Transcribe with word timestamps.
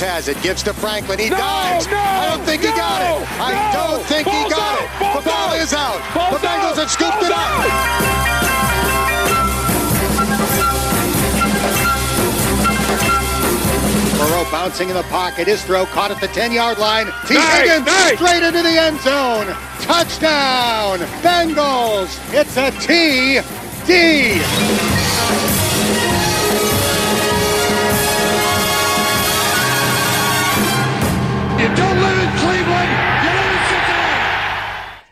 Rodgers 0.00 0.14
has 0.14 0.28
it, 0.28 0.40
gives 0.42 0.62
to 0.62 0.72
Franklin. 0.72 1.18
He 1.18 1.28
No, 1.30 1.36
dives. 1.36 1.86
no, 1.88 1.96
I 1.96 2.28
don't 2.36 2.44
think 2.46 2.62
he 2.62 2.68
got 2.68 3.02
it. 3.02 3.26
I 3.40 3.72
no. 3.72 3.96
don't 3.96 4.04
think 4.06 4.28
he 4.28 4.48
got 4.48 4.78
out, 4.78 4.80
it. 4.84 5.00
ball's 5.00 5.24
the 5.24 5.30
ball 5.30 5.50
out. 5.50 5.58
is 5.58 5.72
out. 5.72 6.14
Ball's 6.14 6.40
the 6.40 6.46
Bengals 6.46 6.76
have 6.76 6.90
scooped 6.90 7.14
ball's 7.14 7.26
it 7.26 7.32
up. 7.32 8.78
Burrow 14.18 14.44
bouncing 14.50 14.88
in 14.88 14.96
the 14.96 15.02
pocket. 15.04 15.46
His 15.46 15.62
throw 15.64 15.86
caught 15.86 16.10
at 16.10 16.20
the 16.20 16.26
10-yard 16.28 16.78
line. 16.78 17.06
T. 17.26 17.34
Nice, 17.34 17.60
Higgins 17.68 17.86
nice. 17.86 18.16
straight 18.18 18.42
into 18.42 18.62
the 18.62 18.76
end 18.76 18.98
zone. 19.00 19.46
Touchdown, 19.80 20.98
Bengals. 21.22 22.10
It's 22.34 22.56
a 22.56 22.70
TD. 22.82 23.44
You 23.88 24.87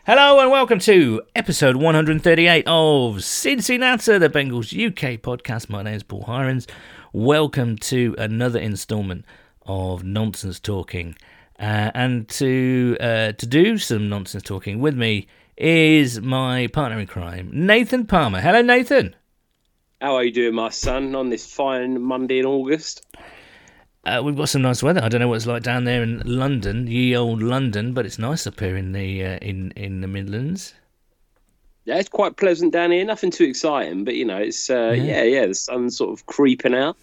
Hello 0.07 0.39
and 0.39 0.49
welcome 0.49 0.79
to 0.79 1.21
episode 1.35 1.75
138 1.75 2.63
of 2.65 3.21
Cincinnati, 3.25 4.17
the 4.17 4.29
Bengals 4.29 4.71
UK 4.71 5.21
podcast. 5.21 5.67
My 5.67 5.83
name 5.83 5.95
is 5.95 6.03
Paul 6.03 6.23
Hirons. 6.23 6.65
Welcome 7.11 7.75
to 7.79 8.15
another 8.17 8.57
instalment 8.57 9.25
of 9.65 10.05
nonsense 10.05 10.61
talking, 10.61 11.17
uh, 11.59 11.91
and 11.93 12.25
to 12.29 12.95
uh, 13.01 13.33
to 13.33 13.45
do 13.45 13.77
some 13.77 14.07
nonsense 14.07 14.43
talking 14.43 14.79
with 14.79 14.95
me 14.95 15.27
is 15.57 16.21
my 16.21 16.67
partner 16.67 16.99
in 16.99 17.07
crime, 17.07 17.49
Nathan 17.51 18.05
Palmer. 18.05 18.39
Hello, 18.39 18.61
Nathan. 18.61 19.13
How 19.99 20.15
are 20.15 20.23
you 20.23 20.31
doing, 20.31 20.55
my 20.55 20.69
son, 20.69 21.15
on 21.15 21.29
this 21.29 21.53
fine 21.53 22.01
Monday 22.01 22.39
in 22.39 22.45
August? 22.45 23.05
Uh, 24.07 24.21
we've 24.23 24.37
got 24.37 24.47
some 24.47 24.61
nice 24.61 24.81
weather. 24.81 25.03
I 25.03 25.09
don't 25.09 25.19
know 25.19 25.27
what 25.27 25.35
it's 25.35 25.45
like 25.45 25.63
down 25.63 25.83
there 25.83 26.01
in 26.01 26.21
London, 26.25 26.87
ye 26.87 27.15
old 27.15 27.43
London, 27.43 27.93
but 27.93 28.05
it's 28.05 28.17
nice 28.17 28.47
up 28.47 28.59
here 28.59 28.77
in 28.77 28.93
the 28.93 29.23
uh, 29.25 29.37
in 29.37 29.71
in 29.71 29.99
the 29.99 30.07
Midlands. 30.07 30.73
Yeah, 31.83 31.99
it's 31.99 32.07
quite 32.09 32.37
pleasant 32.37 32.71
down 32.71 32.91
here. 32.91 33.03
Nothing 33.03 33.31
too 33.31 33.43
exciting, 33.43 34.05
but 34.05 34.15
you 34.15 34.23
know, 34.23 34.37
it's 34.37 34.69
uh, 34.69 34.93
yeah, 34.97 35.23
yeah, 35.23 35.45
the 35.45 35.55
sun's 35.55 35.97
sort 35.97 36.17
of 36.17 36.25
creeping 36.25 36.73
out. 36.73 36.95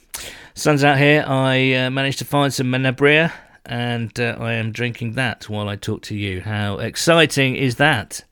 Sun's 0.54 0.82
out 0.82 0.96
here. 0.96 1.24
I 1.26 1.74
uh, 1.74 1.90
managed 1.90 2.20
to 2.20 2.24
find 2.24 2.52
some 2.52 2.68
Menabrea, 2.68 3.32
and 3.66 4.18
uh, 4.18 4.36
I 4.40 4.54
am 4.54 4.72
drinking 4.72 5.12
that 5.12 5.48
while 5.48 5.68
I 5.68 5.76
talk 5.76 6.00
to 6.02 6.14
you. 6.14 6.40
How 6.40 6.78
exciting 6.78 7.56
is 7.56 7.76
that? 7.76 8.24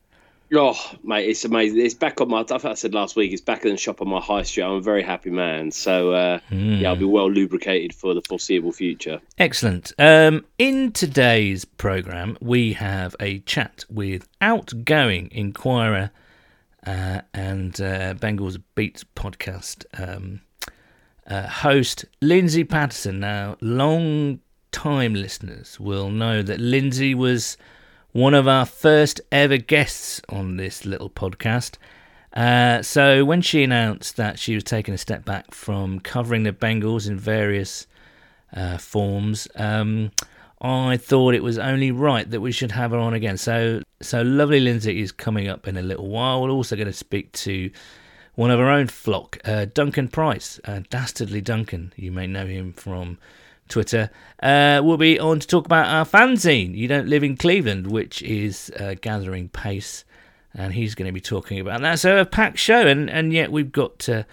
Oh, 0.55 0.79
mate, 1.03 1.31
it's 1.31 1.45
amazing. 1.47 1.81
It's 1.81 1.95
back 1.95 2.21
on 2.21 2.29
my. 2.29 2.41
I 2.41 2.45
think 2.45 2.65
I 2.65 2.75
said 2.75 2.93
last 2.93 3.17
week. 3.17 3.33
It's 3.33 3.41
back 3.41 3.65
in 3.65 3.71
the 3.71 3.77
shop 3.79 4.03
on 4.03 4.09
my 4.09 4.21
high 4.21 4.43
street. 4.43 4.65
I'm 4.65 4.73
a 4.73 4.81
very 4.81 5.03
happy 5.03 5.31
man. 5.31 5.71
So 5.71 6.13
uh, 6.13 6.41
yeah, 6.51 6.91
I'll 6.91 6.97
be 6.97 7.07
well 7.07 7.31
lubricated 7.31 7.95
for 7.95 8.13
the 8.13 8.21
foreseeable 8.21 8.73
future. 8.73 9.21
Excellent. 9.39 9.93
Um, 9.99 10.45
in 10.59 10.93
today's 10.93 11.65
program, 11.65 12.37
we 12.41 12.75
have 12.75 13.17
a 13.19 13.39
chat 13.41 13.87
with 13.89 14.29
outgoing 14.43 15.31
Inquirer 15.33 16.11
uh, 16.87 17.23
and 17.33 17.81
uh, 17.81 18.15
Bengals 18.15 18.61
Beats 18.75 19.05
podcast 19.17 19.87
um, 19.99 20.43
uh, 21.27 21.47
host 21.47 22.05
Lindsay 22.21 22.65
Patterson. 22.65 23.21
Now, 23.21 23.57
long 23.63 24.41
time 24.71 25.15
listeners 25.15 25.81
will 25.81 26.11
know 26.11 26.43
that 26.43 26.61
Lindsay 26.61 27.15
was 27.15 27.57
one 28.13 28.35
of 28.35 28.47
our 28.47 28.67
first 28.67 29.21
ever 29.31 29.57
guests 29.57 30.21
on 30.29 30.57
this 30.57 30.85
little 30.85 31.11
podcast. 31.11 31.77
Uh, 32.35 32.83
so 32.83 33.25
when 33.25 33.43
she 33.43 33.63
announced 33.63 34.17
that 34.17 34.39
she 34.39 34.55
was 34.55 34.65
taking 34.65 34.95
a 34.95 34.99
step 34.99 35.25
back 35.25 35.53
from 35.53 36.01
covering 36.01 36.45
the 36.45 36.53
Bengals 36.53 37.09
in 37.09 37.19
various 37.19 37.87
uh, 38.55 38.79
forms, 38.79 39.49
um, 39.57 40.11
I 40.61 40.97
thought 40.97 41.35
it 41.35 41.43
was 41.43 41.59
only 41.59 41.91
right 41.91 42.31
that 42.31 42.41
we 42.41 42.53
should 42.53 42.73
have 42.73 42.93
her 42.93 42.99
on 42.99 43.15
again. 43.15 43.37
So, 43.37 43.83
so 44.01 44.23
lovely 44.23 44.61
Lindsay 44.61 45.01
is 45.01 45.11
coming 45.11 45.49
up 45.49 45.67
in 45.67 45.77
a 45.77 45.83
little 45.83 46.09
while. 46.09 46.43
We're 46.43 46.51
also 46.51 46.77
going 46.77 46.87
to 46.87 46.93
speak 46.93 47.33
to 47.33 47.71
one 48.35 48.51
of 48.51 48.61
our 48.61 48.71
own 48.71 48.87
flock, 48.87 49.39
uh, 49.45 49.67
Duncan 49.73 50.09
Price, 50.09 50.61
uh, 50.65 50.81
Dastardly 50.89 51.41
Duncan. 51.41 51.93
You 51.97 52.13
may 52.13 52.27
know 52.27 52.47
him 52.47 52.73
from 52.73 53.19
Twitter. 53.73 54.11
Uh, 54.43 54.81
we'll 54.85 54.99
be 54.99 55.19
on 55.19 55.41
to 55.41 55.47
talk 55.47 55.65
about 55.65 55.87
our 55.87 56.05
fanzine, 56.05 56.77
You 56.77 56.87
Don't 56.87 57.09
Live 57.09 57.25
in 57.25 57.37
Cleveland, 57.37 57.87
which 57.87 58.23
is 58.23 58.71
uh, 58.79 58.95
gathering 59.01 59.49
pace. 59.49 60.05
And 60.55 60.75
he's 60.75 60.95
going 60.95 61.07
to 61.07 61.13
be 61.13 61.21
talking 61.21 61.59
about 61.59 61.81
that. 61.81 61.99
So, 61.99 62.19
a 62.19 62.27
packed 62.27 62.59
show, 62.59 62.87
and, 62.87 63.09
and 63.09 63.33
yet 63.33 63.51
we've 63.51 63.73
got 63.73 63.99
to 64.01 64.27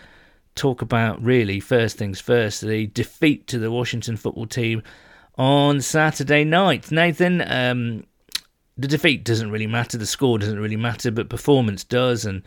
talk 0.55 0.81
about 0.81 1.23
really 1.23 1.61
first 1.61 1.97
things 1.97 2.19
first 2.19 2.59
the 2.59 2.87
defeat 2.87 3.47
to 3.47 3.57
the 3.57 3.71
Washington 3.71 4.17
football 4.17 4.45
team 4.45 4.83
on 5.37 5.79
Saturday 5.79 6.43
night. 6.43 6.91
Nathan, 6.91 7.41
um, 7.49 8.03
the 8.77 8.89
defeat 8.89 9.23
doesn't 9.23 9.51
really 9.51 9.67
matter, 9.67 9.97
the 9.97 10.05
score 10.05 10.37
doesn't 10.37 10.59
really 10.59 10.75
matter, 10.75 11.11
but 11.11 11.29
performance 11.29 11.85
does. 11.85 12.25
And 12.25 12.43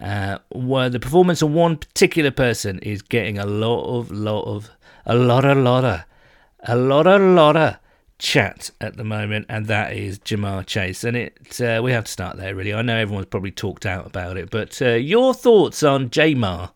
uh, 0.00 0.38
well, 0.50 0.90
the 0.90 0.98
performance 0.98 1.42
of 1.42 1.52
one 1.52 1.76
particular 1.76 2.32
person 2.32 2.80
is 2.80 3.02
getting 3.02 3.38
a 3.38 3.46
lot 3.46 3.84
of, 3.84 4.10
lot 4.10 4.42
of, 4.42 4.70
a 5.06 5.14
lot, 5.14 5.44
of, 5.44 5.56
a 5.56 5.60
lot 5.60 5.84
of, 5.84 6.04
a 6.64 6.76
lot, 6.76 7.06
a 7.06 7.18
lot 7.18 7.56
of 7.56 7.76
chat 8.18 8.70
at 8.80 8.96
the 8.96 9.04
moment, 9.04 9.46
and 9.48 9.66
that 9.66 9.92
is 9.92 10.18
Ja'Marr 10.18 10.64
Chase. 10.66 11.04
And 11.04 11.16
it, 11.16 11.60
uh, 11.60 11.80
we 11.82 11.92
have 11.92 12.04
to 12.04 12.12
start 12.12 12.36
there, 12.36 12.54
really. 12.54 12.72
I 12.72 12.82
know 12.82 12.96
everyone's 12.96 13.26
probably 13.26 13.50
talked 13.50 13.86
out 13.86 14.06
about 14.06 14.36
it, 14.36 14.50
but 14.50 14.80
uh, 14.80 14.90
your 14.90 15.34
thoughts 15.34 15.82
on 15.82 16.10
Ja'Marr? 16.10 16.70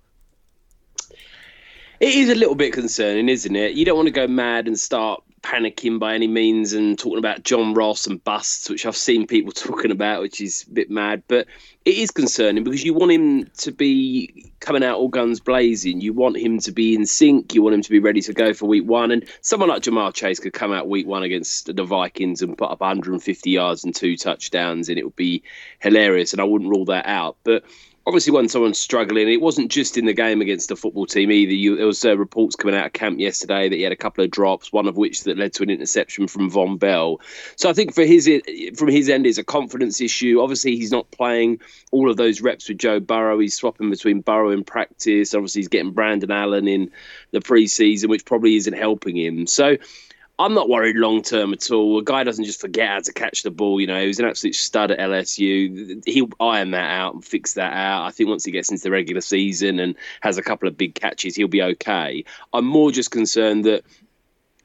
It 2.00 2.14
is 2.14 2.28
a 2.28 2.34
little 2.34 2.54
bit 2.54 2.72
concerning, 2.72 3.28
isn't 3.28 3.56
it? 3.56 3.72
You 3.72 3.84
don't 3.84 3.96
want 3.96 4.06
to 4.06 4.12
go 4.12 4.28
mad 4.28 4.68
and 4.68 4.78
start 4.78 5.22
panicking 5.48 5.98
by 5.98 6.14
any 6.14 6.26
means 6.26 6.74
and 6.74 6.98
talking 6.98 7.18
about 7.18 7.42
John 7.42 7.72
Ross 7.72 8.06
and 8.06 8.22
busts, 8.22 8.68
which 8.68 8.84
I've 8.84 8.96
seen 8.96 9.26
people 9.26 9.52
talking 9.54 9.90
about, 9.90 10.20
which 10.20 10.40
is 10.42 10.66
a 10.68 10.72
bit 10.72 10.90
mad. 10.90 11.22
But 11.26 11.46
it 11.86 11.96
is 11.96 12.10
concerning 12.10 12.64
because 12.64 12.84
you 12.84 12.92
want 12.92 13.12
him 13.12 13.50
to 13.58 13.72
be 13.72 14.52
coming 14.60 14.84
out 14.84 14.98
all 14.98 15.08
guns 15.08 15.40
blazing. 15.40 16.02
You 16.02 16.12
want 16.12 16.36
him 16.36 16.58
to 16.60 16.72
be 16.72 16.94
in 16.94 17.06
sync. 17.06 17.54
You 17.54 17.62
want 17.62 17.74
him 17.74 17.82
to 17.82 17.90
be 17.90 17.98
ready 17.98 18.20
to 18.22 18.34
go 18.34 18.52
for 18.52 18.66
week 18.66 18.84
one. 18.84 19.10
And 19.10 19.26
someone 19.40 19.70
like 19.70 19.82
Ja'Marr 19.82 20.12
Chase 20.12 20.38
could 20.38 20.52
come 20.52 20.72
out 20.72 20.86
week 20.86 21.06
one 21.06 21.22
against 21.22 21.74
the 21.74 21.84
Vikings 21.84 22.42
and 22.42 22.58
put 22.58 22.70
up 22.70 22.80
150 22.80 23.50
yards 23.50 23.84
and 23.84 23.94
two 23.94 24.18
touchdowns, 24.18 24.90
and 24.90 24.98
it 24.98 25.04
would 25.04 25.16
be 25.16 25.42
hilarious. 25.78 26.32
And 26.32 26.42
I 26.42 26.44
wouldn't 26.44 26.70
rule 26.70 26.84
that 26.86 27.06
out. 27.06 27.38
But 27.42 27.64
obviously 28.08 28.32
when 28.32 28.48
someone's 28.48 28.78
struggling, 28.78 29.28
it 29.28 29.42
wasn't 29.42 29.70
just 29.70 29.98
in 29.98 30.06
the 30.06 30.14
game 30.14 30.40
against 30.40 30.70
the 30.70 30.76
football 30.76 31.04
team 31.04 31.30
either. 31.30 31.52
You, 31.52 31.76
there 31.76 31.86
was 31.86 32.02
uh, 32.02 32.16
reports 32.16 32.56
coming 32.56 32.74
out 32.74 32.86
of 32.86 32.92
camp 32.94 33.20
yesterday 33.20 33.68
that 33.68 33.76
he 33.76 33.82
had 33.82 33.92
a 33.92 33.96
couple 33.96 34.24
of 34.24 34.30
drops, 34.30 34.72
one 34.72 34.88
of 34.88 34.96
which 34.96 35.24
that 35.24 35.36
led 35.36 35.52
to 35.52 35.62
an 35.62 35.68
interception 35.68 36.26
from 36.26 36.50
Vonn 36.50 36.78
Bell. 36.78 37.20
So 37.56 37.68
I 37.68 37.74
think 37.74 37.94
for 37.94 38.06
his 38.06 38.26
from 38.76 38.88
his 38.88 39.10
end, 39.10 39.26
is 39.26 39.36
a 39.36 39.44
confidence 39.44 40.00
issue. 40.00 40.40
Obviously, 40.40 40.74
he's 40.74 40.90
not 40.90 41.10
playing 41.10 41.60
all 41.92 42.10
of 42.10 42.16
those 42.16 42.40
reps 42.40 42.66
with 42.66 42.78
Joe 42.78 42.98
Burrow. 42.98 43.38
He's 43.38 43.54
swapping 43.54 43.90
between 43.90 44.22
Burrow 44.22 44.52
in 44.52 44.64
practice. 44.64 45.34
Obviously, 45.34 45.60
he's 45.60 45.68
getting 45.68 45.92
Brandon 45.92 46.30
Allen 46.30 46.66
in 46.66 46.90
the 47.32 47.40
preseason, 47.40 48.08
which 48.08 48.24
probably 48.24 48.56
isn't 48.56 48.72
helping 48.72 49.16
him. 49.16 49.46
So. 49.46 49.76
I'm 50.40 50.54
not 50.54 50.68
worried 50.68 50.96
long 50.96 51.22
term 51.22 51.52
at 51.52 51.70
all. 51.70 51.98
A 51.98 52.04
guy 52.04 52.22
doesn't 52.22 52.44
just 52.44 52.60
forget 52.60 52.88
how 52.88 53.00
to 53.00 53.12
catch 53.12 53.42
the 53.42 53.50
ball. 53.50 53.80
You 53.80 53.88
know, 53.88 54.00
he 54.00 54.06
was 54.06 54.20
an 54.20 54.26
absolute 54.26 54.54
stud 54.54 54.92
at 54.92 54.98
LSU. 54.98 56.06
He'll 56.06 56.30
iron 56.38 56.70
that 56.70 56.90
out 56.90 57.14
and 57.14 57.24
fix 57.24 57.54
that 57.54 57.72
out. 57.72 58.04
I 58.04 58.12
think 58.12 58.28
once 58.28 58.44
he 58.44 58.52
gets 58.52 58.70
into 58.70 58.84
the 58.84 58.92
regular 58.92 59.20
season 59.20 59.80
and 59.80 59.96
has 60.20 60.38
a 60.38 60.42
couple 60.42 60.68
of 60.68 60.76
big 60.76 60.94
catches, 60.94 61.34
he'll 61.34 61.48
be 61.48 61.62
okay. 61.62 62.24
I'm 62.52 62.66
more 62.66 62.92
just 62.92 63.10
concerned 63.10 63.64
that 63.64 63.82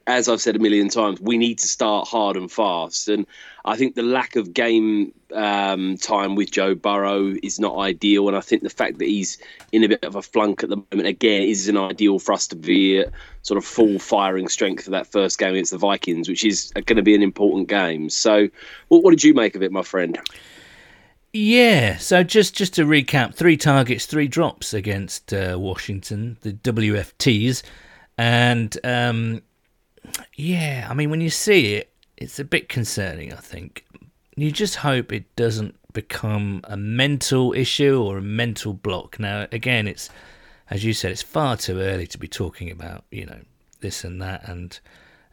as 0.06 0.28
I've 0.28 0.40
said 0.40 0.56
a 0.56 0.58
million 0.58 0.88
times, 0.88 1.20
we 1.20 1.38
need 1.38 1.58
to 1.60 1.68
start 1.68 2.08
hard 2.08 2.36
and 2.36 2.50
fast. 2.50 3.08
And 3.08 3.26
I 3.64 3.76
think 3.76 3.94
the 3.94 4.02
lack 4.02 4.36
of 4.36 4.52
game 4.52 5.12
um, 5.32 5.96
time 5.96 6.34
with 6.34 6.50
Joe 6.50 6.74
Burrow 6.74 7.34
is 7.42 7.58
not 7.58 7.78
ideal. 7.78 8.28
And 8.28 8.36
I 8.36 8.40
think 8.40 8.62
the 8.62 8.70
fact 8.70 8.98
that 8.98 9.06
he's 9.06 9.38
in 9.72 9.82
a 9.82 9.88
bit 9.88 10.04
of 10.04 10.14
a 10.14 10.22
flunk 10.22 10.62
at 10.62 10.68
the 10.68 10.76
moment, 10.76 11.08
again, 11.08 11.42
isn't 11.42 11.76
ideal 11.76 12.18
for 12.18 12.32
us 12.32 12.48
to 12.48 12.56
be 12.56 13.00
at 13.00 13.12
sort 13.42 13.56
of 13.56 13.64
full 13.64 13.98
firing 13.98 14.48
strength 14.48 14.84
for 14.84 14.90
that 14.90 15.06
first 15.06 15.38
game 15.38 15.52
against 15.52 15.72
the 15.72 15.78
Vikings, 15.78 16.28
which 16.28 16.44
is 16.44 16.70
going 16.72 16.96
to 16.96 17.02
be 17.02 17.14
an 17.14 17.22
important 17.22 17.68
game. 17.68 18.10
So, 18.10 18.48
what, 18.88 19.02
what 19.02 19.10
did 19.10 19.24
you 19.24 19.32
make 19.32 19.56
of 19.56 19.62
it, 19.62 19.72
my 19.72 19.82
friend? 19.82 20.18
Yeah, 21.32 21.96
so 21.96 22.22
just 22.22 22.54
just 22.54 22.74
to 22.74 22.84
recap, 22.84 23.34
three 23.34 23.56
targets, 23.56 24.06
three 24.06 24.28
drops 24.28 24.72
against 24.72 25.34
uh, 25.34 25.56
Washington, 25.58 26.36
the 26.42 26.52
WFTs, 26.52 27.64
and 28.16 28.78
um, 28.84 29.42
yeah, 30.34 30.86
I 30.90 30.94
mean 30.94 31.10
when 31.10 31.20
you 31.20 31.30
see 31.30 31.74
it, 31.74 31.92
it's 32.16 32.38
a 32.38 32.44
bit 32.44 32.68
concerning. 32.68 33.32
I 33.32 33.36
think 33.36 33.84
you 34.36 34.50
just 34.50 34.76
hope 34.76 35.12
it 35.12 35.34
doesn't 35.36 35.76
become 35.92 36.60
a 36.64 36.76
mental 36.76 37.52
issue 37.52 38.02
or 38.02 38.18
a 38.18 38.22
mental 38.22 38.72
block. 38.72 39.18
Now, 39.18 39.46
again, 39.52 39.88
it's 39.88 40.10
as 40.70 40.84
you 40.84 40.92
said, 40.92 41.12
it's 41.12 41.22
far 41.22 41.56
too 41.56 41.78
early 41.78 42.06
to 42.08 42.18
be 42.18 42.28
talking 42.28 42.70
about 42.70 43.04
you 43.10 43.26
know 43.26 43.40
this 43.80 44.04
and 44.04 44.20
that, 44.22 44.48
and 44.48 44.78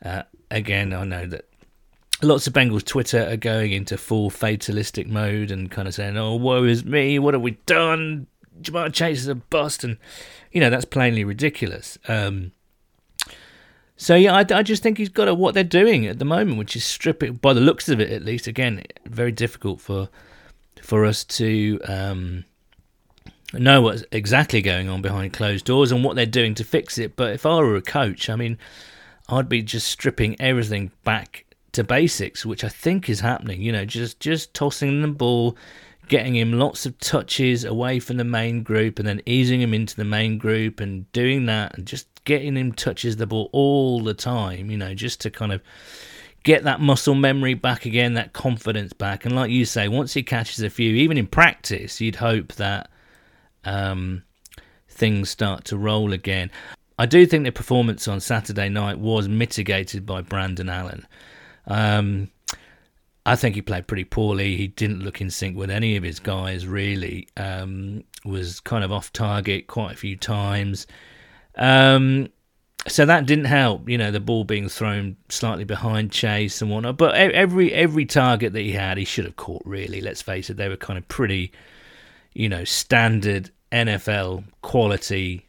uh, 0.04 0.24
again, 0.50 0.94
I 0.94 1.04
know 1.04 1.26
that 1.28 1.46
lots 2.22 2.48
of 2.48 2.54
Bengals 2.54 2.86
Twitter 2.86 3.28
are 3.28 3.38
going 3.38 3.72
into 3.72 3.98
full 3.98 4.30
fatalistic 4.30 5.08
mode 5.08 5.52
and 5.52 5.72
kind 5.72 5.88
of 5.88 5.94
saying, 5.94 6.18
"Oh, 6.18 6.36
woe 6.36 6.64
is 6.64 6.86
me! 6.86 7.20
What 7.20 7.34
have 7.34 7.42
we 7.42 7.52
done? 7.66 8.28
Ja'Marr 8.62 8.94
Chase 8.94 9.22
is 9.22 9.28
a 9.28 9.36
bust," 9.36 9.84
and 9.84 9.98
you 10.52 10.60
know 10.62 10.70
that's 10.70 10.86
plainly 10.86 11.24
ridiculous. 11.24 11.98
Um, 12.08 12.52
So 14.02 14.16
yeah, 14.16 14.34
I, 14.34 14.40
I 14.40 14.64
just 14.64 14.82
think 14.82 14.98
he's 14.98 15.10
got 15.10 15.28
a, 15.28 15.34
what 15.36 15.54
they're 15.54 15.64
doing 15.64 16.08
at 16.08 16.18
the 16.18 16.26
moment, 16.26 16.58
which 16.58 16.76
is 16.76 16.84
stripping. 16.84 17.34
By 17.34 17.54
the 17.54 17.62
looks 17.62 17.88
of 17.88 18.00
it, 18.00 18.10
at 18.10 18.26
least, 18.26 18.48
again, 18.48 18.82
very 19.06 19.32
difficult 19.32 19.80
for 19.80 20.10
for 20.82 21.06
us 21.06 21.24
to 21.24 21.80
um, 21.88 22.44
know 23.54 23.84
what's 23.84 24.04
exactly 24.12 24.64
going 24.64 24.90
on 24.90 25.04
behind 25.04 25.34
closed 25.34 25.66
doors 25.66 25.92
and 25.92 26.04
what 26.04 26.16
they're 26.16 26.26
doing 26.26 26.56
to 26.56 26.64
fix 26.64 26.98
it. 26.98 27.16
But 27.16 27.34
if 27.34 27.46
I 27.46 27.58
were 27.58 27.76
a 27.76 27.82
coach, 27.84 28.28
I 28.28 28.36
mean, 28.36 28.58
I'd 29.30 29.48
be 29.48 29.62
just 29.62 29.86
stripping 29.86 30.36
everything 30.42 30.90
back 31.04 31.46
to 31.74 31.84
basics, 31.84 32.44
which 32.44 32.64
I 32.64 32.70
think 32.70 33.08
is 33.08 33.20
happening. 33.20 33.62
You 33.62 33.72
know, 33.72 33.86
just 33.86 34.20
just 34.20 34.56
tossing 34.56 35.04
the 35.04 35.10
ball, 35.10 35.56
getting 36.08 36.36
him 36.36 36.54
lots 36.54 36.88
of 36.88 36.98
touches 36.98 37.66
away 37.66 38.00
from 38.00 38.18
the 38.18 38.24
main 38.24 38.64
group, 38.64 38.98
and 38.98 39.08
then 39.08 39.22
easing 39.28 39.62
him 39.62 39.76
into 39.76 39.96
the 39.96 40.06
main 40.06 40.40
group, 40.40 40.80
and 40.80 41.12
doing 41.14 41.46
that, 41.46 41.78
and 41.78 41.86
just 41.86 42.08
getting 42.26 42.56
him 42.56 42.72
touches 42.72 43.18
the 43.18 43.28
ball 43.28 43.50
all 43.52 44.02
the 44.02 44.14
time. 44.14 44.70
You 44.72 44.78
know, 44.78 44.94
just 44.94 45.22
to 45.22 45.30
kind 45.30 45.52
of 45.52 45.62
get 46.44 46.64
that 46.64 46.82
muscle 46.82 47.16
memory 47.16 47.54
back 47.54 47.86
again, 47.86 48.14
that 48.16 48.34
confidence 48.34 48.94
back. 48.94 49.26
And 49.26 49.36
like 49.36 49.52
you 49.52 49.66
say, 49.66 49.88
once 49.88 50.14
he 50.14 50.24
catches 50.24 50.62
a 50.62 50.70
few, 50.70 50.94
even 50.96 51.18
in 51.18 51.28
practice, 51.28 52.02
you'd 52.02 52.16
hope 52.16 52.54
that 52.54 52.90
um, 53.64 54.24
things 54.88 55.30
start 55.30 55.66
to 55.66 55.78
roll 55.78 56.14
again. 56.14 56.50
I 56.98 57.06
do 57.06 57.26
think 57.26 57.46
the 57.46 57.52
performance 57.52 58.08
on 58.08 58.20
Saturday 58.20 58.70
night 58.70 59.00
was 59.00 59.28
mitigated 59.28 60.06
by 60.06 60.22
Brandon 60.22 60.70
Allen. 60.70 61.08
Um, 61.68 62.30
I 63.26 63.36
think 63.36 63.56
he 63.56 63.62
played 63.62 63.88
pretty 63.88 64.04
poorly. 64.04 64.56
He 64.58 64.68
didn't 64.68 65.04
look 65.04 65.22
in 65.22 65.30
sync 65.30 65.56
with 65.56 65.70
any 65.70 65.96
of 65.96 66.04
his 66.04 66.20
guys, 66.20 66.66
really. 66.66 67.28
Um, 67.38 68.04
was 68.26 68.60
kind 68.60 68.84
of 68.84 68.92
off 68.92 69.14
target 69.14 69.68
quite 69.68 69.94
a 69.94 69.98
few 69.98 70.16
times. 70.16 70.88
Um, 71.56 72.30
so 72.88 73.06
that 73.06 73.28
didn't 73.28 73.46
help, 73.46 73.88
you 73.88 73.98
know, 73.98 74.10
the 74.10 74.20
ball 74.20 74.44
being 74.44 74.68
thrown 74.68 75.16
slightly 75.30 75.66
behind 75.66 76.12
Chase 76.12 76.62
and 76.62 76.72
whatnot. 76.72 76.98
But 76.98 77.16
every 77.16 77.72
every 77.74 78.06
target 78.06 78.54
that 78.54 78.62
he 78.62 78.72
had, 78.72 78.98
he 78.98 79.06
should 79.06 79.26
have 79.26 79.36
caught. 79.36 79.62
Really, 79.66 80.02
let's 80.02 80.22
face 80.22 80.50
it, 80.50 80.58
they 80.58 80.68
were 80.68 80.78
kind 80.78 80.98
of 80.98 81.08
pretty, 81.08 81.52
you 82.34 82.50
know, 82.50 82.64
standard 82.64 83.52
NFL 83.72 84.46
quality 84.62 85.48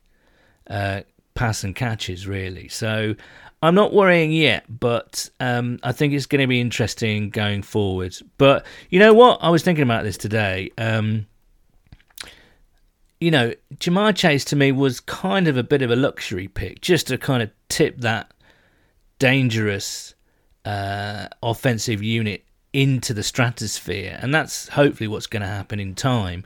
uh, 0.68 1.02
pass 1.34 1.64
and 1.64 1.74
catches, 1.74 2.26
really. 2.26 2.68
So 2.68 3.14
I'm 3.62 3.74
not 3.74 3.94
worrying 3.94 4.32
yet, 4.32 4.64
but 4.68 5.30
um, 5.40 5.78
I 5.82 5.92
think 5.92 6.12
it's 6.12 6.26
going 6.26 6.40
to 6.40 6.46
be 6.46 6.60
interesting 6.60 7.30
going 7.30 7.62
forward. 7.62 8.14
But 8.36 8.66
you 8.90 8.98
know 8.98 9.14
what? 9.14 9.38
I 9.40 9.50
was 9.50 9.62
thinking 9.62 9.84
about 9.84 10.04
this 10.04 10.18
today. 10.18 10.70
Um, 10.76 11.26
you 13.22 13.30
know, 13.30 13.54
Ja'Marr 13.76 14.16
Chase 14.16 14.44
to 14.46 14.56
me 14.56 14.72
was 14.72 14.98
kind 14.98 15.46
of 15.46 15.56
a 15.56 15.62
bit 15.62 15.80
of 15.80 15.92
a 15.92 15.96
luxury 15.96 16.48
pick, 16.48 16.80
just 16.80 17.06
to 17.06 17.16
kind 17.16 17.40
of 17.40 17.50
tip 17.68 17.98
that 18.00 18.32
dangerous 19.20 20.14
uh, 20.64 21.28
offensive 21.40 22.02
unit 22.02 22.44
into 22.72 23.14
the 23.14 23.22
stratosphere, 23.22 24.18
and 24.20 24.34
that's 24.34 24.66
hopefully 24.68 25.06
what's 25.06 25.28
going 25.28 25.42
to 25.42 25.46
happen 25.46 25.78
in 25.78 25.94
time. 25.94 26.44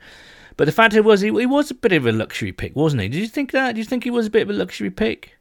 But 0.58 0.66
the 0.66 0.72
fact 0.72 0.92
it 0.92 1.02
was, 1.02 1.22
he, 1.22 1.28
he, 1.28 1.46
was 1.46 1.70
a 1.70 1.74
bit 1.74 1.92
of 1.92 2.06
a 2.06 2.12
luxury 2.12 2.52
pick, 2.52 2.76
wasn't 2.76 3.00
he? 3.00 3.08
Did 3.08 3.20
you 3.20 3.28
think 3.28 3.52
that? 3.52 3.68
Did 3.72 3.78
you 3.78 3.84
think 3.84 4.04
he 4.04 4.10
was 4.10 4.26
a 4.26 4.30
bit 4.30 4.42
of 4.42 4.50
a 4.50 4.52
luxury 4.52 4.90
pick? 4.90 5.34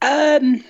Um, 0.00 0.62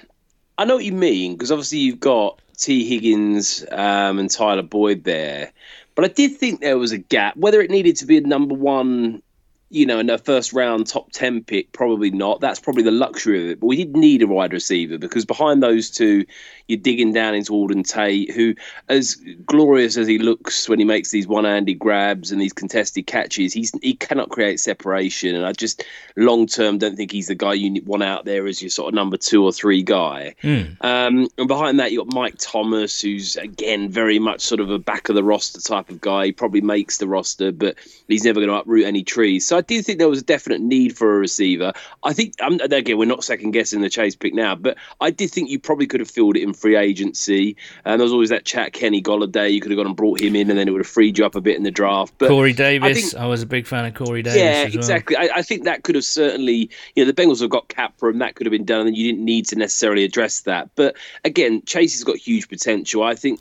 I 0.57 0.65
know 0.65 0.77
what 0.77 0.87
you 0.87 0.93
mean 0.93 1.35
because 1.35 1.53
obviously 1.53 1.81
you've 1.81 2.01
got 2.01 2.41
Tee 2.57 2.89
Higgins 2.89 3.63
um, 3.73 4.19
and 4.19 4.31
Tyler 4.31 4.63
Boyd 4.63 5.05
there, 5.05 5.53
but 5.99 6.05
I 6.05 6.15
did 6.15 6.37
think 6.37 6.61
there 6.61 6.79
was 6.79 6.93
a 6.93 6.99
gap. 6.99 7.37
Whether 7.37 7.61
it 7.61 7.73
needed 7.73 7.97
to 7.97 8.07
be 8.07 8.19
a 8.19 8.21
number 8.21 8.55
one 8.55 9.21
you 9.71 9.85
know, 9.85 9.99
in 9.99 10.09
a 10.09 10.17
first 10.17 10.55
round 10.55 10.87
top 10.87 11.13
10 11.13 11.45
pick, 11.45 11.73
probably 11.73 12.11
not. 12.11 12.41
That's 12.41 12.61
probably 12.61 12.83
the 12.83 12.91
luxury 12.91 13.45
of 13.45 13.51
it. 13.51 13.61
But 13.61 13.67
we 13.67 13.77
did 13.77 13.97
need 13.97 14.23
a 14.23 14.27
wide 14.27 14.55
receiver 14.55 14.97
because 14.97 15.27
behind 15.27 15.63
those 15.63 15.91
two, 15.91 16.25
you're 16.69 16.79
digging 16.79 17.13
down 17.13 17.35
into 17.35 17.53
Auden 17.53 17.87
Tate, 17.87 18.31
who, 18.31 18.55
as 18.89 19.17
glorious 19.45 19.97
as 19.99 20.07
he 20.07 20.19
looks 20.19 20.69
when 20.69 20.79
he 20.79 20.85
makes 20.87 21.11
these 21.11 21.27
one 21.27 21.45
handed 21.45 21.79
grabs 21.79 22.33
and 22.33 22.41
these 22.41 22.53
contested 22.53 23.07
catches, 23.07 23.53
he's 23.53 23.73
he 23.83 23.95
cannot 23.95 24.31
create 24.31 24.59
separation. 24.59 25.35
And 25.35 25.45
I 25.45 25.53
just, 25.53 25.85
long 26.17 26.47
term, 26.47 26.79
don't 26.79 26.97
think 26.97 27.13
he's 27.13 27.29
the 27.29 27.35
guy 27.35 27.55
you 27.55 27.83
want 27.85 28.03
out 28.03 28.25
there 28.25 28.47
as 28.47 28.63
your 28.63 28.71
sort 28.71 28.89
of 28.89 28.95
number 28.95 29.19
two 29.19 29.45
or 29.45 29.53
three 29.53 29.83
guy. 29.83 30.35
Mm. 30.43 30.83
Um, 30.83 31.29
and 31.37 31.49
behind 31.49 31.79
that, 31.81 31.93
you've 31.93 32.07
got 32.07 32.15
Mike 32.15 32.37
Thomas, 32.39 33.01
who's, 33.01 33.37
again, 33.37 33.91
very 33.91 34.19
much 34.19 34.41
sort 34.41 34.61
of 34.61 34.71
a 34.71 34.79
back 34.79 35.11
of 35.11 35.15
the 35.15 35.25
roster 35.25 35.61
type 35.61 35.91
of 35.91 36.01
guy. 36.01 36.27
He 36.27 36.33
probably 36.33 36.63
makes 36.63 36.99
the 36.99 37.09
roster, 37.09 37.53
but 37.53 37.77
he's 38.09 38.25
never 38.25 38.41
going 38.41 38.49
to 38.49 38.57
uproot 38.57 38.87
any 38.87 39.03
trees. 39.03 39.47
So 39.47 39.58
I 39.59 39.63
do 39.63 39.83
think 39.83 39.99
there 39.99 40.09
was 40.09 40.21
a 40.21 40.25
definite 40.25 40.61
need 40.61 40.97
for 40.97 41.17
a 41.17 41.19
receiver. 41.19 41.73
I 42.05 42.13
think 42.13 42.41
um, 42.41 42.61
again 42.61 42.97
we're 42.97 43.07
not 43.07 43.25
second 43.25 43.51
guessing 43.51 43.81
the 43.81 43.91
Chase 43.91 44.15
pick 44.15 44.33
now, 44.35 44.55
but 44.55 44.79
I 45.01 45.11
did 45.11 45.31
think 45.31 45.51
you 45.51 45.59
probably 45.59 45.87
could 45.87 46.01
have 46.01 46.11
filled 46.11 46.37
it 46.37 46.43
in 46.43 46.55
free 46.55 46.77
agency. 46.77 47.57
And 47.85 48.01
there 48.01 48.05
was 48.05 48.13
always 48.13 48.31
that 48.31 48.45
chat 48.45 48.73
Kenny 48.73 49.03
Golladay. 49.03 49.53
You 49.53 49.61
could 49.61 49.73
have 49.73 49.77
gone 49.77 49.87
and 49.87 49.97
brought 49.97 50.21
him 50.21 50.37
in, 50.37 50.49
and 50.49 50.59
then 50.59 50.69
it 50.69 50.71
would 50.71 50.81
have 50.81 50.87
freed 50.87 51.19
you 51.19 51.27
up 51.27 51.35
a 51.35 51.41
bit 51.41 51.57
in 51.57 51.65
the 51.65 51.71
draft. 51.71 52.15
But 52.19 52.29
Corey 52.29 52.53
Davis, 52.53 52.89
I, 52.89 52.95
think, 52.95 53.15
I 53.15 53.27
was 53.27 53.43
a 53.43 53.47
big 53.47 53.67
fan 53.67 53.85
of 53.85 53.95
Corey 53.95 54.23
Davis. 54.23 54.39
Yeah, 54.39 54.63
exactly. 54.63 55.17
I, 55.17 55.29
I, 55.37 55.43
think 55.43 55.65
that 55.65 55.83
could 55.83 55.97
have 55.97 56.05
certainly, 56.05 56.71
you 56.95 57.05
know, 57.05 57.11
the 57.11 57.21
Bengals 57.21 57.41
have 57.41 57.51
got 57.51 57.69
cap 57.69 58.01
room. 58.01 58.19
That 58.19 58.37
could 58.37 58.47
have 58.47 58.53
been 58.53 58.65
done, 58.65 58.87
and 58.87 58.97
you 58.97 59.11
didn't 59.11 59.25
need 59.25 59.47
to 59.49 59.57
necessarily 59.57 60.05
address 60.05 60.43
that. 60.43 60.71
But 60.77 60.97
again, 61.25 61.63
Chase 61.65 61.95
has 61.95 62.05
got 62.05 62.17
huge 62.17 62.49
potential. 62.49 63.03
I 63.03 63.15
think 63.15 63.41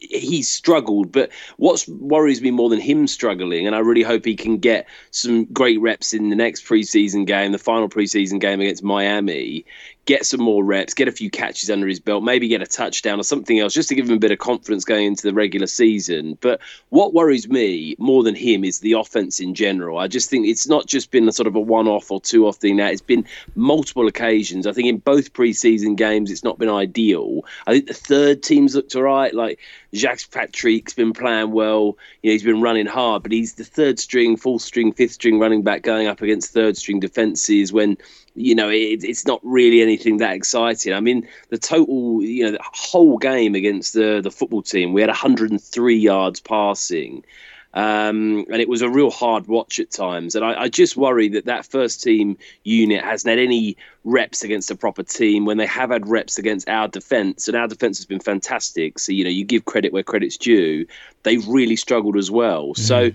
he's 0.00 0.48
struggled. 0.48 1.12
But 1.12 1.30
what 1.56 1.86
worries 1.88 2.42
me 2.42 2.50
more 2.50 2.68
than 2.68 2.80
him 2.80 3.06
struggling, 3.06 3.66
and 3.66 3.76
I 3.76 3.80
really 3.80 4.02
hope 4.02 4.24
he 4.24 4.36
can 4.36 4.58
get 4.58 4.86
some 5.10 5.44
great 5.46 5.80
reps 5.80 6.12
in 6.12 6.30
the 6.30 6.36
next 6.36 6.64
preseason 6.64 7.26
game, 7.26 7.52
the 7.52 7.58
final 7.58 7.88
preseason 7.88 8.40
game 8.40 8.60
against 8.60 8.82
Miami, 8.82 9.64
get 10.06 10.26
some 10.26 10.40
more 10.40 10.64
reps, 10.64 10.94
get 10.94 11.08
a 11.08 11.12
few 11.12 11.30
catches 11.30 11.70
under 11.70 11.86
his 11.86 12.00
belt, 12.00 12.24
maybe 12.24 12.48
get 12.48 12.62
a 12.62 12.66
touchdown 12.66 13.20
or 13.20 13.22
something 13.22 13.60
else, 13.60 13.74
just 13.74 13.88
to 13.88 13.94
give 13.94 14.08
him 14.08 14.16
a 14.16 14.18
bit 14.18 14.32
of 14.32 14.38
confidence 14.38 14.84
going 14.84 15.06
into 15.06 15.22
the 15.22 15.32
regular 15.32 15.66
season. 15.66 16.36
But 16.40 16.60
what 16.88 17.14
worries 17.14 17.48
me 17.48 17.94
more 17.98 18.22
than 18.22 18.34
him 18.34 18.64
is 18.64 18.80
the 18.80 18.92
offense 18.92 19.40
in 19.40 19.54
general. 19.54 19.98
I 19.98 20.08
just 20.08 20.30
think 20.30 20.46
it's 20.46 20.66
not 20.66 20.86
just 20.86 21.10
been 21.10 21.28
a 21.28 21.32
sort 21.32 21.46
of 21.46 21.54
a 21.54 21.60
one-off 21.60 22.10
or 22.10 22.20
two-off 22.20 22.56
thing. 22.56 22.76
Now 22.76 22.88
it's 22.88 23.00
been 23.00 23.26
multiple 23.54 24.08
occasions. 24.08 24.66
I 24.66 24.72
think 24.72 24.88
in 24.88 24.98
both 24.98 25.32
preseason 25.32 25.96
games, 25.96 26.30
it's 26.30 26.44
not 26.44 26.58
been 26.58 26.70
ideal. 26.70 27.44
I 27.66 27.72
think 27.72 27.86
the 27.86 27.94
third 27.94 28.42
team's 28.42 28.74
looked 28.74 28.96
all 28.96 29.02
right. 29.02 29.34
Like 29.34 29.60
Jacques 29.94 30.30
Patrick's 30.30 30.94
been 30.94 31.12
playing 31.12 31.52
well. 31.52 31.98
You 32.22 32.30
know, 32.30 32.32
he's 32.32 32.42
been 32.42 32.62
running 32.62 32.86
hard, 32.86 33.22
but 33.22 33.32
he's 33.32 33.54
the 33.54 33.64
third 33.64 33.98
string, 33.98 34.36
fourth 34.36 34.62
string, 34.62 34.92
fifth 34.92 35.12
string 35.12 35.38
running 35.38 35.62
back 35.62 35.82
going 35.82 36.06
up 36.06 36.22
against 36.22 36.52
third 36.52 36.76
string 36.76 37.00
defenses 37.00 37.72
when 37.72 37.96
you 38.40 38.54
know, 38.54 38.68
it, 38.68 39.04
it's 39.04 39.26
not 39.26 39.40
really 39.42 39.82
anything 39.82 40.18
that 40.18 40.34
exciting. 40.34 40.92
I 40.92 41.00
mean, 41.00 41.28
the 41.50 41.58
total, 41.58 42.22
you 42.22 42.44
know, 42.44 42.52
the 42.52 42.60
whole 42.62 43.18
game 43.18 43.54
against 43.54 43.94
the 43.94 44.20
the 44.22 44.30
football 44.30 44.62
team, 44.62 44.92
we 44.92 45.00
had 45.00 45.10
103 45.10 45.96
yards 45.96 46.40
passing. 46.40 47.24
Um, 47.72 48.46
and 48.50 48.60
it 48.60 48.68
was 48.68 48.82
a 48.82 48.90
real 48.90 49.10
hard 49.12 49.46
watch 49.46 49.78
at 49.78 49.92
times. 49.92 50.34
And 50.34 50.44
I, 50.44 50.62
I, 50.62 50.68
just 50.68 50.96
worry 50.96 51.28
that 51.28 51.44
that 51.44 51.64
first 51.64 52.02
team 52.02 52.36
unit 52.64 53.04
hasn't 53.04 53.30
had 53.30 53.38
any 53.38 53.76
reps 54.02 54.42
against 54.42 54.72
a 54.72 54.74
proper 54.74 55.04
team 55.04 55.44
when 55.44 55.56
they 55.56 55.66
have 55.66 55.90
had 55.90 56.08
reps 56.08 56.36
against 56.36 56.68
our 56.68 56.88
defence. 56.88 57.46
And 57.46 57.56
our 57.56 57.68
defence 57.68 57.98
has 57.98 58.06
been 58.06 58.18
fantastic. 58.18 58.98
So, 58.98 59.12
you 59.12 59.22
know, 59.22 59.30
you 59.30 59.44
give 59.44 59.66
credit 59.66 59.92
where 59.92 60.02
credit's 60.02 60.36
due. 60.36 60.84
They've 61.22 61.46
really 61.46 61.76
struggled 61.76 62.16
as 62.16 62.28
well. 62.28 62.70
Mm. 62.70 62.78
So, 62.78 63.10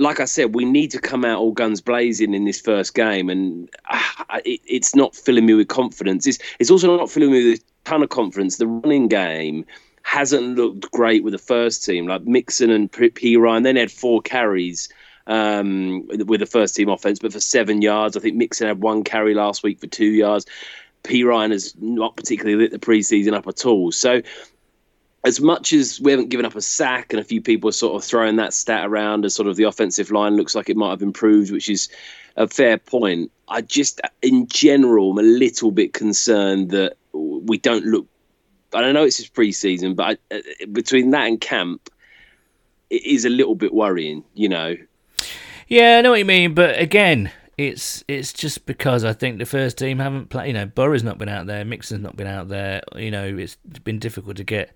like 0.00 0.18
I 0.18 0.24
said, 0.24 0.54
we 0.54 0.64
need 0.64 0.90
to 0.92 0.98
come 0.98 1.26
out 1.26 1.38
all 1.38 1.52
guns 1.52 1.82
blazing 1.82 2.32
in 2.32 2.46
this 2.46 2.60
first 2.60 2.94
game, 2.94 3.28
and 3.28 3.68
uh, 3.90 4.40
it, 4.46 4.60
it's 4.64 4.94
not 4.94 5.14
filling 5.14 5.44
me 5.44 5.52
with 5.52 5.68
confidence. 5.68 6.26
It's, 6.26 6.38
it's 6.58 6.70
also 6.70 6.96
not 6.96 7.10
filling 7.10 7.30
me 7.30 7.50
with 7.50 7.60
a 7.60 7.64
ton 7.84 8.02
of 8.02 8.08
confidence. 8.08 8.56
The 8.56 8.66
running 8.66 9.08
game 9.08 9.66
hasn't 10.02 10.56
looked 10.56 10.90
great 10.90 11.22
with 11.22 11.32
the 11.32 11.38
first 11.38 11.84
team, 11.84 12.06
like 12.06 12.22
Mixon 12.22 12.70
and 12.70 12.90
Perine. 12.90 13.62
Then 13.62 13.76
had 13.76 13.92
four 13.92 14.22
carries 14.22 14.88
um, 15.26 16.08
with 16.08 16.40
the 16.40 16.46
first 16.46 16.76
team 16.76 16.88
offense, 16.88 17.18
but 17.18 17.34
for 17.34 17.40
seven 17.40 17.82
yards. 17.82 18.16
I 18.16 18.20
think 18.20 18.36
Mixon 18.36 18.68
had 18.68 18.80
one 18.80 19.04
carry 19.04 19.34
last 19.34 19.62
week 19.62 19.80
for 19.80 19.86
two 19.86 20.06
yards. 20.06 20.46
Perine 21.04 21.50
has 21.50 21.74
not 21.78 22.16
particularly 22.16 22.56
lit 22.56 22.70
the 22.70 22.78
preseason 22.78 23.34
up 23.34 23.46
at 23.46 23.66
all. 23.66 23.92
So 23.92 24.22
as 25.24 25.40
much 25.40 25.72
as 25.72 26.00
we 26.00 26.10
haven't 26.10 26.30
given 26.30 26.46
up 26.46 26.54
a 26.54 26.62
sack 26.62 27.12
and 27.12 27.20
a 27.20 27.24
few 27.24 27.42
people 27.42 27.68
are 27.68 27.72
sort 27.72 27.94
of 27.94 28.08
throwing 28.08 28.36
that 28.36 28.54
stat 28.54 28.86
around 28.86 29.24
as 29.24 29.34
sort 29.34 29.48
of 29.48 29.56
the 29.56 29.64
offensive 29.64 30.10
line 30.10 30.36
looks 30.36 30.54
like 30.54 30.70
it 30.70 30.76
might 30.76 30.90
have 30.90 31.02
improved, 31.02 31.52
which 31.52 31.68
is 31.68 31.88
a 32.36 32.48
fair 32.48 32.78
point. 32.78 33.30
I 33.48 33.60
just, 33.60 34.00
in 34.22 34.46
general, 34.46 35.10
I'm 35.10 35.18
a 35.18 35.22
little 35.22 35.72
bit 35.72 35.92
concerned 35.92 36.70
that 36.70 36.96
we 37.12 37.58
don't 37.58 37.84
look. 37.84 38.06
I 38.72 38.80
don't 38.80 38.94
know 38.94 39.04
it's 39.04 39.18
just 39.18 39.34
preseason, 39.34 39.96
but 39.96 40.18
I, 40.30 40.34
uh, 40.36 40.66
between 40.72 41.10
that 41.10 41.26
and 41.26 41.40
camp, 41.40 41.90
it 42.88 43.04
is 43.04 43.24
a 43.24 43.30
little 43.30 43.54
bit 43.54 43.74
worrying, 43.74 44.24
you 44.34 44.48
know. 44.48 44.76
Yeah, 45.68 45.98
I 45.98 46.00
know 46.00 46.10
what 46.10 46.20
you 46.20 46.24
mean, 46.24 46.54
but 46.54 46.78
again, 46.80 47.30
it's 47.58 48.04
it's 48.08 48.32
just 48.32 48.64
because 48.64 49.04
I 49.04 49.12
think 49.12 49.38
the 49.38 49.44
first 49.44 49.76
team 49.76 49.98
haven't 49.98 50.30
played. 50.30 50.48
You 50.48 50.52
know, 50.54 50.66
Burrow's 50.66 51.02
not 51.02 51.18
been 51.18 51.28
out 51.28 51.46
there, 51.46 51.64
Mixon's 51.64 52.02
not 52.02 52.16
been 52.16 52.26
out 52.26 52.48
there. 52.48 52.80
You 52.96 53.10
know, 53.10 53.26
it's 53.36 53.56
been 53.84 53.98
difficult 53.98 54.36
to 54.38 54.44
get 54.44 54.72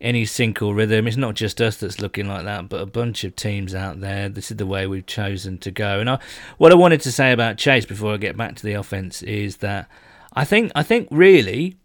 any 0.00 0.24
sync 0.24 0.60
or 0.60 0.74
rhythm. 0.74 1.06
It's 1.06 1.16
not 1.16 1.34
just 1.34 1.60
us 1.60 1.78
that's 1.78 2.00
looking 2.00 2.28
like 2.28 2.44
that, 2.44 2.68
but 2.68 2.80
a 2.80 2.86
bunch 2.86 3.24
of 3.24 3.34
teams 3.34 3.74
out 3.74 4.00
there. 4.00 4.28
This 4.28 4.50
is 4.50 4.56
the 4.56 4.66
way 4.66 4.86
we've 4.86 5.06
chosen 5.06 5.58
to 5.58 5.70
go. 5.70 6.00
And 6.00 6.10
I, 6.10 6.18
what 6.58 6.72
I 6.72 6.74
wanted 6.74 7.00
to 7.02 7.12
say 7.12 7.32
about 7.32 7.58
Chase 7.58 7.86
before 7.86 8.12
I 8.12 8.18
get 8.18 8.36
back 8.36 8.56
to 8.56 8.62
the 8.62 8.74
offense 8.74 9.22
is 9.22 9.58
that 9.58 9.88
I 10.34 10.44
think 10.44 10.70
I 10.74 10.82
think 10.82 11.08
really 11.10 11.76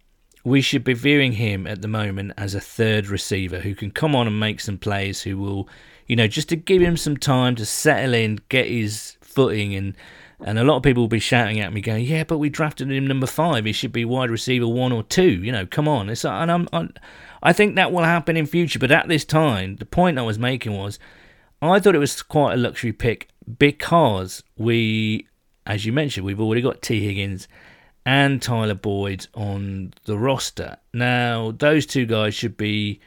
we 0.43 0.61
should 0.61 0.83
be 0.83 0.93
viewing 0.93 1.33
him 1.33 1.67
at 1.67 1.81
the 1.81 1.87
moment 1.87 2.33
as 2.37 2.55
a 2.55 2.59
third 2.59 3.07
receiver 3.07 3.59
who 3.59 3.75
can 3.75 3.91
come 3.91 4.15
on 4.15 4.27
and 4.27 4.39
make 4.39 4.59
some 4.59 4.77
plays, 4.77 5.21
who 5.21 5.37
will, 5.37 5.69
you 6.07 6.15
know, 6.15 6.27
just 6.27 6.49
to 6.49 6.55
give 6.55 6.81
him 6.81 6.97
some 6.97 7.15
time 7.15 7.55
to 7.55 7.65
settle 7.65 8.13
in, 8.13 8.39
get 8.49 8.67
his 8.67 9.17
footing, 9.21 9.75
and 9.75 9.95
and 10.43 10.57
a 10.57 10.63
lot 10.63 10.77
of 10.77 10.83
people 10.83 11.03
will 11.03 11.07
be 11.07 11.19
shouting 11.19 11.59
at 11.59 11.71
me, 11.71 11.81
going, 11.81 12.03
"Yeah, 12.03 12.23
but 12.23 12.39
we 12.39 12.49
drafted 12.49 12.91
him 12.91 13.05
number 13.07 13.27
five. 13.27 13.65
He 13.65 13.71
should 13.71 13.91
be 13.91 14.03
wide 14.03 14.31
receiver 14.31 14.67
one 14.67 14.91
or 14.91 15.03
two. 15.03 15.43
You 15.43 15.51
know, 15.51 15.65
come 15.65 15.87
on." 15.87 16.09
It's 16.09 16.25
and 16.25 16.51
I'm, 16.51 16.67
I'm 16.73 16.93
I 17.43 17.53
think 17.53 17.75
that 17.75 17.91
will 17.91 18.03
happen 18.03 18.37
in 18.37 18.45
future, 18.45 18.79
but 18.79 18.91
at 18.91 19.07
this 19.07 19.25
time, 19.25 19.77
the 19.77 19.85
point 19.85 20.19
I 20.19 20.23
was 20.23 20.37
making 20.37 20.77
was, 20.77 20.99
I 21.61 21.79
thought 21.79 21.95
it 21.95 21.99
was 21.99 22.21
quite 22.21 22.53
a 22.53 22.57
luxury 22.57 22.93
pick 22.93 23.29
because 23.57 24.43
we, 24.57 25.27
as 25.65 25.85
you 25.85 25.93
mentioned, 25.93 26.25
we've 26.25 26.41
already 26.41 26.61
got 26.61 26.81
Tee 26.81 27.05
Higgins 27.05 27.47
and 28.05 28.41
Tyler 28.41 28.75
Boyd 28.75 29.27
on 29.33 29.93
the 30.05 30.17
roster. 30.17 30.77
Now, 30.93 31.51
those 31.51 31.85
two 31.85 32.05
guys 32.05 32.33
should 32.33 32.57
be 32.57 32.99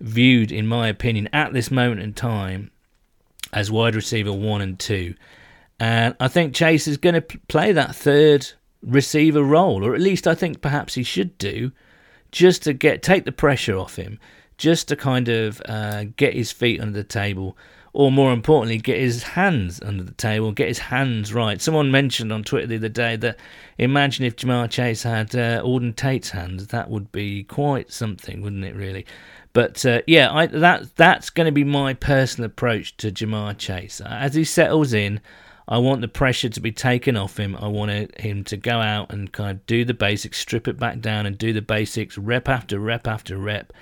viewed, 0.00 0.52
in 0.52 0.66
my 0.66 0.88
opinion, 0.88 1.28
at 1.32 1.52
this 1.52 1.70
moment 1.70 2.00
in 2.00 2.12
time 2.12 2.70
as 3.52 3.70
wide 3.70 3.94
receiver 3.94 4.32
one 4.32 4.60
and 4.60 4.78
two. 4.78 5.14
And 5.78 6.14
I 6.20 6.28
think 6.28 6.54
Chase 6.54 6.86
is 6.86 6.96
going 6.96 7.14
to 7.14 7.38
play 7.48 7.72
that 7.72 7.94
third 7.94 8.46
receiver 8.82 9.42
role, 9.42 9.84
or 9.84 9.94
at 9.94 10.00
least 10.00 10.26
I 10.26 10.34
think 10.34 10.60
perhaps 10.60 10.94
he 10.94 11.02
should 11.02 11.36
do, 11.38 11.72
just 12.32 12.62
to 12.64 12.72
get 12.72 13.02
take 13.02 13.24
the 13.24 13.32
pressure 13.32 13.76
off 13.76 13.96
him, 13.96 14.18
just 14.58 14.88
to 14.88 14.96
kind 14.96 15.28
of 15.28 15.60
uh, 15.66 16.04
get 16.16 16.34
his 16.34 16.52
feet 16.52 16.80
under 16.80 16.98
the 16.98 17.04
table 17.04 17.56
or 17.96 18.12
more 18.12 18.30
importantly, 18.30 18.76
get 18.76 19.00
his 19.00 19.22
hands 19.22 19.80
under 19.80 20.02
the 20.02 20.12
table, 20.12 20.52
get 20.52 20.68
his 20.68 20.78
hands 20.78 21.32
right. 21.32 21.62
Someone 21.62 21.90
mentioned 21.90 22.30
on 22.30 22.44
Twitter 22.44 22.66
the 22.66 22.76
other 22.76 22.90
day 22.90 23.16
that 23.16 23.38
imagine 23.78 24.26
if 24.26 24.36
Ja'Marr 24.36 24.68
Chase 24.68 25.02
had 25.02 25.34
uh, 25.34 25.62
Auden 25.62 25.96
Tate's 25.96 26.28
hands, 26.28 26.66
that 26.66 26.90
would 26.90 27.10
be 27.10 27.44
quite 27.44 27.90
something, 27.90 28.42
wouldn't 28.42 28.66
it? 28.66 28.74
Really. 28.74 29.06
But 29.54 29.86
uh, 29.86 30.02
yeah, 30.06 30.30
I, 30.30 30.44
that 30.44 30.94
that's 30.96 31.30
going 31.30 31.46
to 31.46 31.52
be 31.52 31.64
my 31.64 31.94
personal 31.94 32.50
approach 32.50 32.94
to 32.98 33.10
Ja'Marr 33.10 33.56
Chase. 33.56 34.02
As 34.04 34.34
he 34.34 34.44
settles 34.44 34.92
in, 34.92 35.18
I 35.68 35.78
want 35.78 36.00
the 36.00 36.08
pressure 36.08 36.48
to 36.48 36.60
be 36.60 36.70
taken 36.70 37.16
off 37.16 37.38
him. 37.38 37.56
I 37.56 37.66
want 37.66 38.20
him 38.20 38.44
to 38.44 38.56
go 38.56 38.78
out 38.78 39.12
and 39.12 39.32
kind 39.32 39.50
of 39.50 39.66
do 39.66 39.84
the 39.84 39.94
basics, 39.94 40.38
strip 40.38 40.68
it 40.68 40.78
back 40.78 41.00
down, 41.00 41.26
and 41.26 41.36
do 41.36 41.52
the 41.52 41.62
basics, 41.62 42.16
rep 42.16 42.48
after 42.48 42.78
rep 42.78 43.08
after 43.08 43.36
rep, 43.36 43.72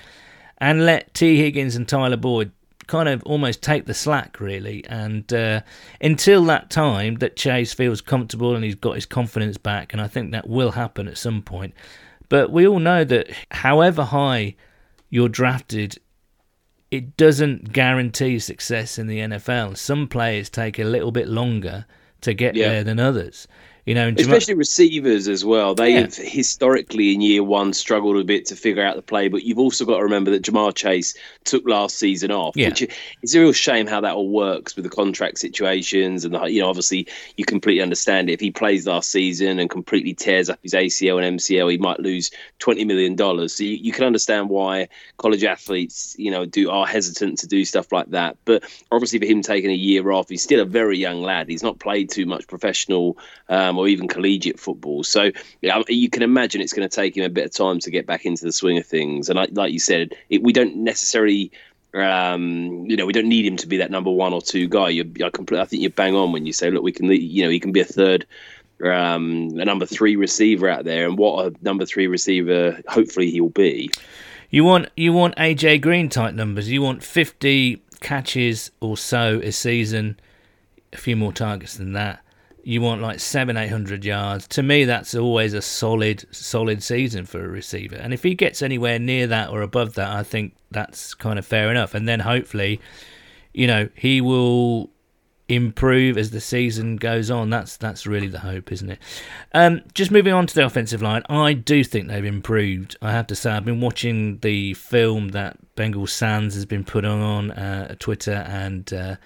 and 0.58 0.86
let 0.86 1.12
Tee 1.12 1.36
Higgins 1.36 1.76
and 1.76 1.86
Tyler 1.86 2.16
Boyd 2.16 2.52
kind 2.86 3.08
of 3.08 3.22
almost 3.24 3.62
take 3.62 3.86
the 3.86 3.94
slack 3.94 4.40
really 4.40 4.84
and 4.86 5.32
uh, 5.32 5.60
until 6.00 6.44
that 6.44 6.68
time 6.70 7.14
that 7.16 7.36
chase 7.36 7.72
feels 7.72 8.00
comfortable 8.00 8.54
and 8.54 8.64
he's 8.64 8.74
got 8.74 8.94
his 8.94 9.06
confidence 9.06 9.56
back 9.56 9.94
and 9.94 10.02
i 10.02 10.06
think 10.06 10.32
that 10.32 10.48
will 10.48 10.72
happen 10.72 11.08
at 11.08 11.16
some 11.16 11.40
point 11.40 11.72
but 12.28 12.50
we 12.50 12.66
all 12.66 12.78
know 12.78 13.02
that 13.02 13.28
however 13.50 14.04
high 14.04 14.54
you're 15.08 15.30
drafted 15.30 15.98
it 16.94 17.16
doesn't 17.16 17.72
guarantee 17.72 18.38
success 18.38 18.98
in 18.98 19.06
the 19.06 19.18
nfl 19.18 19.76
some 19.76 20.06
players 20.06 20.48
take 20.48 20.78
a 20.78 20.84
little 20.84 21.10
bit 21.10 21.28
longer 21.28 21.86
to 22.20 22.32
get 22.32 22.54
yeah. 22.54 22.68
there 22.68 22.84
than 22.84 23.00
others 23.00 23.48
you 23.86 23.94
know, 23.94 24.12
especially 24.16 24.54
receivers 24.54 25.28
as 25.28 25.44
well. 25.44 25.74
They 25.74 25.92
yeah. 25.92 26.00
have 26.00 26.14
historically 26.14 27.12
in 27.12 27.20
year 27.20 27.42
one 27.42 27.74
struggled 27.74 28.16
a 28.16 28.24
bit 28.24 28.46
to 28.46 28.56
figure 28.56 28.82
out 28.82 28.96
the 28.96 29.02
play, 29.02 29.28
but 29.28 29.42
you've 29.42 29.58
also 29.58 29.84
got 29.84 29.98
to 29.98 30.04
remember 30.04 30.30
that 30.30 30.42
Ja'Marr 30.42 30.74
Chase 30.74 31.14
took 31.44 31.68
last 31.68 31.98
season 31.98 32.30
off, 32.30 32.56
yeah. 32.56 32.68
which 32.70 32.88
is 33.22 33.34
a 33.34 33.40
real 33.40 33.52
shame 33.52 33.86
how 33.86 34.00
that 34.00 34.14
all 34.14 34.28
works 34.28 34.74
with 34.74 34.84
the 34.84 34.90
contract 34.90 35.38
situations 35.38 36.24
and 36.24 36.34
the, 36.34 36.44
you 36.46 36.62
know 36.62 36.68
obviously 36.68 37.06
you 37.36 37.44
completely 37.44 37.82
understand 37.82 38.30
it. 38.30 38.34
If 38.34 38.40
he 38.40 38.50
plays 38.50 38.86
last 38.86 39.10
season 39.10 39.58
and 39.58 39.68
completely 39.68 40.14
tears 40.14 40.48
up 40.48 40.60
his 40.62 40.72
ACL 40.72 41.22
and 41.22 41.38
MCL, 41.38 41.70
he 41.70 41.78
might 41.78 42.00
lose 42.00 42.30
twenty 42.58 42.86
million 42.86 43.16
dollars. 43.16 43.54
So 43.54 43.64
you, 43.64 43.76
you 43.76 43.92
can 43.92 44.04
understand 44.04 44.48
why 44.48 44.88
college 45.18 45.44
athletes 45.44 46.16
you 46.18 46.30
know 46.30 46.46
do 46.46 46.70
are 46.70 46.86
hesitant 46.86 47.38
to 47.40 47.46
do 47.46 47.66
stuff 47.66 47.92
like 47.92 48.10
that. 48.10 48.38
But 48.46 48.64
obviously 48.90 49.18
for 49.18 49.26
him 49.26 49.42
taking 49.42 49.70
a 49.70 49.74
year 49.74 50.10
off, 50.10 50.30
he's 50.30 50.42
still 50.42 50.60
a 50.60 50.64
very 50.64 50.96
young 50.96 51.20
lad. 51.20 51.50
He's 51.50 51.62
not 51.62 51.78
played 51.78 52.08
too 52.08 52.24
much 52.24 52.46
professional. 52.46 53.18
Um, 53.50 53.73
um, 53.74 53.78
or 53.78 53.88
even 53.88 54.08
collegiate 54.08 54.58
football. 54.58 55.02
So 55.02 55.30
yeah, 55.60 55.82
you 55.88 56.08
can 56.08 56.22
imagine 56.22 56.60
it's 56.60 56.72
going 56.72 56.88
to 56.88 56.94
take 56.94 57.16
him 57.16 57.24
a 57.24 57.28
bit 57.28 57.46
of 57.46 57.52
time 57.52 57.78
to 57.80 57.90
get 57.90 58.06
back 58.06 58.24
into 58.24 58.44
the 58.44 58.52
swing 58.52 58.78
of 58.78 58.86
things. 58.86 59.28
And 59.28 59.36
like, 59.36 59.50
like 59.52 59.72
you 59.72 59.80
said, 59.80 60.14
it, 60.30 60.42
we 60.42 60.52
don't 60.52 60.76
necessarily. 60.76 61.50
Um, 61.94 62.86
you 62.88 62.96
know, 62.96 63.06
we 63.06 63.12
don't 63.12 63.28
need 63.28 63.46
him 63.46 63.56
to 63.58 63.68
be 63.68 63.76
that 63.76 63.92
number 63.92 64.10
one 64.10 64.32
or 64.32 64.42
two 64.42 64.66
guy. 64.66 64.88
You're, 64.88 65.04
I, 65.04 65.30
compl- 65.30 65.60
I 65.60 65.64
think 65.64 65.80
you're 65.80 65.92
bang 65.92 66.16
on 66.16 66.32
when 66.32 66.44
you 66.44 66.52
say, 66.52 66.68
look, 66.68 66.82
we 66.82 66.90
can, 66.90 67.06
you 67.06 67.44
know, 67.44 67.50
he 67.50 67.60
can 67.60 67.70
be 67.70 67.78
a 67.78 67.84
third 67.84 68.26
um, 68.82 69.50
a 69.60 69.64
number 69.64 69.86
three 69.86 70.16
receiver 70.16 70.68
out 70.68 70.84
there, 70.84 71.06
and 71.06 71.16
what 71.16 71.46
a 71.46 71.54
number 71.62 71.86
three 71.86 72.08
receiver 72.08 72.80
hopefully 72.88 73.30
he'll 73.30 73.48
be. 73.48 73.92
You 74.50 74.64
want 74.64 74.88
you 74.96 75.12
want 75.12 75.36
AJ 75.36 75.82
Green 75.82 76.08
type 76.08 76.34
numbers. 76.34 76.68
You 76.68 76.82
want 76.82 77.04
fifty 77.04 77.84
catches 78.00 78.72
or 78.80 78.96
so 78.96 79.38
a 79.44 79.52
season, 79.52 80.18
a 80.92 80.96
few 80.96 81.14
more 81.14 81.32
targets 81.32 81.76
than 81.76 81.92
that 81.92 82.23
you 82.66 82.80
want 82.80 83.02
like 83.02 83.20
seven, 83.20 83.56
eight 83.56 83.68
hundred 83.68 84.04
yards. 84.04 84.46
To 84.48 84.62
me, 84.62 84.84
that's 84.84 85.14
always 85.14 85.54
a 85.54 85.62
solid, 85.62 86.24
solid 86.34 86.82
season 86.82 87.26
for 87.26 87.44
a 87.44 87.48
receiver. 87.48 87.96
And 87.96 88.14
if 88.14 88.22
he 88.22 88.34
gets 88.34 88.62
anywhere 88.62 88.98
near 88.98 89.26
that 89.26 89.50
or 89.50 89.62
above 89.62 89.94
that, 89.94 90.10
I 90.10 90.22
think 90.22 90.54
that's 90.70 91.14
kind 91.14 91.38
of 91.38 91.46
fair 91.46 91.70
enough. 91.70 91.94
And 91.94 92.08
then 92.08 92.20
hopefully, 92.20 92.80
you 93.52 93.66
know, 93.66 93.88
he 93.94 94.20
will 94.20 94.90
improve 95.46 96.16
as 96.16 96.30
the 96.30 96.40
season 96.40 96.96
goes 96.96 97.30
on. 97.30 97.50
That's 97.50 97.76
that's 97.76 98.06
really 98.06 98.28
the 98.28 98.40
hope, 98.40 98.72
isn't 98.72 98.90
it? 98.90 98.98
Um, 99.52 99.82
just 99.92 100.10
moving 100.10 100.32
on 100.32 100.46
to 100.46 100.54
the 100.54 100.64
offensive 100.64 101.02
line, 101.02 101.22
I 101.28 101.52
do 101.52 101.84
think 101.84 102.08
they've 102.08 102.24
improved. 102.24 102.96
I 103.02 103.12
have 103.12 103.26
to 103.26 103.36
say, 103.36 103.50
I've 103.50 103.64
been 103.64 103.80
watching 103.80 104.38
the 104.38 104.74
film 104.74 105.28
that 105.28 105.58
Bengal 105.76 106.06
Sands 106.06 106.54
has 106.54 106.64
been 106.64 106.84
put 106.84 107.04
on 107.04 107.50
uh, 107.50 107.94
Twitter 107.98 108.44
and. 108.48 108.92
Uh, 108.92 109.16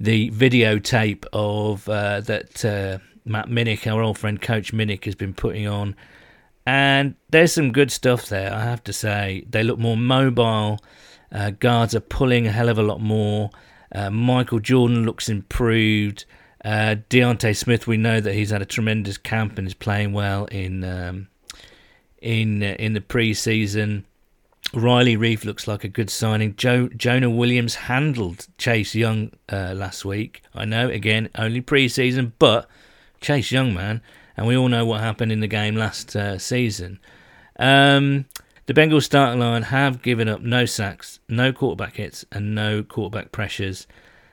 the 0.00 0.30
videotape 0.30 1.26
of 1.32 1.88
uh, 1.88 2.22
that 2.22 2.64
uh, 2.64 2.98
Matt 3.24 3.48
Minnick, 3.48 3.86
our 3.86 4.02
old 4.02 4.18
friend 4.18 4.40
Coach 4.40 4.72
Minnick, 4.72 5.04
has 5.04 5.14
been 5.14 5.34
putting 5.34 5.68
on. 5.68 5.94
And 6.66 7.14
there's 7.28 7.52
some 7.52 7.72
good 7.72 7.92
stuff 7.92 8.26
there, 8.26 8.52
I 8.52 8.64
have 8.64 8.82
to 8.84 8.92
say. 8.92 9.44
They 9.48 9.62
look 9.62 9.78
more 9.78 9.96
mobile. 9.96 10.78
Uh, 11.30 11.50
guards 11.50 11.94
are 11.94 12.00
pulling 12.00 12.46
a 12.46 12.52
hell 12.52 12.68
of 12.68 12.78
a 12.78 12.82
lot 12.82 13.00
more. 13.00 13.50
Uh, 13.94 14.10
Michael 14.10 14.58
Jordan 14.58 15.04
looks 15.04 15.28
improved. 15.28 16.24
Uh, 16.64 16.96
D'Ante 17.08 17.52
Smith, 17.52 17.86
we 17.86 17.96
know 17.96 18.20
that 18.20 18.34
he's 18.34 18.50
had 18.50 18.62
a 18.62 18.66
tremendous 18.66 19.18
camp 19.18 19.58
and 19.58 19.66
is 19.66 19.74
playing 19.74 20.12
well 20.12 20.44
in 20.46 20.84
um, 20.84 21.28
in 22.20 22.62
uh, 22.62 22.76
in 22.78 22.92
the 22.92 23.00
preseason. 23.00 24.04
Riley 24.72 25.16
Reiff 25.16 25.44
looks 25.44 25.66
like 25.66 25.82
a 25.82 25.88
good 25.88 26.10
signing. 26.10 26.54
Jo- 26.54 26.88
Jonah 26.88 27.30
Williams 27.30 27.74
handled 27.74 28.46
Chase 28.56 28.94
Young 28.94 29.32
uh, 29.50 29.74
last 29.74 30.04
week. 30.04 30.42
I 30.54 30.64
know, 30.64 30.88
again, 30.88 31.28
only 31.34 31.60
preseason, 31.60 32.32
but 32.38 32.68
Chase 33.20 33.50
Young, 33.50 33.74
man, 33.74 34.00
and 34.36 34.46
we 34.46 34.56
all 34.56 34.68
know 34.68 34.84
what 34.86 35.00
happened 35.00 35.32
in 35.32 35.40
the 35.40 35.48
game 35.48 35.74
last 35.74 36.14
uh, 36.14 36.38
season. 36.38 37.00
Um, 37.58 38.26
the 38.66 38.74
Bengals 38.74 39.02
starting 39.02 39.40
line 39.40 39.62
have 39.64 40.02
given 40.02 40.28
up 40.28 40.40
no 40.40 40.66
sacks, 40.66 41.18
no 41.28 41.52
quarterback 41.52 41.96
hits, 41.96 42.24
and 42.30 42.54
no 42.54 42.84
quarterback 42.84 43.32
pressures 43.32 43.88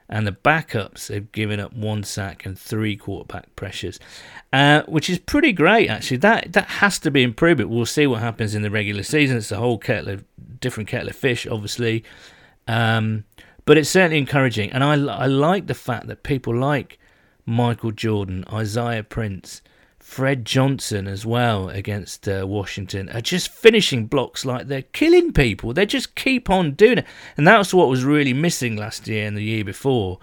and 0.09 0.25
the 0.25 0.31
backups 0.31 1.13
have 1.13 1.31
given 1.31 1.59
up 1.59 1.73
one 1.73 2.03
sack 2.03 2.45
and 2.45 2.57
three 2.57 2.95
quarterback 2.95 3.53
pressures, 3.55 3.99
uh, 4.53 4.83
which 4.83 5.09
is 5.09 5.19
pretty 5.19 5.51
great 5.51 5.89
actually. 5.89 6.17
That 6.17 6.53
that 6.53 6.65
has 6.65 6.99
to 6.99 7.11
be 7.11 7.23
improvement. 7.23 7.69
We'll 7.69 7.85
see 7.85 8.07
what 8.07 8.21
happens 8.21 8.55
in 8.55 8.61
the 8.61 8.71
regular 8.71 9.03
season. 9.03 9.37
It's 9.37 9.51
a 9.51 9.57
whole 9.57 9.77
kettle 9.77 10.09
of 10.13 10.25
different 10.59 10.89
kettle 10.89 11.09
of 11.09 11.15
fish, 11.15 11.45
obviously, 11.45 12.03
um, 12.67 13.25
but 13.65 13.77
it's 13.77 13.89
certainly 13.89 14.17
encouraging. 14.17 14.71
And 14.71 14.83
I 14.83 14.93
I 14.93 15.25
like 15.25 15.67
the 15.67 15.73
fact 15.73 16.07
that 16.07 16.23
people 16.23 16.55
like 16.55 16.99
Michael 17.45 17.91
Jordan, 17.91 18.43
Isaiah 18.51 19.03
Prince, 19.03 19.61
Fred 20.07 20.45
Johnson 20.45 21.05
as 21.05 21.25
well 21.25 21.69
against 21.69 22.27
uh, 22.29 22.45
Washington 22.47 23.09
are 23.09 23.21
just 23.21 23.49
finishing 23.49 24.07
blocks 24.07 24.45
like 24.45 24.65
they're 24.65 24.81
killing 24.81 25.33
people. 25.33 25.73
They 25.73 25.85
just 25.85 26.15
keep 26.15 26.49
on 26.49 26.71
doing 26.71 26.99
it. 26.99 27.05
And 27.35 27.45
that's 27.45 27.73
what 27.73 27.89
was 27.89 28.05
really 28.05 28.33
missing 28.33 28.77
last 28.77 29.07
year 29.07 29.27
and 29.27 29.37
the 29.37 29.43
year 29.43 29.63
before. 29.65 30.17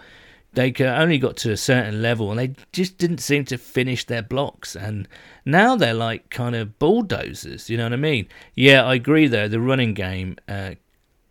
They 0.54 0.74
only 0.80 1.18
got 1.18 1.36
to 1.36 1.52
a 1.52 1.56
certain 1.56 2.00
level 2.00 2.30
and 2.30 2.40
they 2.40 2.54
just 2.72 2.98
didn't 2.98 3.18
seem 3.18 3.44
to 3.44 3.58
finish 3.58 4.04
their 4.04 4.22
blocks. 4.22 4.74
And 4.74 5.06
now 5.44 5.76
they're 5.76 5.94
like 5.94 6.30
kind 6.30 6.56
of 6.56 6.78
bulldozers, 6.78 7.68
you 7.68 7.76
know 7.76 7.84
what 7.84 7.92
I 7.92 7.96
mean? 7.96 8.26
Yeah, 8.56 8.84
I 8.84 8.94
agree 8.94 9.28
though, 9.28 9.48
the 9.48 9.60
running 9.60 9.92
game 9.92 10.38
uh, 10.48 10.74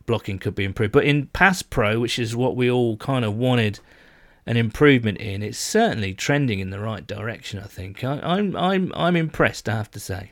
blocking 0.05 0.37
could 0.37 0.55
be 0.55 0.63
improved. 0.63 0.93
But 0.93 1.05
in 1.05 1.25
pass 1.25 1.63
pro, 1.63 1.99
which 1.99 2.19
is 2.19 2.35
what 2.35 2.55
we 2.55 2.69
all 2.69 2.97
kind 2.97 3.25
of 3.25 3.35
wanted 3.35 3.79
an 4.45 4.57
improvement 4.57 5.17
in. 5.19 5.41
It's 5.41 5.57
certainly 5.57 6.13
trending 6.13 6.59
in 6.59 6.69
the 6.69 6.79
right 6.79 7.05
direction. 7.05 7.59
I 7.59 7.67
think 7.67 8.03
I, 8.03 8.17
am 8.17 8.23
I'm, 8.23 8.55
I'm 8.55 8.93
I'm 8.95 9.15
impressed. 9.15 9.69
I 9.69 9.73
have 9.73 9.91
to 9.91 9.99
say. 9.99 10.31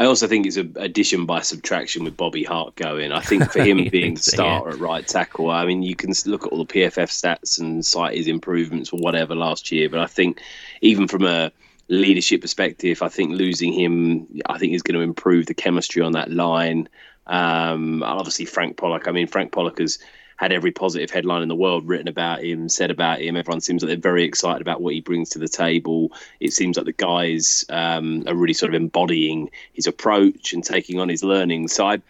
I 0.00 0.06
also 0.06 0.26
think 0.26 0.46
it's 0.46 0.56
an 0.56 0.74
addition 0.76 1.26
by 1.26 1.42
subtraction 1.42 2.04
with 2.04 2.16
Bobby 2.16 2.42
Hart 2.42 2.74
going. 2.74 3.12
I 3.12 3.20
think 3.20 3.52
for 3.52 3.62
him 3.62 3.86
being 3.90 4.14
the 4.14 4.22
starter 4.22 4.70
yeah. 4.70 4.74
at 4.74 4.80
right 4.80 5.06
tackle, 5.06 5.50
I 5.50 5.66
mean, 5.66 5.82
you 5.82 5.94
can 5.94 6.14
look 6.24 6.46
at 6.46 6.52
all 6.52 6.64
the 6.64 6.72
PFF 6.72 7.10
stats 7.10 7.60
and 7.60 7.84
cite 7.84 8.16
his 8.16 8.26
improvements 8.26 8.94
or 8.94 8.98
whatever 8.98 9.34
last 9.34 9.70
year, 9.70 9.90
but 9.90 10.00
I 10.00 10.06
think 10.06 10.40
even 10.80 11.06
from 11.06 11.26
a 11.26 11.52
leadership 11.88 12.40
perspective, 12.40 13.02
I 13.02 13.08
think 13.08 13.32
losing 13.32 13.74
him, 13.74 14.26
I 14.46 14.56
think 14.56 14.72
is 14.72 14.82
going 14.82 14.94
to 14.94 15.02
improve 15.02 15.44
the 15.44 15.54
chemistry 15.54 16.00
on 16.00 16.12
that 16.12 16.30
line. 16.30 16.88
Um, 17.26 18.02
obviously, 18.02 18.46
Frank 18.46 18.78
Pollack. 18.78 19.06
I 19.06 19.12
mean, 19.12 19.26
Frank 19.26 19.52
Pollack 19.52 19.80
has 19.80 19.98
had 20.40 20.52
every 20.52 20.72
positive 20.72 21.10
headline 21.10 21.42
in 21.42 21.48
the 21.48 21.54
world 21.54 21.86
written 21.86 22.08
about 22.08 22.42
him, 22.42 22.66
said 22.70 22.90
about 22.90 23.20
him. 23.20 23.36
Everyone 23.36 23.60
seems 23.60 23.82
like 23.82 23.88
they're 23.88 24.10
very 24.10 24.24
excited 24.24 24.62
about 24.62 24.80
what 24.80 24.94
he 24.94 25.02
brings 25.02 25.28
to 25.30 25.38
the 25.38 25.48
table. 25.48 26.12
It 26.40 26.54
seems 26.54 26.78
like 26.78 26.86
the 26.86 26.92
guys 26.92 27.66
um, 27.68 28.24
are 28.26 28.34
really 28.34 28.54
sort 28.54 28.74
of 28.74 28.80
embodying 28.80 29.50
his 29.74 29.86
approach 29.86 30.54
and 30.54 30.64
taking 30.64 30.98
on 30.98 31.10
his 31.10 31.22
learning. 31.22 31.68
So 31.68 31.86
I, 31.86 32.00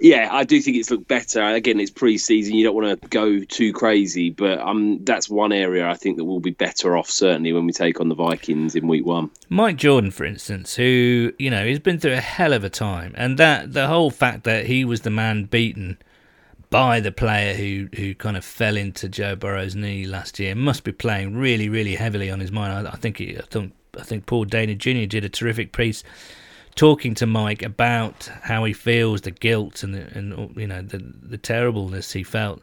yeah, 0.00 0.30
I 0.32 0.42
do 0.42 0.60
think 0.60 0.78
it's 0.78 0.90
looked 0.90 1.06
better. 1.06 1.40
Again, 1.46 1.78
it's 1.78 1.92
pre-season; 1.92 2.56
you 2.56 2.64
don't 2.64 2.74
want 2.74 3.00
to 3.02 3.08
go 3.08 3.44
too 3.44 3.72
crazy, 3.72 4.30
but 4.30 4.58
um, 4.58 5.04
that's 5.04 5.30
one 5.30 5.52
area 5.52 5.88
I 5.88 5.94
think 5.94 6.16
that 6.16 6.24
we'll 6.24 6.40
be 6.40 6.50
better 6.50 6.96
off 6.96 7.08
certainly 7.08 7.52
when 7.52 7.66
we 7.66 7.72
take 7.72 8.00
on 8.00 8.08
the 8.08 8.16
Vikings 8.16 8.74
in 8.74 8.88
week 8.88 9.06
one. 9.06 9.30
Mike 9.48 9.76
Jordan, 9.76 10.10
for 10.10 10.24
instance, 10.24 10.74
who 10.74 11.32
you 11.38 11.50
know 11.50 11.64
he's 11.64 11.78
been 11.78 12.00
through 12.00 12.14
a 12.14 12.20
hell 12.20 12.52
of 12.52 12.64
a 12.64 12.70
time, 12.70 13.14
and 13.16 13.38
that 13.38 13.74
the 13.74 13.86
whole 13.86 14.10
fact 14.10 14.42
that 14.42 14.66
he 14.66 14.84
was 14.84 15.02
the 15.02 15.10
man 15.10 15.44
beaten 15.44 15.98
by 16.70 17.00
the 17.00 17.12
player 17.12 17.54
who 17.54 17.88
who 17.96 18.14
kind 18.14 18.36
of 18.36 18.44
fell 18.44 18.76
into 18.76 19.08
Joe 19.08 19.34
Burrow's 19.36 19.74
knee 19.74 20.06
last 20.06 20.38
year 20.38 20.54
must 20.54 20.84
be 20.84 20.92
playing 20.92 21.36
really, 21.36 21.68
really 21.68 21.96
heavily 21.96 22.30
on 22.30 22.40
his 22.40 22.52
mind. 22.52 22.86
I, 22.86 22.92
I 22.92 22.96
think 22.96 23.18
he, 23.18 23.36
I 23.36 23.42
think 23.42 23.72
I 23.98 24.02
think 24.02 24.26
Paul 24.26 24.46
Dehner 24.46 24.78
Jr. 24.78 25.06
did 25.06 25.24
a 25.24 25.28
terrific 25.28 25.72
piece 25.72 26.04
talking 26.76 27.14
to 27.14 27.26
Mike 27.26 27.62
about 27.62 28.30
how 28.42 28.64
he 28.64 28.72
feels, 28.72 29.22
the 29.22 29.30
guilt 29.32 29.82
and 29.82 29.94
the, 29.94 30.06
and 30.16 30.56
you 30.56 30.66
know 30.66 30.82
the 30.82 30.98
the 30.98 31.38
terribleness 31.38 32.12
he 32.12 32.22
felt 32.22 32.62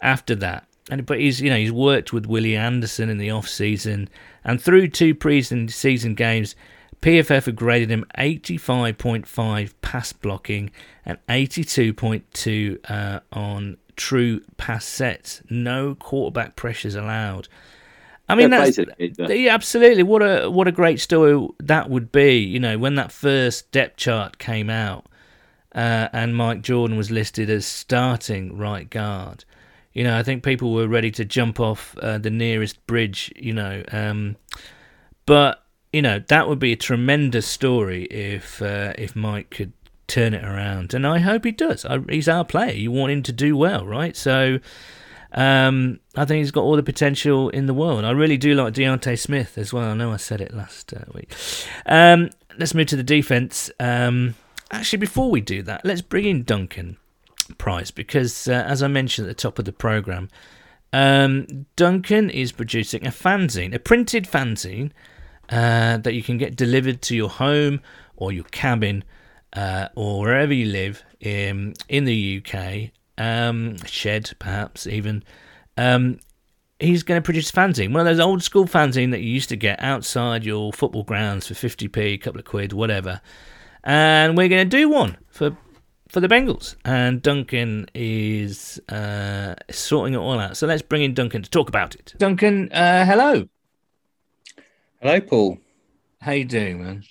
after 0.00 0.34
that. 0.36 0.66
And 0.90 1.06
but 1.06 1.18
he's 1.18 1.40
you 1.40 1.50
know 1.50 1.56
he's 1.56 1.72
worked 1.72 2.12
with 2.12 2.26
Willie 2.26 2.56
Anderson 2.56 3.08
in 3.08 3.18
the 3.18 3.30
off 3.30 3.48
season 3.48 4.08
and 4.44 4.60
through 4.60 4.88
two 4.88 5.14
pre-season 5.14 6.14
games. 6.14 6.54
PFF 7.02 7.46
have 7.46 7.56
graded 7.56 7.90
him 7.90 8.04
85.5 8.18 9.72
pass 9.80 10.12
blocking 10.12 10.70
and 11.04 11.18
82.2 11.28 12.90
uh, 12.90 13.20
on 13.32 13.78
true 13.96 14.40
pass 14.56 14.84
sets. 14.84 15.42
No 15.48 15.94
quarterback 15.94 16.56
pressures 16.56 16.94
allowed. 16.94 17.48
I 18.28 18.36
mean, 18.36 18.50
that's 18.50 18.78
yeah, 19.18 19.52
absolutely. 19.52 20.04
What 20.04 20.22
a 20.22 20.48
what 20.48 20.68
a 20.68 20.72
great 20.72 21.00
story 21.00 21.48
that 21.58 21.90
would 21.90 22.12
be. 22.12 22.38
You 22.38 22.60
know, 22.60 22.78
when 22.78 22.94
that 22.94 23.10
first 23.10 23.72
depth 23.72 23.96
chart 23.96 24.38
came 24.38 24.70
out, 24.70 25.06
uh, 25.74 26.08
and 26.12 26.36
Mike 26.36 26.62
Jordan 26.62 26.96
was 26.96 27.10
listed 27.10 27.50
as 27.50 27.66
starting 27.66 28.56
right 28.56 28.88
guard. 28.88 29.44
You 29.92 30.04
know, 30.04 30.16
I 30.16 30.22
think 30.22 30.44
people 30.44 30.72
were 30.72 30.86
ready 30.86 31.10
to 31.10 31.24
jump 31.24 31.58
off 31.58 31.96
uh, 32.00 32.18
the 32.18 32.30
nearest 32.30 32.86
bridge. 32.86 33.32
You 33.34 33.52
know, 33.52 33.82
um, 33.90 34.36
but 35.26 35.64
you 35.92 36.02
know 36.02 36.20
that 36.28 36.48
would 36.48 36.58
be 36.58 36.72
a 36.72 36.76
tremendous 36.76 37.46
story 37.46 38.04
if 38.04 38.62
uh, 38.62 38.92
if 38.96 39.16
Mike 39.16 39.50
could 39.50 39.72
turn 40.06 40.34
it 40.34 40.44
around, 40.44 40.94
and 40.94 41.06
I 41.06 41.18
hope 41.18 41.44
he 41.44 41.52
does. 41.52 41.84
I, 41.84 42.00
he's 42.08 42.28
our 42.28 42.44
player. 42.44 42.72
You 42.72 42.90
want 42.90 43.12
him 43.12 43.22
to 43.24 43.32
do 43.32 43.56
well, 43.56 43.86
right? 43.86 44.16
So. 44.16 44.58
Um, 45.32 46.00
I 46.16 46.24
think 46.24 46.38
he's 46.38 46.50
got 46.50 46.62
all 46.62 46.74
the 46.74 46.82
potential 46.82 47.50
in 47.50 47.66
the 47.66 47.72
world. 47.72 48.04
I 48.04 48.10
really 48.10 48.36
do 48.36 48.56
like 48.56 48.74
D'Ante 48.74 49.14
Smith 49.14 49.56
as 49.58 49.72
well. 49.72 49.84
I 49.84 49.94
know 49.94 50.10
I 50.10 50.16
said 50.16 50.40
it 50.40 50.52
last 50.52 50.92
uh, 50.92 51.04
week. 51.14 51.32
Um, 51.86 52.30
let's 52.58 52.74
move 52.74 52.88
to 52.88 52.96
the 52.96 53.04
defense. 53.04 53.70
Um, 53.78 54.34
actually, 54.72 54.98
before 54.98 55.30
we 55.30 55.40
do 55.40 55.62
that, 55.62 55.84
let's 55.84 56.02
bring 56.02 56.24
in 56.24 56.42
Duncan 56.42 56.96
Price 57.58 57.92
because, 57.92 58.48
uh, 58.48 58.64
as 58.66 58.82
I 58.82 58.88
mentioned 58.88 59.28
at 59.28 59.36
the 59.36 59.40
top 59.40 59.60
of 59.60 59.66
the 59.66 59.72
program, 59.72 60.30
um, 60.92 61.66
Duncan 61.76 62.28
is 62.28 62.50
producing 62.50 63.06
a 63.06 63.10
fanzine, 63.10 63.72
a 63.72 63.78
printed 63.78 64.24
fanzine 64.24 64.90
uh, 65.50 65.98
that 65.98 66.14
you 66.14 66.22
can 66.22 66.38
get 66.38 66.56
delivered 66.56 67.02
to 67.02 67.16
your 67.16 67.28
home 67.28 67.80
or 68.16 68.32
your 68.32 68.44
cabin 68.44 69.04
uh, 69.52 69.88
or 69.94 70.20
wherever 70.20 70.54
you 70.54 70.66
live 70.66 71.04
in 71.20 71.74
in 71.88 72.04
the 72.04 72.42
UK 72.44 72.90
um, 73.18 73.76
shed 73.84 74.30
perhaps 74.38 74.86
even. 74.86 75.22
Um, 75.76 76.18
he's 76.78 77.02
going 77.02 77.20
to 77.20 77.24
produce 77.24 77.50
fanzine, 77.50 77.92
one 77.92 78.00
of 78.00 78.06
those 78.06 78.20
old 78.20 78.42
school 78.42 78.66
fanzine 78.66 79.10
that 79.12 79.20
you 79.20 79.30
used 79.30 79.50
to 79.50 79.56
get 79.56 79.82
outside 79.82 80.44
your 80.44 80.72
football 80.72 81.04
grounds 81.04 81.46
for 81.46 81.54
50p, 81.54 81.96
a 81.98 82.18
couple 82.18 82.40
of 82.40 82.46
quid, 82.46 82.72
whatever. 82.72 83.20
And 83.84 84.36
we're 84.36 84.48
going 84.48 84.68
to 84.68 84.76
do 84.76 84.88
one 84.88 85.16
for 85.28 85.56
for 86.08 86.20
the 86.20 86.28
Bengals. 86.28 86.74
And 86.84 87.22
Duncan 87.22 87.86
is 87.94 88.80
uh, 88.88 89.54
sorting 89.70 90.14
it 90.14 90.18
all 90.18 90.38
out. 90.38 90.56
So 90.56 90.66
let's 90.66 90.82
bring 90.82 91.02
in 91.02 91.14
Duncan 91.14 91.42
to 91.42 91.50
talk 91.50 91.68
about 91.68 91.94
it. 91.94 92.14
Duncan, 92.18 92.70
uh, 92.72 93.06
hello. 93.06 93.48
Hello, 95.02 95.18
Paul. 95.18 95.56
How 96.20 96.32
you 96.32 96.44
doing, 96.44 96.84
man? 96.84 97.04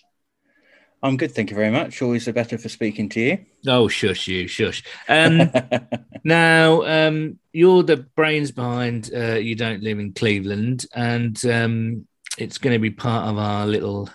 I'm 1.01 1.17
good, 1.17 1.31
thank 1.31 1.49
you 1.49 1.55
very 1.55 1.71
much. 1.71 2.03
Always 2.03 2.25
the 2.25 2.33
better 2.33 2.59
for 2.59 2.69
speaking 2.69 3.09
to 3.09 3.19
you. 3.19 3.45
Oh, 3.65 3.87
shush 3.87 4.27
you, 4.27 4.47
shush. 4.47 4.83
Um, 5.07 5.51
now, 6.23 6.83
um, 6.83 7.39
you're 7.51 7.81
the 7.81 7.97
brains 7.97 8.51
behind 8.51 9.09
uh, 9.11 9.37
You 9.37 9.55
Don't 9.55 9.81
Live 9.81 9.97
in 9.97 10.13
Cleveland, 10.13 10.85
and 10.93 11.43
um, 11.47 12.07
it's 12.37 12.59
going 12.59 12.73
to 12.73 12.79
be 12.79 12.91
part 12.91 13.27
of 13.27 13.39
our 13.39 13.65
little 13.65 14.07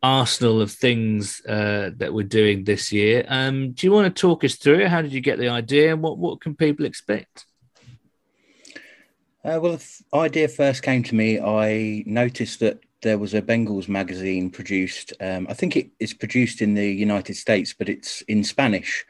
arsenal 0.00 0.60
of 0.60 0.70
things 0.70 1.42
uh, 1.48 1.90
that 1.96 2.14
we're 2.14 2.22
doing 2.22 2.62
this 2.62 2.92
year. 2.92 3.24
Um, 3.26 3.72
do 3.72 3.88
you 3.88 3.92
want 3.92 4.14
to 4.14 4.20
talk 4.20 4.44
us 4.44 4.54
through 4.54 4.82
it? 4.82 4.88
How 4.88 5.02
did 5.02 5.12
you 5.12 5.20
get 5.20 5.40
the 5.40 5.48
idea? 5.48 5.96
What, 5.96 6.18
what 6.18 6.40
can 6.40 6.54
people 6.54 6.86
expect? 6.86 7.44
Uh, 9.48 9.58
well, 9.58 9.78
the 9.78 10.02
idea 10.12 10.46
first 10.46 10.82
came 10.82 11.02
to 11.02 11.14
me. 11.14 11.40
I 11.40 12.02
noticed 12.04 12.60
that 12.60 12.80
there 13.00 13.16
was 13.16 13.32
a 13.32 13.40
Bengals 13.40 13.88
magazine 13.88 14.50
produced. 14.50 15.14
Um, 15.22 15.46
I 15.48 15.54
think 15.54 15.74
it 15.74 15.88
is 15.98 16.12
produced 16.12 16.60
in 16.60 16.74
the 16.74 16.86
United 16.86 17.34
States, 17.34 17.72
but 17.72 17.88
it's 17.88 18.20
in 18.22 18.44
Spanish. 18.44 19.06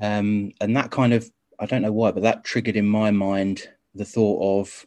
Um, 0.00 0.50
and 0.60 0.76
that 0.76 0.90
kind 0.90 1.12
of, 1.12 1.30
I 1.60 1.66
don't 1.66 1.82
know 1.82 1.92
why, 1.92 2.10
but 2.10 2.24
that 2.24 2.42
triggered 2.42 2.74
in 2.74 2.88
my 2.88 3.12
mind 3.12 3.68
the 3.94 4.04
thought 4.04 4.62
of 4.62 4.86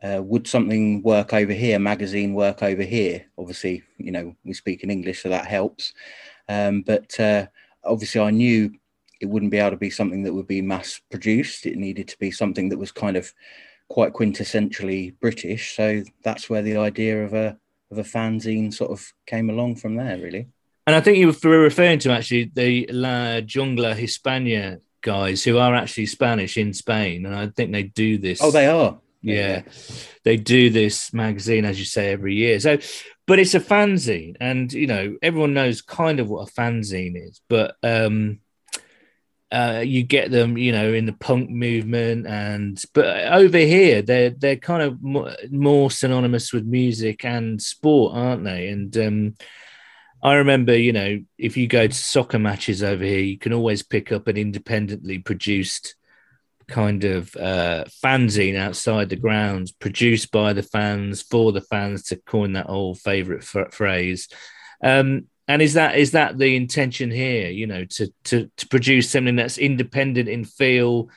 uh, 0.00 0.22
would 0.22 0.46
something 0.46 1.02
work 1.02 1.32
over 1.32 1.52
here, 1.52 1.80
magazine 1.80 2.34
work 2.34 2.62
over 2.62 2.84
here? 2.84 3.24
Obviously, 3.36 3.82
you 3.98 4.12
know, 4.12 4.36
we 4.44 4.52
speak 4.52 4.84
in 4.84 4.92
English, 4.92 5.24
so 5.24 5.28
that 5.28 5.46
helps. 5.46 5.92
Um, 6.48 6.82
but 6.82 7.18
uh, 7.18 7.46
obviously, 7.82 8.20
I 8.20 8.30
knew 8.30 8.70
it 9.20 9.26
wouldn't 9.26 9.50
be 9.50 9.58
able 9.58 9.70
to 9.70 9.76
be 9.76 9.90
something 9.90 10.22
that 10.22 10.34
would 10.34 10.46
be 10.46 10.62
mass 10.62 11.00
produced. 11.10 11.66
It 11.66 11.78
needed 11.78 12.06
to 12.08 12.18
be 12.20 12.30
something 12.30 12.68
that 12.68 12.78
was 12.78 12.92
kind 12.92 13.16
of 13.16 13.32
quite 13.92 14.14
quintessentially 14.14 15.14
British. 15.20 15.76
So 15.76 16.02
that's 16.24 16.48
where 16.48 16.62
the 16.62 16.78
idea 16.78 17.24
of 17.24 17.34
a 17.34 17.58
of 17.90 17.98
a 17.98 18.02
fanzine 18.02 18.72
sort 18.72 18.90
of 18.90 19.06
came 19.26 19.50
along 19.50 19.76
from 19.76 19.96
there, 19.96 20.16
really. 20.16 20.48
And 20.86 20.96
I 20.96 21.00
think 21.00 21.18
you 21.18 21.26
were 21.26 21.58
referring 21.58 21.98
to 22.00 22.10
actually 22.10 22.50
the 22.54 22.88
La 22.90 23.42
Jungla 23.42 23.94
Hispania 23.94 24.78
guys 25.02 25.44
who 25.44 25.58
are 25.58 25.74
actually 25.74 26.06
Spanish 26.06 26.56
in 26.56 26.72
Spain, 26.72 27.26
and 27.26 27.34
I 27.34 27.48
think 27.48 27.70
they 27.70 27.82
do 27.82 28.16
this. 28.16 28.40
Oh, 28.42 28.50
they 28.50 28.66
are. 28.66 28.98
Yeah, 29.20 29.62
they 30.24 30.36
do 30.38 30.70
this 30.70 31.12
magazine, 31.12 31.64
as 31.64 31.78
you 31.78 31.84
say, 31.84 32.10
every 32.12 32.34
year. 32.34 32.58
So, 32.60 32.78
but 33.26 33.38
it's 33.38 33.54
a 33.54 33.60
fanzine, 33.60 34.36
and 34.40 34.72
you 34.72 34.86
know 34.86 35.16
everyone 35.20 35.52
knows 35.52 35.82
kind 35.82 36.18
of 36.18 36.30
what 36.30 36.48
a 36.48 36.52
fanzine 36.52 37.28
is, 37.28 37.42
but 37.48 37.76
um, 37.82 38.40
uh, 39.52 39.82
you 39.84 40.02
get 40.02 40.30
them, 40.30 40.56
you 40.56 40.72
know, 40.72 40.94
in 40.94 41.04
the 41.04 41.12
punk 41.12 41.50
movement, 41.50 42.26
and 42.26 42.82
but 42.94 43.32
over 43.32 43.58
here 43.58 44.00
they're 44.00 44.30
they're 44.30 44.56
kind 44.56 44.82
of 44.82 45.02
more, 45.02 45.32
more 45.50 45.90
synonymous 45.90 46.52
with 46.52 46.64
music 46.64 47.24
and 47.24 47.60
sport, 47.60 48.14
aren't 48.16 48.44
they? 48.44 48.68
And 48.68 48.96
um, 48.96 49.34
I 50.22 50.34
remember, 50.34 50.74
you 50.74 50.92
know, 50.92 51.20
if 51.36 51.56
you 51.58 51.66
go 51.66 51.86
to 51.86 51.94
soccer 51.94 52.38
matches 52.38 52.82
over 52.82 53.04
here, 53.04 53.20
you 53.20 53.38
can 53.38 53.52
always 53.52 53.82
pick 53.82 54.10
up 54.10 54.26
an 54.26 54.38
independently 54.38 55.18
produced 55.18 55.96
kind 56.68 57.04
of 57.04 57.36
uh, 57.36 57.84
fanzine 58.02 58.56
outside 58.56 59.10
the 59.10 59.16
grounds, 59.16 59.70
produced 59.70 60.30
by 60.32 60.54
the 60.54 60.62
fans 60.62 61.20
for 61.20 61.52
the 61.52 61.60
fans, 61.60 62.04
to 62.04 62.16
coin 62.16 62.54
that 62.54 62.70
old 62.70 62.98
favorite 63.00 63.44
f- 63.54 63.74
phrase. 63.74 64.28
Um, 64.82 65.26
and 65.48 65.60
is 65.60 65.74
that 65.74 65.96
is 65.96 66.12
that 66.12 66.38
the 66.38 66.56
intention 66.56 67.10
here? 67.10 67.50
You 67.50 67.66
know, 67.66 67.84
to 67.84 68.12
to 68.24 68.50
to 68.56 68.68
produce 68.68 69.10
something 69.10 69.36
that's 69.36 69.58
independent 69.58 70.28
in 70.28 70.44
feel 70.44 71.10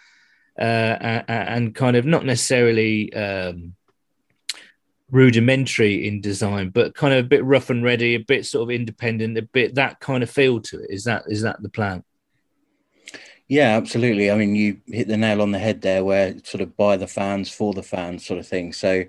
uh, 0.60 1.22
and 1.28 1.76
kind 1.76 1.96
of 1.96 2.06
not 2.06 2.26
necessarily 2.26 3.14
um, 3.14 3.76
rudimentary 5.12 6.08
in 6.08 6.22
design, 6.22 6.70
but 6.70 6.96
kind 6.96 7.14
of 7.14 7.26
a 7.26 7.28
bit 7.28 7.44
rough 7.44 7.70
and 7.70 7.84
ready, 7.84 8.16
a 8.16 8.20
bit 8.20 8.46
sort 8.46 8.64
of 8.64 8.72
independent, 8.72 9.38
a 9.38 9.42
bit 9.42 9.76
that 9.76 10.00
kind 10.00 10.24
of 10.24 10.30
feel 10.30 10.60
to 10.62 10.82
it. 10.82 10.90
Is 10.90 11.04
that 11.04 11.24
is 11.28 11.42
that 11.42 11.62
the 11.62 11.70
plan? 11.70 12.04
Yeah, 13.48 13.78
absolutely. 13.78 14.32
I 14.32 14.38
mean, 14.38 14.56
you 14.56 14.82
hit 14.88 15.08
the 15.08 15.18
nail 15.18 15.42
on 15.42 15.52
the 15.52 15.60
head 15.60 15.82
there, 15.82 16.04
where 16.04 16.36
sort 16.44 16.62
of 16.62 16.76
by 16.76 16.98
the 16.98 17.08
fans 17.08 17.52
for 17.52 17.74
the 17.74 17.84
fans 17.84 18.26
sort 18.26 18.40
of 18.40 18.48
thing. 18.48 18.74
So, 18.74 19.04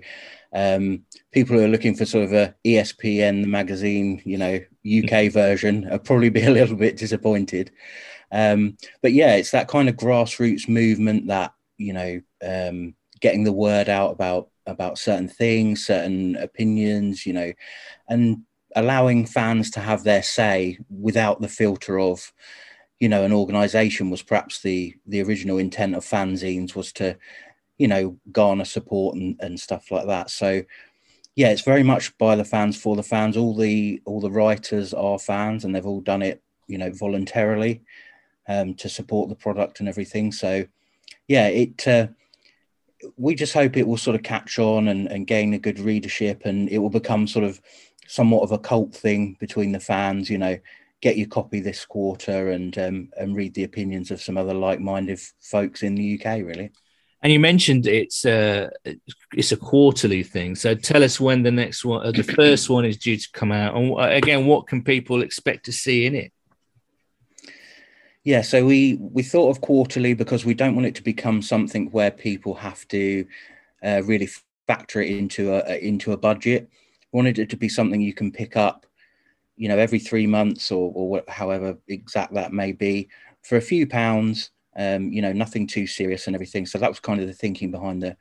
um, 0.57 1.03
people 1.31 1.55
who 1.55 1.63
are 1.63 1.69
looking 1.69 1.95
for 1.95 2.05
sort 2.05 2.25
of 2.25 2.33
a 2.33 2.55
ESPN 2.65 3.41
the 3.41 3.47
magazine, 3.47 4.21
you 4.25 4.37
know, 4.37 4.59
UK 4.85 5.31
version, 5.31 5.87
are 5.91 5.99
probably 5.99 6.29
be 6.29 6.43
a 6.43 6.51
little 6.51 6.75
bit 6.75 6.97
disappointed. 6.97 7.71
Um, 8.31 8.77
but 9.01 9.13
yeah, 9.13 9.35
it's 9.35 9.51
that 9.51 9.67
kind 9.67 9.87
of 9.87 9.95
grassroots 9.95 10.67
movement 10.67 11.27
that 11.27 11.53
you 11.77 11.93
know, 11.93 12.21
um, 12.43 12.95
getting 13.21 13.43
the 13.43 13.53
word 13.53 13.89
out 13.89 14.11
about 14.11 14.49
about 14.65 14.97
certain 14.97 15.29
things, 15.29 15.85
certain 15.85 16.35
opinions, 16.35 17.25
you 17.25 17.33
know, 17.33 17.53
and 18.09 18.43
allowing 18.75 19.25
fans 19.25 19.71
to 19.71 19.79
have 19.79 20.03
their 20.03 20.23
say 20.23 20.77
without 20.89 21.39
the 21.39 21.47
filter 21.47 21.99
of, 21.99 22.33
you 22.99 23.07
know, 23.07 23.23
an 23.23 23.31
organisation 23.31 24.09
was 24.09 24.21
perhaps 24.21 24.61
the 24.61 24.95
the 25.05 25.21
original 25.21 25.57
intent 25.57 25.95
of 25.95 26.03
fanzines 26.03 26.75
was 26.75 26.91
to, 26.93 27.17
you 27.77 27.87
know, 27.87 28.17
garner 28.31 28.65
support 28.65 29.15
and, 29.15 29.35
and 29.39 29.59
stuff 29.59 29.91
like 29.91 30.07
that. 30.07 30.29
So 30.29 30.63
yeah, 31.37 31.49
it's 31.49 31.61
very 31.61 31.83
much 31.83 32.17
by 32.17 32.35
the 32.35 32.43
fans 32.43 32.81
for 32.81 32.95
the 32.95 33.03
fans. 33.03 33.37
All 33.37 33.55
the 33.55 34.01
all 34.05 34.19
the 34.19 34.31
writers 34.31 34.91
are 34.91 35.19
fans, 35.19 35.63
and 35.63 35.73
they've 35.73 35.85
all 35.85 36.01
done 36.01 36.23
it, 36.23 36.41
you 36.67 36.79
know, 36.79 36.91
voluntarily 36.91 37.83
um, 38.49 38.73
to 38.73 38.89
support 38.89 39.29
the 39.29 39.35
product 39.35 39.79
and 39.79 39.87
everything. 39.87 40.31
So, 40.31 40.65
yeah, 41.27 41.47
it. 41.47 41.87
Uh, 41.87 42.07
we 43.17 43.35
just 43.35 43.53
hope 43.53 43.77
it 43.77 43.87
will 43.87 43.97
sort 43.97 44.15
of 44.15 44.23
catch 44.23 44.57
on 44.57 44.87
and, 44.87 45.07
and 45.09 45.27
gain 45.27 45.53
a 45.53 45.59
good 45.59 45.79
readership, 45.79 46.41
and 46.45 46.67
it 46.69 46.79
will 46.79 46.89
become 46.89 47.27
sort 47.27 47.45
of 47.45 47.61
somewhat 48.07 48.41
of 48.41 48.51
a 48.51 48.57
cult 48.57 48.95
thing 48.95 49.37
between 49.39 49.73
the 49.73 49.79
fans. 49.79 50.31
You 50.31 50.39
know, 50.39 50.57
get 51.01 51.17
your 51.17 51.27
copy 51.27 51.59
this 51.59 51.85
quarter 51.85 52.49
and 52.49 52.75
um, 52.79 53.09
and 53.15 53.35
read 53.35 53.53
the 53.53 53.63
opinions 53.63 54.09
of 54.09 54.23
some 54.23 54.39
other 54.39 54.55
like-minded 54.55 55.19
folks 55.39 55.83
in 55.83 55.93
the 55.93 56.19
UK. 56.19 56.39
Really. 56.39 56.71
And 57.23 57.33
you 57.33 57.39
mentioned 57.39 57.87
it's 57.87 58.25
a 58.25 58.69
it's 59.33 59.51
a 59.51 59.57
quarterly 59.57 60.21
thing. 60.21 60.55
So 60.55 60.75
tell 60.75 61.03
us 61.03 61.19
when 61.19 61.41
the 61.43 61.51
next 61.51 61.83
one, 61.83 62.05
uh, 62.05 62.11
the 62.11 62.23
first 62.23 62.69
one, 62.69 62.85
is 62.85 62.97
due 62.97 63.17
to 63.17 63.27
come 63.33 63.51
out, 63.51 63.75
and 63.75 63.91
uh, 63.91 64.09
again, 64.09 64.45
what 64.45 64.67
can 64.67 64.83
people 64.83 65.23
expect 65.23 65.65
to 65.65 65.71
see 65.71 66.05
in 66.05 66.13
it? 66.13 66.31
Yeah, 68.23 68.41
so 68.41 68.65
we 68.65 68.95
we 68.99 69.23
thought 69.23 69.49
of 69.49 69.61
quarterly 69.61 70.13
because 70.13 70.45
we 70.45 70.53
don't 70.53 70.75
want 70.75 70.85
it 70.85 70.95
to 70.95 71.03
become 71.03 71.41
something 71.41 71.89
where 71.91 72.11
people 72.11 72.53
have 72.53 72.87
to 72.89 73.25
uh, 73.83 74.03
really 74.05 74.29
factor 74.67 75.01
it 75.01 75.09
into 75.09 75.53
a 75.53 75.77
into 75.77 76.11
a 76.11 76.17
budget. 76.17 76.69
We 77.11 77.17
wanted 77.17 77.39
it 77.39 77.49
to 77.49 77.57
be 77.57 77.69
something 77.69 77.99
you 77.99 78.13
can 78.13 78.31
pick 78.31 78.55
up, 78.55 78.85
you 79.55 79.69
know, 79.69 79.77
every 79.79 79.97
three 79.97 80.27
months 80.27 80.71
or 80.71 80.91
or 80.93 81.23
however 81.27 81.77
exact 81.87 82.35
that 82.35 82.53
may 82.53 82.73
be 82.73 83.09
for 83.41 83.55
a 83.55 83.61
few 83.61 83.87
pounds 83.87 84.51
um, 84.77 85.11
you 85.11 85.21
know, 85.21 85.33
nothing 85.33 85.67
too 85.67 85.87
serious 85.87 86.27
and 86.27 86.35
everything. 86.35 86.65
So 86.65 86.77
that 86.77 86.89
was 86.89 86.99
kind 86.99 87.19
of 87.19 87.27
the 87.27 87.33
thinking 87.33 87.71
behind 87.71 88.01
the 88.01 88.15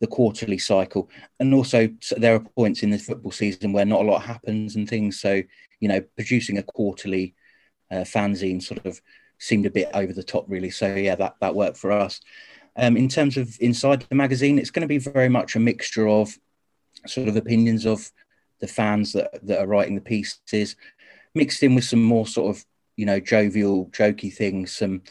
the 0.00 0.06
quarterly 0.06 0.58
cycle. 0.58 1.10
And 1.40 1.52
also, 1.52 1.88
there 2.16 2.34
are 2.34 2.40
points 2.40 2.82
in 2.82 2.90
the 2.90 2.98
football 2.98 3.32
season 3.32 3.72
where 3.72 3.84
not 3.84 4.00
a 4.00 4.04
lot 4.04 4.22
happens 4.22 4.76
and 4.76 4.88
things. 4.88 5.20
So, 5.20 5.42
you 5.80 5.88
know, 5.88 6.00
producing 6.14 6.58
a 6.58 6.62
quarterly 6.62 7.34
uh, 7.90 8.04
fanzine 8.04 8.62
sort 8.62 8.86
of 8.86 9.00
seemed 9.38 9.66
a 9.66 9.70
bit 9.70 9.88
over 9.94 10.12
the 10.12 10.22
top, 10.22 10.44
really. 10.48 10.70
So, 10.70 10.94
yeah, 10.94 11.16
that 11.16 11.36
that 11.40 11.54
worked 11.54 11.76
for 11.76 11.92
us. 11.92 12.20
Um, 12.76 12.96
in 12.96 13.08
terms 13.08 13.36
of 13.36 13.56
inside 13.60 14.06
the 14.08 14.14
magazine, 14.14 14.58
it's 14.58 14.70
going 14.70 14.82
to 14.82 14.88
be 14.88 14.98
very 14.98 15.28
much 15.28 15.56
a 15.56 15.60
mixture 15.60 16.08
of 16.08 16.36
sort 17.06 17.28
of 17.28 17.36
opinions 17.36 17.84
of 17.86 18.10
the 18.60 18.68
fans 18.68 19.12
that 19.12 19.30
that 19.46 19.60
are 19.60 19.66
writing 19.66 19.96
the 19.96 20.00
pieces, 20.00 20.76
mixed 21.34 21.62
in 21.62 21.74
with 21.74 21.84
some 21.84 22.02
more 22.02 22.26
sort 22.26 22.54
of 22.56 22.64
you 22.96 23.06
know 23.06 23.18
jovial, 23.18 23.86
jokey 23.86 24.32
things, 24.32 24.76
some 24.76 25.02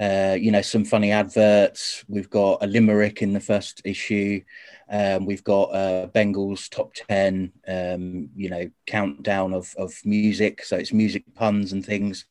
uh, 0.00 0.36
you 0.38 0.52
know, 0.52 0.62
some 0.62 0.84
funny 0.84 1.10
adverts. 1.10 2.04
We've 2.08 2.30
got 2.30 2.62
a 2.62 2.66
limerick 2.66 3.22
in 3.22 3.32
the 3.32 3.40
first 3.40 3.82
issue. 3.84 4.42
Um, 4.88 5.26
we've 5.26 5.44
got 5.44 5.74
uh, 5.74 6.06
Bengals 6.08 6.70
top 6.70 6.94
10, 7.08 7.52
um, 7.66 8.30
you 8.36 8.48
know, 8.48 8.70
countdown 8.86 9.52
of, 9.52 9.74
of 9.76 9.92
music. 10.04 10.64
So 10.64 10.76
it's 10.76 10.92
music 10.92 11.24
puns 11.34 11.72
and 11.72 11.84
things. 11.84 12.26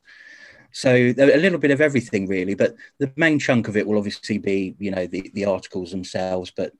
So 0.72 0.94
a 0.94 1.36
little 1.36 1.58
bit 1.58 1.70
of 1.70 1.80
everything 1.80 2.26
really, 2.26 2.54
but 2.54 2.74
the 2.98 3.12
main 3.16 3.38
chunk 3.38 3.68
of 3.68 3.76
it 3.76 3.86
will 3.86 3.98
obviously 3.98 4.38
be, 4.38 4.74
you 4.78 4.90
know, 4.90 5.06
the, 5.06 5.30
the 5.34 5.44
articles 5.46 5.90
themselves, 5.90 6.52
but 6.54 6.72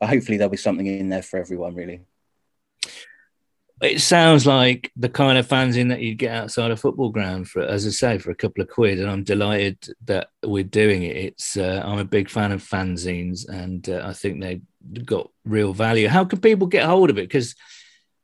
hopefully 0.00 0.38
there'll 0.38 0.50
be 0.50 0.56
something 0.56 0.86
in 0.86 1.08
there 1.08 1.22
for 1.22 1.38
everyone 1.38 1.74
really 1.74 2.00
it 3.82 4.00
sounds 4.00 4.46
like 4.46 4.90
the 4.96 5.08
kind 5.08 5.36
of 5.36 5.46
fanzine 5.46 5.90
that 5.90 6.00
you'd 6.00 6.18
get 6.18 6.34
outside 6.34 6.70
a 6.70 6.76
football 6.76 7.10
ground 7.10 7.48
for, 7.48 7.62
as 7.62 7.86
I 7.86 7.90
say, 7.90 8.18
for 8.18 8.30
a 8.30 8.34
couple 8.34 8.62
of 8.62 8.70
quid. 8.70 8.98
And 8.98 9.10
I'm 9.10 9.22
delighted 9.22 9.78
that 10.06 10.28
we're 10.42 10.64
doing 10.64 11.02
it. 11.02 11.16
It's 11.16 11.56
uh, 11.58 11.82
I'm 11.84 11.98
a 11.98 12.04
big 12.04 12.30
fan 12.30 12.52
of 12.52 12.62
fanzines, 12.62 13.46
and 13.48 13.86
uh, 13.88 14.02
I 14.04 14.14
think 14.14 14.40
they've 14.40 15.04
got 15.04 15.30
real 15.44 15.74
value. 15.74 16.08
How 16.08 16.24
can 16.24 16.40
people 16.40 16.66
get 16.66 16.86
hold 16.86 17.10
of 17.10 17.18
it? 17.18 17.28
Because 17.28 17.54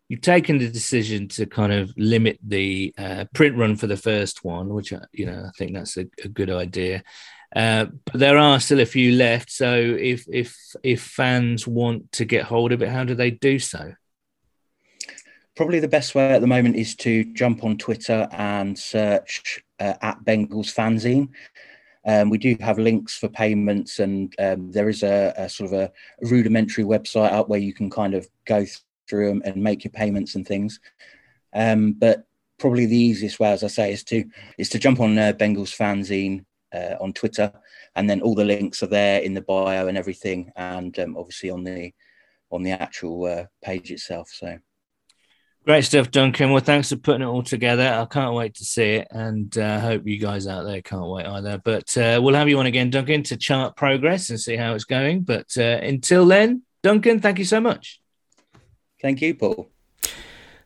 you've 0.08 0.22
taken 0.22 0.56
the 0.56 0.70
decision 0.70 1.28
to 1.28 1.44
kind 1.44 1.72
of 1.72 1.92
limit 1.98 2.38
the 2.42 2.94
uh, 2.96 3.26
print 3.34 3.56
run 3.56 3.76
for 3.76 3.86
the 3.86 3.96
first 3.96 4.44
one, 4.44 4.70
which 4.70 4.92
uh, 4.92 5.00
you 5.12 5.26
know 5.26 5.44
I 5.46 5.50
think 5.58 5.74
that's 5.74 5.98
a, 5.98 6.06
a 6.24 6.28
good 6.28 6.50
idea. 6.50 7.02
Uh, 7.54 7.86
but 8.06 8.18
there 8.18 8.38
are 8.38 8.58
still 8.58 8.80
a 8.80 8.86
few 8.86 9.12
left. 9.12 9.50
So 9.50 9.74
if 9.74 10.24
if 10.32 10.56
if 10.82 11.02
fans 11.02 11.66
want 11.66 12.12
to 12.12 12.24
get 12.24 12.44
hold 12.44 12.72
of 12.72 12.80
it, 12.80 12.88
how 12.88 13.04
do 13.04 13.14
they 13.14 13.30
do 13.30 13.58
so? 13.58 13.92
Probably 15.54 15.80
the 15.80 15.88
best 15.88 16.14
way 16.14 16.32
at 16.32 16.40
the 16.40 16.46
moment 16.46 16.76
is 16.76 16.94
to 16.96 17.24
jump 17.34 17.62
on 17.62 17.76
Twitter 17.76 18.26
and 18.32 18.78
search 18.78 19.62
uh, 19.78 19.94
at 20.00 20.24
Bengals 20.24 20.72
Fanzine. 20.72 21.28
Um, 22.06 22.30
we 22.30 22.38
do 22.38 22.56
have 22.60 22.78
links 22.78 23.16
for 23.16 23.28
payments, 23.28 23.98
and 23.98 24.34
um, 24.38 24.72
there 24.72 24.88
is 24.88 25.02
a, 25.02 25.34
a, 25.36 25.48
sort 25.48 25.72
of 25.72 25.78
a 25.78 25.92
rudimentary 26.22 26.84
website 26.84 27.30
out 27.30 27.48
where 27.48 27.60
you 27.60 27.74
can 27.74 27.90
kind 27.90 28.14
of 28.14 28.26
go 28.46 28.64
through 29.08 29.28
them 29.28 29.42
and 29.44 29.62
make 29.62 29.84
your 29.84 29.92
payments 29.92 30.34
and 30.34 30.48
things. 30.48 30.80
Um, 31.52 31.92
but 31.92 32.24
probably 32.58 32.86
the 32.86 32.96
easiest 32.96 33.38
way, 33.38 33.52
as 33.52 33.62
I 33.62 33.68
say, 33.68 33.92
is 33.92 34.04
to 34.04 34.24
is 34.56 34.70
to 34.70 34.78
jump 34.78 35.00
on 35.00 35.18
uh, 35.18 35.34
Bengals 35.34 35.76
Fanzine 35.76 36.44
uh, 36.72 36.96
on 36.98 37.12
Twitter, 37.12 37.52
and 37.94 38.08
then 38.08 38.22
all 38.22 38.34
the 38.34 38.44
links 38.44 38.82
are 38.82 38.88
there 38.88 39.20
in 39.20 39.34
the 39.34 39.42
bio 39.42 39.86
and 39.86 39.98
everything, 39.98 40.50
and 40.56 40.98
um, 40.98 41.16
obviously 41.16 41.50
on 41.50 41.62
the 41.62 41.92
on 42.50 42.62
the 42.62 42.72
actual 42.72 43.26
uh, 43.26 43.44
page 43.62 43.90
itself. 43.90 44.30
So. 44.32 44.58
Great 45.64 45.84
stuff, 45.84 46.10
Duncan. 46.10 46.50
Well, 46.50 46.60
thanks 46.60 46.88
for 46.88 46.96
putting 46.96 47.22
it 47.22 47.26
all 47.26 47.44
together. 47.44 47.86
I 47.86 48.04
can't 48.06 48.34
wait 48.34 48.54
to 48.56 48.64
see 48.64 48.94
it, 48.94 49.08
and 49.12 49.56
I 49.56 49.76
uh, 49.76 49.80
hope 49.80 50.02
you 50.04 50.18
guys 50.18 50.48
out 50.48 50.64
there 50.64 50.82
can't 50.82 51.06
wait 51.06 51.24
either. 51.24 51.60
But 51.64 51.96
uh, 51.96 52.20
we'll 52.20 52.34
have 52.34 52.48
you 52.48 52.58
on 52.58 52.66
again, 52.66 52.90
Duncan, 52.90 53.22
to 53.24 53.36
chart 53.36 53.76
progress 53.76 54.30
and 54.30 54.40
see 54.40 54.56
how 54.56 54.74
it's 54.74 54.84
going. 54.84 55.20
But 55.20 55.56
uh, 55.56 55.78
until 55.82 56.26
then, 56.26 56.62
Duncan, 56.82 57.20
thank 57.20 57.38
you 57.38 57.44
so 57.44 57.60
much. 57.60 58.00
Thank 59.00 59.22
you, 59.22 59.36
Paul. 59.36 59.70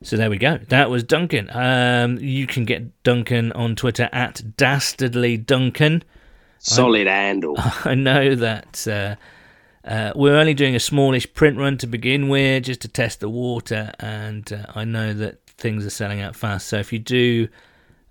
So 0.01 0.17
there 0.17 0.31
we 0.31 0.39
go. 0.39 0.57
That 0.69 0.89
was 0.89 1.03
Duncan. 1.03 1.49
Um, 1.51 2.17
you 2.17 2.47
can 2.47 2.65
get 2.65 3.03
Duncan 3.03 3.51
on 3.51 3.75
Twitter 3.75 4.09
at 4.11 4.57
dastardly 4.57 5.37
Duncan. 5.37 6.03
Solid 6.57 7.07
I, 7.07 7.15
handle. 7.15 7.55
I 7.85 7.93
know 7.93 8.33
that 8.33 8.87
uh, 9.87 10.11
we're 10.15 10.35
only 10.35 10.53
doing 10.53 10.75
a 10.75 10.79
smallish 10.81 11.33
print 11.33 11.57
run 11.57 11.77
to 11.77 11.87
begin 11.87 12.27
with, 12.27 12.65
just 12.65 12.81
to 12.81 12.89
test 12.89 13.21
the 13.21 13.29
water, 13.29 13.93
and 13.99 14.51
uh, 14.51 14.65
I 14.75 14.83
know 14.83 15.13
that 15.13 15.41
things 15.45 15.85
are 15.85 15.89
selling 15.89 16.19
out 16.19 16.35
fast. 16.35 16.67
So 16.67 16.77
if 16.77 16.91
you 16.91 16.99
do, 16.99 17.47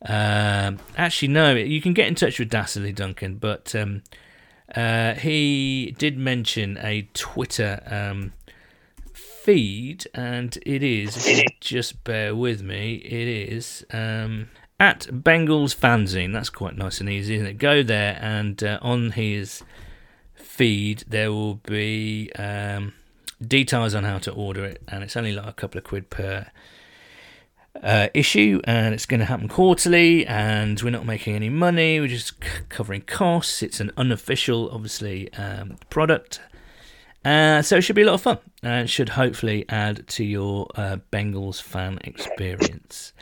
um, 0.02 0.78
actually 0.96 1.28
no, 1.28 1.54
you 1.54 1.82
can 1.82 1.92
get 1.92 2.08
in 2.08 2.14
touch 2.14 2.38
with 2.38 2.48
Dastardly 2.48 2.92
Duncan, 2.92 3.36
but 3.36 3.74
um, 3.74 4.02
uh, 4.74 5.14
he 5.14 5.94
did 5.98 6.16
mention 6.16 6.78
a 6.80 7.08
Twitter 7.12 7.82
um, 7.86 8.32
feed, 9.12 10.06
and 10.14 10.56
it 10.64 10.82
is 10.82 11.28
just 11.60 12.02
bear 12.04 12.34
with 12.34 12.62
me. 12.62 12.94
It 12.94 13.50
is 13.52 13.84
um, 13.92 14.48
at 14.80 15.00
Bengals 15.10 15.76
Fanzine. 15.76 16.32
That's 16.32 16.48
quite 16.48 16.78
nice 16.78 17.00
and 17.00 17.10
easy, 17.10 17.34
isn't 17.34 17.46
it? 17.46 17.58
Go 17.58 17.82
there, 17.82 18.18
and 18.22 18.64
uh, 18.64 18.78
on 18.80 19.10
his 19.10 19.62
feed, 20.56 21.04
there 21.06 21.30
will 21.30 21.56
be 21.56 22.32
um, 22.38 22.94
details 23.46 23.94
on 23.94 24.04
how 24.04 24.18
to 24.18 24.32
order 24.32 24.64
it, 24.64 24.82
and 24.88 25.04
it's 25.04 25.16
only 25.16 25.32
like 25.32 25.46
a 25.46 25.52
couple 25.52 25.76
of 25.78 25.84
quid 25.84 26.08
per 26.08 26.46
uh, 27.82 28.08
issue, 28.14 28.60
and 28.64 28.94
it's 28.94 29.04
going 29.04 29.20
to 29.20 29.26
happen 29.26 29.48
quarterly, 29.48 30.26
and 30.26 30.80
we're 30.80 30.90
not 30.90 31.04
making 31.04 31.34
any 31.34 31.50
money. 31.50 32.00
We're 32.00 32.08
just 32.08 32.42
c- 32.42 32.64
covering 32.70 33.02
costs. 33.02 33.62
It's 33.62 33.80
an 33.80 33.92
unofficial, 33.98 34.70
obviously, 34.70 35.32
um, 35.34 35.76
product. 35.90 36.40
Uh, 37.22 37.60
so 37.60 37.76
it 37.76 37.82
should 37.82 37.96
be 37.96 38.02
a 38.02 38.06
lot 38.06 38.14
of 38.14 38.22
fun 38.22 38.38
and 38.62 38.88
should 38.88 39.10
hopefully 39.10 39.64
add 39.68 40.06
to 40.06 40.24
your 40.24 40.68
uh, 40.76 40.96
Bengals 41.12 41.60
fan 41.60 41.98
experience. 42.04 43.12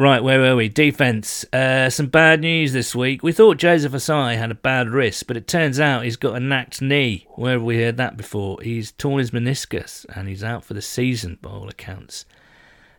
Right, 0.00 0.24
where 0.24 0.40
were 0.40 0.56
we? 0.56 0.70
Defense. 0.70 1.44
Uh, 1.52 1.90
some 1.90 2.06
bad 2.06 2.40
news 2.40 2.72
this 2.72 2.94
week. 2.94 3.22
We 3.22 3.32
thought 3.32 3.58
Joseph 3.58 3.92
Ossai 3.92 4.38
had 4.38 4.50
a 4.50 4.54
bad 4.54 4.88
wrist, 4.88 5.26
but 5.26 5.36
it 5.36 5.46
turns 5.46 5.78
out 5.78 6.04
he's 6.04 6.16
got 6.16 6.36
a 6.36 6.40
knacked 6.40 6.80
knee. 6.80 7.26
Where 7.34 7.52
have 7.52 7.62
we 7.62 7.76
heard 7.76 7.98
that 7.98 8.16
before? 8.16 8.62
He's 8.62 8.92
torn 8.92 9.18
his 9.18 9.30
meniscus 9.30 10.06
and 10.16 10.26
he's 10.26 10.42
out 10.42 10.64
for 10.64 10.72
the 10.72 10.80
season 10.80 11.36
by 11.42 11.50
all 11.50 11.68
accounts. 11.68 12.24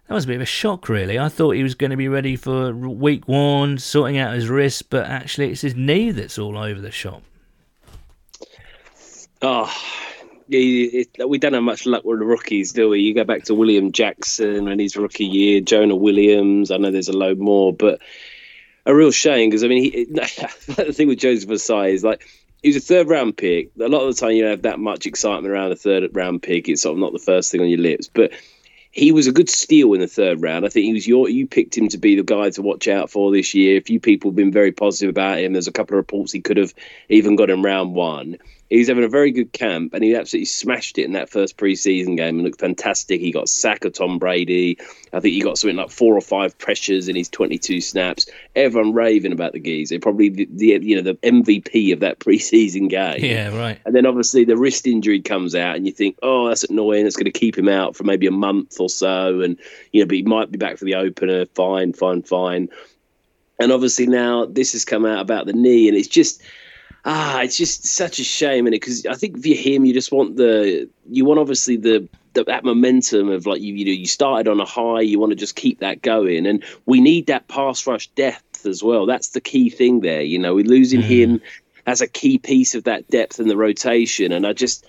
That 0.07 0.13
was 0.13 0.25
a 0.25 0.27
bit 0.27 0.35
of 0.35 0.41
a 0.43 0.45
shock, 0.45 0.89
really. 0.89 1.17
I 1.17 1.27
thought 1.27 1.55
he 1.55 1.63
was 1.63 1.73
going 1.73 1.89
to 1.89 1.97
be 1.97 2.07
ready 2.07 2.35
for 2.35 2.71
week 2.71 3.27
one, 3.27 3.79
sorting 3.79 4.19
out 4.19 4.35
his 4.35 4.47
wrist, 4.47 4.91
but 4.91 5.07
actually 5.07 5.49
it's 5.49 5.61
his 5.61 5.73
knee 5.73 6.11
that's 6.11 6.37
all 6.37 6.55
over 6.55 6.79
the 6.79 6.91
shop. 6.91 7.23
Oh, 9.41 9.73
it, 10.49 11.09
we 11.27 11.37
don't 11.37 11.53
have 11.53 11.63
much 11.63 11.85
luck 11.85 12.03
with 12.03 12.19
the 12.19 12.25
rookies, 12.25 12.73
do 12.73 12.89
we? 12.89 12.99
You 12.99 13.13
go 13.13 13.23
back 13.23 13.43
to 13.43 13.55
William 13.55 13.91
Jackson 13.91 14.67
and 14.67 14.79
his 14.79 14.95
rookie 14.95 15.25
year, 15.25 15.61
Jonah 15.61 15.95
Williams. 15.95 16.71
I 16.71 16.77
know 16.77 16.91
there's 16.91 17.09
a 17.09 17.17
load 17.17 17.39
more, 17.39 17.73
but 17.73 18.01
a 18.85 18.95
real 18.95 19.11
shame 19.11 19.49
because 19.49 19.63
I 19.63 19.67
mean, 19.67 19.83
he, 19.83 20.05
the 20.05 20.93
thing 20.93 21.07
with 21.07 21.19
Joseph 21.19 21.49
Ossai 21.49 21.93
is 21.93 22.03
like 22.03 22.27
he 22.61 22.69
was 22.69 22.77
a 22.77 22.81
third 22.81 23.07
round 23.07 23.37
pick. 23.37 23.71
A 23.79 23.87
lot 23.87 24.01
of 24.01 24.15
the 24.15 24.19
time, 24.19 24.31
you 24.31 24.43
don't 24.43 24.51
have 24.51 24.61
that 24.63 24.79
much 24.79 25.05
excitement 25.05 25.51
around 25.51 25.71
a 25.71 25.75
third 25.75 26.15
round 26.15 26.43
pick. 26.43 26.69
It's 26.69 26.83
sort 26.83 26.93
of 26.93 26.99
not 26.99 27.13
the 27.13 27.19
first 27.19 27.51
thing 27.51 27.61
on 27.61 27.69
your 27.69 27.79
lips, 27.79 28.09
but 28.13 28.31
he 28.91 29.13
was 29.13 29.27
a 29.27 29.31
good 29.31 29.49
steal 29.49 29.93
in 29.93 30.01
the 30.01 30.07
third 30.07 30.41
round. 30.41 30.65
I 30.65 30.69
think 30.69 30.85
he 30.85 30.93
was 30.93 31.07
your 31.07 31.29
you 31.29 31.47
picked 31.47 31.77
him 31.77 31.87
to 31.89 31.97
be 31.97 32.15
the 32.15 32.23
guy 32.23 32.49
to 32.51 32.61
watch 32.61 32.87
out 32.87 33.09
for 33.09 33.31
this 33.31 33.53
year. 33.53 33.77
A 33.77 33.81
few 33.81 33.99
people 33.99 34.31
have 34.31 34.35
been 34.35 34.51
very 34.51 34.71
positive 34.71 35.09
about 35.09 35.39
him. 35.39 35.53
There's 35.53 35.67
a 35.67 35.71
couple 35.71 35.95
of 35.95 35.97
reports 35.97 36.31
he 36.31 36.41
could 36.41 36.57
have 36.57 36.73
even 37.09 37.35
got 37.35 37.49
in 37.49 37.61
round 37.61 37.95
one 37.95 38.37
he 38.71 38.77
was 38.77 38.87
having 38.87 39.03
a 39.03 39.09
very 39.09 39.31
good 39.31 39.51
camp 39.51 39.93
and 39.93 40.01
he 40.01 40.15
absolutely 40.15 40.45
smashed 40.45 40.97
it 40.97 41.03
in 41.03 41.11
that 41.11 41.29
first 41.29 41.57
preseason 41.57 42.15
game 42.15 42.35
and 42.35 42.43
looked 42.43 42.61
fantastic. 42.61 43.19
He 43.19 43.29
got 43.29 43.49
sack 43.49 43.83
of 43.83 43.91
Tom 43.91 44.17
Brady. 44.17 44.77
I 45.11 45.19
think 45.19 45.33
he 45.33 45.41
got 45.41 45.57
something 45.57 45.75
like 45.75 45.91
four 45.91 46.15
or 46.15 46.21
five 46.21 46.57
pressures 46.57 47.09
in 47.09 47.17
his 47.17 47.27
22 47.27 47.81
snaps. 47.81 48.27
Everyone 48.55 48.93
raving 48.93 49.33
about 49.33 49.51
the 49.51 49.59
geezer. 49.59 49.99
Probably 49.99 50.29
the, 50.29 50.47
the 50.49 50.65
you 50.81 50.95
know 50.95 51.01
the 51.01 51.15
MVP 51.15 51.91
of 51.91 51.99
that 51.99 52.19
preseason 52.19 52.89
game. 52.89 53.19
Yeah, 53.19 53.53
right. 53.57 53.77
And 53.85 53.93
then 53.93 54.05
obviously 54.05 54.45
the 54.45 54.55
wrist 54.55 54.87
injury 54.87 55.21
comes 55.21 55.53
out 55.53 55.75
and 55.75 55.85
you 55.85 55.91
think, 55.91 56.17
oh, 56.23 56.47
that's 56.47 56.63
annoying. 56.63 57.05
It's 57.05 57.17
going 57.17 57.25
to 57.25 57.37
keep 57.37 57.57
him 57.57 57.67
out 57.67 57.97
for 57.97 58.05
maybe 58.05 58.25
a 58.25 58.31
month 58.31 58.79
or 58.79 58.89
so, 58.89 59.41
and 59.41 59.59
you 59.91 60.01
know, 60.01 60.07
but 60.07 60.15
he 60.15 60.23
might 60.23 60.49
be 60.49 60.57
back 60.57 60.77
for 60.77 60.85
the 60.85 60.95
opener. 60.95 61.45
Fine, 61.55 61.91
fine, 61.91 62.21
fine. 62.21 62.69
And 63.59 63.73
obviously 63.73 64.07
now 64.07 64.45
this 64.45 64.71
has 64.71 64.85
come 64.85 65.05
out 65.05 65.19
about 65.19 65.45
the 65.45 65.51
knee, 65.51 65.89
and 65.89 65.97
it's 65.97 66.07
just 66.07 66.41
ah, 67.05 67.41
it's 67.41 67.57
just 67.57 67.85
such 67.85 68.19
a 68.19 68.23
shame, 68.23 68.65
and 68.67 68.71
because 68.71 69.05
I 69.05 69.15
think 69.15 69.41
for 69.41 69.49
him, 69.49 69.85
you 69.85 69.93
just 69.93 70.11
want 70.11 70.35
the 70.35 70.89
you 71.09 71.25
want 71.25 71.39
obviously 71.39 71.77
the, 71.77 72.07
the, 72.33 72.43
that 72.45 72.63
momentum 72.63 73.29
of 73.29 73.45
like 73.45 73.61
you 73.61 73.73
you 73.73 73.85
know 73.85 73.91
you 73.91 74.05
started 74.05 74.49
on 74.49 74.59
a 74.59 74.65
high, 74.65 75.01
you 75.01 75.19
want 75.19 75.31
to 75.31 75.35
just 75.35 75.55
keep 75.55 75.79
that 75.79 76.01
going, 76.01 76.45
and 76.45 76.63
we 76.85 77.01
need 77.01 77.27
that 77.27 77.47
pass 77.47 77.85
rush 77.87 78.07
depth 78.09 78.65
as 78.65 78.83
well. 78.83 79.05
That's 79.05 79.29
the 79.29 79.41
key 79.41 79.69
thing 79.69 80.01
there. 80.01 80.21
You 80.21 80.39
know, 80.39 80.55
we're 80.55 80.65
losing 80.65 81.01
mm. 81.01 81.05
him 81.05 81.41
as 81.85 82.01
a 82.01 82.07
key 82.07 82.37
piece 82.37 82.75
of 82.75 82.83
that 82.83 83.07
depth 83.09 83.39
in 83.39 83.47
the 83.47 83.57
rotation, 83.57 84.31
and 84.31 84.45
I 84.45 84.53
just 84.53 84.85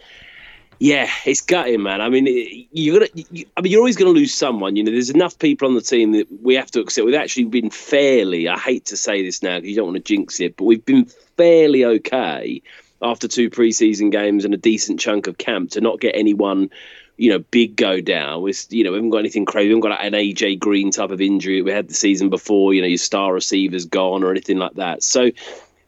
yeah, 0.79 1.09
it's 1.25 1.41
gutting, 1.41 1.83
man. 1.83 2.01
I 2.01 2.09
mean, 2.09 2.67
you're 2.73 2.99
gonna. 2.99 3.11
You, 3.15 3.47
I 3.57 3.61
mean, 3.61 3.73
you're 3.73 3.81
always 3.81 3.97
going 3.97 4.13
to 4.13 4.19
lose 4.19 4.35
someone. 4.35 4.77
You 4.77 4.85
know, 4.85 4.93
there's 4.93 5.11
enough 5.11 5.39
people 5.39 5.69
on 5.69 5.75
the 5.75 5.81
team 5.81 6.13
that 6.13 6.27
we 6.43 6.55
have 6.55 6.71
to 6.73 6.81
accept. 6.81 7.05
We've 7.05 7.15
actually 7.15 7.45
been 7.45 7.71
fairly. 7.71 8.49
I 8.49 8.59
hate 8.59 8.87
to 8.87 8.97
say 8.97 9.23
this 9.23 9.43
now 9.43 9.59
because 9.59 9.71
you 9.71 9.77
don't 9.77 9.93
want 9.93 9.97
to 9.97 10.03
jinx 10.03 10.41
it, 10.41 10.57
but 10.57 10.65
we've 10.65 10.85
been 10.85 11.07
fairly 11.37 11.85
okay 11.85 12.63
after 13.01 13.29
two 13.29 13.51
preseason 13.51 14.11
games 14.11 14.45
and 14.45 14.55
a 14.55 14.59
decent 14.59 15.01
chunk 15.01 15.27
of 15.27 15.39
camp 15.39 15.71
to 15.73 15.81
not 15.81 16.01
get 16.01 16.15
anyone 16.17 16.71
you 17.17 17.31
know, 17.31 17.39
big 17.39 17.77
go 17.77 18.01
down. 18.01 18.43
We, 18.43 18.55
you 18.71 18.85
know, 18.85 18.91
we 18.91 18.97
haven't 18.97 19.11
got 19.11 19.19
anything 19.19 19.45
crazy. 19.45 19.69
We 19.69 19.75
haven't 19.75 19.91
got 19.91 20.05
an 20.05 20.13
AJ 20.13 20.59
Green 20.59 20.91
type 20.91 21.11
of 21.11 21.21
injury 21.21 21.63
we 21.63 21.71
had 21.71 21.89
the 21.89 21.95
season 21.95 22.31
before. 22.31 22.75
You 22.75 22.81
know, 22.81 22.89
your 22.89 22.99
star 22.99 23.33
receiver's 23.33 23.85
gone 23.85 24.25
or 24.25 24.31
anything 24.31 24.59
like 24.59 24.75
that. 24.75 25.03
So 25.03 25.31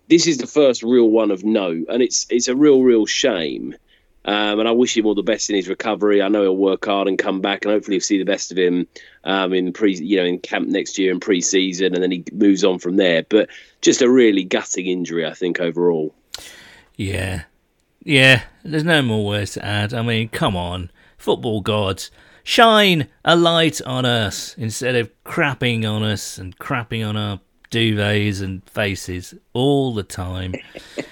this 0.09 0.27
is 0.27 0.39
the 0.39 0.47
first 0.47 0.83
real 0.83 1.09
one 1.09 1.31
of 1.31 1.43
note, 1.43 1.87
and 1.89 2.03
it's 2.03 2.27
it's 2.31 2.49
a 2.49 2.55
real 2.55 2.83
real 2.83 3.07
shame. 3.07 3.75
Um, 4.27 4.59
and 4.59 4.69
I 4.69 4.73
wish 4.73 4.97
him 4.97 5.05
all 5.05 5.15
the 5.15 5.23
best 5.23 5.51
in 5.51 5.57
his 5.57 5.69
recovery. 5.69 6.23
I 6.23 6.29
know 6.29 6.43
he'll 6.43 6.57
work 6.57 6.87
hard 6.87 7.09
and 7.09 7.19
come 7.19 7.41
back, 7.41 7.65
and 7.65 7.73
hopefully, 7.73 7.97
we'll 7.97 8.03
see 8.03 8.19
the 8.19 8.25
best 8.25 8.51
of 8.51 8.57
him 8.57 8.87
um, 9.25 9.53
in 9.53 9.73
pre, 9.73 9.95
you 9.95 10.17
know, 10.17 10.25
in 10.25 10.39
camp 10.39 10.69
next 10.69 10.99
year 10.99 11.13
and 11.13 11.21
pre-season, 11.21 11.95
and 11.95 12.03
then 12.03 12.11
he 12.11 12.25
moves 12.33 12.65
on 12.65 12.79
from 12.79 12.97
there. 12.97 13.25
But 13.29 13.51
just 13.83 14.01
a 14.01 14.11
really 14.11 14.45
gutting 14.45 14.87
injury, 14.87 15.27
I 15.27 15.35
think, 15.35 15.61
overall. 15.61 16.15
Yeah, 16.97 17.43
yeah. 18.03 18.45
There's 18.63 18.85
no 18.85 19.03
more 19.03 19.27
words 19.27 19.53
to 19.53 19.65
add. 19.65 19.93
I 19.93 20.01
mean, 20.01 20.31
come 20.31 20.57
on, 20.57 20.91
football 21.19 21.61
gods, 21.61 22.11
shine 22.43 23.09
a 23.27 23.37
light 23.37 23.83
on 23.83 24.07
us 24.07 24.55
instead 24.57 24.95
of 24.95 25.11
crapping 25.25 25.85
on 25.85 26.03
us 26.03 26.39
and 26.39 26.59
crapping 26.59 27.07
on 27.07 27.17
our 27.17 27.41
duvets 27.71 28.41
and 28.41 28.67
faces 28.71 29.35
all 29.53 29.93
the 29.93 30.03
time. 30.03 30.55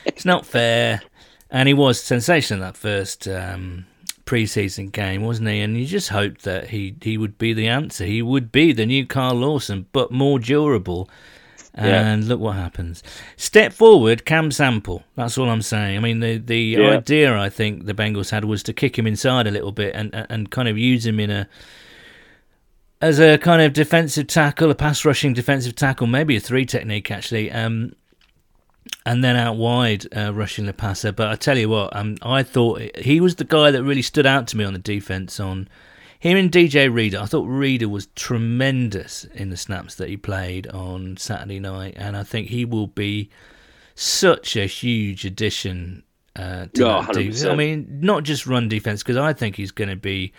it's 0.06 0.24
not 0.24 0.46
fair 0.46 1.02
and 1.52 1.68
he 1.68 1.74
was 1.74 2.00
sensational 2.00 2.62
that 2.62 2.76
first 2.76 3.28
um, 3.28 3.84
preseason 4.24 4.90
game, 4.90 5.22
wasn't 5.22 5.48
he? 5.50 5.60
And 5.60 5.76
you 5.76 5.86
just 5.86 6.08
hoped 6.08 6.42
that 6.42 6.70
he 6.70 6.96
he 7.02 7.18
would 7.18 7.38
be 7.38 7.52
the 7.52 7.68
answer. 7.68 8.04
He 8.04 8.22
would 8.22 8.50
be 8.50 8.72
the 8.72 8.86
new 8.86 9.06
Carl 9.06 9.36
Lawson, 9.36 9.86
but 9.92 10.10
more 10.10 10.40
durable. 10.40 11.08
And 11.74 12.22
yeah. 12.22 12.28
look 12.28 12.40
what 12.40 12.56
happens. 12.56 13.02
Step 13.36 13.72
forward, 13.72 14.26
Cam 14.26 14.50
Sample. 14.50 15.04
That's 15.14 15.38
all 15.38 15.48
I'm 15.48 15.62
saying. 15.62 15.96
I 15.96 16.00
mean, 16.00 16.20
the 16.20 16.38
the 16.38 16.58
yeah. 16.58 16.88
idea 16.90 17.38
I 17.38 17.50
think 17.50 17.84
the 17.84 17.94
Bengals 17.94 18.30
had 18.30 18.44
was 18.44 18.62
to 18.64 18.72
kick 18.72 18.98
him 18.98 19.06
inside 19.06 19.46
a 19.46 19.50
little 19.50 19.72
bit 19.72 19.94
and 19.94 20.10
and 20.14 20.50
kind 20.50 20.68
of 20.68 20.76
use 20.76 21.06
him 21.06 21.20
in 21.20 21.30
a 21.30 21.48
as 23.02 23.18
a 23.18 23.36
kind 23.36 23.60
of 23.60 23.72
defensive 23.72 24.26
tackle, 24.26 24.70
a 24.70 24.74
pass 24.74 25.04
rushing 25.04 25.34
defensive 25.34 25.74
tackle, 25.74 26.06
maybe 26.06 26.36
a 26.36 26.40
three 26.40 26.64
technique 26.64 27.10
actually. 27.10 27.50
Um, 27.50 27.92
and 29.04 29.22
then 29.22 29.36
out 29.36 29.56
wide 29.56 30.06
uh, 30.16 30.32
rushing 30.32 30.66
the 30.66 30.72
passer. 30.72 31.12
But 31.12 31.28
I 31.28 31.36
tell 31.36 31.58
you 31.58 31.68
what, 31.68 31.94
um, 31.94 32.16
I 32.22 32.42
thought 32.42 32.80
he 32.98 33.20
was 33.20 33.36
the 33.36 33.44
guy 33.44 33.70
that 33.70 33.82
really 33.82 34.02
stood 34.02 34.26
out 34.26 34.46
to 34.48 34.56
me 34.56 34.64
on 34.64 34.72
the 34.72 34.78
defense. 34.78 35.40
On 35.40 35.68
him 36.18 36.36
and 36.36 36.50
DJ 36.50 36.92
Reader, 36.92 37.18
I 37.20 37.26
thought 37.26 37.46
Reader 37.46 37.88
was 37.88 38.06
tremendous 38.14 39.24
in 39.34 39.50
the 39.50 39.56
snaps 39.56 39.96
that 39.96 40.08
he 40.08 40.16
played 40.16 40.68
on 40.68 41.16
Saturday 41.16 41.58
night, 41.58 41.94
and 41.96 42.16
I 42.16 42.22
think 42.22 42.48
he 42.48 42.64
will 42.64 42.86
be 42.86 43.30
such 43.94 44.56
a 44.56 44.66
huge 44.66 45.24
addition 45.24 46.04
uh, 46.36 46.66
to 46.74 46.84
oh, 46.84 47.02
that 47.02 47.14
defense. 47.14 47.44
I 47.44 47.54
mean, 47.54 47.86
not 48.00 48.22
just 48.22 48.46
run 48.46 48.68
defense 48.68 49.02
because 49.02 49.16
I 49.16 49.32
think 49.32 49.56
he's 49.56 49.72
going 49.72 49.90
to 49.90 49.96
be. 49.96 50.32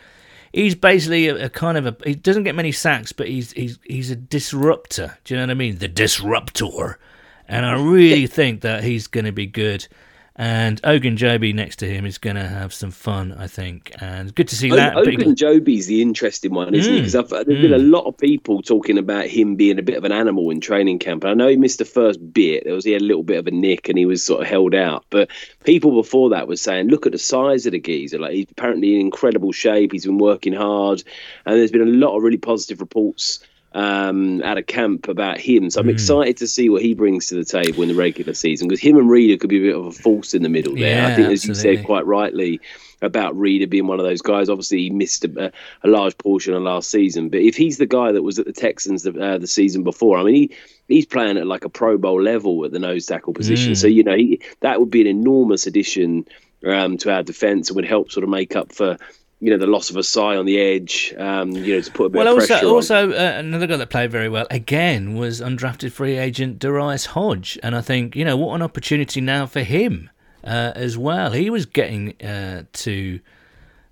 He's 0.53 0.75
basically 0.75 1.27
a, 1.27 1.45
a, 1.45 1.49
kind 1.49 1.77
of 1.77 1.85
a. 1.85 1.97
He 2.05 2.15
doesn't 2.15 2.43
get 2.43 2.55
many 2.55 2.71
sacks, 2.71 3.11
but 3.11 3.27
he's 3.27 3.51
he's 3.51 3.79
he's 3.83 4.09
a 4.09 4.15
disruptor. 4.15 5.17
Do 5.23 5.33
you 5.33 5.39
know 5.39 5.47
what 5.47 5.51
I 5.51 5.55
mean? 5.55 5.79
The 5.79 5.87
disruptor 5.87 6.97
and 7.47 7.65
I 7.65 7.81
really 7.81 8.27
think 8.27 8.61
that 8.61 8.83
he's 8.83 9.07
going 9.07 9.25
to 9.25 9.31
be 9.31 9.45
good. 9.45 9.87
And 10.35 10.81
Ogunjobi 10.81 11.53
next 11.53 11.75
to 11.77 11.87
him 11.87 12.07
is 12.07 12.17
going 12.17 12.37
to 12.37 12.47
have 12.47 12.73
some 12.73 12.89
fun, 12.89 13.33
I 13.33 13.45
think. 13.45 13.91
And 14.01 14.33
good 14.33 14.47
to 14.47 14.55
see 14.55 14.71
o- 14.71 14.75
that. 14.75 14.95
Ogunjobi's 14.95 15.85
the 15.85 16.01
interesting 16.01 16.55
one, 16.55 16.73
isn't 16.73 16.91
mm. 16.91 16.95
he? 16.95 17.01
Because 17.01 17.29
there's 17.29 17.45
mm. 17.45 17.61
been 17.61 17.73
a 17.73 17.77
lot 17.77 18.05
of 18.05 18.17
people 18.17 18.63
talking 18.63 18.97
about 18.97 19.27
him 19.27 19.55
being 19.55 19.77
a 19.77 19.83
bit 19.83 19.95
of 19.95 20.05
an 20.05 20.11
animal 20.11 20.49
in 20.49 20.59
training 20.59 20.97
camp. 20.97 21.23
And 21.23 21.31
I 21.31 21.33
know 21.35 21.47
he 21.49 21.55
missed 21.55 21.77
the 21.77 21.85
first 21.85 22.33
bit. 22.33 22.63
There 22.63 22.73
was 22.73 22.83
he 22.83 22.93
had 22.93 23.03
a 23.03 23.05
little 23.05 23.21
bit 23.21 23.37
of 23.37 23.45
a 23.45 23.51
nick 23.51 23.89
and 23.89 23.97
he 23.97 24.07
was 24.07 24.23
sort 24.23 24.41
of 24.41 24.47
held 24.47 24.73
out. 24.73 25.05
But 25.11 25.29
people 25.65 25.91
before 25.91 26.31
that 26.31 26.47
were 26.47 26.55
saying, 26.55 26.87
look 26.87 27.05
at 27.05 27.11
the 27.11 27.19
size 27.19 27.67
of 27.67 27.73
the 27.73 27.79
geezer. 27.79 28.17
Like 28.17 28.31
he's 28.31 28.49
apparently 28.49 28.95
in 28.95 29.01
incredible 29.01 29.51
shape. 29.51 29.91
He's 29.91 30.07
been 30.07 30.17
working 30.17 30.53
hard, 30.53 31.03
and 31.45 31.59
there's 31.59 31.71
been 31.71 31.81
a 31.81 31.85
lot 31.85 32.17
of 32.17 32.23
really 32.23 32.37
positive 32.37 32.81
reports 32.81 33.39
um, 33.73 34.41
at 34.43 34.57
a 34.57 34.63
camp 34.63 35.07
about 35.07 35.39
him. 35.39 35.69
So 35.69 35.81
I'm 35.81 35.87
mm. 35.87 35.91
excited 35.91 36.37
to 36.37 36.47
see 36.47 36.69
what 36.69 36.81
he 36.81 36.93
brings 36.93 37.27
to 37.27 37.35
the 37.35 37.45
table 37.45 37.81
in 37.83 37.89
the 37.89 37.95
regular 37.95 38.33
season 38.33 38.67
because 38.67 38.81
him 38.81 38.97
and 38.97 39.09
Reader 39.09 39.37
could 39.37 39.49
be 39.49 39.57
a 39.57 39.71
bit 39.71 39.75
of 39.75 39.85
a 39.87 39.91
force 39.91 40.33
in 40.33 40.43
the 40.43 40.49
middle 40.49 40.75
there. 40.75 40.95
Yeah, 40.95 41.07
I 41.07 41.15
think, 41.15 41.31
as 41.31 41.47
absolutely. 41.49 41.71
you 41.71 41.77
said 41.77 41.85
quite 41.85 42.05
rightly, 42.05 42.61
about 43.03 43.37
Reader 43.37 43.67
being 43.67 43.87
one 43.87 43.99
of 43.99 44.05
those 44.05 44.21
guys. 44.21 44.49
Obviously, 44.49 44.79
he 44.79 44.89
missed 44.89 45.25
a, 45.25 45.51
a, 45.83 45.87
large 45.87 46.17
portion 46.17 46.53
of 46.53 46.63
last 46.63 46.89
season, 46.89 47.29
but 47.29 47.41
if 47.41 47.55
he's 47.55 47.77
the 47.77 47.85
guy 47.85 48.11
that 48.11 48.23
was 48.23 48.39
at 48.39 48.45
the 48.45 48.53
Texans 48.53 49.03
the, 49.03 49.19
uh, 49.19 49.37
the 49.37 49.47
season 49.47 49.83
before, 49.83 50.17
I 50.17 50.23
mean, 50.23 50.35
he 50.35 50.55
he's 50.87 51.05
playing 51.05 51.37
at 51.37 51.45
like 51.47 51.65
a 51.65 51.69
Pro 51.69 51.97
Bowl 51.97 52.21
level 52.21 52.63
at 52.65 52.71
the 52.71 52.79
nose 52.79 53.05
tackle 53.05 53.33
position. 53.33 53.73
Mm. 53.73 53.77
So 53.77 53.87
you 53.87 54.03
know, 54.03 54.15
he, 54.15 54.41
that 54.61 54.79
would 54.79 54.89
be 54.89 55.01
an 55.01 55.07
enormous 55.07 55.67
addition 55.67 56.25
um, 56.65 56.97
to 56.99 57.11
our 57.11 57.23
defense 57.23 57.69
and 57.69 57.75
would 57.75 57.85
help 57.85 58.11
sort 58.11 58.23
of 58.23 58.29
make 58.29 58.55
up 58.55 58.71
for 58.71 58.97
you 59.43 59.49
know 59.49 59.57
the 59.57 59.67
loss 59.67 59.89
of 59.89 59.97
Ossai 59.97 60.39
on 60.39 60.45
the 60.45 60.57
edge, 60.57 61.13
um, 61.17 61.51
you 61.51 61.75
know, 61.75 61.81
to 61.81 61.91
put 61.91 62.05
a 62.05 62.09
bit 62.09 62.19
well, 62.19 62.29
of 62.29 62.35
also, 62.35 62.47
pressure 62.47 62.65
also 62.65 63.11
uh, 63.11 63.39
another 63.39 63.67
guy 63.67 63.75
that 63.75 63.89
played 63.89 64.09
very 64.09 64.29
well 64.29 64.47
again 64.49 65.15
was 65.15 65.41
undrafted 65.41 65.91
free 65.91 66.17
agent 66.17 66.59
Darius 66.59 67.07
Hodge, 67.07 67.59
and 67.61 67.75
I 67.75 67.81
think 67.81 68.15
you 68.15 68.23
know 68.23 68.37
what 68.37 68.55
an 68.55 68.61
opportunity 68.61 69.19
now 69.19 69.45
for 69.45 69.59
him 69.59 70.09
uh, 70.45 70.71
as 70.75 70.97
well. 70.97 71.33
He 71.33 71.49
was 71.49 71.65
getting 71.65 72.13
uh, 72.21 72.63
to 72.71 73.19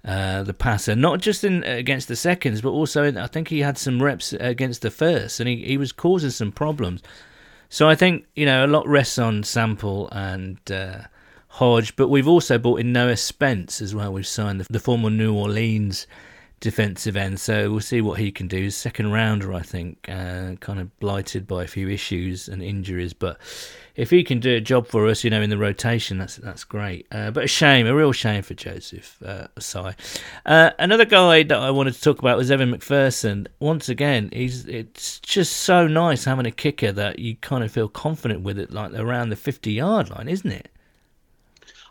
uh, 0.05 0.43
the 0.43 0.53
passer, 0.53 0.95
not 0.95 1.19
just 1.19 1.43
in 1.43 1.65
against 1.65 2.07
the 2.07 2.15
seconds, 2.15 2.61
but 2.61 2.69
also 2.69 3.03
in, 3.03 3.17
I 3.17 3.27
think 3.27 3.49
he 3.49 3.59
had 3.59 3.77
some 3.77 4.01
reps 4.01 4.31
against 4.31 4.81
the 4.83 4.89
first, 4.89 5.41
and 5.41 5.49
he, 5.49 5.57
he 5.65 5.77
was 5.77 5.91
causing 5.91 6.29
some 6.29 6.53
problems. 6.53 7.01
So 7.67 7.89
I 7.89 7.95
think 7.95 8.25
you 8.37 8.45
know 8.45 8.65
a 8.65 8.67
lot 8.67 8.87
rests 8.87 9.19
on 9.19 9.43
Sample 9.43 10.07
and 10.13 10.59
uh, 10.71 11.01
Hodge, 11.55 11.97
but 11.97 12.07
we've 12.07 12.29
also 12.29 12.57
brought 12.57 12.79
in 12.79 12.93
Noah 12.93 13.17
Spence 13.17 13.81
as 13.81 13.93
well. 13.93 14.13
We've 14.13 14.25
signed 14.25 14.61
the, 14.61 14.67
the 14.71 14.79
former 14.79 15.09
New 15.09 15.33
Orleans 15.33 16.07
defensive 16.61 17.17
end, 17.17 17.41
so 17.41 17.69
we'll 17.69 17.81
see 17.81 17.99
what 17.99 18.19
he 18.19 18.31
can 18.31 18.47
do. 18.47 18.69
Second 18.69 19.11
rounder, 19.11 19.53
I 19.53 19.61
think, 19.61 19.97
uh, 20.07 20.53
kind 20.61 20.79
of 20.79 20.97
blighted 20.99 21.47
by 21.47 21.63
a 21.63 21.67
few 21.67 21.89
issues 21.89 22.47
and 22.47 22.63
injuries, 22.63 23.13
but 23.13 23.37
if 23.97 24.11
he 24.11 24.23
can 24.23 24.39
do 24.39 24.55
a 24.55 24.61
job 24.61 24.87
for 24.87 25.07
us, 25.07 25.25
you 25.25 25.29
know, 25.29 25.41
in 25.41 25.49
the 25.49 25.57
rotation, 25.57 26.17
that's 26.19 26.37
that's 26.37 26.63
great. 26.63 27.05
Uh, 27.11 27.31
but 27.31 27.43
a 27.43 27.47
shame, 27.47 27.85
a 27.85 27.93
real 27.93 28.13
shame 28.13 28.43
for 28.43 28.53
Joseph 28.53 29.21
uh. 29.25 29.47
Uh, 30.45 30.69
another 30.79 31.03
guy 31.05 31.43
that 31.43 31.57
I 31.57 31.69
wanted 31.71 31.95
to 31.95 32.01
talk 32.01 32.19
about 32.19 32.37
was 32.37 32.49
Evan 32.49 32.73
McPherson. 32.73 33.47
Once 33.59 33.89
again, 33.89 34.29
he's 34.31 34.65
it's 34.67 35.19
just 35.19 35.51
so 35.57 35.85
nice 35.85 36.23
having 36.23 36.45
a 36.45 36.51
kicker 36.51 36.93
that 36.93 37.19
you 37.19 37.35
kind 37.35 37.63
of 37.63 37.71
feel 37.71 37.89
confident 37.89 38.41
with 38.41 38.57
it, 38.57 38.71
like 38.71 38.93
around 38.93 39.29
the 39.29 39.35
fifty 39.35 39.73
yard 39.73 40.09
line, 40.11 40.29
isn't 40.29 40.51
it? 40.51 40.69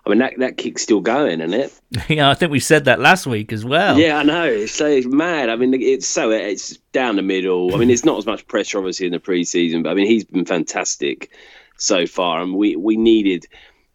I 0.05 0.09
mean, 0.09 0.19
that, 0.21 0.35
that 0.39 0.57
kick's 0.57 0.83
still 0.83 1.01
going, 1.01 1.41
isn't 1.41 1.53
it? 1.53 1.81
yeah, 2.09 2.31
I 2.31 2.35
think 2.35 2.51
we 2.51 2.61
said 2.61 2.87
that 2.87 3.01
last 3.01 3.27
week 3.27 3.53
as 3.53 3.65
well. 3.65 3.99
Yeah, 3.99 4.17
I 4.17 4.23
know. 4.23 4.45
It's 4.45 4.73
so 4.73 4.87
it's 4.87 5.07
mad. 5.07 5.51
I 5.51 5.57
mean, 5.57 5.75
it's 5.75 6.07
so 6.07 6.31
it's 6.31 6.77
down 6.93 7.17
the 7.17 7.23
middle. 7.23 7.75
I 7.75 7.79
mean, 7.79 7.91
it's 7.91 8.05
not 8.05 8.19
as 8.19 8.27
much 8.27 8.47
pressure 8.47 8.79
obviously 8.79 9.07
in 9.07 9.13
the 9.13 9.19
preseason, 9.19 9.83
but 9.83 9.91
I 9.91 9.95
mean, 9.95 10.07
he's 10.07 10.25
been 10.25 10.47
fantastic 10.47 11.31
so 11.77 12.07
far, 12.07 12.41
and 12.41 12.55
we 12.55 12.77
we 12.77 12.97
needed 12.97 13.47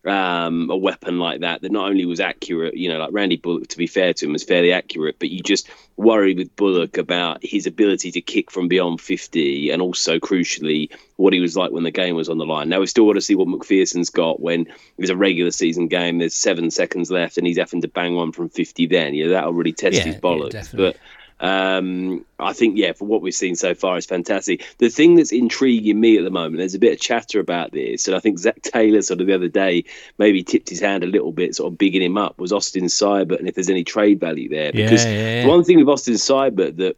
um, 0.06 0.70
a 0.70 0.76
weapon 0.78 1.20
like 1.20 1.41
that 1.41 1.62
that 1.62 1.72
not 1.72 1.89
only 1.89 2.06
was 2.06 2.20
accurate, 2.20 2.76
you 2.76 2.89
know, 2.89 3.00
like 3.00 3.10
Randy 3.12 3.38
Bullock, 3.38 3.68
to 3.70 3.78
be 3.78 3.88
fair 3.88 4.13
to 4.13 4.26
him, 4.26 4.34
was 4.34 4.44
fairly 4.44 4.72
accurate, 4.72 5.18
but 5.20 5.30
you 5.30 5.41
just 5.41 5.70
worry 5.98 6.34
with 6.36 6.56
Bullock 6.56 6.98
about 6.98 7.39
his 7.41 7.65
ability 7.68 8.12
to 8.12 8.22
kick 8.22 8.52
from 8.52 8.68
beyond 8.68 9.00
50 9.02 9.72
and 9.72 9.82
also, 9.82 10.20
crucially, 10.20 10.89
what 11.15 11.34
he 11.34 11.39
was 11.39 11.56
like 11.56 11.72
when 11.72 11.84
the 11.84 11.91
game 11.91 12.15
was 12.15 12.28
on 12.30 12.38
the 12.38 12.46
line. 12.46 12.68
Now, 12.70 12.82
we 12.82 12.88
still 12.88 13.06
want 13.06 13.15
to 13.18 13.22
see 13.22 13.36
what 13.36 13.48
McPherson's 13.48 14.10
got 14.10 14.39
when 14.41 14.62
it 14.62 14.74
was 14.98 15.10
a 15.10 15.15
regular 15.15 15.52
season 15.52 15.88
game, 15.88 16.18
there's 16.18 16.36
seven 16.36 16.70
seconds 16.72 17.10
left, 17.10 17.38
and 17.38 17.48
he's 17.48 17.58
having 17.58 17.82
to 17.82 17.88
bang 17.88 18.15
one 18.15 18.32
from 18.32 18.50
50 18.50 18.88
then. 18.88 19.13
You 19.13 19.26
know, 19.26 19.32
that'll 19.32 19.54
really 19.54 19.74
test 19.74 19.96
Yeah, 19.98 20.04
his 20.04 20.15
yeah, 20.15 20.20
bollocks. 20.22 20.52
definitely. 20.52 20.91
but 20.91 20.98
um, 21.39 22.26
I 22.39 22.54
think, 22.54 22.78
yeah, 22.78 22.93
for 22.93 23.06
what 23.06 23.21
we've 23.21 23.36
seen 23.36 23.56
so 23.56 23.74
far, 23.74 23.98
is 23.98 24.06
fantastic. 24.06 24.65
The 24.78 24.89
thing 24.89 25.15
that's 25.15 25.32
intriguing 25.32 26.00
me 26.00 26.17
at 26.17 26.24
the 26.24 26.30
moment, 26.30 26.58
there's 26.58 26.76
a 26.76 26.80
bit 26.80 26.93
of 26.93 27.00
chatter 27.00 27.39
about 27.39 27.71
this, 27.71 28.08
and 28.08 28.15
I 28.15 28.19
think 28.19 28.39
Zach 28.39 28.62
Taylor 28.62 29.02
sort 29.02 29.21
of 29.21 29.28
the 29.28 29.36
other 29.36 29.50
day 29.50 29.84
maybe 30.17 30.43
tipped 30.43 30.69
his 30.69 30.80
hand 30.80 31.04
a 31.04 31.08
little 31.08 31.32
bit, 31.32 31.56
sort 31.56 31.71
of 31.71 31.78
bigging 31.78 32.02
him 32.02 32.17
up, 32.17 32.38
was 32.39 32.54
Austin 32.54 32.86
Seibert, 32.86 33.39
and 33.39 33.48
if 33.48 33.56
there's 33.56 33.69
any 33.69 33.84
trade 33.84 34.19
value 34.19 34.50
there. 34.50 34.71
Because 34.71 35.06
yeah, 35.06 35.12
yeah. 35.12 35.43
the 35.43 35.50
one 35.50 35.63
thing 35.63 35.78
with 35.78 35.89
Austin 35.89 36.15
Seibert 36.15 36.78
that 36.78 36.98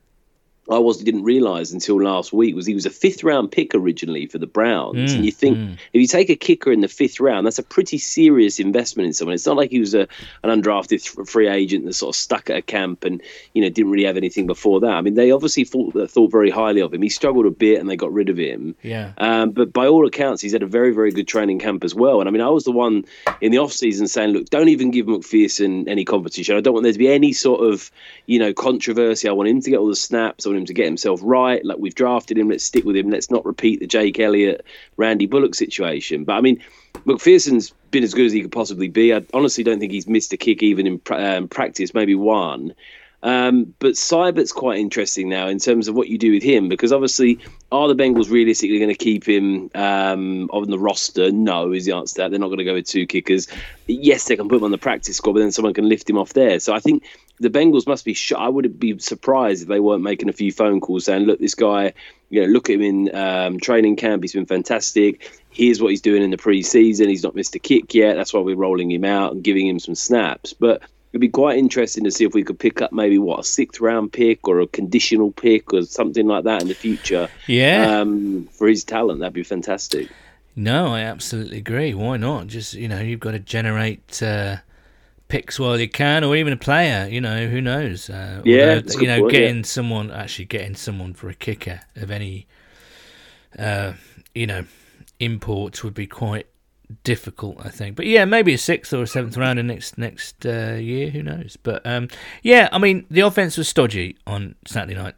I 0.70 0.78
wasn't 0.80 1.06
didn't 1.06 1.24
realise 1.24 1.72
until 1.72 2.02
last 2.02 2.34
week 2.34 2.56
was 2.56 2.66
he 2.66 2.74
was 2.74 2.86
a 2.86 2.90
fifth 2.90 3.24
round 3.24 3.52
pick 3.52 3.74
originally 3.74 4.26
for 4.28 4.38
the 4.38 4.48
Browns, 4.48 4.98
Mm, 4.98 5.16
and 5.16 5.26
you 5.26 5.32
think 5.32 5.58
mm. 5.58 5.74
if 5.94 6.02
you 6.02 6.08
take 6.08 6.30
a 6.30 6.36
kicker 6.36 6.72
in 6.72 6.82
the 6.82 6.88
fifth 6.88 7.20
round, 7.20 7.46
that's 7.46 7.60
a 7.60 7.64
pretty 7.64 7.98
serious 7.98 8.60
investment 8.60 9.08
in 9.08 9.14
someone. 9.14 9.36
It's 9.36 9.46
not 9.46 9.58
like 9.58 9.72
he 9.72 9.80
was 9.80 9.94
a 9.94 10.08
an 10.44 10.62
undrafted 10.62 11.02
th- 11.04 11.28
free 11.28 11.48
agent 11.48 11.86
that 11.86 11.94
sort 11.94 12.16
of 12.16 12.20
stuck 12.20 12.50
at 12.50 12.58
a 12.58 12.62
camp 12.62 13.04
and 13.04 13.22
you 13.54 13.62
know 13.62 13.70
didn't 13.70 13.92
really 13.92 14.06
have 14.06 14.18
anything 14.18 14.48
before 14.48 14.80
that. 14.82 14.92
I 14.92 15.02
mean, 15.02 15.16
they 15.16 15.32
obviously 15.32 15.64
thought 15.64 15.94
thought 16.10 16.32
very 16.32 16.50
highly 16.50 16.82
of 16.82 16.94
him. 16.94 17.02
He 17.02 17.10
struggled 17.10 17.46
a 17.46 17.52
bit, 17.52 17.80
and 17.80 17.90
they 17.90 17.96
got 17.96 18.14
rid 18.14 18.30
of 18.30 18.38
him. 18.38 18.76
Yeah. 18.82 19.14
Um, 19.18 19.52
but 19.52 19.74
by 19.74 19.88
all 19.88 20.06
accounts, 20.06 20.42
he's 20.42 20.54
had 20.54 20.64
a 20.64 20.68
very, 20.68 20.94
very 20.94 21.12
good 21.12 21.28
training 21.28 21.60
camp 21.60 21.84
as 21.84 21.94
well. 21.94 22.20
And 22.20 22.28
I 22.28 22.32
mean, 22.32 22.42
I 22.42 22.50
was 22.50 22.64
the 22.64 22.72
one 22.72 23.06
in 23.42 23.52
the 23.52 23.60
off 23.60 23.74
season 23.74 24.08
saying, 24.08 24.32
look, 24.32 24.50
don't 24.50 24.70
even 24.70 24.92
give 24.92 25.06
McPherson 25.06 25.88
any 25.88 26.06
competition. 26.06 26.56
I 26.56 26.62
don't 26.62 26.74
want 26.74 26.84
there 26.84 26.94
to 26.94 27.00
be 27.00 27.12
any 27.12 27.34
sort 27.34 27.62
of, 27.62 27.92
you 28.26 28.40
know, 28.40 28.54
controversy. 28.54 29.28
I 29.28 29.32
want 29.32 29.50
him 29.50 29.62
to 29.62 29.70
get 29.70 29.80
all 29.80 29.88
the 29.88 29.96
snaps. 29.96 30.46
I 30.46 30.50
want 30.50 30.57
him 30.58 30.66
to 30.66 30.74
get 30.74 30.86
himself 30.86 31.20
right. 31.24 31.64
Like 31.64 31.78
we've 31.78 31.96
drafted 31.96 32.38
him. 32.38 32.50
Let's 32.50 32.64
stick 32.64 32.86
with 32.86 32.96
him. 32.96 33.10
Let's 33.10 33.32
not 33.32 33.46
repeat 33.46 33.80
the 33.80 33.88
Jake 33.88 34.20
Elliott, 34.20 34.66
Randy 34.98 35.26
Bullock 35.26 35.56
situation. 35.56 36.24
But 36.24 36.34
I 36.34 36.42
mean, 36.42 36.62
McPherson's 37.06 37.74
been 37.92 38.04
as 38.04 38.14
good 38.14 38.26
as 38.26 38.34
he 38.34 38.42
could 38.42 38.52
possibly 38.52 38.90
be. 38.90 39.14
I 39.14 39.24
honestly 39.34 39.64
don't 39.64 39.80
think 39.80 39.92
he's 39.92 40.08
missed 40.08 40.34
a 40.34 40.38
kick 40.38 40.64
even 40.64 40.88
in 40.88 41.02
um, 41.12 41.48
practice, 41.48 41.94
maybe 41.94 42.16
one. 42.16 42.74
Um, 43.24 43.74
but 43.80 43.94
Seibert's 43.94 44.52
quite 44.52 44.78
interesting 44.78 45.28
now 45.28 45.48
in 45.48 45.58
terms 45.58 45.88
of 45.88 45.96
what 45.96 46.08
you 46.08 46.20
do 46.20 46.32
with 46.32 46.44
him 46.44 46.70
because 46.70 46.94
obviously, 46.94 47.40
are 47.72 47.88
the 47.88 47.96
Bengals 47.96 48.30
realistically 48.30 48.78
going 48.78 48.92
to 48.92 48.96
keep 48.96 49.28
him 49.28 49.72
um, 49.74 50.50
on 50.52 50.70
the 50.70 50.78
roster? 50.78 51.32
No, 51.32 51.72
is 51.72 51.86
the 51.86 51.94
answer 51.94 52.16
to 52.16 52.22
that. 52.22 52.32
They're 52.32 52.40
not 52.40 52.48
going 52.48 52.60
to 52.60 52.64
go 52.64 52.76
with 52.76 52.86
two 52.86 53.08
kickers. 53.08 53.48
Yes, 53.88 54.26
they 54.26 54.36
can 54.36 54.48
put 54.48 54.58
him 54.58 54.66
on 54.66 54.72
the 54.72 54.78
practice 54.78 55.18
squad, 55.18 55.34
but 55.34 55.40
then 55.40 55.52
someone 55.52 55.74
can 55.74 55.90
lift 55.90 56.10
him 56.10 56.18
off 56.18 56.34
there. 56.34 56.60
So 56.60 56.74
I 56.74 56.80
think 56.80 57.04
the 57.40 57.50
Bengals 57.50 57.86
must 57.88 58.04
be. 58.06 58.14
Sh- 58.14 58.34
I 58.38 58.48
would 58.50 58.80
be 58.80 58.98
surprised 59.00 59.62
if 59.64 59.68
they 59.68 59.80
weren't 59.80 60.04
making 60.04 60.30
a 60.30 60.34
few 60.34 60.52
phone 60.52 60.80
calls 60.82 61.06
saying, 61.06 61.24
"Look, 61.26 61.40
this 61.40 61.56
guy, 61.56 61.94
you 62.30 62.42
know, 62.42 62.48
look 62.48 62.70
at 62.70 62.76
him 62.76 62.82
in 62.82 63.16
um, 63.16 63.60
training 63.60 63.96
camp. 63.96 64.24
He's 64.24 64.34
been 64.34 64.46
fantastic. 64.46 65.32
Here's 65.50 65.82
what 65.82 65.90
he's 65.90 66.02
doing 66.02 66.24
in 66.24 66.32
the 66.32 66.38
preseason. 66.38 67.08
He's 67.10 67.24
not 67.24 67.36
missed 67.36 67.56
a 67.56 67.60
kick 67.60 67.94
yet. 67.94 68.16
That's 68.16 68.34
why 68.34 68.40
we're 68.42 68.56
rolling 68.56 68.92
him 68.92 69.06
out 69.06 69.34
and 69.34 69.44
giving 69.44 69.68
him 69.68 69.80
some 69.80 69.96
snaps." 69.96 70.54
But 70.54 70.82
it'd 71.14 71.22
be 71.22 71.30
quite 71.30 71.58
interesting 71.58 72.04
to 72.04 72.12
see 72.12 72.26
if 72.26 72.34
we 72.34 72.44
could 72.44 72.60
pick 72.60 72.82
up 72.82 72.92
maybe 72.92 73.18
what 73.18 73.40
a 73.40 73.44
sixth 73.44 73.80
round 73.80 74.12
pick 74.14 74.48
or 74.48 74.60
a 74.60 74.68
conditional 74.68 75.32
pick 75.32 75.74
or 75.74 75.84
something 75.84 76.28
like 76.28 76.44
that 76.44 76.62
in 76.62 76.68
the 76.68 76.74
future 76.76 77.30
Yeah. 77.48 78.00
um, 78.02 78.48
for 78.52 78.68
his 78.68 78.84
talent. 78.84 79.20
That'd 79.22 79.34
be 79.34 79.44
fantastic. 79.44 80.10
No, 80.56 80.88
I 80.88 81.02
absolutely 81.02 81.60
agree. 81.60 81.94
Why 81.94 82.18
not? 82.18 82.48
Just 82.48 82.74
you 82.74 82.88
know, 82.88 83.00
you've 83.00 83.20
got 83.20 83.32
to 83.32 83.40
generate 83.40 84.22
uh, 84.24 84.58
picks 85.28 85.60
while 85.60 85.80
you 85.80 85.90
can, 85.90 86.24
or 86.24 86.36
even 86.36 86.54
a 86.54 86.58
player. 86.58 87.08
You 87.10 87.22
know, 87.22 87.48
who 87.48 87.62
knows? 87.62 88.10
Uh, 88.10 88.42
Yeah, 88.46 88.76
although, 88.76 89.00
you 89.00 89.08
know, 89.08 89.20
point, 89.22 89.34
yeah. 89.34 89.40
getting 89.40 89.64
someone 89.64 90.12
actually 90.12 90.46
getting 90.46 90.76
someone 90.76 91.14
for 91.14 91.30
a 91.30 91.34
kicker 91.34 91.82
of 91.96 92.12
any, 92.12 92.48
uh, 93.58 93.94
you 94.34 94.48
know, 94.48 94.66
imports 95.20 95.84
would 95.84 95.94
be 95.94 96.08
quite 96.08 96.48
difficult, 97.04 97.58
I 97.60 97.70
think. 97.70 97.96
But 97.96 98.06
yeah, 98.06 98.26
maybe 98.26 98.54
a 98.54 98.58
sixth 98.58 98.94
or 98.94 99.04
a 99.04 99.08
seventh 99.08 99.38
round 99.38 99.60
in 99.60 99.68
next 99.68 99.98
next 99.98 100.46
uh, 100.46 100.78
year. 100.80 101.10
Who 101.10 101.24
knows? 101.24 101.58
But 101.62 101.86
um, 101.86 102.08
yeah, 102.44 102.70
I 102.72 102.78
mean, 102.78 103.06
the 103.10 103.22
offense 103.22 103.58
was 103.58 103.68
stodgy 103.68 104.18
on 104.26 104.56
Saturday 104.66 104.96
night. 104.96 105.16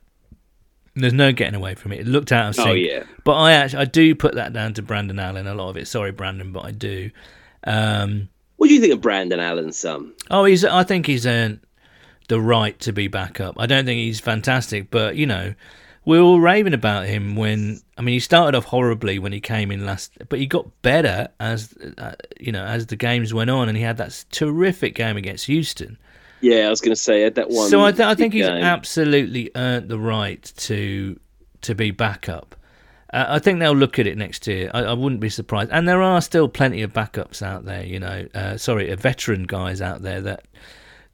There's 0.95 1.13
no 1.13 1.32
getting 1.32 1.56
away 1.56 1.76
from 1.76 1.91
it. 1.93 2.02
It 2.02 2.08
looked 2.08 2.32
out 2.32 2.50
of 2.50 2.56
sync. 2.56 2.67
Oh 2.67 2.74
yeah, 2.74 3.04
But 3.24 3.36
I 3.36 3.54
actually 3.54 3.84
I 3.84 3.86
do 3.86 4.15
put 4.15 4.36
that 4.36 4.52
down 4.54 4.74
to 4.74 4.82
Brandon 4.82 5.19
Allen 5.19 5.48
a 5.48 5.54
lot 5.54 5.69
of 5.69 5.78
it. 5.78 5.88
Sorry, 5.88 6.12
Brandon, 6.12 6.52
but 6.52 6.65
I 6.65 6.72
do. 6.72 7.12
Um, 7.63 8.30
what 8.60 8.67
do 8.67 8.74
you 8.74 8.82
think 8.82 8.93
of 8.93 9.00
Brandon 9.00 9.39
Allen's 9.39 9.80
son? 9.80 10.13
oh, 10.30 10.43
he's. 10.43 10.65
I 10.65 10.84
think 10.84 11.08
he's 11.08 11.26
earned 11.26 11.62
the 12.28 12.41
right 12.41 12.78
to 12.82 12.91
be 12.91 13.08
back 13.08 13.39
up. 13.39 13.56
I 13.58 13.65
don't 13.65 13.86
think 13.86 14.00
he's 14.00 14.19
fantastic, 14.19 14.91
but 14.91 15.15
you 15.15 15.26
know, 15.26 15.54
we 16.06 16.17
were 16.17 16.24
all 16.26 16.41
raving 16.41 16.74
about 16.74 17.06
him 17.06 17.38
when. 17.38 17.80
I 17.98 18.02
mean, 18.02 18.13
he 18.13 18.19
started 18.19 18.58
off 18.58 18.65
horribly 18.65 19.17
when 19.17 19.32
he 19.32 19.39
came 19.39 19.72
in 19.72 19.86
last, 19.86 20.12
but 20.28 20.39
he 20.39 20.45
got 20.45 20.82
better 20.82 21.30
as 21.39 21.74
uh, 21.98 22.15
you 22.38 22.52
know 22.52 22.65
as 22.65 22.88
the 22.88 22.98
games 22.98 23.34
went 23.34 23.50
on, 23.50 23.69
and 23.69 23.78
he 23.78 23.84
had 23.84 23.95
that 23.95 24.26
terrific 24.30 24.93
game 24.93 25.15
against 25.15 25.45
Houston. 25.45 25.98
Yeah, 26.41 26.67
I 26.67 26.69
was 26.69 26.82
going 26.82 26.95
to 26.95 27.02
say 27.02 27.24
at 27.24 27.36
that 27.36 27.50
one. 27.50 27.69
So 27.69 27.84
I, 27.84 27.91
th- 27.91 28.08
I 28.08 28.13
think 28.15 28.34
he's 28.34 28.45
game. 28.45 28.62
absolutely 28.62 29.52
earned 29.56 29.88
the 29.88 30.00
right 30.00 30.43
to 30.58 31.17
to 31.62 31.76
be 31.76 31.91
backup. 31.91 32.58
Uh, 33.12 33.26
I 33.30 33.39
think 33.39 33.60
they'll 33.60 33.74
look 33.74 34.00
at 34.00 34.08
it 34.08 34.17
next 34.17 34.45
year. 34.48 34.69
I, 34.74 34.84
I 34.84 34.93
wouldn't 34.93 35.22
be 35.22 35.30
surprised. 35.30 35.72
And 35.72 35.88
there 35.88 36.02
are 36.02 36.22
still 36.22 36.48
plenty 36.48 36.82
of 36.82 36.93
backups 36.93 37.41
out 37.41 37.65
there. 37.65 37.84
You 37.84 38.00
know, 38.00 38.28
uh, 38.34 38.58
sorry, 38.58 38.91
uh, 38.91 38.95
veteran 38.95 39.43
guys 39.43 39.82
out 39.82 40.02
there 40.02 40.22
that 40.22 40.45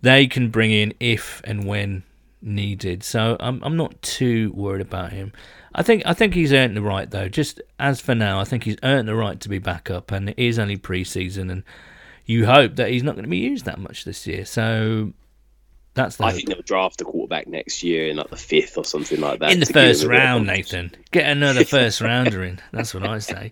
they 0.02 0.28
can 0.28 0.50
bring 0.50 0.72
in 0.72 0.94
if 1.00 1.42
and 1.46 1.66
when 1.66 2.04
needed. 2.42 3.04
So 3.04 3.38
I'm 3.40 3.62
I'm 3.64 3.76
not 3.76 4.02
too 4.02 4.52
worried 4.54 4.82
about 4.82 5.12
him. 5.12 5.34
I 5.74 5.84
think 5.84 6.04
I 6.06 6.14
think 6.14 6.34
he's 6.34 6.54
earned 6.54 6.78
the 6.78 6.82
right 6.82 7.10
though. 7.10 7.28
Just 7.28 7.62
as 7.80 8.00
for 8.00 8.16
now, 8.16 8.40
I 8.40 8.44
think 8.44 8.64
he's 8.64 8.78
earned 8.84 9.08
the 9.08 9.16
right 9.16 9.40
to 9.42 9.50
be 9.50 9.60
backup, 9.60 10.12
and 10.12 10.30
it 10.30 10.40
is 10.40 10.60
only 10.60 10.78
pre-season, 10.78 11.50
and 11.50 11.64
you 12.26 12.46
hope 12.46 12.76
that 12.76 12.90
he's 12.90 13.04
not 13.04 13.16
going 13.16 13.24
to 13.26 13.30
be 13.30 13.38
used 13.38 13.66
that 13.66 13.80
much 13.80 14.06
this 14.06 14.26
year. 14.26 14.46
So 14.46 15.14
that's 15.96 16.20
I 16.22 16.26
hope. 16.26 16.36
think 16.36 16.50
they'll 16.50 16.62
draft 16.62 17.02
a 17.02 17.06
quarterback 17.06 17.48
next 17.48 17.82
year 17.82 18.08
in 18.08 18.18
like 18.18 18.30
the 18.30 18.38
fifth 18.38 18.78
or 18.78 18.86
something 18.86 19.20
like 19.20 19.40
that. 19.40 19.52
in 19.52 19.60
the 19.60 19.66
to 19.66 19.74
give 19.74 19.82
him 19.82 19.88
first 19.90 20.04
a 20.04 20.08
bit 20.08 20.16
of 20.16 20.22
round. 20.24 20.48
Nathan. 20.48 20.92
Get 21.12 21.30
another 21.30 21.66
first 21.66 22.02
rounder 22.02 22.44
in. 22.44 22.60
That's 22.72 22.94
what 22.94 23.04
I 23.08 23.20
say. 23.20 23.52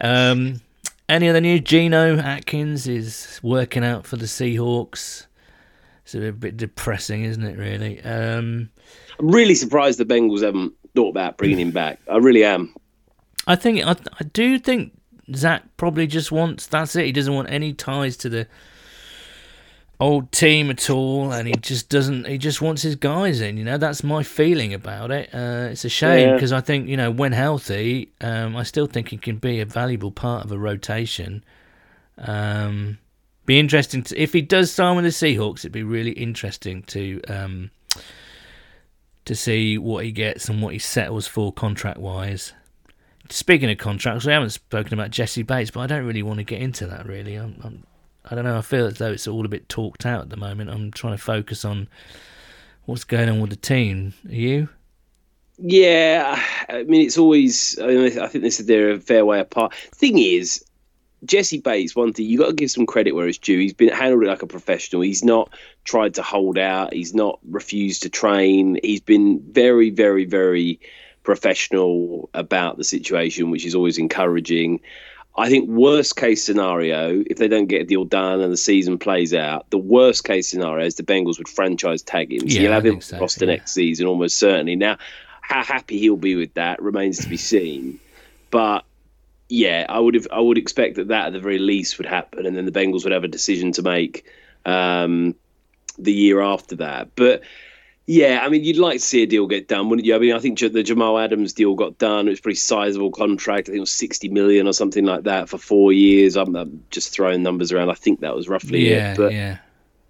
Um, 0.00 0.60
any 1.08 1.28
other 1.28 1.40
news? 1.40 1.60
Geno 1.60 2.18
Atkins 2.18 2.88
is 2.88 3.38
working 3.42 3.84
out 3.84 4.06
for 4.06 4.16
the 4.16 4.24
Seahawks. 4.24 5.26
It's 6.04 6.14
a 6.14 6.32
bit 6.32 6.56
depressing, 6.56 7.24
isn't 7.24 7.44
it? 7.44 7.56
Really. 7.58 8.02
Um, 8.02 8.70
I'm 9.18 9.30
really 9.30 9.54
surprised 9.54 9.98
the 9.98 10.04
Bengals 10.04 10.42
haven't 10.42 10.72
thought 10.94 11.10
about 11.10 11.36
bringing 11.36 11.58
him 11.58 11.70
back. 11.70 12.00
I 12.10 12.16
really 12.16 12.44
am. 12.44 12.74
I 13.46 13.56
think 13.56 13.84
I, 13.84 13.92
I 13.92 14.24
do 14.32 14.58
think 14.58 14.92
Zach 15.34 15.62
probably 15.76 16.06
just 16.06 16.32
wants. 16.32 16.66
That's 16.66 16.96
it. 16.96 17.04
He 17.06 17.12
doesn't 17.12 17.34
want 17.34 17.50
any 17.50 17.72
ties 17.74 18.16
to 18.18 18.28
the 18.28 18.46
old 20.04 20.30
team 20.32 20.70
at 20.70 20.90
all, 20.90 21.32
and 21.32 21.48
he 21.48 21.54
just 21.54 21.88
doesn't. 21.88 22.26
He 22.26 22.38
just 22.38 22.60
wants 22.60 22.82
his 22.82 22.96
guys 22.96 23.40
in. 23.40 23.56
You 23.56 23.64
know, 23.64 23.78
that's 23.78 24.04
my 24.04 24.22
feeling 24.22 24.74
about 24.74 25.10
it. 25.10 25.30
Uh, 25.32 25.68
it's 25.70 25.84
a 25.84 25.88
shame 25.88 26.28
Yeah. 26.28 26.34
because 26.34 26.52
I 26.52 26.60
think 26.60 26.88
you 26.88 26.96
know 26.96 27.10
when 27.10 27.32
healthy, 27.32 28.12
um, 28.20 28.56
I 28.56 28.62
still 28.64 28.86
think 28.86 29.08
he 29.08 29.16
can 29.16 29.36
be 29.36 29.60
a 29.60 29.64
valuable 29.64 30.10
part 30.12 30.44
of 30.44 30.52
a 30.52 30.58
rotation. 30.58 31.44
Um, 32.18 32.98
be 33.46 33.58
interesting 33.58 34.02
to, 34.04 34.16
if 34.20 34.32
he 34.32 34.40
does 34.42 34.70
sign 34.72 34.96
with 34.96 35.04
the 35.04 35.10
Seahawks. 35.10 35.60
It'd 35.60 35.72
be 35.72 35.82
really 35.82 36.12
interesting 36.12 36.82
to 36.84 37.20
um, 37.28 37.70
to 39.24 39.34
see 39.34 39.78
what 39.78 40.04
he 40.04 40.12
gets 40.12 40.48
and 40.48 40.60
what 40.62 40.72
he 40.74 40.78
settles 40.78 41.26
for 41.26 41.52
contract 41.52 41.98
wise. 41.98 42.52
Speaking 43.30 43.70
of 43.70 43.78
contracts, 43.78 44.26
we 44.26 44.32
haven't 44.32 44.50
spoken 44.50 44.92
about 44.92 45.10
Jessie 45.10 45.42
Bates, 45.42 45.70
but 45.70 45.80
I 45.80 45.86
don't 45.86 46.04
really 46.06 46.22
want 46.22 46.38
to 46.40 46.44
get 46.44 46.60
into 46.60 46.86
that. 46.88 47.06
Really, 47.06 47.36
I'm, 47.36 47.56
I'm, 47.64 47.84
I 48.24 48.34
don't 48.34 48.44
know. 48.44 48.56
I 48.56 48.62
feel 48.62 48.86
as 48.86 48.98
though 48.98 49.12
it's 49.12 49.28
all 49.28 49.44
a 49.44 49.48
bit 49.48 49.68
talked 49.68 50.06
out 50.06 50.22
at 50.22 50.30
the 50.30 50.36
moment. 50.36 50.70
I'm 50.70 50.90
trying 50.90 51.16
to 51.16 51.22
focus 51.22 51.64
on 51.64 51.88
what's 52.86 53.04
going 53.04 53.28
on 53.28 53.40
with 53.40 53.50
the 53.50 53.56
team. 53.56 54.14
Are 54.28 54.34
you? 54.34 54.68
Yeah, 55.58 56.42
I 56.68 56.82
mean, 56.84 57.02
it's 57.02 57.18
always. 57.18 57.78
I, 57.78 57.86
mean, 57.86 58.18
I 58.18 58.26
think 58.26 58.42
this 58.42 58.60
is 58.60 58.66
they're 58.66 58.92
a 58.92 59.00
fair 59.00 59.24
way 59.24 59.40
apart. 59.40 59.74
Thing 59.74 60.18
is, 60.18 60.64
Jessie 61.24 61.60
Bates. 61.60 61.94
One 61.94 62.12
thing 62.12 62.26
you 62.26 62.38
got 62.38 62.48
to 62.48 62.54
give 62.54 62.70
some 62.70 62.86
credit 62.86 63.12
where 63.12 63.28
it's 63.28 63.38
due. 63.38 63.58
He's 63.58 63.72
been 63.72 63.92
handled 63.92 64.24
like 64.24 64.42
a 64.42 64.46
professional. 64.46 65.02
He's 65.02 65.24
not 65.24 65.50
tried 65.84 66.14
to 66.14 66.22
hold 66.22 66.58
out. 66.58 66.92
He's 66.92 67.14
not 67.14 67.38
refused 67.48 68.02
to 68.02 68.08
train. 68.08 68.78
He's 68.82 69.00
been 69.00 69.40
very, 69.52 69.90
very, 69.90 70.24
very 70.24 70.80
professional 71.22 72.28
about 72.34 72.76
the 72.76 72.84
situation, 72.84 73.50
which 73.50 73.64
is 73.64 73.74
always 73.74 73.98
encouraging. 73.98 74.80
I 75.36 75.48
think 75.48 75.68
worst 75.68 76.16
case 76.16 76.44
scenario, 76.44 77.22
if 77.26 77.38
they 77.38 77.48
don't 77.48 77.66
get 77.66 77.82
a 77.82 77.84
deal 77.84 78.04
done 78.04 78.40
and 78.40 78.52
the 78.52 78.56
season 78.56 78.98
plays 78.98 79.34
out, 79.34 79.68
the 79.70 79.78
worst 79.78 80.24
case 80.24 80.48
scenario 80.48 80.86
is 80.86 80.94
the 80.94 81.02
Bengals 81.02 81.38
would 81.38 81.48
franchise 81.48 82.02
tag 82.02 82.32
him. 82.32 82.48
So 82.48 82.54
Yeah, 82.54 82.62
you'll 82.62 82.72
have 82.72 82.86
him 82.86 83.00
so, 83.00 83.16
across 83.16 83.34
the 83.34 83.46
yeah. 83.46 83.52
next 83.54 83.72
season 83.72 84.06
almost 84.06 84.38
certainly. 84.38 84.76
Now, 84.76 84.98
how 85.40 85.64
happy 85.64 85.98
he'll 85.98 86.16
be 86.16 86.36
with 86.36 86.54
that 86.54 86.80
remains 86.80 87.18
to 87.18 87.28
be 87.28 87.36
seen. 87.36 87.98
But 88.50 88.84
yeah, 89.48 89.86
I 89.88 89.98
would 89.98 90.14
have 90.14 90.26
I 90.32 90.40
would 90.40 90.56
expect 90.56 90.96
that 90.96 91.08
that 91.08 91.26
at 91.26 91.32
the 91.32 91.40
very 91.40 91.58
least 91.58 91.98
would 91.98 92.06
happen, 92.06 92.46
and 92.46 92.56
then 92.56 92.64
the 92.64 92.72
Bengals 92.72 93.04
would 93.04 93.12
have 93.12 93.24
a 93.24 93.28
decision 93.28 93.72
to 93.72 93.82
make 93.82 94.24
um, 94.64 95.34
the 95.98 96.12
year 96.12 96.40
after 96.40 96.76
that. 96.76 97.14
But 97.14 97.42
yeah, 98.06 98.40
I 98.42 98.48
mean, 98.50 98.64
you'd 98.64 98.76
like 98.76 98.98
to 98.98 99.04
see 99.04 99.22
a 99.22 99.26
deal 99.26 99.46
get 99.46 99.68
done, 99.68 99.88
wouldn't 99.88 100.06
you? 100.06 100.14
I 100.14 100.18
mean, 100.18 100.34
I 100.34 100.38
think 100.38 100.58
the 100.58 100.82
Jamal 100.82 101.18
Adams 101.18 101.54
deal 101.54 101.74
got 101.74 101.96
done. 101.98 102.26
It 102.26 102.30
was 102.30 102.38
a 102.38 102.42
pretty 102.42 102.58
sizable 102.58 103.10
contract. 103.10 103.68
I 103.68 103.72
think 103.72 103.78
it 103.78 103.80
was 103.80 103.92
sixty 103.92 104.28
million 104.28 104.66
or 104.66 104.72
something 104.72 105.06
like 105.06 105.24
that 105.24 105.48
for 105.48 105.56
four 105.56 105.92
years. 105.92 106.36
I'm, 106.36 106.54
I'm 106.54 106.84
just 106.90 107.10
throwing 107.10 107.42
numbers 107.42 107.72
around. 107.72 107.90
I 107.90 107.94
think 107.94 108.20
that 108.20 108.36
was 108.36 108.48
roughly 108.48 108.90
yeah, 108.90 109.12
it. 109.12 109.16
But 109.16 109.32
yeah. 109.32 109.58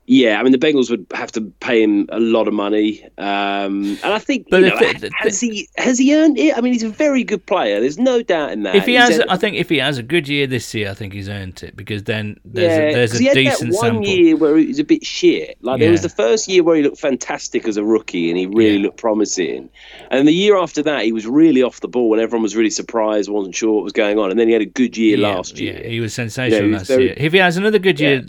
Yeah, 0.06 0.38
I 0.38 0.42
mean 0.42 0.52
the 0.52 0.58
Bengals 0.58 0.90
would 0.90 1.06
have 1.14 1.32
to 1.32 1.40
pay 1.60 1.82
him 1.82 2.06
a 2.10 2.20
lot 2.20 2.46
of 2.46 2.52
money, 2.52 3.02
um, 3.16 3.96
and 4.04 4.12
I 4.12 4.18
think 4.18 4.48
But 4.50 4.60
know, 4.60 4.76
it- 4.78 5.12
has 5.18 5.40
he 5.40 5.66
has 5.78 5.98
he 5.98 6.14
earned 6.14 6.38
it? 6.38 6.56
I 6.56 6.60
mean, 6.60 6.74
he's 6.74 6.82
a 6.82 6.90
very 6.90 7.24
good 7.24 7.46
player. 7.46 7.80
There's 7.80 7.98
no 7.98 8.22
doubt 8.22 8.52
in 8.52 8.64
that. 8.64 8.74
If 8.74 8.84
he 8.84 8.92
He's 8.92 9.00
has, 9.00 9.16
had- 9.16 9.28
I 9.28 9.36
think 9.38 9.56
if 9.56 9.70
he 9.70 9.78
has 9.78 9.96
a 9.96 10.02
good 10.02 10.28
year 10.28 10.46
this 10.46 10.74
year, 10.74 10.90
I 10.90 10.94
think 10.94 11.14
he's 11.14 11.28
earned 11.30 11.62
it 11.62 11.74
because 11.74 12.04
then 12.04 12.38
there's 12.44 12.76
yeah, 12.78 12.84
a, 12.90 12.94
there's 12.94 13.14
a 13.14 13.34
decent 13.34 13.72
one 13.72 13.80
sample. 13.80 14.06
year 14.06 14.36
where 14.36 14.56
he 14.58 14.66
was 14.66 14.78
a 14.78 14.84
bit 14.84 15.06
shit. 15.06 15.56
Like 15.62 15.80
there 15.80 15.90
was 15.90 16.02
the 16.02 16.10
first 16.10 16.48
year 16.48 16.62
where 16.62 16.76
he 16.76 16.82
looked 16.82 16.98
fantastic 17.00 17.66
as 17.66 17.78
a 17.78 17.84
rookie 17.84 18.28
and 18.28 18.38
he 18.38 18.44
really 18.46 18.76
Yeah. 18.76 18.82
looked 18.82 18.98
promising, 18.98 19.70
and 20.10 20.28
the 20.28 20.32
year 20.32 20.58
after 20.58 20.82
that 20.82 21.04
he 21.04 21.12
was 21.12 21.26
really 21.26 21.62
off 21.62 21.80
the 21.80 21.88
ball 21.88 22.12
and 22.12 22.20
everyone 22.20 22.42
was 22.42 22.54
really 22.54 22.68
surprised, 22.68 23.30
wasn't 23.30 23.54
sure 23.54 23.72
what 23.72 23.84
was 23.84 23.94
going 23.94 24.18
on, 24.18 24.30
and 24.30 24.38
then 24.38 24.48
he 24.48 24.52
had 24.52 24.60
a 24.62 24.66
good 24.66 24.98
year 24.98 25.16
Yeah, 25.16 25.28
last 25.34 25.58
year. 25.58 25.80
Yeah, 25.82 25.88
he 25.88 26.00
was 26.00 26.12
sensational 26.12 26.64
he 26.64 26.68
was 26.72 26.80
last 26.80 26.88
very- 26.88 27.04
year. 27.04 27.14
If 27.16 27.32
he 27.32 27.38
has 27.38 27.56
another 27.56 27.78
good 27.78 27.98
Yeah. 27.98 28.08
year, 28.10 28.24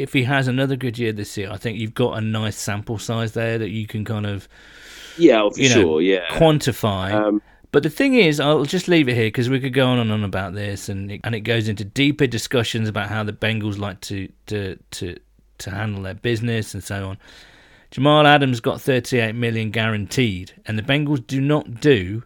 if 0.00 0.12
he 0.12 0.24
has 0.24 0.48
another 0.48 0.76
good 0.76 0.98
year 0.98 1.12
this 1.12 1.36
year, 1.36 1.50
I 1.50 1.56
think 1.56 1.78
you've 1.78 1.94
got 1.94 2.16
a 2.16 2.20
nice 2.20 2.56
sample 2.56 2.98
size 2.98 3.32
there 3.32 3.58
that 3.58 3.70
you 3.70 3.86
can 3.86 4.04
kind 4.04 4.26
of 4.26 4.48
Yeah, 5.18 5.42
oh, 5.42 5.50
for 5.50 5.60
you 5.60 5.68
know 5.68 5.74
sure. 5.74 6.00
Yeah. 6.02 6.26
quantify. 6.30 7.12
Um, 7.12 7.42
But 7.72 7.82
the 7.84 7.90
thing 7.90 8.14
is, 8.14 8.40
I'll 8.40 8.64
just 8.64 8.88
leave 8.88 9.08
it 9.08 9.14
here 9.14 9.28
because 9.28 9.48
we 9.48 9.60
could 9.60 9.74
go 9.74 9.86
on 9.86 9.98
and 9.98 10.10
on 10.10 10.24
about 10.24 10.54
this, 10.54 10.88
and 10.88 11.12
it, 11.12 11.20
and 11.22 11.34
it 11.34 11.40
goes 11.40 11.68
into 11.68 11.84
deeper 11.84 12.26
discussions 12.26 12.88
about 12.88 13.08
how 13.08 13.22
the 13.22 13.32
Bengals 13.32 13.78
like 13.78 14.00
to 14.02 14.28
to 14.46 14.76
to 14.92 15.16
to 15.58 15.70
handle 15.70 16.02
their 16.02 16.14
business 16.14 16.74
and 16.74 16.82
so 16.82 17.08
on. 17.10 17.18
Jamal 17.90 18.26
Adams 18.26 18.60
got 18.60 18.80
38 18.80 19.34
million 19.34 19.70
guaranteed, 19.70 20.52
and 20.66 20.78
the 20.78 20.82
Bengals 20.82 21.26
do 21.26 21.40
not 21.40 21.80
do 21.80 22.22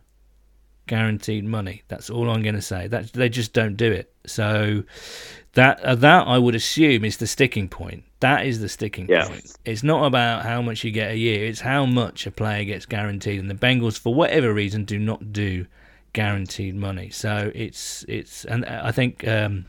guaranteed 0.86 1.44
money. 1.44 1.82
That's 1.88 2.10
all 2.10 2.30
I'm 2.30 2.42
going 2.42 2.54
to 2.54 2.62
say. 2.62 2.86
That 2.88 3.12
they 3.12 3.28
just 3.28 3.52
don't 3.52 3.76
do 3.76 3.90
it. 3.90 4.12
So 4.26 4.84
that 5.54 5.80
uh, 5.80 5.94
that 5.96 6.26
I 6.26 6.38
would 6.38 6.54
assume 6.54 7.04
is 7.04 7.16
the 7.18 7.26
sticking 7.26 7.68
point. 7.68 8.04
That 8.20 8.46
is 8.46 8.60
the 8.60 8.68
sticking 8.68 9.06
Yeah. 9.08 9.26
point. 9.28 9.52
It's 9.64 9.82
not 9.82 10.04
about 10.06 10.44
how 10.44 10.62
much 10.62 10.84
you 10.84 10.90
get 10.90 11.10
a 11.12 11.16
year. 11.16 11.44
It's 11.46 11.60
how 11.60 11.84
much 11.86 12.26
a 12.26 12.30
player 12.30 12.64
gets 12.64 12.86
guaranteed. 12.86 13.38
And 13.40 13.50
the 13.50 13.54
Bengals, 13.54 13.98
for 13.98 14.14
whatever 14.14 14.52
reason, 14.52 14.84
do 14.84 14.98
not 14.98 15.32
do 15.32 15.66
guaranteed 16.12 16.74
money. 16.74 17.10
So 17.10 17.50
it's 17.54 18.04
it's 18.08 18.44
and 18.44 18.64
I 18.66 18.92
think 18.92 19.26
um, 19.26 19.66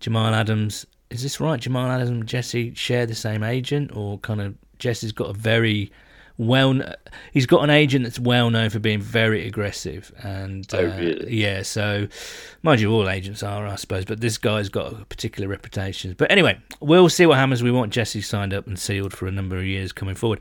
Jamal 0.00 0.34
Adams. 0.34 0.86
Is 1.10 1.22
this 1.22 1.40
right? 1.40 1.58
Jamal 1.58 1.90
Adams 1.90 2.10
and 2.10 2.26
Jessie 2.26 2.72
share 2.74 3.04
the 3.06 3.14
same 3.16 3.42
agent, 3.42 3.90
or 3.96 4.18
kind 4.18 4.40
of 4.40 4.54
Jessie's 4.78 5.12
got 5.12 5.30
a 5.30 5.32
very 5.32 5.90
well. 6.40 6.80
He's 7.32 7.46
got 7.46 7.62
an 7.62 7.70
agent 7.70 8.04
that's 8.04 8.18
well 8.18 8.50
known 8.50 8.70
for 8.70 8.78
being 8.78 9.00
very 9.00 9.46
aggressive, 9.46 10.12
and 10.22 10.66
Oh, 10.72 10.78
uh, 10.78 10.96
really? 10.96 11.36
yeah. 11.36 11.62
So, 11.62 12.08
mind 12.62 12.80
you, 12.80 12.90
all 12.92 13.08
agents 13.08 13.42
are, 13.42 13.66
I 13.66 13.76
suppose, 13.76 14.04
but 14.04 14.20
this 14.20 14.38
guy's 14.38 14.68
got 14.68 14.92
a 14.92 15.04
particular 15.04 15.48
reputation. 15.48 16.14
But 16.16 16.30
anyway, 16.30 16.58
we'll 16.80 17.08
see 17.08 17.26
what 17.26 17.36
happens. 17.38 17.62
We 17.62 17.70
want 17.70 17.92
Jessie 17.92 18.22
signed 18.22 18.54
up 18.54 18.66
and 18.66 18.78
sealed 18.78 19.12
for 19.12 19.26
a 19.26 19.30
number 19.32 19.56
of 19.56 19.64
years 19.64 19.92
coming 19.92 20.14
forward. 20.14 20.40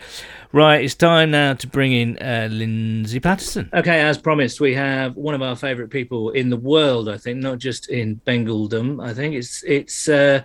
Right, 0.51 0.83
it's 0.83 0.95
time 0.95 1.31
now 1.31 1.53
to 1.53 1.67
bring 1.67 1.91
in 1.91 2.17
uh, 2.19 2.47
Lindsay 2.51 3.19
Patterson. 3.19 3.69
Okay, 3.73 3.99
as 4.01 4.17
promised, 4.17 4.61
we 4.61 4.73
have 4.75 5.15
one 5.15 5.35
of 5.35 5.41
our 5.41 5.55
favourite 5.55 5.91
people 5.91 6.29
in 6.31 6.49
the 6.49 6.57
world. 6.57 7.09
I 7.09 7.17
think, 7.17 7.39
not 7.39 7.57
just 7.59 7.89
in 7.89 8.21
Bengaldom. 8.25 9.03
I 9.03 9.13
think 9.13 9.35
it's 9.35 9.63
it's. 9.63 10.07
Uh, 10.07 10.41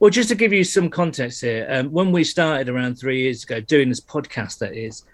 well, 0.00 0.10
just 0.10 0.28
to 0.30 0.34
give 0.34 0.52
you 0.52 0.64
some 0.64 0.90
context 0.90 1.40
here, 1.40 1.66
um, 1.70 1.90
when 1.90 2.12
we 2.12 2.24
started 2.24 2.68
around 2.68 2.96
three 2.96 3.22
years 3.22 3.44
ago 3.44 3.60
doing 3.60 3.88
this 3.88 4.00
podcast, 4.00 4.58
that 4.58 4.74
is, 4.74 5.04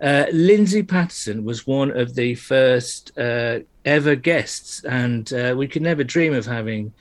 uh, 0.00 0.26
Lindsay 0.32 0.82
Patterson 0.82 1.44
was 1.44 1.66
one 1.66 1.96
of 1.96 2.14
the 2.14 2.34
first 2.34 3.16
uh, 3.16 3.60
ever 3.84 4.16
guests, 4.16 4.84
and 4.84 5.32
uh, 5.32 5.54
we 5.56 5.68
could 5.68 5.82
never 5.82 6.02
dream 6.02 6.34
of 6.34 6.44
having 6.44 6.92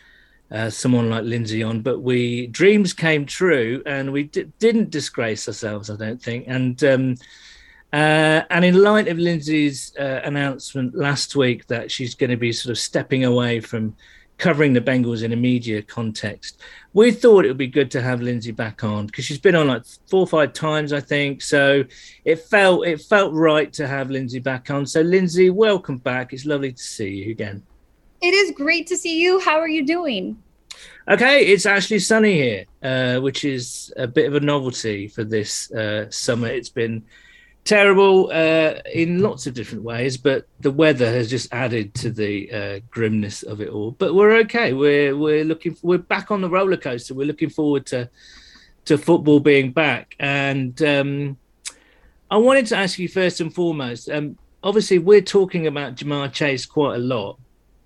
uh, 0.52 0.70
someone 0.70 1.10
like 1.10 1.24
Lindsay 1.24 1.64
on. 1.64 1.82
But 1.82 2.00
we 2.00 2.48
dreams 2.48 2.94
came 2.94 3.26
true, 3.26 3.82
and 3.86 4.12
we 4.12 4.24
di- 4.24 4.52
didn't 4.60 4.92
disgrace 4.92 5.48
ourselves, 5.48 5.90
I 5.90 5.96
don't 5.96 6.22
think. 6.22 6.46
And 6.48 6.84
um, 6.84 7.16
uh, 7.94 8.44
and 8.50 8.64
in 8.64 8.82
light 8.82 9.08
of 9.08 9.18
Lindsay's 9.18 9.94
uh, 10.00 10.22
announcement 10.24 10.96
last 10.96 11.36
week 11.36 11.68
that 11.68 11.92
she's 11.92 12.16
going 12.16 12.30
to 12.30 12.38
be 12.38 12.54
sort 12.54 12.72
of 12.72 12.78
stepping 12.78 13.26
away 13.26 13.60
from 13.60 13.96
covering 14.42 14.74
the 14.74 14.82
Bengals 14.82 15.22
in 15.22 15.34
a 15.34 15.36
media 15.36 15.84
context, 15.84 16.60
we 16.94 17.12
thought 17.12 17.46
it 17.46 17.48
would 17.48 17.58
be 17.58 17.68
good 17.68 17.92
to 17.92 18.02
have 18.02 18.22
Lindsay 18.22 18.52
back 18.52 18.84
on 18.84 19.06
because 19.06 19.24
she's 19.24 19.38
been 19.38 19.54
on 19.54 19.68
like 19.68 19.84
four 20.10 20.22
or 20.22 20.28
five 20.28 20.52
times, 20.52 20.92
I 20.92 21.00
think. 21.00 21.44
So 21.44 21.84
it 22.26 22.40
felt 22.40 22.88
it 22.88 23.02
felt 23.02 23.34
right 23.34 23.72
to 23.74 23.88
have 23.88 24.10
Lindsay 24.10 24.40
back 24.40 24.72
on. 24.72 24.88
So 24.88 25.02
Lindsay, 25.02 25.52
welcome 25.52 25.98
back. 25.98 26.34
It's 26.34 26.46
lovely 26.46 26.74
to 26.74 26.84
see 26.84 27.10
you 27.10 27.32
again. 27.32 27.62
It 28.20 28.34
is 28.34 28.52
great 28.52 28.88
to 28.88 28.98
see 28.98 29.22
you. 29.22 29.40
How 29.40 29.60
are 29.60 29.70
you 29.70 29.86
doing? 29.86 30.42
Okay, 31.08 31.46
it's 31.46 31.68
actually 31.68 32.00
sunny 32.00 32.34
here, 32.34 32.66
uh, 32.82 33.20
which 33.20 33.46
is 33.46 33.94
a 33.96 34.08
bit 34.08 34.26
of 34.26 34.34
a 34.34 34.40
novelty 34.40 35.08
for 35.08 35.24
this 35.24 35.72
uh, 35.72 36.10
summer. 36.10 36.48
It's 36.48 36.70
been 36.70 37.04
terrible 37.64 38.32
uh, 38.32 38.76
in 38.94 39.22
lots 39.22 39.48
of 39.48 39.54
different 39.54 39.84
ways, 39.84 40.18
but 40.18 40.48
the 40.60 40.72
weather 40.72 41.06
has 41.06 41.30
just 41.30 41.54
added 41.54 41.94
to 41.96 42.12
the 42.12 42.52
uh, 42.52 42.80
grimness 42.90 43.44
of 43.44 43.62
it 43.62 43.70
all. 43.70 43.92
But 43.92 44.16
we're 44.16 44.38
okay. 44.40 44.74
We're 44.74 45.16
we're 45.16 45.46
looking. 45.46 45.78
We're 45.82 45.98
back 46.00 46.32
on 46.32 46.42
the 46.42 46.50
roller 46.50 46.78
coaster. 46.78 47.14
We're 47.14 47.28
looking 47.28 47.50
forward 47.50 47.86
to 47.88 48.10
to 48.86 48.98
football 48.98 49.40
being 49.40 49.72
back. 49.72 50.16
And 50.20 50.82
um, 50.82 51.38
I 52.30 52.38
wanted 52.38 52.66
to 52.68 52.78
ask 52.78 52.98
you 52.98 53.08
first 53.08 53.42
and 53.42 53.54
foremost. 53.54 54.10
Um, 54.10 54.38
obviously, 54.64 55.00
we're 55.00 55.22
talking 55.22 55.68
about 55.68 55.96
Ja'Marr 55.96 56.32
Chase 56.32 56.66
quite 56.66 56.96
a 56.96 57.00
lot 57.00 57.38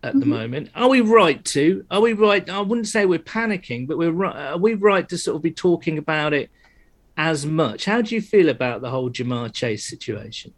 at 0.04 0.20
the 0.20 0.26
moment. 0.26 0.70
Are 0.76 0.88
we 0.88 1.02
right 1.02 1.44
to? 1.46 1.86
Are 1.90 2.00
we 2.00 2.14
right? 2.14 2.48
I 2.50 2.62
wouldn't 2.62 2.88
say 2.88 3.06
we're 3.06 3.20
panicking, 3.20 3.88
but 3.88 3.98
we're 3.98 4.12
right. 4.12 4.36
Are 4.36 4.58
we 4.58 4.76
right 4.76 5.08
to 5.10 5.18
sort 5.18 5.36
of 5.36 5.42
be 5.42 5.52
talking 5.52 5.98
about 5.98 6.34
it 6.34 6.50
as 7.18 7.46
much? 7.46 7.86
How 7.86 8.02
do 8.02 8.16
you 8.16 8.22
feel 8.22 8.50
about 8.50 8.82
the 8.82 8.90
whole 8.90 9.10
Ja'Marr 9.10 9.54
Chase 9.54 9.86
situation? 9.86 10.54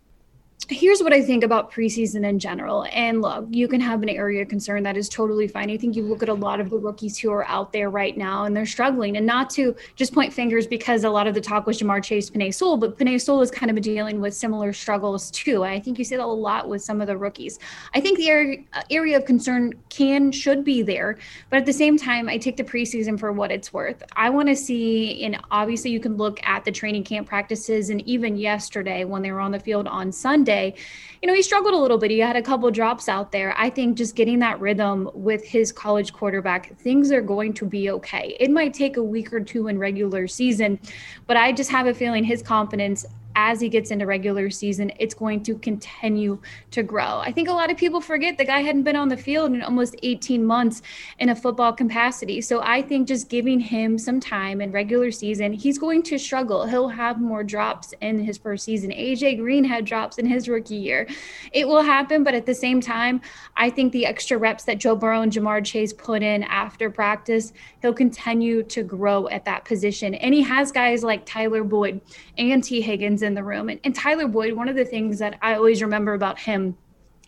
Here's 0.70 1.02
what 1.02 1.14
I 1.14 1.22
think 1.22 1.44
about 1.44 1.72
preseason 1.72 2.28
in 2.28 2.40
general. 2.40 2.88
And 2.92 3.22
look, 3.22 3.46
you 3.52 3.68
can 3.68 3.80
have 3.80 4.02
an 4.02 4.10
area 4.10 4.42
of 4.42 4.50
concern 4.50 4.84
that 4.84 4.98
is 4.98 5.08
totally 5.08 5.48
fine. 5.48 5.70
I 5.70 5.78
think 5.78 5.96
you 5.96 6.04
look 6.04 6.24
at 6.24 6.30
a 6.30 6.34
lot 6.34 6.60
of 6.60 6.72
the 6.72 6.78
rookies 6.78 7.18
who 7.18 7.32
are 7.32 7.48
out 7.48 7.72
there 7.72 7.92
right 7.92 8.18
now 8.18 8.44
and 8.44 8.58
they're 8.58 8.66
struggling. 8.66 9.16
And 9.16 9.26
not 9.26 9.52
to 9.52 9.76
just 9.96 10.14
point 10.14 10.34
fingers 10.34 10.66
because 10.66 11.04
a 11.04 11.10
lot 11.10 11.26
of 11.28 11.36
the 11.36 11.42
talk 11.42 11.68
was 11.68 11.80
Ja'Marr 11.80 12.04
Chase, 12.04 12.30
Penei 12.32 12.54
Sewell, 12.54 12.76
but 12.76 12.98
Penei 12.98 13.22
Sewell 13.22 13.42
is 13.42 13.52
kind 13.52 13.70
of 13.70 13.80
dealing 13.82 14.20
with 14.20 14.34
similar 14.34 14.74
struggles 14.74 15.30
too. 15.32 15.64
I 15.64 15.80
think 15.80 16.00
you 16.00 16.04
see 16.04 16.18
that 16.18 16.24
a 16.24 16.26
lot 16.26 16.68
with 16.68 16.82
some 16.82 17.02
of 17.02 17.08
the 17.08 17.16
rookies. 17.16 17.60
I 17.94 18.02
think 18.02 18.18
the 18.18 18.28
area, 18.28 18.64
uh, 18.74 18.82
area 18.90 19.16
of 19.16 19.26
concern 19.26 19.74
can, 19.90 20.32
should 20.32 20.66
be 20.66 20.82
there. 20.82 21.18
But 21.50 21.58
at 21.60 21.66
the 21.66 21.74
same 21.74 21.98
time, 21.98 22.28
I 22.28 22.40
take 22.40 22.58
the 22.58 22.64
preseason 22.64 23.18
for 23.18 23.32
what 23.32 23.52
it's 23.52 23.72
worth. 23.72 24.04
I 24.14 24.30
want 24.32 24.50
to 24.50 24.56
see, 24.56 25.24
and 25.24 25.40
obviously 25.52 25.92
you 25.92 26.02
can 26.02 26.18
look 26.18 26.46
at 26.46 26.66
the 26.66 26.72
training 26.72 27.04
camp 27.04 27.28
practices 27.30 27.90
and 27.90 28.02
even 28.02 28.36
yesterday 28.36 29.06
when 29.06 29.22
they 29.22 29.32
were 29.32 29.40
on 29.40 29.52
the 29.52 29.60
field 29.60 29.88
on 29.88 30.12
Sunday 30.12 30.47
you 30.48 31.28
know, 31.28 31.34
he 31.34 31.42
struggled 31.42 31.74
a 31.74 31.78
little 31.78 31.98
bit. 31.98 32.12
He 32.12 32.20
had 32.20 32.36
a 32.36 32.42
couple 32.42 32.70
drops 32.72 33.10
out 33.10 33.32
there. 33.32 33.54
I 33.58 33.70
think 33.70 33.98
just 33.98 34.16
getting 34.16 34.40
that 34.40 34.60
rhythm 34.60 35.10
with 35.14 35.44
his 35.44 35.72
college 35.72 36.14
quarterback, 36.14 36.78
things 36.78 37.12
are 37.12 37.22
going 37.22 37.54
to 37.54 37.66
be 37.66 37.90
okay. 37.92 38.38
It 38.40 38.52
might 38.52 38.74
take 38.74 38.98
a 38.98 39.04
week 39.04 39.34
or 39.34 39.40
two 39.40 39.68
in 39.68 39.80
regular 39.80 40.28
season, 40.28 40.80
but 41.26 41.38
I 41.38 41.52
just 41.52 41.72
have 41.72 41.88
a 41.88 41.94
feeling 41.94 42.24
his 42.24 42.42
confidence 42.42 43.06
as 43.38 43.62
he 43.62 43.70
gets 43.70 43.92
into 43.92 44.08
regular 44.08 44.50
season, 44.50 44.92
it's 45.00 45.14
going 45.14 45.44
to 45.44 45.56
continue 45.60 46.40
to 46.72 46.82
grow. 46.82 47.20
I 47.20 47.32
think 47.32 47.48
a 47.48 47.54
lot 47.54 47.70
of 47.70 47.78
people 47.78 48.02
forget 48.02 48.36
the 48.36 48.44
guy 48.44 48.62
hadn't 48.62 48.82
been 48.82 48.96
on 48.96 49.10
the 49.10 49.16
field 49.16 49.54
in 49.54 49.62
almost 49.62 49.96
18 50.02 50.44
months 50.44 50.82
in 51.20 51.30
a 51.30 51.36
football 51.36 51.72
capacity. 51.72 52.42
So 52.42 52.62
I 52.64 52.82
think 52.82 53.08
just 53.08 53.30
giving 53.30 53.60
him 53.60 54.00
some 54.00 54.20
time 54.20 54.60
in 54.60 54.72
regular 54.72 55.12
season, 55.12 55.54
he's 55.54 55.78
going 55.78 56.02
to 56.04 56.18
struggle. 56.18 56.66
He'll 56.66 56.90
have 56.90 57.22
more 57.22 57.44
drops 57.44 57.94
in 58.02 58.18
his 58.18 58.40
first 58.40 58.66
season. 58.66 58.90
AJ 58.90 59.38
Green 59.38 59.64
had 59.64 59.86
drops 59.86 60.18
in 60.18 60.26
his 60.26 60.50
rookie 60.50 60.76
year. 60.76 61.08
It 61.52 61.68
will 61.68 61.84
happen, 61.84 62.24
but 62.24 62.34
at 62.34 62.48
the 62.48 62.56
same 62.56 62.82
time, 62.82 63.22
I 63.56 63.70
think 63.70 63.94
the 63.94 64.08
extra 64.08 64.40
reps 64.40 64.64
that 64.64 64.80
Joe 64.80 64.96
Burrow 64.96 65.22
and 65.22 65.32
Ja'Marr 65.32 65.64
Chase 65.64 65.94
put 65.94 66.24
in 66.24 66.42
after 66.42 66.90
practice, 66.90 67.54
he'll 67.84 67.94
continue 67.94 68.64
to 68.64 68.82
grow 68.82 69.28
at 69.28 69.46
that 69.46 69.64
position. 69.64 70.16
And 70.16 70.34
he 70.34 70.42
has 70.42 70.72
guys 70.72 71.04
like 71.04 71.24
Tyler 71.24 71.64
Boyd 71.64 72.02
and 72.40 72.64
Tee 72.64 72.82
Higgins 72.82 73.22
in 73.28 73.36
the 73.36 73.44
room. 73.44 73.70
And, 73.70 73.80
and 73.84 73.94
Tyler 73.94 74.28
Boyd, 74.28 74.54
one 74.54 74.68
of 74.68 74.76
the 74.76 74.86
things 74.86 75.20
that 75.20 75.38
I 75.44 75.54
always 75.54 75.84
remember 75.84 76.16
about 76.16 76.40
him 76.40 76.76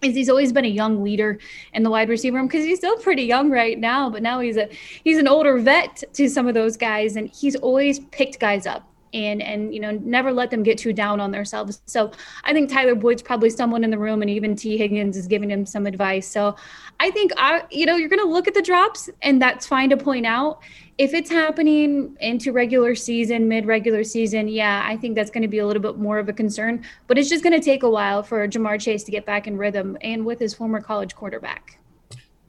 is 0.01 0.15
he's 0.15 0.29
always 0.29 0.51
been 0.51 0.65
a 0.65 0.69
young 0.69 1.03
leader 1.03 1.37
in 1.73 1.83
the 1.83 1.89
wide 1.89 2.09
receiver 2.09 2.37
room 2.37 2.47
because 2.47 2.65
he's 2.65 2.79
still 2.79 2.97
pretty 2.97 3.23
young 3.23 3.51
right 3.51 3.77
now, 3.77 4.09
but 4.09 4.23
now 4.23 4.39
he's 4.39 4.57
a 4.57 4.69
he's 5.03 5.17
an 5.17 5.27
older 5.27 5.59
vet 5.59 6.03
to 6.13 6.27
some 6.29 6.47
of 6.47 6.53
those 6.53 6.77
guys, 6.77 7.15
and 7.15 7.29
he's 7.29 7.55
always 7.57 7.99
picked 7.99 8.39
guys 8.39 8.65
up 8.65 8.89
and 9.13 9.41
and 9.41 9.73
you 9.73 9.79
know 9.79 9.91
never 10.03 10.31
let 10.31 10.51
them 10.51 10.63
get 10.63 10.77
too 10.77 10.93
down 10.93 11.19
on 11.19 11.31
themselves. 11.31 11.81
So 11.85 12.11
I 12.43 12.53
think 12.53 12.69
Tyler 12.69 12.95
Boyd's 12.95 13.21
probably 13.21 13.49
someone 13.49 13.83
in 13.83 13.89
the 13.89 13.97
room, 13.97 14.21
and 14.21 14.29
even 14.29 14.55
Tee 14.55 14.77
Higgins 14.77 15.17
is 15.17 15.27
giving 15.27 15.49
him 15.49 15.65
some 15.65 15.85
advice. 15.85 16.27
So 16.27 16.55
I 16.99 17.11
think 17.11 17.31
I 17.37 17.63
you 17.71 17.85
know 17.85 17.95
you're 17.95 18.09
going 18.09 18.21
to 18.21 18.29
look 18.29 18.47
at 18.47 18.53
the 18.53 18.61
drops, 18.61 19.09
and 19.21 19.41
that's 19.41 19.67
fine 19.67 19.89
to 19.89 19.97
point 19.97 20.25
out. 20.25 20.61
If 20.97 21.13
it's 21.13 21.29
happening 21.29 22.17
into 22.19 22.51
regular 22.51 22.93
season, 22.93 23.47
mid 23.47 23.65
regular 23.65 24.03
season, 24.03 24.47
yeah, 24.49 24.83
I 24.85 24.97
think 24.97 25.15
that's 25.15 25.31
going 25.31 25.43
to 25.43 25.47
be 25.47 25.59
a 25.59 25.65
little 25.65 25.81
bit 25.81 25.97
more 25.97 26.19
of 26.19 26.27
a 26.27 26.33
concern. 26.33 26.83
But 27.07 27.17
it's 27.17 27.29
just 27.29 27.43
going 27.43 27.57
to 27.57 27.63
take 27.63 27.83
a 27.83 27.89
while 27.89 28.21
for 28.21 28.45
Ja'Marr 28.47 28.81
Chase 28.81 29.03
to 29.05 29.11
get 29.11 29.25
back 29.25 29.47
in 29.47 29.57
rhythm, 29.57 29.97
and 30.01 30.25
with 30.25 30.39
his 30.39 30.53
former 30.53 30.81
college 30.81 31.15
quarterback. 31.15 31.78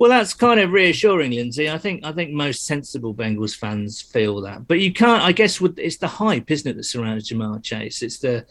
Well, 0.01 0.09
that's 0.09 0.33
kind 0.33 0.59
of 0.61 0.73
reassuring, 0.73 1.33
Lindsay. 1.33 1.69
I 1.69 1.77
think 1.77 2.07
I 2.07 2.13
think 2.13 2.33
most 2.33 2.65
sensible 2.65 3.15
Bengals 3.15 3.55
fans 3.55 4.01
feel 4.01 4.41
that, 4.41 4.67
but 4.67 4.81
you 4.81 4.95
can't. 4.95 5.23
I 5.23 5.33
guess 5.33 5.61
with, 5.61 5.79
it's 5.79 5.99
the 5.99 6.09
hype, 6.09 6.51
isn't 6.51 6.71
it, 6.71 6.77
that 6.79 6.85
surrounds 6.85 7.29
Ja'Marr 7.29 7.63
Chase? 7.63 8.01
It's 8.01 8.19
the 8.19 8.47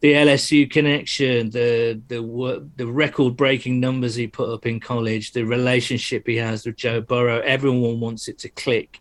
the 0.00 0.14
LSU 0.14 0.70
connection, 0.70 1.50
the 1.50 2.00
the 2.08 2.66
the 2.76 2.86
record 2.86 3.36
breaking 3.36 3.80
numbers 3.80 4.14
he 4.14 4.26
put 4.26 4.48
up 4.48 4.64
in 4.64 4.80
college, 4.80 5.32
the 5.32 5.44
relationship 5.44 6.26
he 6.26 6.36
has 6.36 6.64
with 6.64 6.76
Joe 6.76 7.02
Burrow. 7.02 7.40
Everyone 7.40 8.00
wants 8.00 8.28
it 8.28 8.38
to 8.38 8.48
click, 8.48 8.98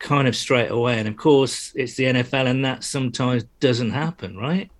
kind 0.00 0.28
of 0.28 0.36
straight 0.36 0.70
away. 0.70 0.98
And 0.98 1.08
of 1.08 1.16
course, 1.16 1.72
it's 1.74 1.94
the 1.94 2.04
NFL, 2.04 2.46
and 2.46 2.62
that 2.66 2.84
sometimes 2.84 3.44
doesn't 3.58 3.92
happen, 3.92 4.36
right? 4.36 4.70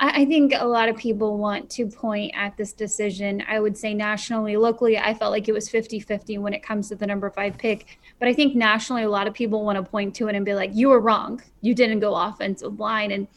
I, 0.00 0.22
I 0.22 0.24
think 0.24 0.52
a 0.56 0.66
lot 0.66 0.88
of 0.88 0.96
people 0.96 1.38
want 1.38 1.70
to 1.70 1.86
point 1.86 2.32
at 2.34 2.56
this 2.56 2.72
decision. 2.72 3.44
I 3.46 3.60
would 3.60 3.76
say 3.76 3.94
nationally, 3.94 4.56
locally, 4.56 4.98
I 4.98 5.14
felt 5.14 5.30
like 5.30 5.48
it 5.48 5.52
was 5.52 5.68
50 5.68 6.00
50 6.00 6.38
when 6.38 6.54
it 6.54 6.62
comes 6.62 6.88
to 6.88 6.96
the 6.96 7.06
number 7.06 7.30
five 7.30 7.56
pick. 7.56 7.98
But 8.18 8.28
I 8.28 8.32
think 8.32 8.56
nationally, 8.56 9.04
a 9.04 9.08
lot 9.08 9.28
of 9.28 9.34
people 9.34 9.64
want 9.64 9.76
to 9.76 9.88
point 9.88 10.14
to 10.16 10.28
it 10.28 10.34
and 10.34 10.44
be 10.44 10.54
like, 10.54 10.70
you 10.74 10.88
were 10.88 11.00
wrong. 11.00 11.40
You 11.60 11.74
didn't 11.74 12.00
go 12.00 12.14
offensive 12.14 12.78
line. 12.78 13.10
And 13.10 13.28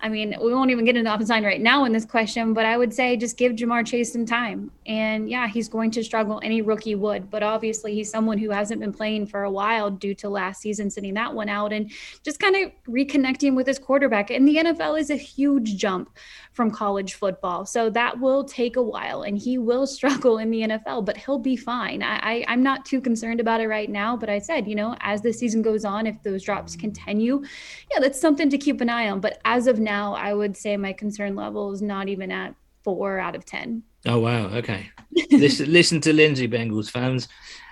I 0.00 0.08
mean, 0.08 0.34
we 0.42 0.52
won't 0.52 0.70
even 0.70 0.84
get 0.84 0.96
into 0.96 1.12
offensive 1.12 1.30
line 1.30 1.44
right 1.44 1.60
now 1.60 1.84
in 1.84 1.92
this 1.92 2.04
question, 2.04 2.54
but 2.54 2.66
I 2.66 2.76
would 2.76 2.92
say 2.92 3.16
just 3.16 3.36
give 3.36 3.52
Ja'Marr 3.52 3.86
Chase 3.86 4.12
some 4.12 4.26
time. 4.26 4.70
And 4.86 5.30
yeah, 5.30 5.46
he's 5.46 5.68
going 5.68 5.92
to 5.92 6.02
struggle. 6.02 6.40
Any 6.42 6.60
rookie 6.60 6.96
would, 6.96 7.30
but 7.30 7.42
obviously 7.42 7.94
he's 7.94 8.10
someone 8.10 8.38
who 8.38 8.50
hasn't 8.50 8.80
been 8.80 8.92
playing 8.92 9.26
for 9.26 9.44
a 9.44 9.50
while 9.50 9.90
due 9.90 10.14
to 10.16 10.28
last 10.28 10.60
season 10.60 10.90
sitting 10.90 11.14
that 11.14 11.32
one 11.32 11.48
out 11.48 11.72
and 11.72 11.90
just 12.24 12.40
kind 12.40 12.56
of 12.56 12.72
reconnecting 12.88 13.54
with 13.54 13.66
his 13.66 13.78
quarterback. 13.78 14.30
And 14.30 14.46
the 14.46 14.56
NFL 14.56 14.98
is 14.98 15.10
a 15.10 15.16
huge 15.16 15.76
jump 15.76 16.10
from 16.52 16.70
college 16.70 17.14
football. 17.14 17.64
So 17.64 17.88
that 17.90 18.20
will 18.20 18.44
take 18.44 18.76
a 18.76 18.82
while 18.82 19.22
and 19.22 19.38
he 19.38 19.58
will 19.58 19.86
struggle 19.92 20.38
in 20.38 20.50
the 20.50 20.62
NFL, 20.62 21.04
but 21.04 21.16
he'll 21.16 21.38
be 21.38 21.56
fine. 21.56 22.02
I, 22.02 22.44
I, 22.46 22.52
am 22.52 22.62
not 22.62 22.84
too 22.84 23.00
concerned 23.00 23.40
about 23.40 23.60
it 23.60 23.68
right 23.68 23.88
now, 23.88 24.16
but 24.16 24.28
I 24.28 24.38
said, 24.38 24.66
you 24.66 24.74
know, 24.74 24.96
as 25.00 25.22
the 25.22 25.32
season 25.32 25.62
goes 25.62 25.84
on, 25.84 26.06
if 26.06 26.22
those 26.22 26.42
drops 26.42 26.76
continue, 26.76 27.42
yeah, 27.92 28.00
that's 28.00 28.20
something 28.20 28.50
to 28.50 28.58
keep 28.58 28.80
an 28.80 28.88
eye 28.88 29.08
on. 29.08 29.20
But 29.20 29.40
as 29.44 29.66
of 29.66 29.78
now, 29.78 30.14
I 30.14 30.34
would 30.34 30.56
say 30.56 30.76
my 30.76 30.92
concern 30.92 31.36
level 31.36 31.72
is 31.72 31.82
not 31.82 32.08
even 32.08 32.30
at 32.30 32.54
four 32.84 33.18
out 33.18 33.36
of 33.36 33.44
10. 33.44 33.82
Oh, 34.06 34.18
wow. 34.18 34.46
Okay. 34.46 34.90
listen, 35.30 35.72
listen 35.72 36.00
to 36.02 36.12
Lindsay 36.12 36.48
Bengals 36.48 36.90
fans. 36.90 37.28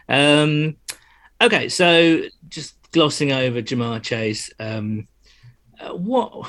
Um, 0.08 0.76
okay. 1.40 1.68
So 1.68 2.22
just 2.48 2.74
glossing 2.92 3.32
over 3.32 3.62
Ja'Marr 3.62 4.02
Chase. 4.02 4.50
Um, 4.58 5.08
uh, 5.80 5.94
what 5.94 6.48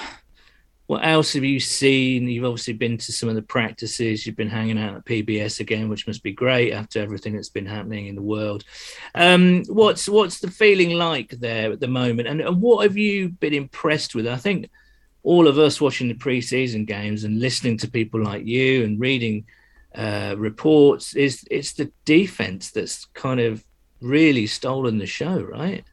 what 0.92 1.06
else 1.06 1.32
have 1.32 1.46
you 1.46 1.62
seen? 1.62 2.28
You've 2.28 2.44
obviously 2.44 2.74
been 2.74 2.98
to 2.98 3.14
some 3.14 3.30
of 3.30 3.36
the 3.36 3.42
practices. 3.42 4.28
You've 4.28 4.36
been 4.36 4.50
hanging 4.50 4.78
out 4.78 4.94
at 4.94 5.06
PBS 5.06 5.62
again, 5.62 5.88
which 5.88 6.06
must 6.06 6.22
be 6.22 6.34
great 6.34 6.74
after 6.74 7.00
everything 7.00 7.34
that's 7.34 7.48
been 7.48 7.66
happening 7.66 8.08
in 8.08 8.16
the 8.16 8.22
world. 8.22 8.66
Um, 9.16 9.64
what's 9.70 10.10
what's 10.10 10.42
the 10.42 10.52
feeling 10.52 10.98
like 10.98 11.30
there 11.30 11.72
at 11.72 11.80
the 11.80 11.88
moment, 11.88 12.28
and, 12.28 12.42
and 12.42 12.62
what 12.62 12.84
have 12.84 12.98
you 12.98 13.30
been 13.30 13.54
impressed 13.54 14.16
with? 14.16 14.28
I 14.28 14.36
think 14.36 14.70
all 15.24 15.48
of 15.48 15.58
us 15.58 15.80
watching 15.80 16.10
the 16.10 16.14
preseason 16.14 16.86
games 16.86 17.24
and 17.24 17.40
listening 17.40 17.78
to 17.78 17.90
people 17.90 18.22
like 18.22 18.46
you 18.46 18.84
and 18.84 19.00
reading 19.00 19.46
uh, 19.96 20.36
reports 20.38 21.16
is 21.16 21.46
it's 21.50 21.72
the 21.72 21.90
defense 22.04 22.72
that's 22.72 23.06
kind 23.14 23.40
of 23.40 23.64
really 24.02 24.46
stolen 24.46 24.98
the 24.98 25.06
show, 25.06 25.40
right? 25.40 25.86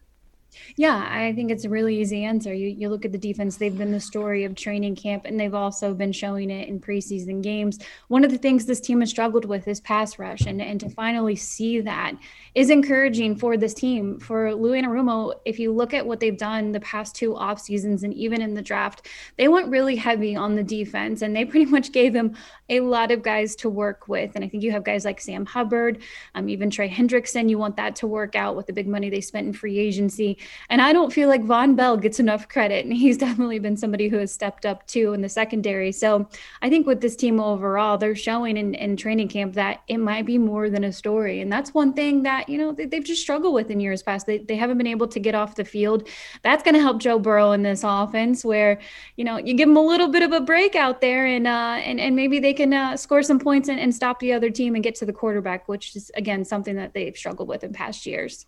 Yeah, 0.79 1.09
I 1.11 1.33
think 1.33 1.51
it's 1.51 1.64
a 1.64 1.68
really 1.68 2.01
easy 2.01 2.22
answer. 2.22 2.55
You 2.55 2.68
you 2.68 2.89
look 2.89 3.05
at 3.05 3.11
the 3.11 3.18
defense; 3.18 3.57
they've 3.57 3.76
been 3.76 3.91
the 3.91 3.99
story 3.99 4.45
of 4.45 4.55
training 4.55 4.95
camp, 4.95 5.24
and 5.24 5.39
they've 5.39 5.53
also 5.53 5.93
been 5.93 6.12
showing 6.12 6.53
it 6.53 6.68
in 6.68 6.79
preseason 6.79 7.43
games. 7.43 7.81
One 8.07 8.22
of 8.24 8.31
the 8.31 8.39
things 8.39 8.64
this 8.64 8.79
team 8.79 9.01
has 9.01 9.11
struggled 9.11 9.45
with 9.45 9.66
is 9.66 9.81
pass 9.81 10.20
rush, 10.20 10.43
and 10.43 10.62
and 10.62 10.79
to 10.79 10.89
finally 10.89 11.35
see 11.35 11.81
that 11.81 12.14
is 12.55 12.70
encouraging 12.70 13.35
for 13.35 13.57
this 13.57 13.74
team. 13.74 14.20
For 14.20 14.55
Lou 14.55 14.70
Anarumo, 14.70 15.35
if 15.45 15.59
you 15.59 15.72
look 15.72 15.95
at 15.95 16.07
what 16.07 16.20
they've 16.20 16.39
done 16.39 16.70
the 16.70 16.79
past 16.79 17.16
two 17.16 17.35
off 17.35 17.61
seasons, 17.61 18.05
and 18.05 18.14
even 18.14 18.41
in 18.41 18.55
the 18.55 18.62
draft, 18.62 19.09
they 19.37 19.49
went 19.49 19.70
really 19.70 19.97
heavy 19.97 20.37
on 20.37 20.55
the 20.55 20.62
defense, 20.62 21.22
and 21.22 21.35
they 21.35 21.45
pretty 21.53 21.66
much 21.66 21.91
gave 21.91 22.14
him 22.14 22.37
a 22.69 22.81
lot 22.81 23.11
of 23.11 23.23
guys 23.23 23.57
to 23.57 23.71
work 23.71 24.09
with. 24.09 24.33
And 24.35 24.45
I 24.45 24.49
think 24.49 24.62
you 24.62 24.71
have 24.73 24.85
guys 24.85 25.05
like 25.05 25.21
Sam 25.21 25.47
Hubbard, 25.47 26.03
um, 26.35 26.49
even 26.49 26.71
Trey 26.71 26.89
Hendrickson. 26.89 27.49
You 27.49 27.59
want 27.59 27.77
that 27.77 27.97
to 27.97 28.07
work 28.07 28.35
out 28.35 28.57
with 28.57 28.66
the 28.66 28.73
big 28.73 28.87
money 28.87 29.09
they 29.11 29.21
spent 29.21 29.47
in 29.47 29.53
free 29.53 29.79
agency. 29.79 30.39
And 30.69 30.83
I 30.83 30.93
don't 30.93 31.12
feel 31.12 31.29
like 31.29 31.43
Vonn 31.43 31.77
Bell 31.77 31.97
gets 31.97 32.21
enough 32.21 32.49
credit. 32.49 32.69
And 32.89 32.97
he's 32.97 33.19
definitely 33.19 33.59
been 33.59 33.77
somebody 33.77 34.09
who 34.09 34.16
has 34.16 34.33
stepped 34.33 34.64
up 34.64 34.87
too 34.87 35.12
in 35.12 35.21
the 35.21 35.29
secondary. 35.29 35.93
So 35.93 36.27
I 36.62 36.71
think 36.71 36.87
with 36.87 37.03
this 37.03 37.16
team 37.16 37.39
overall, 37.39 37.99
they're 37.99 38.14
showing 38.14 38.57
in, 38.57 38.75
in 38.75 38.97
training 38.97 39.29
camp 39.29 39.55
that 39.55 39.83
it 39.89 39.99
might 39.99 40.25
be 40.25 40.39
more 40.39 40.71
than 40.71 40.85
a 40.85 40.93
story. 40.93 41.41
And 41.41 41.53
that's 41.53 41.75
one 41.75 41.93
thing 41.93 42.23
that, 42.23 42.49
you 42.49 42.57
know, 42.57 42.73
they, 42.73 42.89
have 42.97 43.05
just 43.05 43.21
struggled 43.21 43.53
with 43.53 43.71
in 43.71 43.79
years 43.81 44.03
past. 44.03 44.27
They, 44.27 44.39
they 44.39 44.57
haven't 44.57 44.79
been 44.79 44.87
able 44.87 45.09
to 45.09 45.21
get 45.21 45.35
off 45.35 45.55
the 45.55 45.64
field. 45.64 46.09
That's 46.43 46.62
going 46.62 46.75
to 46.75 46.81
help 46.81 46.99
Joe 46.99 47.19
Burrow 47.19 47.53
in 47.53 47.62
this 47.62 47.83
offense 47.85 48.45
where, 48.45 48.79
you 49.16 49.25
know, 49.25 49.37
you 49.37 49.55
give 49.55 49.69
them 49.69 49.77
a 49.77 49.85
little 49.85 50.09
bit 50.09 50.23
of 50.23 50.33
a 50.33 50.41
break 50.41 50.75
out 50.75 51.01
there 51.01 51.27
and, 51.27 51.47
uh, 51.47 51.79
and, 51.85 52.01
and 52.01 52.16
maybe 52.16 52.39
they 52.39 52.55
can 52.59 52.74
uh, 52.74 52.96
score 52.96 53.22
some 53.22 53.38
points 53.38 53.70
and, 53.70 53.80
and 53.80 53.94
stop 53.94 54.18
the 54.20 54.34
other 54.34 54.50
team 54.50 54.74
and 54.74 54.84
get 54.84 54.96
to 54.96 55.06
the 55.06 55.12
quarterback, 55.12 55.66
which 55.68 55.96
is, 55.96 56.11
again, 56.14 56.44
something 56.44 56.76
that 56.76 56.92
they've 56.92 57.16
struggled 57.16 57.48
with 57.48 57.64
in 57.64 57.72
past 57.72 58.04
years. 58.04 58.44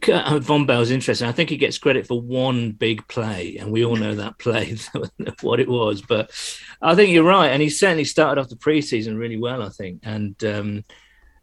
Vonn 0.00 0.66
Bell's 0.66 0.90
interesting. 0.90 1.28
I 1.28 1.32
think 1.32 1.50
he 1.50 1.56
gets 1.56 1.76
credit 1.76 2.06
for 2.06 2.20
one 2.20 2.70
big 2.70 3.06
play, 3.08 3.56
and 3.58 3.72
we 3.72 3.84
all 3.84 3.96
know 3.96 4.14
that 4.14 4.38
play, 4.38 4.76
what 5.42 5.60
it 5.60 5.68
was. 5.68 6.00
But 6.00 6.30
I 6.80 6.94
think 6.94 7.10
you're 7.10 7.24
right, 7.24 7.48
and 7.48 7.60
he 7.60 7.68
certainly 7.68 8.04
started 8.04 8.40
off 8.40 8.48
the 8.48 8.56
preseason 8.56 9.18
really 9.18 9.36
well. 9.36 9.62
I 9.62 9.68
think, 9.68 10.00
and 10.04 10.42
um, 10.44 10.84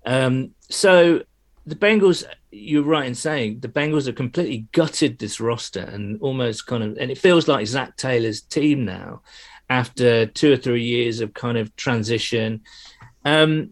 um, 0.05 0.51
so 0.69 1.23
the 1.65 1.75
Bengals. 1.75 2.23
You're 2.49 2.83
right 2.83 3.05
in 3.05 3.13
saying 3.13 3.59
the 3.59 3.67
Bengals 3.67 4.07
have 4.07 4.15
completely 4.15 4.65
gutted 4.71 5.19
this 5.19 5.39
roster, 5.41 5.81
and 5.81 6.19
almost 6.21 6.65
kind 6.65 6.83
of, 6.83 6.97
and 6.97 7.11
it 7.11 7.17
feels 7.17 7.47
like 7.47 7.67
Zach 7.67 7.97
Taylor's 7.97 8.41
team 8.41 8.85
now, 8.85 9.21
after 9.69 10.25
two 10.25 10.53
or 10.53 10.57
three 10.57 10.83
years 10.83 11.19
of 11.19 11.33
kind 11.33 11.57
of 11.57 11.75
transition. 11.75 12.61
Um, 13.25 13.71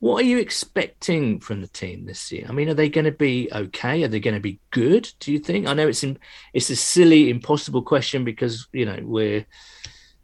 what 0.00 0.22
are 0.22 0.26
you 0.26 0.38
expecting 0.38 1.40
from 1.40 1.60
the 1.60 1.66
team 1.66 2.06
this 2.06 2.30
year? 2.30 2.46
I 2.48 2.52
mean, 2.52 2.68
are 2.68 2.74
they 2.74 2.88
going 2.88 3.04
to 3.04 3.12
be 3.12 3.48
okay? 3.52 4.04
Are 4.04 4.08
they 4.08 4.20
going 4.20 4.34
to 4.34 4.40
be 4.40 4.60
good? 4.70 5.10
Do 5.18 5.32
you 5.32 5.40
think? 5.40 5.66
I 5.66 5.74
know 5.74 5.88
it's 5.88 6.04
in, 6.04 6.18
it's 6.54 6.70
a 6.70 6.76
silly, 6.76 7.30
impossible 7.30 7.82
question 7.82 8.24
because 8.24 8.68
you 8.72 8.86
know 8.86 8.98
we're, 9.02 9.44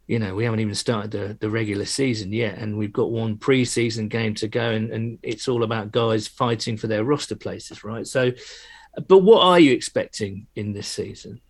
you 0.07 0.19
know, 0.19 0.33
we 0.33 0.45
haven't 0.45 0.61
even 0.61 0.75
started 0.75 1.11
the, 1.11 1.37
the 1.41 1.49
regular 1.49 1.85
season 1.85 2.31
yet, 2.31 2.57
and 2.57 2.77
we've 2.77 2.93
got 2.93 3.11
one 3.11 3.37
preseason 3.37 4.07
game 4.07 4.33
to 4.35 4.47
go, 4.47 4.71
and, 4.71 4.91
and 4.91 5.19
it's 5.23 5.49
all 5.49 5.63
about 5.63 5.91
guys 5.91 6.25
fighting 6.25 6.77
for 6.77 6.87
their 6.87 7.03
roster 7.03 7.35
places, 7.35 7.83
right? 7.83 8.07
So, 8.07 8.31
but 9.07 9.19
what 9.19 9.43
are 9.43 9.59
you 9.59 9.73
expecting 9.73 10.47
in 10.55 10.71
this 10.71 10.87
season? 10.87 11.41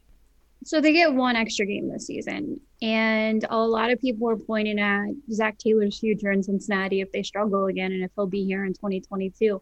So 0.65 0.81
they 0.81 0.93
get 0.93 1.13
one 1.13 1.35
extra 1.35 1.63
game 1.67 1.91
this 1.91 2.07
season. 2.07 2.59
And 2.81 3.45
a 3.51 3.57
lot 3.57 3.91
of 3.91 4.01
people 4.01 4.27
are 4.31 4.35
pointing 4.35 4.79
at 4.79 5.09
Zach 5.31 5.59
Taylor's 5.59 5.99
future 5.99 6.31
in 6.31 6.41
Cincinnati 6.41 7.01
if 7.01 7.11
they 7.11 7.21
struggle 7.21 7.67
again 7.67 7.91
and 7.91 8.03
if 8.03 8.09
he'll 8.15 8.25
be 8.25 8.43
here 8.43 8.65
in 8.65 8.73
2022. 8.73 9.61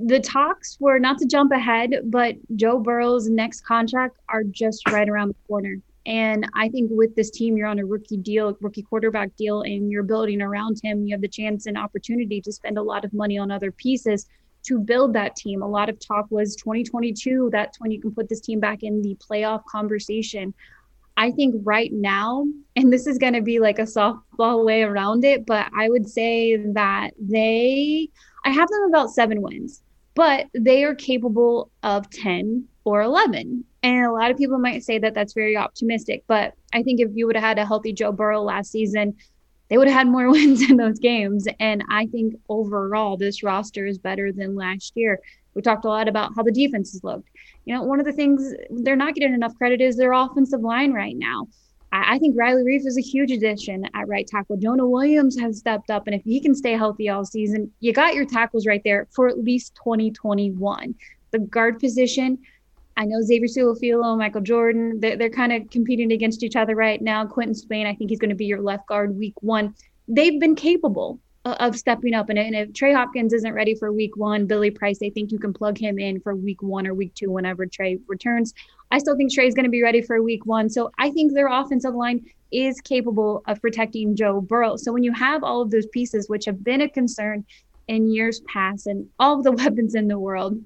The 0.00 0.18
talks 0.18 0.78
were 0.80 0.98
not 0.98 1.18
to 1.18 1.26
jump 1.26 1.52
ahead, 1.52 1.94
but 2.06 2.34
Joe 2.56 2.80
Burrow's 2.80 3.28
next 3.28 3.60
contract 3.60 4.18
are 4.28 4.42
just 4.42 4.90
right 4.90 5.08
around 5.08 5.28
the 5.28 5.36
corner. 5.46 5.76
And 6.06 6.44
I 6.56 6.70
think 6.70 6.90
with 6.92 7.14
this 7.14 7.30
team, 7.30 7.56
you're 7.56 7.68
on 7.68 7.78
a 7.78 7.86
rookie 7.86 8.16
deal, 8.16 8.56
rookie 8.60 8.82
quarterback 8.82 9.36
deal, 9.36 9.62
and 9.62 9.92
you're 9.92 10.02
building 10.02 10.42
around 10.42 10.80
him. 10.82 11.06
You 11.06 11.14
have 11.14 11.22
the 11.22 11.28
chance 11.28 11.66
and 11.66 11.78
opportunity 11.78 12.40
to 12.40 12.50
spend 12.50 12.78
a 12.78 12.82
lot 12.82 13.04
of 13.04 13.12
money 13.12 13.38
on 13.38 13.52
other 13.52 13.70
pieces 13.70 14.26
to 14.66 14.78
build 14.78 15.12
that 15.14 15.36
team. 15.36 15.62
A 15.62 15.68
lot 15.68 15.88
of 15.88 15.98
talk 15.98 16.26
was 16.30 16.56
2022. 16.56 17.50
That's 17.52 17.78
when 17.80 17.90
you 17.90 18.00
can 18.00 18.12
put 18.12 18.28
this 18.28 18.40
team 18.40 18.60
back 18.60 18.82
in 18.82 19.02
the 19.02 19.16
playoff 19.16 19.64
conversation. 19.64 20.54
I 21.16 21.30
think 21.30 21.54
right 21.64 21.90
now, 21.92 22.46
and 22.74 22.92
this 22.92 23.06
is 23.06 23.16
going 23.16 23.32
to 23.32 23.40
be 23.40 23.58
like 23.58 23.78
a 23.78 23.82
softball 23.82 24.64
way 24.64 24.82
around 24.82 25.24
it, 25.24 25.46
but 25.46 25.70
I 25.74 25.88
would 25.88 26.08
say 26.08 26.56
that 26.56 27.12
they, 27.18 28.08
I 28.44 28.50
have 28.50 28.68
them 28.68 28.82
about 28.88 29.10
seven 29.10 29.40
wins, 29.40 29.82
but 30.14 30.46
they 30.52 30.84
are 30.84 30.94
capable 30.94 31.70
of 31.82 32.10
10 32.10 32.66
or 32.84 33.00
11. 33.00 33.64
And 33.82 34.04
a 34.04 34.12
lot 34.12 34.30
of 34.30 34.36
people 34.36 34.58
might 34.58 34.82
say 34.82 34.98
that 34.98 35.14
that's 35.14 35.32
very 35.32 35.56
optimistic, 35.56 36.24
but 36.26 36.52
I 36.74 36.82
think 36.82 37.00
if 37.00 37.10
you 37.14 37.26
would 37.26 37.36
have 37.36 37.44
had 37.44 37.58
a 37.58 37.64
healthy 37.64 37.92
Joe 37.92 38.12
Burrow 38.12 38.42
last 38.42 38.70
season, 38.70 39.16
they 39.68 39.78
would 39.78 39.88
have 39.88 39.96
had 39.96 40.08
more 40.08 40.30
wins 40.32 40.68
in 40.68 40.76
those 40.76 40.98
games. 40.98 41.46
And 41.60 41.84
I 41.90 42.06
think 42.06 42.34
overall, 42.48 43.16
this 43.16 43.42
roster 43.42 43.86
is 43.86 43.98
better 43.98 44.32
than 44.32 44.54
last 44.54 44.92
year. 44.96 45.20
We 45.54 45.62
talked 45.62 45.84
a 45.84 45.88
lot 45.88 46.08
about 46.08 46.32
how 46.36 46.42
the 46.42 46.52
defenses 46.52 47.02
looked. 47.02 47.30
You 47.64 47.74
know, 47.74 47.82
one 47.82 47.98
of 47.98 48.06
the 48.06 48.12
things 48.12 48.52
they're 48.70 48.94
not 48.96 49.14
getting 49.14 49.34
enough 49.34 49.56
credit 49.56 49.80
is 49.80 49.96
their 49.96 50.12
offensive 50.12 50.60
line 50.60 50.92
right 50.92 51.16
now. 51.16 51.48
I, 51.92 52.14
I 52.14 52.18
think 52.18 52.36
Riley 52.38 52.62
Reiff 52.62 52.86
is 52.86 52.98
a 52.98 53.02
huge 53.02 53.30
addition 53.30 53.86
at 53.94 54.08
right 54.08 54.26
tackle. 54.26 54.56
Jonah 54.56 54.86
Williams 54.86 55.38
has 55.38 55.58
stepped 55.58 55.90
up, 55.90 56.06
and 56.06 56.14
if 56.14 56.22
he 56.22 56.40
can 56.40 56.54
stay 56.54 56.72
healthy 56.72 57.08
all 57.08 57.24
season, 57.24 57.72
you 57.80 57.92
got 57.92 58.14
your 58.14 58.26
tackles 58.26 58.66
right 58.66 58.82
there 58.84 59.08
for 59.10 59.28
at 59.28 59.38
least 59.38 59.74
2021. 59.76 60.94
The 61.30 61.38
guard 61.38 61.80
position, 61.80 62.38
I 62.96 63.04
know 63.04 63.20
Xavier 63.20 63.46
Su'a-Filo, 63.46 64.16
Michael 64.16 64.40
Jordan, 64.40 65.00
they're, 65.00 65.16
they're 65.16 65.30
kind 65.30 65.52
of 65.52 65.68
competing 65.70 66.12
against 66.12 66.42
each 66.42 66.56
other 66.56 66.74
right 66.74 67.00
now. 67.02 67.26
Quinton 67.26 67.54
Spain, 67.54 67.86
I 67.86 67.94
think 67.94 68.10
he's 68.10 68.18
going 68.18 68.30
to 68.30 68.36
be 68.36 68.46
your 68.46 68.62
left 68.62 68.86
guard 68.86 69.16
week 69.16 69.34
one. 69.42 69.74
They've 70.08 70.40
been 70.40 70.54
capable 70.54 71.20
of 71.44 71.76
stepping 71.76 72.14
up. 72.14 72.28
And, 72.28 72.38
and 72.38 72.56
if 72.56 72.72
Trey 72.72 72.92
Hopkins 72.92 73.32
isn't 73.32 73.52
ready 73.52 73.74
for 73.74 73.92
week 73.92 74.16
one, 74.16 74.46
Billy 74.46 74.70
Price, 74.70 74.98
I 75.02 75.10
think 75.10 75.30
you 75.30 75.38
can 75.38 75.52
plug 75.52 75.78
him 75.78 75.98
in 75.98 76.20
for 76.20 76.34
week 76.34 76.62
one 76.62 76.86
or 76.86 76.94
week 76.94 77.14
two 77.14 77.30
whenever 77.30 77.66
Trey 77.66 77.98
returns. 78.08 78.52
I 78.90 78.98
still 78.98 79.16
think 79.16 79.32
Trey's 79.32 79.54
going 79.54 79.64
to 79.64 79.70
be 79.70 79.82
ready 79.82 80.02
for 80.02 80.22
week 80.22 80.44
one. 80.46 80.68
So 80.68 80.90
I 80.98 81.10
think 81.10 81.32
their 81.32 81.48
offensive 81.48 81.94
line 81.94 82.24
is 82.50 82.80
capable 82.80 83.42
of 83.46 83.60
protecting 83.60 84.16
Joe 84.16 84.40
Burrow. 84.40 84.76
So 84.76 84.92
when 84.92 85.04
you 85.04 85.12
have 85.12 85.44
all 85.44 85.60
of 85.60 85.70
those 85.70 85.86
pieces, 85.86 86.28
which 86.28 86.46
have 86.46 86.64
been 86.64 86.80
a 86.80 86.88
concern 86.88 87.44
in 87.88 88.10
years 88.10 88.40
past, 88.52 88.86
and 88.86 89.08
all 89.18 89.38
of 89.38 89.44
the 89.44 89.52
weapons 89.62 89.94
in 89.94 90.08
the 90.08 90.18
world, 90.18 90.58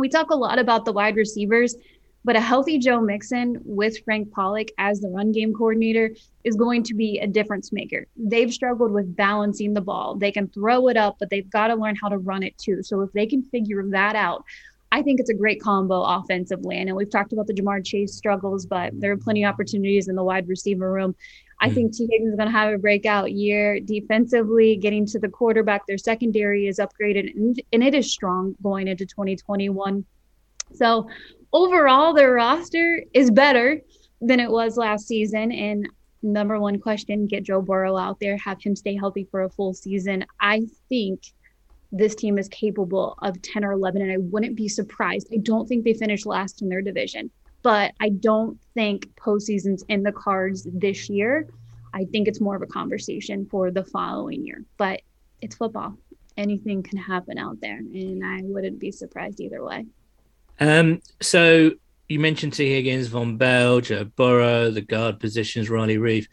we 0.00 0.08
talk 0.08 0.30
a 0.30 0.34
lot 0.34 0.58
about 0.58 0.84
the 0.84 0.92
wide 0.92 1.16
receivers, 1.16 1.76
but 2.24 2.34
a 2.34 2.40
healthy 2.40 2.78
Joe 2.78 3.00
Mixon 3.00 3.60
with 3.64 4.02
Frank 4.04 4.30
Pollack 4.32 4.70
as 4.78 5.00
the 5.00 5.08
run 5.08 5.30
game 5.30 5.52
coordinator 5.52 6.14
is 6.42 6.56
going 6.56 6.82
to 6.84 6.94
be 6.94 7.18
a 7.18 7.26
difference 7.26 7.70
maker. 7.70 8.06
They've 8.16 8.52
struggled 8.52 8.92
with 8.92 9.14
balancing 9.14 9.74
the 9.74 9.80
ball. 9.80 10.16
They 10.16 10.32
can 10.32 10.48
throw 10.48 10.88
it 10.88 10.96
up, 10.96 11.16
but 11.18 11.28
they've 11.30 11.48
got 11.48 11.68
to 11.68 11.74
learn 11.74 11.96
how 11.96 12.08
to 12.08 12.18
run 12.18 12.42
it 12.42 12.56
too. 12.58 12.82
So 12.82 13.02
if 13.02 13.12
they 13.12 13.26
can 13.26 13.42
figure 13.42 13.84
that 13.90 14.16
out, 14.16 14.44
I 14.92 15.02
think 15.02 15.20
it's 15.20 15.30
a 15.30 15.34
great 15.34 15.62
combo 15.62 16.02
offensively. 16.02 16.78
And 16.78 16.94
we've 16.96 17.10
talked 17.10 17.32
about 17.32 17.46
the 17.46 17.54
Ja'Marr 17.54 17.84
Chase 17.84 18.14
struggles, 18.14 18.66
but 18.66 18.98
there 18.98 19.12
are 19.12 19.16
plenty 19.16 19.44
of 19.44 19.52
opportunities 19.52 20.08
in 20.08 20.16
the 20.16 20.24
wide 20.24 20.48
receiver 20.48 20.90
room. 20.90 21.14
I 21.60 21.68
mm. 21.68 21.74
think 21.74 21.94
Tee 21.94 22.08
Higgins 22.10 22.30
is 22.30 22.36
going 22.36 22.48
to 22.48 22.52
have 22.52 22.72
a 22.72 22.78
breakout 22.78 23.32
year 23.32 23.80
defensively, 23.80 24.76
getting 24.76 25.06
to 25.06 25.18
the 25.18 25.28
quarterback. 25.28 25.86
Their 25.86 25.98
secondary 25.98 26.66
is 26.66 26.78
upgraded 26.78 27.34
and, 27.34 27.60
and 27.72 27.82
it 27.82 27.94
is 27.94 28.12
strong 28.12 28.54
going 28.62 28.88
into 28.88 29.06
2021. 29.06 30.04
So 30.74 31.08
overall, 31.52 32.14
their 32.14 32.32
roster 32.32 33.02
is 33.12 33.30
better 33.30 33.80
than 34.20 34.40
it 34.40 34.50
was 34.50 34.76
last 34.76 35.06
season. 35.06 35.52
And 35.52 35.88
number 36.22 36.58
one 36.58 36.78
question 36.78 37.26
get 37.26 37.44
Joe 37.44 37.62
Burrow 37.62 37.96
out 37.96 38.20
there, 38.20 38.36
have 38.38 38.62
him 38.62 38.76
stay 38.76 38.96
healthy 38.96 39.26
for 39.30 39.42
a 39.42 39.50
full 39.50 39.74
season. 39.74 40.24
I 40.40 40.66
think 40.88 41.22
this 41.92 42.14
team 42.14 42.38
is 42.38 42.48
capable 42.48 43.16
of 43.22 43.40
10 43.42 43.64
or 43.64 43.72
11, 43.72 44.02
and 44.02 44.12
I 44.12 44.18
wouldn't 44.18 44.56
be 44.56 44.68
surprised. 44.68 45.28
I 45.32 45.38
don't 45.38 45.66
think 45.66 45.84
they 45.84 45.94
finished 45.94 46.26
last 46.26 46.62
in 46.62 46.68
their 46.68 46.82
division, 46.82 47.30
but 47.62 47.92
I 48.00 48.10
don't 48.10 48.58
think 48.74 49.14
postseason's 49.16 49.84
in 49.88 50.02
the 50.02 50.12
cards 50.12 50.66
this 50.72 51.08
year. 51.08 51.48
I 51.92 52.04
think 52.04 52.28
it's 52.28 52.40
more 52.40 52.56
of 52.56 52.62
a 52.62 52.66
conversation 52.66 53.46
for 53.46 53.70
the 53.70 53.84
following 53.84 54.46
year, 54.46 54.64
but 54.76 55.02
it's 55.40 55.56
football. 55.56 55.96
Anything 56.36 56.82
can 56.82 56.98
happen 56.98 57.38
out 57.38 57.60
there, 57.60 57.78
and 57.78 58.24
I 58.24 58.40
wouldn't 58.42 58.78
be 58.78 58.92
surprised 58.92 59.40
either 59.40 59.62
way. 59.62 59.86
Um, 60.60 61.02
so 61.20 61.72
you 62.08 62.20
mentioned 62.20 62.52
Tee 62.52 62.70
Higgins, 62.70 63.08
Vonn 63.08 63.38
Bell, 63.38 63.80
Joe 63.80 64.04
Burrow, 64.04 64.70
the 64.70 64.80
guard 64.80 65.20
positions, 65.20 65.68
Riley 65.68 65.96
Reiff. 65.96 66.26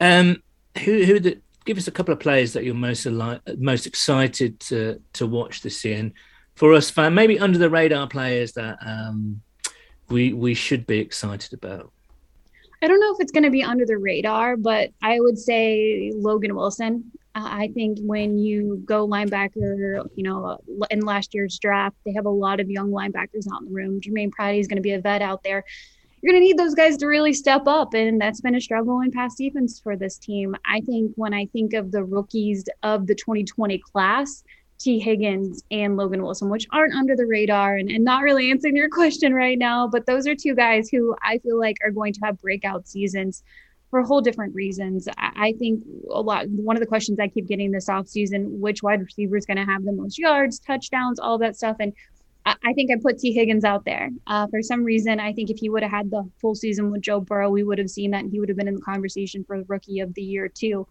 Um, 0.00 0.42
who 0.84 1.04
who 1.04 1.20
the 1.20 1.40
give 1.64 1.78
us 1.78 1.88
a 1.88 1.92
couple 1.92 2.12
of 2.12 2.20
players 2.20 2.52
that 2.52 2.64
you're 2.64 2.74
most 2.74 3.06
ali- 3.06 3.40
most 3.58 3.86
excited 3.86 4.60
to 4.60 5.00
to 5.14 5.26
watch 5.26 5.62
this 5.62 5.84
year, 5.84 5.98
and 5.98 6.12
for 6.54 6.72
us 6.74 6.94
maybe 6.96 7.38
under 7.38 7.58
the 7.58 7.70
radar 7.70 8.06
players 8.06 8.52
that 8.52 8.76
um, 8.84 9.40
we 10.14 10.32
we 10.32 10.54
should 10.54 10.86
be 10.86 10.98
excited 10.98 11.52
about. 11.52 11.90
I 12.82 12.86
don't 12.86 13.00
know 13.00 13.12
if 13.12 13.20
it's 13.20 13.32
going 13.32 13.44
to 13.44 13.50
be 13.50 13.62
under 13.62 13.84
the 13.84 13.98
radar, 13.98 14.56
but 14.56 14.90
I 15.02 15.18
would 15.18 15.38
say 15.38 16.12
Logan 16.14 16.54
Wilson. 16.54 17.10
I 17.34 17.68
think 17.74 17.98
when 18.00 18.38
you 18.38 18.82
go 18.84 19.08
linebacker, 19.08 20.06
you 20.14 20.22
know, 20.22 20.58
in 20.90 21.00
last 21.00 21.34
year's 21.34 21.58
draft, 21.58 21.96
they 22.06 22.12
have 22.12 22.26
a 22.26 22.30
lot 22.30 22.60
of 22.60 22.70
young 22.70 22.90
linebackers 22.90 23.46
out 23.52 23.62
in 23.62 23.68
the 23.68 23.74
room. 23.74 24.00
Germaine 24.00 24.30
Pratt 24.30 24.54
is 24.54 24.68
going 24.68 24.76
to 24.76 24.82
be 24.82 24.92
a 24.92 25.00
vet 25.00 25.20
out 25.20 25.42
there 25.42 25.64
you're 26.24 26.32
going 26.32 26.40
to 26.40 26.46
need 26.46 26.56
those 26.56 26.74
guys 26.74 26.96
to 26.96 27.06
really 27.06 27.34
step 27.34 27.64
up. 27.66 27.92
And 27.92 28.18
that's 28.18 28.40
been 28.40 28.54
a 28.54 28.60
struggle 28.60 29.02
in 29.02 29.10
past 29.10 29.36
defense 29.36 29.78
for 29.78 29.94
this 29.94 30.16
team. 30.16 30.56
I 30.64 30.80
think 30.80 31.12
when 31.16 31.34
I 31.34 31.44
think 31.52 31.74
of 31.74 31.92
the 31.92 32.02
rookies 32.02 32.64
of 32.82 33.06
the 33.06 33.14
2020 33.14 33.76
class, 33.76 34.42
Tee 34.84 34.98
Higgins 34.98 35.64
and 35.70 35.96
Logan 35.96 36.22
Wilson, 36.22 36.50
which 36.50 36.66
aren't 36.70 36.94
under 36.94 37.16
the 37.16 37.24
radar 37.24 37.76
and, 37.76 37.90
and 37.90 38.04
not 38.04 38.22
really 38.22 38.50
answering 38.50 38.76
your 38.76 38.88
question 38.90 39.32
right 39.32 39.58
now, 39.58 39.88
but 39.88 40.04
those 40.04 40.26
are 40.26 40.34
two 40.34 40.54
guys 40.54 40.90
who 40.90 41.16
I 41.22 41.38
feel 41.38 41.58
like 41.58 41.78
are 41.82 41.90
going 41.90 42.12
to 42.12 42.20
have 42.22 42.40
breakout 42.40 42.86
seasons 42.86 43.42
for 43.88 44.02
whole 44.02 44.20
different 44.20 44.54
reasons. 44.54 45.08
I, 45.16 45.30
I 45.36 45.52
think 45.58 45.82
a 46.10 46.20
lot, 46.20 46.48
one 46.48 46.76
of 46.76 46.80
the 46.80 46.86
questions 46.86 47.18
I 47.18 47.28
keep 47.28 47.48
getting 47.48 47.70
this 47.70 47.88
offseason, 47.88 48.58
which 48.58 48.82
wide 48.82 49.00
receiver 49.00 49.38
is 49.38 49.46
going 49.46 49.56
to 49.56 49.64
have 49.64 49.84
the 49.84 49.92
most 49.92 50.18
yards, 50.18 50.58
touchdowns, 50.58 51.18
all 51.18 51.38
that 51.38 51.56
stuff. 51.56 51.76
And 51.80 51.94
I 52.46 52.74
think 52.74 52.90
I 52.90 52.96
put 53.00 53.18
Tee 53.18 53.32
Higgins 53.32 53.64
out 53.64 53.86
there. 53.86 54.10
Uh, 54.26 54.46
for 54.48 54.60
some 54.60 54.84
reason, 54.84 55.18
I 55.18 55.32
think 55.32 55.48
if 55.48 55.56
he 55.58 55.70
would 55.70 55.82
have 55.82 55.90
had 55.90 56.10
the 56.10 56.28
full 56.42 56.54
season 56.54 56.90
with 56.90 57.00
Joe 57.00 57.20
Burrow, 57.20 57.48
we 57.48 57.64
would 57.64 57.78
have 57.78 57.88
seen 57.88 58.10
that 58.10 58.22
and 58.22 58.30
he 58.30 58.38
would 58.38 58.50
have 58.50 58.58
been 58.58 58.68
in 58.68 58.74
the 58.74 58.82
conversation 58.82 59.44
for 59.44 59.62
rookie 59.66 60.00
of 60.00 60.12
the 60.12 60.22
year 60.22 60.46
too. 60.48 60.86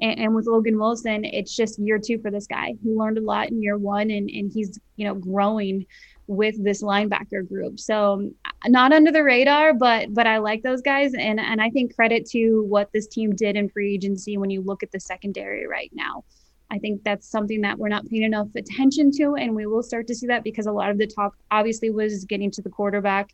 And, 0.00 0.18
and, 0.18 0.34
with 0.34 0.46
Logan 0.46 0.78
Wilson, 0.78 1.24
it's 1.24 1.56
just 1.56 1.78
year 1.78 1.98
two 1.98 2.18
for 2.18 2.30
this 2.30 2.46
guy. 2.46 2.74
He 2.82 2.90
learned 2.90 3.18
a 3.18 3.22
lot 3.22 3.48
in 3.48 3.62
year 3.62 3.78
one 3.78 4.10
and, 4.10 4.28
and 4.28 4.52
he's, 4.52 4.78
you 4.96 5.06
know, 5.06 5.14
growing 5.14 5.86
with 6.26 6.62
this 6.62 6.82
linebacker 6.82 7.46
group. 7.48 7.78
So 7.78 8.30
not 8.66 8.92
under 8.92 9.12
the 9.12 9.22
radar, 9.22 9.74
but 9.74 10.12
but 10.12 10.26
I 10.26 10.38
like 10.38 10.62
those 10.62 10.82
guys. 10.82 11.14
And 11.14 11.38
and 11.38 11.60
I 11.60 11.70
think 11.70 11.94
credit 11.94 12.28
to 12.30 12.64
what 12.68 12.90
this 12.92 13.06
team 13.06 13.34
did 13.34 13.56
in 13.56 13.68
free 13.68 13.94
agency 13.94 14.36
when 14.36 14.50
you 14.50 14.62
look 14.62 14.82
at 14.82 14.90
the 14.92 15.00
secondary 15.00 15.66
right 15.66 15.90
now. 15.94 16.24
I 16.70 16.78
think 16.78 17.04
that's 17.04 17.28
something 17.30 17.60
that 17.60 17.78
we're 17.78 17.88
not 17.88 18.08
paying 18.08 18.24
enough 18.24 18.48
attention 18.56 19.12
to, 19.12 19.36
and 19.36 19.54
we 19.54 19.66
will 19.66 19.84
start 19.84 20.08
to 20.08 20.14
see 20.16 20.26
that 20.26 20.42
because 20.42 20.66
a 20.66 20.72
lot 20.72 20.90
of 20.90 20.98
the 20.98 21.06
talk 21.06 21.36
obviously 21.52 21.90
was 21.90 22.24
getting 22.24 22.50
to 22.52 22.62
the 22.62 22.70
quarterback. 22.70 23.32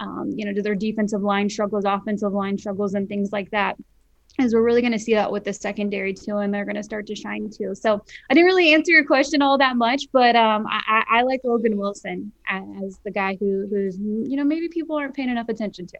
Um, 0.00 0.32
you 0.34 0.44
know, 0.44 0.52
do 0.52 0.60
their 0.60 0.74
defensive 0.74 1.22
line 1.22 1.48
struggles, 1.48 1.84
offensive 1.86 2.32
line 2.32 2.58
struggles, 2.58 2.94
and 2.94 3.08
things 3.08 3.32
like 3.32 3.50
that. 3.52 3.76
As 4.38 4.52
we're 4.52 4.62
really 4.62 4.80
going 4.80 4.92
to 4.92 4.98
see 4.98 5.14
that 5.14 5.30
with 5.30 5.44
the 5.44 5.52
secondary 5.52 6.12
too, 6.12 6.38
and 6.38 6.52
they're 6.52 6.64
going 6.64 6.76
to 6.76 6.82
start 6.82 7.06
to 7.06 7.14
shine 7.14 7.50
too. 7.50 7.74
So 7.74 8.04
I 8.28 8.34
didn't 8.34 8.46
really 8.46 8.74
answer 8.74 8.90
your 8.90 9.04
question 9.04 9.42
all 9.42 9.58
that 9.58 9.76
much, 9.76 10.08
but 10.12 10.34
um, 10.34 10.66
I, 10.68 11.04
I 11.08 11.22
like 11.22 11.40
Logan 11.44 11.76
Wilson 11.76 12.32
as 12.48 12.98
the 13.04 13.12
guy 13.12 13.36
who 13.38 13.68
who's 13.70 13.96
you 13.98 14.36
know 14.36 14.44
maybe 14.44 14.68
people 14.68 14.96
aren't 14.96 15.14
paying 15.14 15.30
enough 15.30 15.48
attention 15.48 15.86
to. 15.86 15.98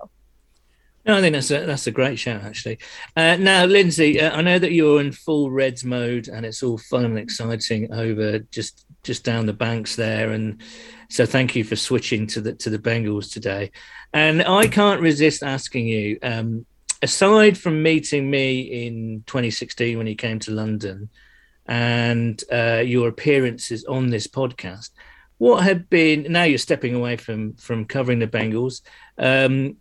No, 1.07 1.19
I 1.19 1.21
think 1.21 1.35
that's 1.35 1.51
a, 1.51 1.67
that's 1.67 1.87
a 1.87 1.91
great 1.91 2.19
shout, 2.19 2.43
actually. 2.45 2.79
Uh, 3.15 3.37
now, 3.37 3.67
Lindsay, 3.67 4.19
uh, 4.19 4.35
I 4.35 4.41
know 4.41 4.59
that 4.59 4.73
you're 4.73 5.03
in 5.03 5.13
full 5.13 5.51
Reds 5.51 5.85
mode 5.85 6.29
and 6.29 6.47
it's 6.47 6.63
all 6.63 6.79
fun 6.79 7.05
and 7.05 7.19
exciting 7.19 7.93
over 7.93 8.39
just 8.39 8.87
just 9.03 9.23
down 9.23 9.45
the 9.45 9.53
banks 9.53 9.97
there, 9.97 10.33
and 10.33 10.63
so 11.11 11.27
thank 11.27 11.55
you 11.55 11.63
for 11.63 11.77
switching 11.77 12.27
to 12.29 12.41
the 12.41 12.55
to 12.55 12.71
the 12.71 12.79
Bengals 12.79 13.31
today. 13.31 13.71
And 14.15 14.43
I 14.43 14.67
can't 14.67 15.03
resist 15.03 15.43
asking 15.43 15.89
you, 15.89 16.19
um, 16.23 16.65
aside 17.03 17.59
from 17.59 17.83
meeting 17.83 18.31
me 18.31 18.87
in 18.87 19.25
2016 19.27 19.99
when 19.99 20.07
you 20.07 20.17
came 20.17 20.39
to 20.41 20.51
London, 20.51 21.09
and 21.67 22.43
uh, 22.53 22.83
your 22.85 23.09
appearances 23.09 23.85
on 23.85 24.09
this 24.09 24.27
podcast, 24.27 24.91
what 25.39 25.65
have 25.65 25.89
been 25.91 26.27
now 26.31 26.45
you're 26.45 26.59
stepping 26.59 26.95
away 26.95 27.17
from 27.17 27.55
from 27.55 27.85
covering 27.85 28.19
the 28.19 28.27
Bengals? 28.27 28.83
Um, 29.19 29.77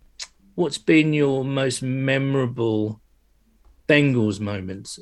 what's 0.54 0.78
been 0.78 1.12
your 1.12 1.44
most 1.44 1.82
memorable 1.82 3.00
Bengals 3.88 4.40
moments 4.40 4.98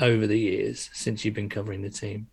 over 0.00 0.26
the 0.26 0.38
years 0.38 0.90
since 0.92 1.24
you've 1.24 1.34
been 1.34 1.48
covering 1.48 1.82
the 1.82 1.90
team? 1.90 2.28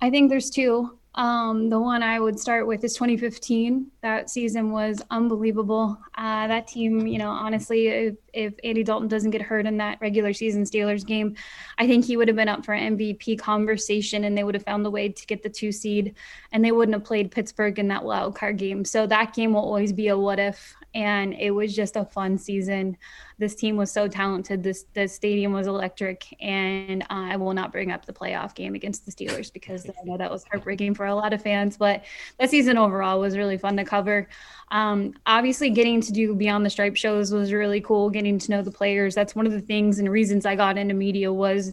I 0.00 0.10
think 0.10 0.30
there's 0.30 0.50
two. 0.50 0.98
Um, 1.16 1.68
the 1.70 1.80
one 1.80 2.04
I 2.04 2.20
would 2.20 2.38
start 2.38 2.68
with 2.68 2.84
is 2.84 2.94
2015. 2.94 3.90
That 4.00 4.30
season 4.30 4.70
was 4.70 5.02
unbelievable. 5.10 5.98
Uh, 6.16 6.46
that 6.46 6.68
team, 6.68 7.06
you 7.06 7.18
know, 7.18 7.30
honestly, 7.30 7.88
if, 7.88 8.14
if 8.32 8.54
Andy 8.62 8.84
Dalton 8.84 9.08
doesn't 9.08 9.30
get 9.30 9.42
hurt 9.42 9.66
in 9.66 9.76
that 9.78 9.98
regular 10.00 10.32
season 10.32 10.62
Steelers 10.62 11.04
game, 11.04 11.34
I 11.78 11.88
think 11.88 12.04
he 12.04 12.16
would 12.16 12.28
have 12.28 12.36
been 12.36 12.48
up 12.48 12.64
for 12.64 12.74
MVP 12.74 13.40
conversation 13.40 14.22
and 14.22 14.38
they 14.38 14.44
would 14.44 14.54
have 14.54 14.64
found 14.64 14.86
a 14.86 14.90
way 14.90 15.08
to 15.08 15.26
get 15.26 15.42
the 15.42 15.50
two 15.50 15.72
seed 15.72 16.14
and 16.52 16.64
they 16.64 16.70
wouldn't 16.70 16.94
have 16.94 17.04
played 17.04 17.32
Pittsburgh 17.32 17.78
in 17.80 17.88
that 17.88 18.04
wild 18.04 18.36
card 18.36 18.56
game. 18.56 18.84
So 18.84 19.06
that 19.08 19.34
game 19.34 19.52
will 19.52 19.62
always 19.62 19.92
be 19.92 20.08
a 20.08 20.16
what 20.16 20.38
if 20.38 20.76
and 20.94 21.34
it 21.34 21.50
was 21.50 21.74
just 21.74 21.96
a 21.96 22.04
fun 22.04 22.36
season. 22.38 22.96
This 23.38 23.54
team 23.54 23.76
was 23.76 23.90
so 23.90 24.08
talented. 24.08 24.62
This 24.62 24.84
the 24.92 25.06
stadium 25.08 25.52
was 25.52 25.66
electric, 25.66 26.26
and 26.40 27.02
uh, 27.04 27.06
I 27.10 27.36
will 27.36 27.54
not 27.54 27.72
bring 27.72 27.90
up 27.90 28.04
the 28.04 28.12
playoff 28.12 28.54
game 28.54 28.74
against 28.74 29.06
the 29.06 29.12
Steelers 29.12 29.52
because 29.52 29.86
I 29.88 30.04
know 30.04 30.16
that 30.16 30.30
was 30.30 30.44
heartbreaking 30.44 30.94
for 30.94 31.06
a 31.06 31.14
lot 31.14 31.32
of 31.32 31.42
fans. 31.42 31.76
But 31.76 32.04
that 32.38 32.50
season 32.50 32.76
overall 32.76 33.20
was 33.20 33.36
really 33.36 33.56
fun 33.56 33.76
to 33.76 33.84
cover. 33.84 34.28
Um, 34.70 35.14
obviously, 35.26 35.70
getting 35.70 36.00
to 36.02 36.12
do 36.12 36.34
Beyond 36.34 36.66
the 36.66 36.70
Stripe 36.70 36.96
shows 36.96 37.32
was 37.32 37.52
really 37.52 37.80
cool. 37.80 38.10
Getting 38.10 38.38
to 38.38 38.50
know 38.50 38.62
the 38.62 38.70
players. 38.70 39.14
That's 39.14 39.34
one 39.34 39.46
of 39.46 39.52
the 39.52 39.60
things 39.60 39.98
and 39.98 40.10
reasons 40.10 40.44
I 40.44 40.56
got 40.56 40.76
into 40.76 40.94
media 40.94 41.32
was 41.32 41.72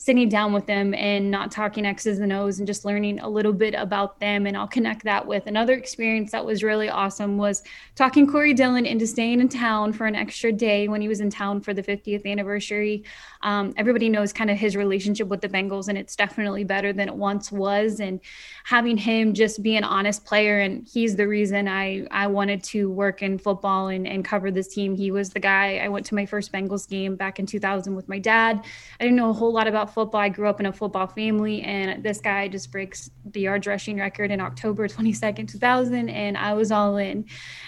sitting 0.00 0.28
down 0.28 0.52
with 0.52 0.64
them 0.66 0.94
and 0.94 1.28
not 1.28 1.50
talking 1.50 1.84
X's 1.84 2.20
and 2.20 2.32
O's 2.32 2.58
and 2.58 2.66
just 2.68 2.84
learning 2.84 3.18
a 3.18 3.28
little 3.28 3.52
bit 3.52 3.74
about 3.74 4.20
them. 4.20 4.46
And 4.46 4.56
I'll 4.56 4.68
connect 4.68 5.02
that 5.04 5.26
with 5.26 5.48
another 5.48 5.74
experience 5.74 6.30
that 6.30 6.46
was 6.46 6.62
really 6.62 6.88
awesome 6.88 7.36
was 7.36 7.64
talking 7.96 8.24
Corey 8.24 8.54
Dillon 8.54 8.86
into 8.86 9.08
staying 9.08 9.40
in 9.40 9.48
town 9.48 9.92
for 9.92 10.06
an 10.06 10.14
extra 10.14 10.52
day 10.52 10.86
when 10.86 11.00
he 11.00 11.08
was 11.08 11.20
in 11.20 11.30
town 11.30 11.60
for 11.60 11.74
the 11.74 11.82
50th 11.82 12.24
anniversary. 12.24 13.02
Um, 13.42 13.74
everybody 13.76 14.08
knows 14.08 14.32
kind 14.32 14.50
of 14.50 14.56
his 14.56 14.76
relationship 14.76 15.26
with 15.28 15.40
the 15.40 15.48
Bengals, 15.48 15.88
and 15.88 15.98
it's 15.98 16.14
definitely 16.14 16.64
better 16.64 16.92
than 16.92 17.08
it 17.08 17.14
once 17.14 17.50
was. 17.50 18.00
And 18.00 18.20
having 18.64 18.96
him 18.96 19.34
just 19.34 19.62
be 19.62 19.76
an 19.76 19.84
honest 19.84 20.24
player, 20.24 20.60
and 20.60 20.86
he's 20.86 21.16
the 21.16 21.26
reason 21.26 21.68
I 21.68 22.06
I 22.10 22.26
wanted 22.28 22.62
to 22.64 22.90
work 22.90 23.22
in 23.22 23.38
football 23.38 23.88
and, 23.88 24.06
and 24.06 24.24
cover 24.24 24.50
this 24.50 24.68
team. 24.68 24.94
He 24.94 25.10
was 25.10 25.30
the 25.30 25.40
guy 25.40 25.78
I 25.78 25.88
went 25.88 26.06
to 26.06 26.14
my 26.14 26.26
first 26.26 26.52
Bengals 26.52 26.88
game 26.88 27.16
back 27.16 27.38
in 27.38 27.46
2000 27.46 27.94
with 27.94 28.08
my 28.08 28.18
dad. 28.18 28.64
I 29.00 29.04
didn't 29.04 29.16
know 29.16 29.30
a 29.30 29.34
whole 29.34 29.52
lot 29.52 29.66
about 29.66 29.87
football. 29.88 30.20
I 30.20 30.28
grew 30.28 30.48
up 30.48 30.60
in 30.60 30.66
a 30.66 30.72
football 30.72 31.06
family, 31.06 31.62
and 31.62 32.02
this 32.02 32.20
guy 32.20 32.48
just 32.48 32.70
breaks 32.70 33.10
the 33.24 33.40
yards 33.40 33.66
rushing 33.66 33.98
record 33.98 34.30
in 34.30 34.40
October 34.40 34.88
22nd, 34.88 35.48
2000, 35.48 36.08
and 36.08 36.36
I 36.36 36.54
was 36.54 36.70
all 36.70 36.96
in. 36.96 37.24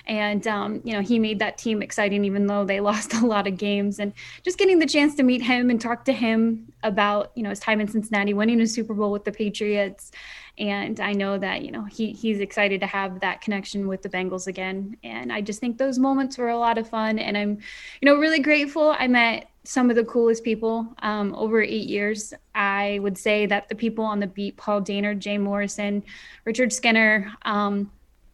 And 0.06 0.46
um, 0.46 0.80
you 0.84 0.92
know, 0.92 1.00
he 1.00 1.18
made 1.18 1.38
that 1.40 1.58
team 1.58 1.82
exciting, 1.82 2.24
even 2.24 2.46
though 2.46 2.64
they 2.64 2.80
lost 2.90 3.14
a 3.14 3.26
lot 3.26 3.46
of 3.46 3.56
games. 3.56 3.98
And 3.98 4.12
just 4.42 4.58
getting 4.58 4.78
the 4.78 4.86
chance 4.86 5.14
to 5.16 5.22
meet 5.22 5.42
him 5.42 5.70
and 5.70 5.80
talk 5.80 6.04
to 6.06 6.12
him 6.12 6.72
about 6.82 7.32
you 7.34 7.42
know 7.42 7.50
his 7.50 7.60
time 7.60 7.80
in 7.80 7.88
Cincinnati, 7.88 8.34
winning 8.34 8.60
a 8.60 8.66
Super 8.66 8.94
Bowl 8.94 9.12
with 9.12 9.24
the 9.24 9.32
Patriots, 9.32 10.12
and 10.58 11.00
I 11.00 11.12
know 11.12 11.38
that 11.38 11.62
you 11.62 11.70
know 11.70 11.84
he 11.84 12.12
he's 12.12 12.40
excited 12.40 12.80
to 12.80 12.86
have 12.86 13.20
that 13.20 13.40
connection 13.40 13.88
with 13.88 14.02
the 14.02 14.08
Bengals 14.08 14.46
again. 14.46 14.96
And 15.02 15.32
I 15.32 15.40
just 15.40 15.60
think 15.60 15.78
those 15.78 15.98
moments 15.98 16.38
were 16.38 16.48
a 16.48 16.58
lot 16.58 16.78
of 16.78 16.88
fun, 16.88 17.18
and 17.18 17.36
I'm 17.36 17.58
you 18.00 18.06
know 18.06 18.16
really 18.16 18.40
grateful. 18.40 18.94
I 18.98 19.06
met 19.08 19.49
some 19.64 19.90
of 19.90 19.96
the 19.96 20.04
coolest 20.04 20.42
people 20.42 20.94
um, 21.02 21.34
over 21.34 21.60
eight 21.62 21.88
years. 21.88 22.32
I 22.54 22.98
would 23.02 23.18
say 23.18 23.46
that 23.46 23.68
the 23.68 23.74
people 23.74 24.04
on 24.04 24.20
the 24.20 24.26
beat, 24.26 24.56
Paul 24.56 24.80
Dehner, 24.80 25.18
Jay 25.18 25.38
Morrison, 25.38 26.02
Richard 26.44 26.72
Skinner, 26.72 27.32
um, 27.42 27.90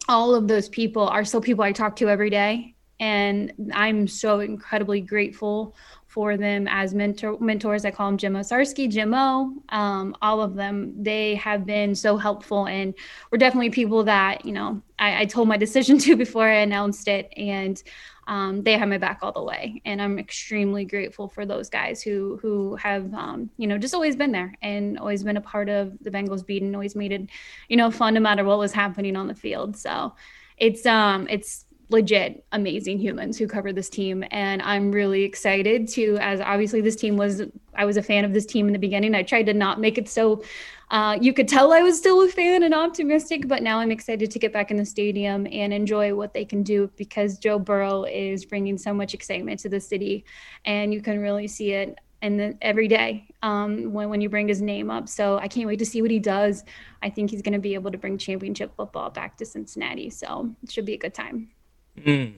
all 0.08 0.34
of 0.34 0.46
those 0.48 0.68
people 0.68 1.08
are 1.08 1.24
still 1.24 1.40
people 1.40 1.64
I 1.64 1.72
talk 1.72 1.96
to 1.96 2.08
every 2.08 2.30
day. 2.30 2.74
And 2.98 3.52
I'm 3.74 4.08
so 4.08 4.40
incredibly 4.40 5.00
grateful 5.00 5.74
for 6.06 6.38
them 6.38 6.66
as 6.70 6.94
mentor, 6.94 7.38
mentors. 7.40 7.84
I 7.84 7.90
call 7.90 8.08
them 8.08 8.16
Jim 8.16 8.32
Owczarski, 8.34 8.90
Jim 8.90 9.12
O, 9.12 9.52
um, 9.68 10.16
all 10.22 10.40
of 10.40 10.54
them. 10.54 10.94
They 11.02 11.34
have 11.34 11.66
been 11.66 11.94
so 11.94 12.16
helpful 12.16 12.66
and 12.66 12.94
we're 13.30 13.36
definitely 13.36 13.68
people 13.68 14.04
that, 14.04 14.46
you 14.46 14.52
know, 14.52 14.80
I, 14.98 15.22
I 15.22 15.24
told 15.26 15.48
my 15.48 15.58
decision 15.58 15.98
to 16.06 16.16
before 16.16 16.48
I 16.48 16.60
announced 16.60 17.06
it. 17.06 17.30
And 17.36 17.82
um, 18.26 18.62
they 18.62 18.76
have 18.76 18.88
my 18.88 18.98
back 18.98 19.18
all 19.22 19.32
the 19.32 19.42
way. 19.42 19.80
And 19.84 20.00
I'm 20.02 20.18
extremely 20.18 20.84
grateful 20.84 21.28
for 21.28 21.46
those 21.46 21.68
guys 21.68 22.02
who 22.02 22.38
who 22.42 22.76
have, 22.76 23.12
um, 23.14 23.50
you 23.56 23.66
know, 23.66 23.78
just 23.78 23.94
always 23.94 24.16
been 24.16 24.32
there 24.32 24.54
and 24.62 24.98
always 24.98 25.22
been 25.22 25.36
a 25.36 25.40
part 25.42 25.68
of 25.68 25.96
the 26.00 26.10
Bengals 26.10 26.44
beat 26.44 26.62
and 26.62 26.74
always 26.74 26.96
made 26.96 27.12
it, 27.12 27.28
you 27.68 27.76
know, 27.76 27.90
fun 27.90 28.14
no 28.14 28.20
matter 28.20 28.44
what 28.44 28.58
was 28.58 28.72
happening 28.72 29.16
on 29.16 29.28
the 29.28 29.34
field. 29.34 29.76
So 29.76 30.14
it's 30.58 30.86
um 30.86 31.26
it's 31.28 31.65
legit 31.89 32.45
amazing 32.53 32.99
humans 32.99 33.39
who 33.39 33.47
cover 33.47 33.72
this 33.72 33.89
team 33.89 34.24
and 34.32 34.61
i'm 34.62 34.91
really 34.91 35.22
excited 35.22 35.87
to 35.87 36.18
as 36.20 36.41
obviously 36.41 36.80
this 36.80 36.97
team 36.97 37.16
was 37.16 37.43
i 37.74 37.84
was 37.84 37.97
a 37.97 38.03
fan 38.03 38.24
of 38.24 38.32
this 38.32 38.45
team 38.45 38.66
in 38.66 38.72
the 38.72 38.78
beginning 38.78 39.14
i 39.14 39.22
tried 39.22 39.47
to 39.47 39.55
not 39.55 39.80
make 39.80 39.97
it 39.97 40.09
so 40.09 40.43
uh, 40.91 41.18
you 41.20 41.32
could 41.32 41.49
tell 41.49 41.72
i 41.72 41.82
was 41.82 41.97
still 41.97 42.22
a 42.22 42.28
fan 42.28 42.64
and 42.64 42.74
optimistic 42.74 43.47
but 43.47 43.62
now 43.62 43.78
i'm 43.78 43.91
excited 43.93 44.30
to 44.30 44.39
get 44.39 44.53
back 44.53 44.70
in 44.70 44.76
the 44.76 44.84
stadium 44.84 45.47
and 45.53 45.72
enjoy 45.72 46.14
what 46.14 46.34
they 46.34 46.45
can 46.45 46.62
do 46.62 46.91
because 46.97 47.39
joe 47.39 47.59
burrow 47.59 48.05
is 48.05 48.45
bringing 48.45 48.76
so 48.76 48.93
much 48.93 49.14
excitement 49.14 49.61
to 49.61 49.68
the 49.68 49.80
city 49.80 50.24
and 50.64 50.93
you 50.93 51.01
can 51.01 51.20
really 51.20 51.47
see 51.47 51.72
it 51.72 51.99
and 52.22 52.57
every 52.62 52.89
day 52.89 53.28
um, 53.43 53.93
when, 53.93 54.09
when 54.09 54.20
you 54.20 54.28
bring 54.28 54.49
his 54.49 54.62
name 54.62 54.91
up. 54.91 55.09
So 55.09 55.39
I 55.39 55.49
can't 55.49 55.66
wait 55.66 55.78
to 55.78 55.87
see 55.87 56.03
what 56.03 56.11
he 56.11 56.18
does. 56.18 56.64
I 57.03 57.11
think 57.11 57.30
he's 57.30 57.43
going 57.43 57.53
to 57.53 57.59
be 57.59 57.74
able 57.74 57.91
to 57.91 57.99
bring 57.99 58.18
championship 58.18 58.74
football 58.74 59.11
back 59.11 59.37
to 59.37 59.47
Cincinnati. 59.47 60.11
So 60.11 60.51
it 60.62 60.70
should 60.70 60.87
be 60.87 60.95
a 60.95 60.99
good 60.99 61.14
time. 61.14 61.51
Mm. 61.99 62.34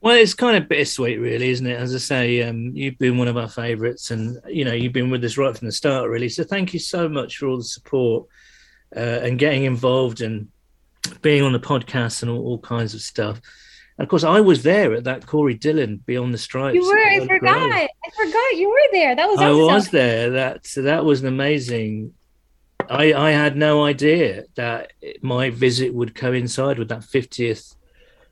Well, 0.00 0.14
it's 0.14 0.34
kind 0.34 0.56
of 0.56 0.68
bittersweet, 0.68 1.18
really, 1.18 1.50
isn't 1.50 1.66
it? 1.66 1.78
As 1.78 1.94
I 1.94 1.98
say, 1.98 2.42
um, 2.42 2.70
you've 2.74 2.98
been 2.98 3.18
one 3.18 3.26
of 3.26 3.36
our 3.36 3.48
favourites, 3.48 4.10
and 4.12 4.38
you 4.46 4.64
know 4.64 4.72
you've 4.72 4.92
been 4.92 5.10
with 5.10 5.24
us 5.24 5.36
right 5.36 5.56
from 5.56 5.66
the 5.66 5.72
start, 5.72 6.08
really. 6.08 6.28
So 6.28 6.44
thank 6.44 6.72
you 6.72 6.78
so 6.78 7.08
much 7.08 7.36
for 7.36 7.46
all 7.48 7.56
the 7.56 7.64
support 7.64 8.28
uh, 8.94 9.00
and 9.00 9.38
getting 9.38 9.64
involved 9.64 10.20
and 10.20 10.48
being 11.22 11.42
on 11.42 11.52
the 11.52 11.58
podcast 11.58 12.22
and 12.22 12.30
all, 12.30 12.44
all, 12.44 12.58
kinds 12.58 12.94
of 12.94 13.00
stuff. 13.00 13.40
And 13.96 14.04
of 14.04 14.08
course, 14.08 14.24
I 14.24 14.40
was 14.40 14.62
there 14.62 14.94
at 14.94 15.04
that 15.04 15.26
Corey 15.26 15.54
Dillon 15.54 15.96
Beyond 16.06 16.32
the 16.32 16.38
Stripes. 16.38 16.76
You 16.76 16.86
were. 16.86 16.98
I 16.98 17.20
forgot. 17.20 17.40
Grove. 17.40 17.72
I 17.72 17.88
forgot 18.16 18.56
you 18.56 18.70
were 18.70 18.88
there. 18.92 19.16
That 19.16 19.28
was. 19.28 19.40
I 19.40 19.50
was 19.50 19.88
there. 19.88 20.30
That 20.30 20.64
so 20.66 20.82
that 20.82 21.04
was 21.04 21.22
an 21.22 21.26
amazing. 21.26 22.14
I 22.88 23.12
I 23.12 23.30
had 23.32 23.56
no 23.56 23.84
idea 23.84 24.44
that 24.54 24.92
my 25.22 25.50
visit 25.50 25.92
would 25.92 26.14
coincide 26.14 26.78
with 26.78 26.88
that 26.90 27.02
fiftieth 27.02 27.74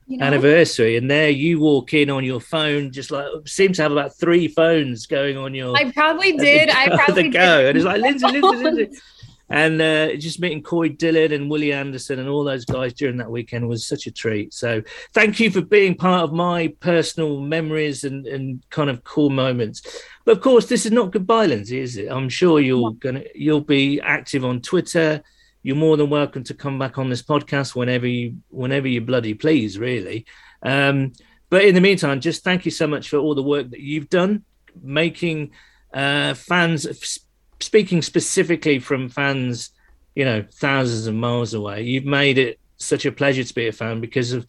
you 0.07 0.19
know? 0.19 0.27
anniversary, 0.27 0.97
and 0.97 1.11
there 1.11 1.31
you 1.31 1.61
walk 1.61 1.95
in 1.95 2.11
on 2.11 2.25
your 2.25 2.41
phone, 2.41 2.93
just 2.93 3.11
like 3.11 3.27
seem 3.47 3.73
to 3.75 3.83
have 3.83 3.93
about 3.93 4.17
three 4.17 4.49
phones 4.49 5.07
going 5.07 5.37
on 5.37 5.55
your. 5.55 5.77
I 5.77 5.91
probably 5.93 6.33
did. 6.33 6.71
I 6.71 6.89
probably 7.05 7.29
go, 7.29 7.63
did. 7.63 7.69
and 7.69 7.77
it's 7.79 7.85
like 7.85 8.01
Lindsay, 8.01 8.27
Lindsay, 8.27 8.57
Lindsay. 8.65 9.01
And 9.49 9.81
uh, 9.81 10.17
just 10.17 10.41
meeting 10.41 10.63
Corey 10.63 10.89
Dillon 10.89 11.33
and 11.33 11.49
Willie 11.49 11.73
Anderson 11.73 12.19
and 12.19 12.29
all 12.29 12.43
those 12.43 12.65
guys 12.65 12.93
during 12.93 13.17
that 13.19 13.31
weekend 13.31 13.69
was 13.69 13.87
such 13.87 14.09
a 14.09 14.11
treat. 14.11 14.53
So 14.53 14.83
thank 15.15 15.39
you 15.39 15.53
for 15.53 15.61
being 15.61 15.95
part 15.95 16.25
of 16.25 16.33
my 16.33 16.75
personal 16.81 17.41
memories 17.41 18.03
and, 18.03 18.27
and 18.27 18.69
kind 18.71 18.91
of 18.91 19.05
cool 19.05 19.31
moments. 19.31 19.83
But 20.25 20.33
of 20.33 20.41
course, 20.43 20.67
this 20.67 20.85
is 20.85 20.91
not 20.91 21.13
goodbye, 21.13 21.47
Lindsay, 21.47 21.79
is 21.79 21.97
it? 21.97 22.11
I'm 22.11 22.29
sure 22.29 22.59
you'll 22.59 22.93
gonna 22.93 23.23
you'll 23.35 23.61
be 23.61 24.01
active 24.01 24.45
on 24.45 24.63
Twitter 24.63 25.23
you're 25.67 25.75
more 25.75 25.97
than 25.97 26.09
welcome 26.09 26.45
to 26.45 26.55
come 26.55 26.79
back 26.79 26.97
on 26.97 27.11
this 27.11 27.25
podcast 27.25 27.75
whenever 27.75 28.07
you 28.07 28.37
whenever 28.51 28.87
you 28.87 29.01
bloody 29.01 29.35
please, 29.35 29.81
really. 29.81 30.25
Um, 30.63 31.11
but 31.51 31.65
in 31.65 31.75
the 31.75 31.81
meantime, 31.81 32.21
just 32.21 32.45
thank 32.45 32.65
you 32.67 32.71
so 32.71 32.87
much 32.87 33.09
for 33.09 33.17
all 33.17 33.35
the 33.35 33.43
work 33.43 33.71
that 33.71 33.81
you've 33.81 34.09
done, 34.09 34.45
making 34.81 35.51
uh, 35.93 36.35
fans 36.35 37.19
speaking 37.59 38.01
specifically 38.01 38.79
from 38.79 39.09
fans, 39.09 39.71
you 40.15 40.25
know, 40.25 40.45
thousands 40.53 41.09
of 41.09 41.17
miles 41.17 41.53
away. 41.53 41.83
You've 41.83 42.05
made 42.05 42.39
it 42.39 42.61
such 42.77 43.05
a 43.05 43.11
pleasure 43.11 43.43
to 43.43 43.55
be 43.55 43.67
a 43.67 43.73
fan 43.73 44.01
because 44.01 44.33
of 44.33 44.47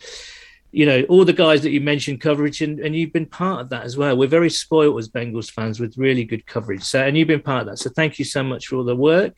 you 0.72 0.86
know 0.86 1.02
all 1.10 1.26
the 1.26 1.34
guys 1.34 1.64
that 1.64 1.72
you 1.72 1.82
mentioned 1.82 2.22
coverage 2.22 2.62
and, 2.62 2.80
and 2.80 2.96
you've 2.96 3.14
been 3.14 3.26
part 3.26 3.62
of 3.62 3.70
that 3.70 3.86
as 3.86 3.98
well 3.98 4.18
we're 4.18 4.28
very 4.28 4.50
spoiled 4.50 5.00
as 5.00 5.08
bengals 5.08 5.50
fans 5.50 5.80
with 5.80 5.98
really 5.98 6.26
good 6.26 6.46
coverage 6.46 6.84
so 6.84 7.02
and 7.02 7.18
you've 7.18 7.30
been 7.30 7.42
part 7.42 7.62
of 7.62 7.68
that 7.68 7.78
so 7.78 7.90
thank 7.90 8.20
you 8.20 8.26
so 8.26 8.44
much 8.44 8.68
for 8.68 8.76
all 8.76 8.84
the 8.84 8.94
work 8.94 9.34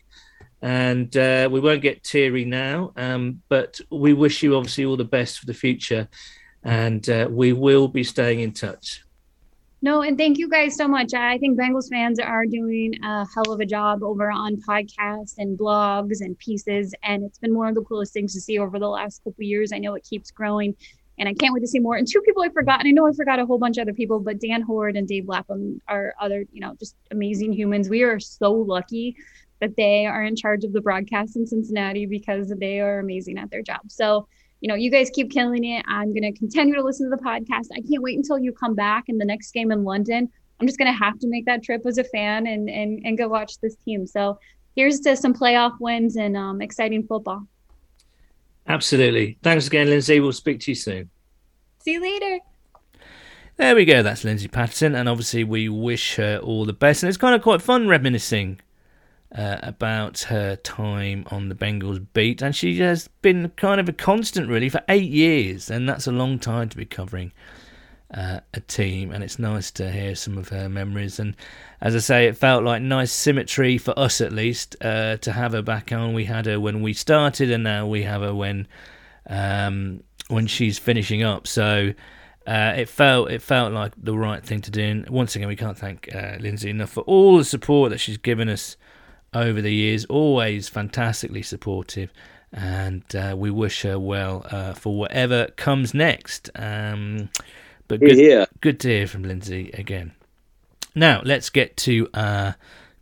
and 0.62 1.16
uh, 1.16 1.48
we 1.52 1.60
won't 1.60 1.82
get 1.82 2.04
teary 2.04 2.46
now, 2.46 2.92
um, 2.98 3.42
but 3.50 3.80
we 3.90 4.14
wish 4.14 4.44
you 4.44 4.56
obviously 4.56 4.86
all 4.86 4.98
the 4.98 5.06
best 5.06 5.40
for 5.40 5.46
the 5.46 5.54
future, 5.54 6.08
and 6.64 7.10
uh, 7.10 7.28
we 7.30 7.54
will 7.54 7.88
be 7.88 8.04
staying 8.04 8.42
in 8.42 8.52
touch. 8.52 9.04
No, 9.82 10.02
and 10.02 10.18
thank 10.18 10.38
you 10.38 10.50
guys 10.50 10.76
so 10.76 10.90
much. 10.90 11.14
I 11.14 11.38
think 11.38 11.58
Bengals 11.58 11.90
fans 11.90 12.20
are 12.20 12.46
doing 12.46 12.94
a 13.02 13.26
hell 13.34 13.54
of 13.54 13.62
a 13.62 13.66
job 13.66 14.04
over 14.04 14.30
on 14.30 14.58
podcasts 14.58 15.36
and 15.38 15.58
blogs 15.58 16.20
and 16.20 16.38
pieces, 16.38 16.94
and 17.04 17.24
it's 17.24 17.40
been 17.40 17.56
one 17.56 17.70
of 17.70 17.76
the 17.76 17.82
coolest 17.82 18.12
things 18.12 18.34
to 18.34 18.42
see 18.42 18.60
over 18.60 18.78
the 18.78 18.90
last 18.90 19.24
couple 19.24 19.44
years. 19.46 19.72
I 19.72 19.78
know 19.78 19.94
it 19.94 20.04
keeps 20.04 20.32
growing, 20.32 20.76
and 21.18 21.30
I 21.30 21.34
can't 21.34 21.54
wait 21.54 21.62
to 21.62 21.68
see 21.68 21.80
more. 21.80 21.96
And 21.96 22.06
two 22.06 22.20
people 22.22 22.44
I 22.44 22.50
forgot, 22.50 22.82
and 22.82 22.90
I 22.90 22.92
know 22.92 23.08
I 23.08 23.14
forgot 23.14 23.40
a 23.40 23.46
whole 23.46 23.58
bunch 23.58 23.78
of 23.78 23.84
other 23.84 23.94
people, 23.94 24.20
but 24.20 24.42
Dan 24.42 24.62
Hoard 24.62 24.98
and 24.98 25.08
Dave 25.08 25.30
Lapham 25.30 25.82
are 25.88 26.14
other, 26.20 26.44
you 26.52 26.60
know, 26.60 26.76
just 26.78 26.98
amazing 27.12 27.54
humans. 27.54 27.88
We 27.88 28.04
are 28.04 28.20
so 28.20 28.52
lucky 28.52 29.16
that 29.60 29.76
they 29.76 30.06
are 30.06 30.24
in 30.24 30.36
charge 30.36 30.64
of 30.64 30.74
the 30.74 30.82
broadcast 30.82 31.36
in 31.36 31.46
Cincinnati 31.46 32.06
because 32.06 32.54
they 32.60 32.80
are 32.80 33.00
amazing 33.00 33.38
at 33.38 33.52
their 33.52 33.62
job. 33.62 33.82
So, 33.88 34.28
you 34.62 34.68
know, 34.68 34.76
you 34.76 34.92
guys 34.92 35.10
keep 35.14 35.32
killing 35.32 35.64
it. 35.64 35.86
I'm 35.88 36.14
going 36.14 36.32
to 36.32 36.38
continue 36.38 36.76
to 36.76 36.84
listen 36.84 37.10
to 37.10 37.16
the 37.16 37.22
podcast. 37.22 37.68
I 37.74 37.82
can't 37.82 38.02
wait 38.02 38.18
until 38.18 38.40
you 38.40 38.52
come 38.52 38.76
back 38.76 39.06
in 39.08 39.18
the 39.18 39.26
next 39.26 39.52
game 39.52 39.72
in 39.72 39.84
London. 39.84 40.30
I'm 40.60 40.68
just 40.68 40.78
going 40.78 40.92
to 40.92 40.98
have 40.98 41.18
to 41.20 41.28
make 41.28 41.46
that 41.46 41.64
trip 41.64 41.86
as 41.86 41.98
a 41.98 42.04
fan 42.04 42.48
and, 42.48 42.70
and, 42.70 43.02
and 43.06 43.18
go 43.18 43.28
watch 43.28 43.60
this 43.60 43.76
team. 43.76 44.06
So 44.06 44.40
here's 44.76 45.00
to 45.02 45.16
some 45.16 45.34
playoff 45.34 45.80
wins 45.80 46.18
and 46.18 46.36
um, 46.36 46.62
exciting 46.62 47.06
football. 47.08 47.48
Absolutely. 48.68 49.38
Thanks 49.42 49.68
again, 49.68 49.88
Lindsay. 49.88 50.20
We'll 50.20 50.34
speak 50.34 50.60
to 50.62 50.72
you 50.72 50.76
soon. 50.76 51.10
See 51.84 51.94
you 51.94 52.02
later. 52.02 52.40
There 53.56 53.76
we 53.76 53.84
go. 53.84 54.04
That's 54.04 54.24
Lindsay 54.24 54.48
Patterson. 54.48 54.96
And 54.96 55.10
obviously, 55.10 55.44
we 55.44 55.70
wish 55.70 56.16
her 56.16 56.38
all 56.38 56.66
the 56.66 56.74
best. 56.74 57.04
And 57.04 57.08
it's 57.08 57.18
kind 57.18 57.36
of 57.36 57.42
quite 57.42 57.62
fun 57.62 57.88
reminiscing 57.88 58.60
uh, 59.36 59.58
about 59.62 60.20
her 60.22 60.56
time 60.56 61.24
on 61.30 61.50
the 61.50 61.56
Bengals 61.56 62.06
beat, 62.14 62.42
and 62.42 62.56
she 62.56 62.80
has 62.80 63.08
been 63.22 63.50
kind 63.58 63.80
of 63.80 63.88
a 63.88 63.94
constant 63.94 64.50
really 64.50 64.70
for 64.70 64.82
eight 64.90 65.12
years, 65.12 65.70
and 65.70 65.88
that's 65.88 66.08
a 66.08 66.12
long 66.12 66.40
time 66.40 66.70
to 66.70 66.78
be 66.78 66.86
covering 66.86 67.32
uh, 68.12 68.40
a 68.54 68.60
team. 68.62 69.12
And 69.12 69.24
it's 69.24 69.38
nice 69.38 69.70
to 69.72 69.92
hear 69.92 70.16
some 70.16 70.38
of 70.38 70.50
her 70.50 70.68
memories. 70.68 71.20
And 71.20 71.36
as 71.80 71.96
I 71.96 72.00
say, 72.00 72.28
it 72.28 72.38
felt 72.38 72.64
like 72.64 72.82
nice 72.82 73.12
symmetry 73.12 73.78
for 73.78 73.98
us 73.98 74.20
at 74.20 74.34
least 74.34 74.76
uh, 74.82 75.18
to 75.18 75.32
have 75.32 75.54
her 75.54 75.62
back 75.62 75.92
on. 75.92 76.14
We 76.14 76.26
had 76.26 76.48
her 76.48 76.60
when 76.60 76.82
we 76.82 76.94
started, 76.94 77.52
and 77.52 77.64
now 77.64 77.86
we 77.86 78.04
have 78.04 78.22
her 78.22 78.34
when 78.34 78.68
um, 79.28 80.04
when 80.28 80.48
she's 80.48 80.80
finishing 80.80 81.24
up. 81.24 81.48
So. 81.48 81.94
uh, 82.48 82.74
it 82.78 82.90
felt 82.90 83.30
it 83.30 83.44
felt 83.44 83.74
like 83.74 83.94
the 83.96 84.18
right 84.18 84.44
thing 84.44 84.62
to 84.62 84.72
do. 84.72 84.82
And 84.82 85.10
once 85.10 85.36
again, 85.36 85.48
we 85.48 85.56
can't 85.56 85.78
thank 85.78 86.10
uh, 86.16 86.38
Lindsay 86.40 86.72
enough 86.72 86.90
for 86.90 87.02
all 87.02 87.38
the 87.38 87.46
support 87.46 87.92
that 87.92 88.00
she's 88.00 88.18
given 88.18 88.50
us 88.50 88.76
over 89.34 89.62
the 89.62 89.74
years. 89.74 90.06
Always 90.06 90.68
fantastically 90.70 91.42
supportive, 91.42 92.12
and 92.52 93.04
uh, 93.16 93.36
we 93.38 93.52
wish 93.52 93.82
her 93.84 94.00
well 94.00 94.46
uh, 94.52 94.74
for 94.74 94.98
whatever 94.98 95.48
comes 95.56 95.94
next. 95.94 96.50
Um, 96.56 97.30
but 97.88 98.00
good, 98.00 98.18
Yeah. 98.18 98.46
good 98.62 98.80
to 98.82 98.90
hear 98.90 99.08
from 99.08 99.24
Lindsay 99.24 99.72
again. 99.74 100.14
Now 100.96 101.22
let's 101.24 101.50
get 101.50 101.78
to 101.78 102.08
uh, 102.14 102.52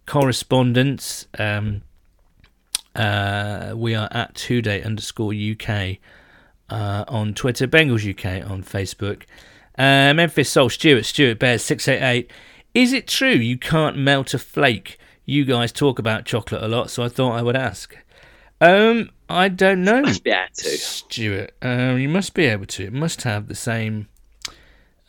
correspondence. 0.05 1.28
Um, 1.38 1.82
uh, 2.95 3.73
we 3.75 3.93
are 3.95 4.07
at 4.11 4.34
Today 4.36 4.82
underscore 4.82 5.34
UK 5.34 5.97
uh, 6.69 7.05
on 7.07 7.34
Twitter, 7.34 7.67
Bengals 7.67 8.09
UK 8.09 8.49
on 8.49 8.63
Facebook. 8.63 9.23
Uh, 9.78 10.13
Memphis 10.15 10.49
Soul 10.49 10.69
Stewart, 10.69 11.05
Stuart 11.05 11.38
Bears 11.39 11.63
six 11.63 11.88
eight 11.88 12.01
eight. 12.01 12.32
Is 12.73 12.93
it 12.93 13.07
true 13.07 13.30
you 13.30 13.57
can't 13.57 13.97
melt 13.97 14.34
a 14.34 14.39
flake? 14.39 14.97
You 15.30 15.43
guys 15.43 15.73
talk 15.73 15.99
about 15.99 16.23
chocolate 16.23 16.63
a 16.63 16.69
lot, 16.69 16.89
so 16.89 17.03
I 17.03 17.09
thought 17.09 17.34
I 17.34 17.41
would 17.41 17.57
ask. 17.57 17.95
Um, 18.61 19.09
I 19.30 19.49
don't 19.49 19.84
know, 19.84 20.03
Yeah, 20.23 20.47
too. 20.53 20.69
Stuart. 20.69 21.53
Um, 21.61 21.99
you 21.99 22.07
must 22.07 22.34
be 22.34 22.45
able 22.45 22.65
to. 22.67 22.86
It 22.86 22.93
must 22.93 23.23
have 23.23 23.49
the 23.49 23.53
same 23.55 24.07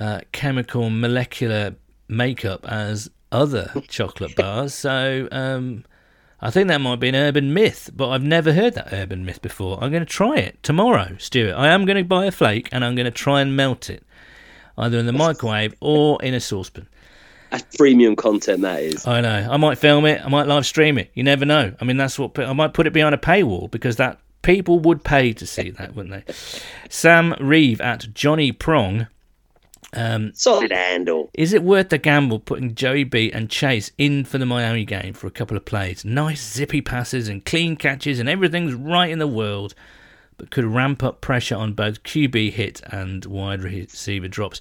uh, 0.00 0.22
chemical 0.32 0.90
molecular 0.90 1.76
makeup 2.08 2.66
as 2.68 3.08
other 3.30 3.72
chocolate 3.88 4.34
bars. 4.34 4.74
So 4.74 5.28
um, 5.30 5.84
I 6.40 6.50
think 6.50 6.66
that 6.66 6.80
might 6.80 6.98
be 6.98 7.10
an 7.10 7.14
urban 7.14 7.54
myth, 7.54 7.90
but 7.94 8.08
I've 8.10 8.24
never 8.24 8.52
heard 8.52 8.74
that 8.74 8.92
urban 8.92 9.24
myth 9.24 9.40
before. 9.40 9.78
I'm 9.80 9.92
going 9.92 10.04
to 10.04 10.12
try 10.12 10.36
it 10.38 10.60
tomorrow, 10.64 11.14
Stuart. 11.18 11.54
I 11.54 11.68
am 11.68 11.84
going 11.84 11.96
to 11.96 12.02
buy 12.04 12.26
a 12.26 12.32
flake 12.32 12.68
and 12.72 12.84
I'm 12.84 12.96
going 12.96 13.04
to 13.04 13.12
try 13.12 13.40
and 13.40 13.56
melt 13.56 13.88
it, 13.88 14.02
either 14.76 14.98
in 14.98 15.06
the 15.06 15.12
microwave 15.12 15.74
or 15.80 16.20
in 16.24 16.34
a 16.34 16.40
saucepan. 16.40 16.88
That's 17.50 17.76
premium 17.76 18.14
content, 18.16 18.62
that 18.62 18.82
is. 18.82 19.06
I 19.06 19.20
know. 19.20 19.48
I 19.50 19.56
might 19.56 19.78
film 19.78 20.04
it. 20.06 20.20
I 20.24 20.28
might 20.28 20.46
live 20.46 20.66
stream 20.66 20.98
it. 20.98 21.10
You 21.14 21.22
never 21.24 21.44
know. 21.44 21.72
I 21.80 21.84
mean, 21.84 21.96
that's 21.96 22.18
what 22.18 22.38
I 22.38 22.52
might 22.52 22.74
put 22.74 22.86
it 22.86 22.92
behind 22.92 23.14
a 23.14 23.18
paywall 23.18 23.70
because 23.70 23.96
that 23.96 24.18
people 24.42 24.78
would 24.80 25.02
pay 25.04 25.32
to 25.32 25.46
see 25.46 25.70
that, 25.78 25.94
wouldn't 25.94 26.26
they? 26.26 26.34
Sam 26.90 27.34
Reeve 27.40 27.80
at 27.80 28.12
Johnny 28.14 28.52
Prong. 28.52 29.06
Um, 29.94 30.32
Solid 30.34 30.70
handle. 30.70 31.30
is 31.32 31.54
it 31.54 31.62
worth 31.62 31.88
the 31.88 31.96
gamble 31.96 32.40
putting 32.40 32.74
Joey 32.74 33.04
B 33.04 33.32
and 33.32 33.48
Chase 33.48 33.90
in 33.96 34.26
for 34.26 34.36
the 34.36 34.44
Miami 34.44 34.84
game 34.84 35.14
for 35.14 35.26
a 35.26 35.30
couple 35.30 35.56
of 35.56 35.64
plays? 35.64 36.04
Nice 36.04 36.46
zippy 36.52 36.82
passes 36.82 37.26
and 37.28 37.42
clean 37.42 37.74
catches, 37.76 38.18
and 38.20 38.28
everything's 38.28 38.74
right 38.74 39.08
in 39.10 39.18
the 39.18 39.26
world, 39.26 39.74
but 40.36 40.50
could 40.50 40.66
ramp 40.66 41.02
up 41.02 41.22
pressure 41.22 41.56
on 41.56 41.72
both 41.72 42.02
QB 42.02 42.52
hit 42.52 42.82
and 42.84 43.24
wide 43.24 43.62
receiver 43.62 44.28
drops. 44.28 44.60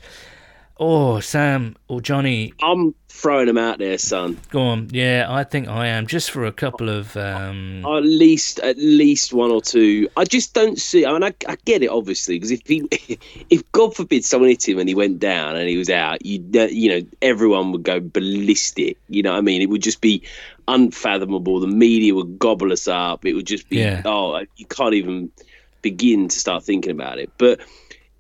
Oh, 0.80 1.20
Sam 1.20 1.76
or 1.88 2.02
Johnny, 2.02 2.54
I'm 2.62 2.94
throwing 3.10 3.48
them 3.48 3.58
out 3.58 3.80
there, 3.80 3.98
son. 3.98 4.38
go 4.50 4.62
on. 4.62 4.90
Yeah, 4.92 5.26
I 5.28 5.44
think 5.44 5.68
I 5.68 5.88
am 5.88 6.06
just 6.06 6.30
for 6.30 6.46
a 6.46 6.52
couple 6.52 6.88
of. 6.90 7.18
Um, 7.18 7.84
At 7.86 8.04
least, 8.04 8.60
at 8.60 8.78
least 8.78 9.34
one 9.34 9.50
or 9.50 9.62
two. 9.62 10.08
I 10.16 10.24
just 10.24 10.54
don't 10.54 10.78
see. 10.80 11.06
I 11.06 11.12
mean, 11.14 11.24
I, 11.24 11.34
I 11.48 11.58
get 11.66 11.82
it 11.82 11.90
obviously 11.90 12.36
because 12.36 12.52
if 12.52 12.62
he, 12.68 12.88
if 13.50 13.72
God 13.72 13.96
forbid 13.96 14.24
someone 14.24 14.50
hit 14.50 14.68
him 14.68 14.78
and 14.78 14.88
he 14.88 14.94
went 14.96 15.20
down 15.20 15.56
and 15.56 15.68
he 15.68 15.78
was 15.78 15.90
out, 15.90 16.24
you 16.26 16.44
you 16.70 16.90
know 16.90 17.08
everyone 17.22 17.72
would 17.72 17.84
go 17.84 18.00
ballistic. 18.00 18.98
You 19.10 19.24
know 19.24 19.32
what 19.32 19.40
I 19.40 19.42
mean? 19.42 19.62
It 19.62 19.70
would 19.70 19.82
just 19.82 20.02
be 20.02 20.22
unfathomable. 20.68 21.60
The 21.60 21.68
media 21.68 22.14
would 22.14 22.38
gobble 22.38 22.72
us 22.72 22.88
up. 22.88 23.26
It 23.26 23.34
would 23.34 23.48
just 23.48 23.70
be 23.70 23.78
Yeah. 23.78 24.02
oh, 24.06 24.42
you 24.58 24.66
can't 24.68 24.94
even 24.94 25.32
begin 25.82 26.28
to 26.28 26.40
start 26.40 26.64
thinking 26.64 26.92
about 26.92 27.18
it. 27.20 27.32
But 27.38 27.62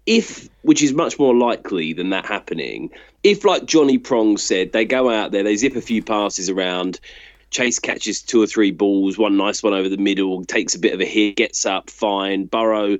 if, 0.07 0.49
which 0.63 0.81
is 0.81 0.93
much 0.93 1.19
more 1.19 1.35
likely 1.35 1.93
than 1.93 2.09
that 2.09 2.25
happening, 2.25 2.89
if 3.23 3.45
like 3.45 3.65
Johnny 3.65 3.99
Prong 3.99 4.37
said, 4.37 4.71
they 4.71 4.85
go 4.85 5.09
out 5.09 5.31
there, 5.31 5.43
they 5.43 5.55
zip 5.55 5.75
a 5.75 5.81
few 5.81 6.01
passes 6.01 6.49
around. 6.49 6.99
Chase 7.49 7.79
catches 7.79 8.21
two 8.21 8.41
or 8.41 8.47
three 8.47 8.71
balls, 8.71 9.17
one 9.17 9.37
nice 9.37 9.61
one 9.61 9.73
over 9.73 9.87
the 9.87 9.97
middle, 9.97 10.43
takes 10.43 10.75
a 10.75 10.79
bit 10.79 10.93
of 10.93 11.01
a 11.01 11.05
hit, 11.05 11.35
gets 11.35 11.65
up, 11.65 11.89
fine. 11.89 12.45
Burrow 12.45 12.97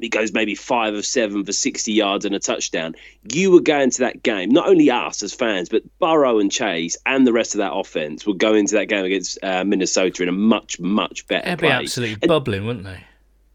he 0.00 0.08
goes 0.08 0.32
maybe 0.32 0.54
five 0.54 0.94
of 0.94 1.04
seven 1.04 1.44
for 1.44 1.52
60 1.52 1.92
yards 1.92 2.24
and 2.24 2.34
a 2.34 2.38
touchdown. 2.38 2.94
You 3.32 3.50
were 3.50 3.60
going 3.60 3.90
to 3.90 3.98
that 4.00 4.22
game, 4.22 4.50
not 4.50 4.68
only 4.68 4.90
us 4.90 5.22
as 5.22 5.34
fans, 5.34 5.68
but 5.68 5.82
Burrow 5.98 6.38
and 6.38 6.50
Chase 6.50 6.96
and 7.06 7.26
the 7.26 7.32
rest 7.32 7.54
of 7.54 7.58
that 7.58 7.72
offense 7.72 8.26
would 8.26 8.38
go 8.38 8.54
into 8.54 8.74
that 8.76 8.86
game 8.86 9.04
against 9.04 9.38
uh, 9.42 9.64
Minnesota 9.64 10.22
in 10.22 10.28
a 10.28 10.32
much, 10.32 10.80
much 10.80 11.26
better 11.26 11.48
they'd 11.48 11.56
be 11.56 11.66
place. 11.66 11.72
absolutely 11.72 12.26
bubbling, 12.26 12.66
wouldn't 12.66 12.84
they? 12.84 13.04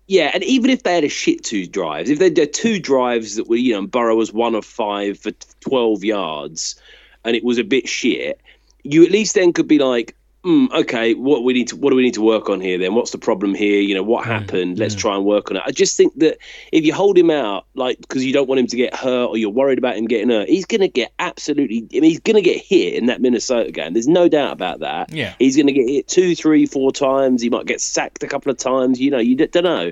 Yeah, 0.08 0.32
and 0.34 0.44
even 0.44 0.70
if 0.70 0.84
they 0.84 0.96
had 0.96 1.04
a 1.04 1.10
shit 1.10 1.44
two 1.44 1.66
drives, 1.66 2.10
if 2.10 2.20
they 2.20 2.26
had 2.26 2.54
two 2.54 2.80
drives 2.80 3.36
that 3.36 3.48
were, 3.48 3.56
you 3.56 3.74
know, 3.74 3.88
Burrow 3.88 4.16
was 4.16 4.34
one 4.34 4.56
of 4.56 4.66
five 4.66 5.18
for 5.18 5.32
12 5.62 6.04
yards 6.04 6.76
and 7.24 7.36
it 7.36 7.44
was 7.44 7.58
a 7.58 7.64
bit 7.64 7.88
shit, 7.88 8.42
you 8.84 9.06
at 9.06 9.12
least 9.12 9.36
then 9.36 9.54
could 9.54 9.68
be 9.68 9.80
like, 9.80 10.16
mm, 10.46 10.72
okay, 10.72 11.14
what 11.14 11.44
we 11.44 11.54
need 11.54 11.70
to, 11.70 11.76
what 11.76 11.92
do 11.92 11.96
we 11.96 12.04
need 12.04 12.16
to 12.16 12.22
work 12.22 12.50
on 12.50 12.60
here 12.60 12.78
then? 12.78 12.94
What's 12.96 13.12
the 13.12 13.18
problem 13.18 13.54
here? 13.54 13.80
You 13.82 13.96
know, 13.96 14.04
what 14.04 14.26
happened? 14.26 14.78
Let's 14.78 14.96
try 14.96 15.16
and 15.16 15.26
work 15.26 15.50
on 15.50 15.58
it. 15.58 15.64
I 15.66 15.72
just 15.72 15.96
think 15.96 16.14
that 16.20 16.38
if 16.72 16.86
you 16.86 16.94
hold 16.94 17.18
him 17.18 17.30
out, 17.30 17.66
like, 17.76 18.00
because 18.00 18.26
you 18.26 18.34
don't 18.34 18.48
want 18.48 18.60
him 18.60 18.68
to 18.68 18.78
get 18.78 18.94
hurt 18.94 19.28
or 19.28 19.38
you're 19.38 19.50
worried 19.50 19.78
about 19.78 19.96
him 19.96 20.06
getting 20.06 20.30
hurt, 20.30 20.50
he's 20.50 20.66
going 20.66 20.82
to 20.82 20.90
get 20.90 21.14
absolutely, 21.20 21.88
I 21.92 22.00
mean, 22.00 22.04
he's 22.04 22.20
going 22.20 22.36
to 22.36 22.42
get 22.42 22.62
hit 22.62 22.96
in 22.96 23.06
that 23.08 23.22
Minnesota 23.22 23.72
game. 23.72 23.94
There's 23.94 24.08
no 24.08 24.28
doubt 24.28 24.52
about 24.52 24.80
that. 24.80 25.14
Yeah. 25.14 25.34
He's 25.40 25.56
going 25.56 25.68
to 25.68 25.74
get 25.74 25.88
hit 25.90 26.08
two, 26.08 26.36
three, 26.36 26.66
four 26.66 26.92
times. 26.92 27.42
He 27.42 27.50
might 27.50 27.66
get 27.66 27.82
sacked 27.82 28.24
a 28.24 28.28
couple 28.28 28.52
of 28.52 28.58
times. 28.58 29.00
You 29.00 29.12
know, 29.12 29.20
you 29.20 29.36
d- 29.36 29.48
don't 29.48 29.64
know. 29.64 29.92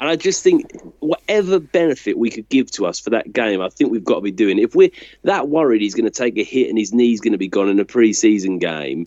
And 0.00 0.08
I 0.08 0.16
just 0.16 0.42
think 0.42 0.72
whatever 1.00 1.60
benefit 1.60 2.16
we 2.16 2.30
could 2.30 2.48
give 2.48 2.70
to 2.72 2.86
us 2.86 2.98
for 2.98 3.10
that 3.10 3.30
game, 3.34 3.60
I 3.60 3.68
think 3.68 3.92
we've 3.92 4.02
got 4.02 4.14
to 4.14 4.20
be 4.22 4.30
doing. 4.30 4.58
If 4.58 4.74
we're 4.74 4.90
that 5.24 5.48
worried 5.48 5.82
he's 5.82 5.94
going 5.94 6.06
to 6.06 6.10
take 6.10 6.38
a 6.38 6.42
hit 6.42 6.70
and 6.70 6.78
his 6.78 6.94
knee's 6.94 7.20
going 7.20 7.32
to 7.32 7.38
be 7.38 7.48
gone 7.48 7.68
in 7.68 7.78
a 7.78 7.84
preseason 7.84 8.58
game, 8.58 9.06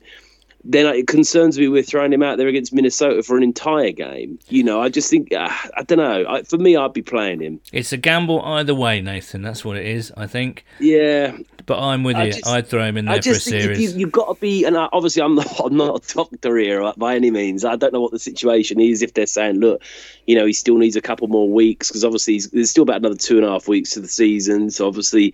then 0.65 0.85
it 0.95 1.07
concerns 1.07 1.59
me 1.59 1.67
we're 1.67 1.83
throwing 1.83 2.13
him 2.13 2.23
out 2.23 2.37
there 2.37 2.47
against 2.47 2.73
Minnesota 2.73 3.21
for 3.23 3.35
an 3.37 3.43
entire 3.43 3.91
game. 3.91 4.39
You 4.47 4.63
know, 4.63 4.81
I 4.81 4.89
just 4.89 5.09
think, 5.09 5.33
uh, 5.33 5.49
I 5.75 5.83
don't 5.83 5.97
know. 5.97 6.25
I, 6.27 6.43
for 6.43 6.57
me, 6.57 6.75
I'd 6.77 6.93
be 6.93 7.01
playing 7.01 7.41
him. 7.41 7.59
It's 7.71 7.91
a 7.91 7.97
gamble 7.97 8.41
either 8.41 8.73
way, 8.73 9.01
Nathan. 9.01 9.41
That's 9.41 9.65
what 9.65 9.77
it 9.77 9.85
is, 9.85 10.11
I 10.15 10.27
think. 10.27 10.65
Yeah, 10.79 11.35
But 11.65 11.79
I'm 11.79 12.03
with 12.03 12.15
I 12.15 12.25
you. 12.25 12.31
just- 12.33 12.47
I'd 12.47 12.67
throw 12.67 12.83
him 12.85 12.97
in 12.97 13.07
I 13.07 13.13
there 13.13 13.21
for 13.23 13.29
a 13.29 13.33
just 13.33 13.49
think 13.49 13.61
series. 13.63 13.93
you, 13.93 13.99
you've 13.99 14.11
got 14.11 14.33
to 14.33 14.39
be, 14.39 14.63
and 14.65 14.77
I, 14.77 14.87
obviously 14.93 15.21
I'm 15.21 15.35
not, 15.35 15.59
I'm 15.65 15.75
not 15.75 16.09
a 16.09 16.13
doctor 16.13 16.57
here 16.57 16.91
by 16.97 17.15
any 17.15 17.29
means. 17.31 17.65
I 17.65 17.75
don't 17.75 17.91
know 17.93 18.01
what 18.01 18.11
the 18.11 18.19
situation 18.19 18.79
is. 18.79 19.01
If 19.01 19.13
they're 19.15 19.25
saying, 19.25 19.59
look, 19.59 19.81
you 20.27 20.35
know, 20.35 20.45
he 20.45 20.53
still 20.53 20.77
needs 20.77 20.95
a 20.95 21.01
couple 21.01 21.27
more 21.27 21.49
weeks 21.49 21.89
because 21.89 22.05
obviously 22.05 22.33
he's, 22.35 22.49
there's 22.51 22.69
still 22.69 22.83
about 22.83 22.97
another 22.97 23.15
two 23.15 23.35
and 23.37 23.45
a 23.45 23.49
half 23.49 23.67
weeks 23.67 23.91
to 23.91 23.99
the 23.99 24.07
season. 24.07 24.69
So 24.71 24.87
obviously, 24.87 25.33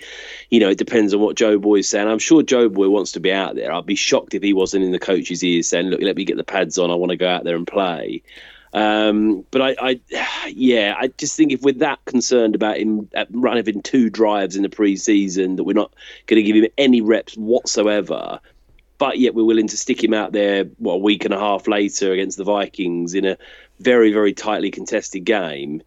you 0.50 0.60
know, 0.60 0.70
it 0.70 0.80
depends 0.80 1.14
on 1.14 1.20
what 1.20 1.36
Joe 1.36 1.60
Boy's 1.60 1.88
saying. 1.88 2.08
I'm 2.08 2.18
sure 2.20 2.42
Joe 2.42 2.70
Boy 2.70 2.90
wants 2.90 3.12
to 3.12 3.20
be 3.20 3.32
out 3.32 3.56
there. 3.56 3.72
I'd 3.72 3.86
be 3.86 3.94
shocked 3.96 4.34
if 4.34 4.42
he 4.42 4.54
wasn't 4.54 4.84
in 4.84 4.92
the 4.92 4.98
coach's 5.20 5.44
ears 5.44 5.68
saying, 5.68 5.88
look, 5.88 6.02
let 6.02 6.16
me 6.16 6.26
get 6.26 6.38
the 6.38 6.44
pads 6.44 6.78
on. 6.78 6.92
I 6.92 6.96
want 6.96 7.12
to 7.12 7.18
go 7.18 7.28
out 7.28 7.44
there 7.44 7.56
and 7.56 7.68
play. 7.68 8.22
Um, 8.72 9.46
but 9.52 9.62
I, 9.62 9.76
I, 9.80 10.48
yeah, 10.50 10.96
I 10.98 11.08
just 11.08 11.36
think 11.36 11.52
if 11.52 11.62
we're 11.62 11.74
that 11.76 12.04
concerned 12.06 12.56
about 12.56 12.78
him 12.78 13.10
uh, 13.16 13.26
running 13.32 13.82
two 13.82 14.10
drives 14.10 14.56
in 14.56 14.64
the 14.64 14.70
preseason, 14.70 15.58
that 15.58 15.64
we're 15.64 15.74
not 15.74 15.94
going 16.28 16.44
to 16.44 16.44
give 16.44 16.56
him 16.56 16.70
any 16.78 17.02
reps 17.02 17.36
whatsoever, 17.36 18.40
but 18.98 19.18
yet 19.18 19.34
we're 19.34 19.46
willing 19.46 19.68
to 19.68 19.78
stick 19.78 20.04
him 20.04 20.14
out 20.14 20.32
there, 20.32 20.66
what, 20.78 20.96
a 20.96 20.98
week 20.98 21.26
and 21.26 21.34
a 21.34 21.40
half 21.40 21.68
later 21.68 22.12
against 22.12 22.38
the 22.38 22.44
Vikings 22.44 23.14
in 23.14 23.26
a 23.26 23.38
very, 23.80 24.12
very 24.12 24.34
tightly 24.34 24.72
contested 24.72 25.24
game, 25.24 25.82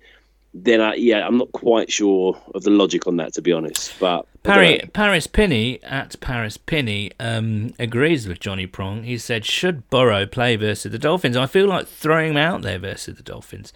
then 0.55 0.80
I, 0.80 0.95
yeah, 0.95 1.26
I'm 1.26 1.39
not 1.39 1.53
quite 1.53 1.91
sure 1.91 2.41
of 2.55 2.62
the 2.62 2.70
logic 2.70 3.07
on 3.07 3.16
that, 3.18 3.35
to 3.35 3.43
be 3.43 3.53
honest. 3.53 3.95
But 3.99 4.26
Parry. 4.43 4.80
Paris 4.93 5.26
Pinney 5.26 5.78
at 5.84 6.18
Paris 6.20 6.59
Pinney 6.59 7.12
um, 7.20 7.74
agrees 7.78 8.26
with 8.26 8.40
Johnny 8.40 8.66
Prong. 8.66 9.05
He 9.05 9.16
said, 9.18 9.45
"Should 9.45 9.88
Burrow 9.90 10.26
play 10.26 10.57
versus 10.57 10.90
the 10.90 10.99
Dolphins? 10.99 11.36
I 11.36 11.47
feel 11.47 11.66
like 11.68 11.86
throwing 11.86 12.30
him 12.32 12.36
out 12.36 12.62
there 12.62 12.78
versus 12.78 13.16
the 13.16 13.22
Dolphins, 13.22 13.72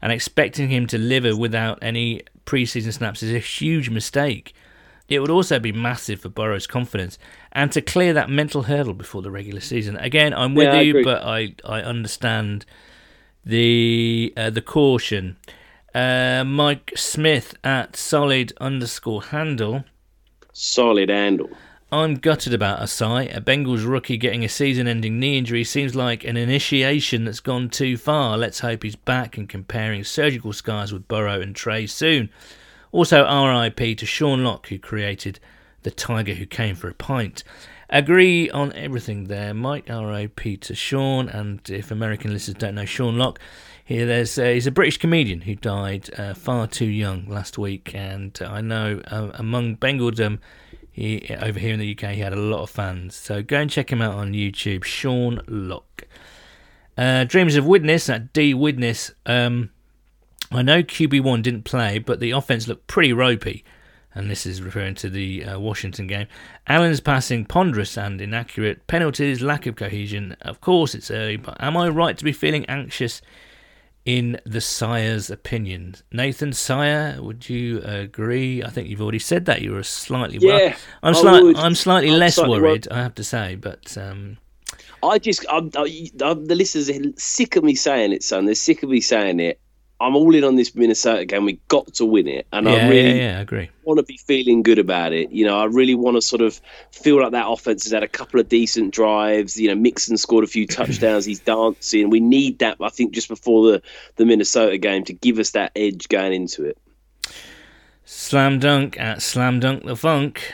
and 0.00 0.10
expecting 0.12 0.70
him 0.70 0.86
to 0.86 0.96
deliver 0.98 1.36
without 1.36 1.78
any 1.82 2.22
preseason 2.46 2.92
snaps 2.92 3.22
is 3.22 3.32
a 3.34 3.38
huge 3.38 3.90
mistake. 3.90 4.54
It 5.08 5.20
would 5.20 5.30
also 5.30 5.58
be 5.60 5.70
massive 5.72 6.20
for 6.20 6.28
Burrow's 6.28 6.66
confidence 6.66 7.16
and 7.52 7.70
to 7.72 7.80
clear 7.80 8.12
that 8.14 8.28
mental 8.28 8.64
hurdle 8.64 8.94
before 8.94 9.22
the 9.22 9.30
regular 9.30 9.60
season. 9.60 9.96
Again, 9.98 10.34
I'm 10.34 10.54
with 10.54 10.66
Yeah, 10.66 10.80
you, 10.80 10.90
agree. 10.90 11.04
but 11.04 11.22
I 11.22 11.54
I 11.64 11.82
understand 11.82 12.64
the 13.44 14.32
uh, 14.36 14.50
the 14.50 14.62
caution." 14.62 15.36
Uh, 15.94 16.44
Mike 16.44 16.92
Smith 16.94 17.54
at 17.64 17.96
solid 17.96 18.52
underscore 18.60 19.22
handle. 19.24 19.84
Solid 20.58 21.10
handle. 21.10 21.50
I'm 21.92 22.14
gutted 22.14 22.54
about 22.54 22.80
Ossai. 22.80 23.36
A 23.36 23.42
Bengals 23.42 23.86
rookie 23.86 24.16
getting 24.16 24.42
a 24.42 24.48
season 24.48 24.88
ending 24.88 25.20
knee 25.20 25.36
injury 25.36 25.64
seems 25.64 25.94
like 25.94 26.24
an 26.24 26.38
initiation 26.38 27.26
that's 27.26 27.40
gone 27.40 27.68
too 27.68 27.98
far. 27.98 28.38
Let's 28.38 28.60
hope 28.60 28.82
he's 28.82 28.96
back 28.96 29.36
and 29.36 29.46
comparing 29.46 30.02
surgical 30.02 30.54
scars 30.54 30.94
with 30.94 31.08
Burrow 31.08 31.42
and 31.42 31.54
Trey 31.54 31.86
soon. 31.86 32.30
Also, 32.90 33.22
RIP 33.22 33.98
to 33.98 34.06
Sean 34.06 34.44
Lock, 34.44 34.68
who 34.68 34.78
created 34.78 35.40
The 35.82 35.90
Tiger 35.90 36.32
Who 36.32 36.46
Came 36.46 36.74
for 36.74 36.88
a 36.88 36.94
Pint. 36.94 37.44
Agree 37.90 38.48
on 38.48 38.72
everything 38.72 39.24
there. 39.24 39.52
Mike 39.52 39.90
R.O. 39.90 40.28
Peter 40.36 40.74
Sean, 40.74 41.28
and 41.28 41.68
if 41.68 41.90
American 41.90 42.32
listeners 42.32 42.56
don't 42.56 42.76
know 42.76 42.86
Sean 42.86 43.18
Lock, 43.18 43.38
here 43.86 44.04
there's 44.04 44.36
uh, 44.36 44.46
he's 44.46 44.66
a 44.66 44.72
British 44.72 44.98
comedian 44.98 45.42
who 45.42 45.54
died 45.54 46.10
uh, 46.18 46.34
far 46.34 46.66
too 46.66 46.86
young 46.86 47.24
last 47.28 47.56
week, 47.56 47.94
and 47.94 48.36
I 48.44 48.60
know 48.60 49.00
uh, 49.06 49.30
among 49.34 49.76
Bengaldom, 49.76 50.40
he 50.90 51.32
over 51.40 51.56
here 51.56 51.72
in 51.72 51.78
the 51.78 51.96
UK, 51.96 52.10
he 52.10 52.20
had 52.20 52.32
a 52.32 52.40
lot 52.40 52.62
of 52.62 52.70
fans. 52.70 53.14
So 53.14 53.44
go 53.44 53.60
and 53.60 53.70
check 53.70 53.92
him 53.92 54.02
out 54.02 54.14
on 54.14 54.32
YouTube, 54.32 54.82
Sean 54.82 55.40
Lock. 55.46 56.02
Uh, 56.98 57.22
Dreams 57.24 57.54
of 57.54 57.64
Witness, 57.64 58.06
that 58.06 58.32
D 58.32 58.54
Witness. 58.54 59.12
Um, 59.24 59.70
I 60.50 60.62
know 60.62 60.82
QB1 60.82 61.42
didn't 61.42 61.62
play, 61.62 62.00
but 62.00 62.18
the 62.18 62.32
offense 62.32 62.66
looked 62.66 62.88
pretty 62.88 63.12
ropey 63.12 63.64
and 64.16 64.30
this 64.30 64.46
is 64.46 64.62
referring 64.62 64.94
to 64.94 65.10
the 65.10 65.44
uh, 65.44 65.58
Washington 65.60 66.06
game. 66.06 66.26
Allen's 66.66 67.00
passing 67.00 67.44
ponderous 67.44 67.98
and 67.98 68.20
inaccurate, 68.20 68.86
penalties, 68.86 69.42
lack 69.42 69.66
of 69.66 69.76
cohesion. 69.76 70.36
Of 70.40 70.62
course, 70.62 70.94
it's 70.94 71.10
early, 71.10 71.36
but 71.36 71.62
am 71.62 71.76
I 71.76 71.88
right 71.88 72.16
to 72.16 72.24
be 72.24 72.32
feeling 72.32 72.64
anxious 72.64 73.20
in 74.06 74.40
the 74.46 74.60
sire's 74.60 75.30
opinion? 75.30 75.96
Nathan 76.12 76.52
Sire, 76.52 77.18
would 77.20 77.48
you 77.50 77.82
agree? 77.82 78.62
I 78.62 78.70
think 78.70 78.88
you've 78.88 79.02
already 79.02 79.18
said 79.18 79.44
that 79.44 79.60
you 79.60 79.72
were 79.72 79.82
slightly. 79.82 80.38
Yeah, 80.40 80.76
I'm, 81.02 81.12
sli- 81.12 81.56
I'm 81.58 81.74
slightly 81.74 82.12
I'm 82.12 82.18
less 82.18 82.36
slightly 82.36 82.60
worried, 82.60 82.88
I 82.90 83.02
have 83.02 83.14
to 83.16 83.24
say, 83.24 83.56
but. 83.56 83.98
Um, 83.98 84.38
I 85.02 85.18
just, 85.18 85.44
I'm, 85.50 85.70
I'm, 85.76 86.46
the 86.46 86.54
listeners 86.54 86.88
are 86.88 86.94
sick 87.16 87.56
of 87.56 87.64
me 87.64 87.74
saying 87.74 88.12
it, 88.12 88.22
son. 88.22 88.46
They're 88.46 88.54
sick 88.54 88.82
of 88.82 88.88
me 88.88 89.00
saying 89.00 89.40
it. 89.40 89.60
I'm 89.98 90.14
all 90.14 90.34
in 90.34 90.44
on 90.44 90.56
this 90.56 90.74
Minnesota 90.74 91.24
game. 91.24 91.44
We 91.44 91.58
got 91.68 91.94
to 91.94 92.04
win 92.04 92.28
it, 92.28 92.46
and 92.52 92.66
yeah, 92.66 92.72
I 92.72 92.88
really 92.88 93.18
yeah, 93.18 93.30
yeah, 93.30 93.38
I 93.38 93.40
agree. 93.40 93.70
want 93.84 93.98
to 93.98 94.02
be 94.02 94.18
feeling 94.18 94.62
good 94.62 94.78
about 94.78 95.12
it. 95.12 95.30
You 95.30 95.46
know, 95.46 95.58
I 95.58 95.64
really 95.64 95.94
want 95.94 96.16
to 96.16 96.22
sort 96.22 96.42
of 96.42 96.60
feel 96.92 97.20
like 97.20 97.32
that 97.32 97.48
offense 97.48 97.84
has 97.84 97.92
had 97.92 98.02
a 98.02 98.08
couple 98.08 98.38
of 98.38 98.48
decent 98.48 98.92
drives. 98.92 99.58
You 99.58 99.68
know, 99.68 99.74
Mixon 99.74 100.18
scored 100.18 100.44
a 100.44 100.48
few 100.48 100.66
touchdowns. 100.66 101.24
He's 101.24 101.40
dancing. 101.40 102.10
We 102.10 102.20
need 102.20 102.58
that. 102.58 102.76
I 102.80 102.90
think 102.90 103.12
just 103.14 103.28
before 103.28 103.72
the 103.72 103.82
the 104.16 104.26
Minnesota 104.26 104.76
game 104.76 105.04
to 105.04 105.14
give 105.14 105.38
us 105.38 105.52
that 105.52 105.72
edge 105.74 106.08
going 106.08 106.34
into 106.34 106.64
it. 106.64 106.76
Slam 108.04 108.58
dunk 108.58 109.00
at 109.00 109.22
Slam 109.22 109.60
Dunk 109.60 109.84
the 109.84 109.96
Funk. 109.96 110.52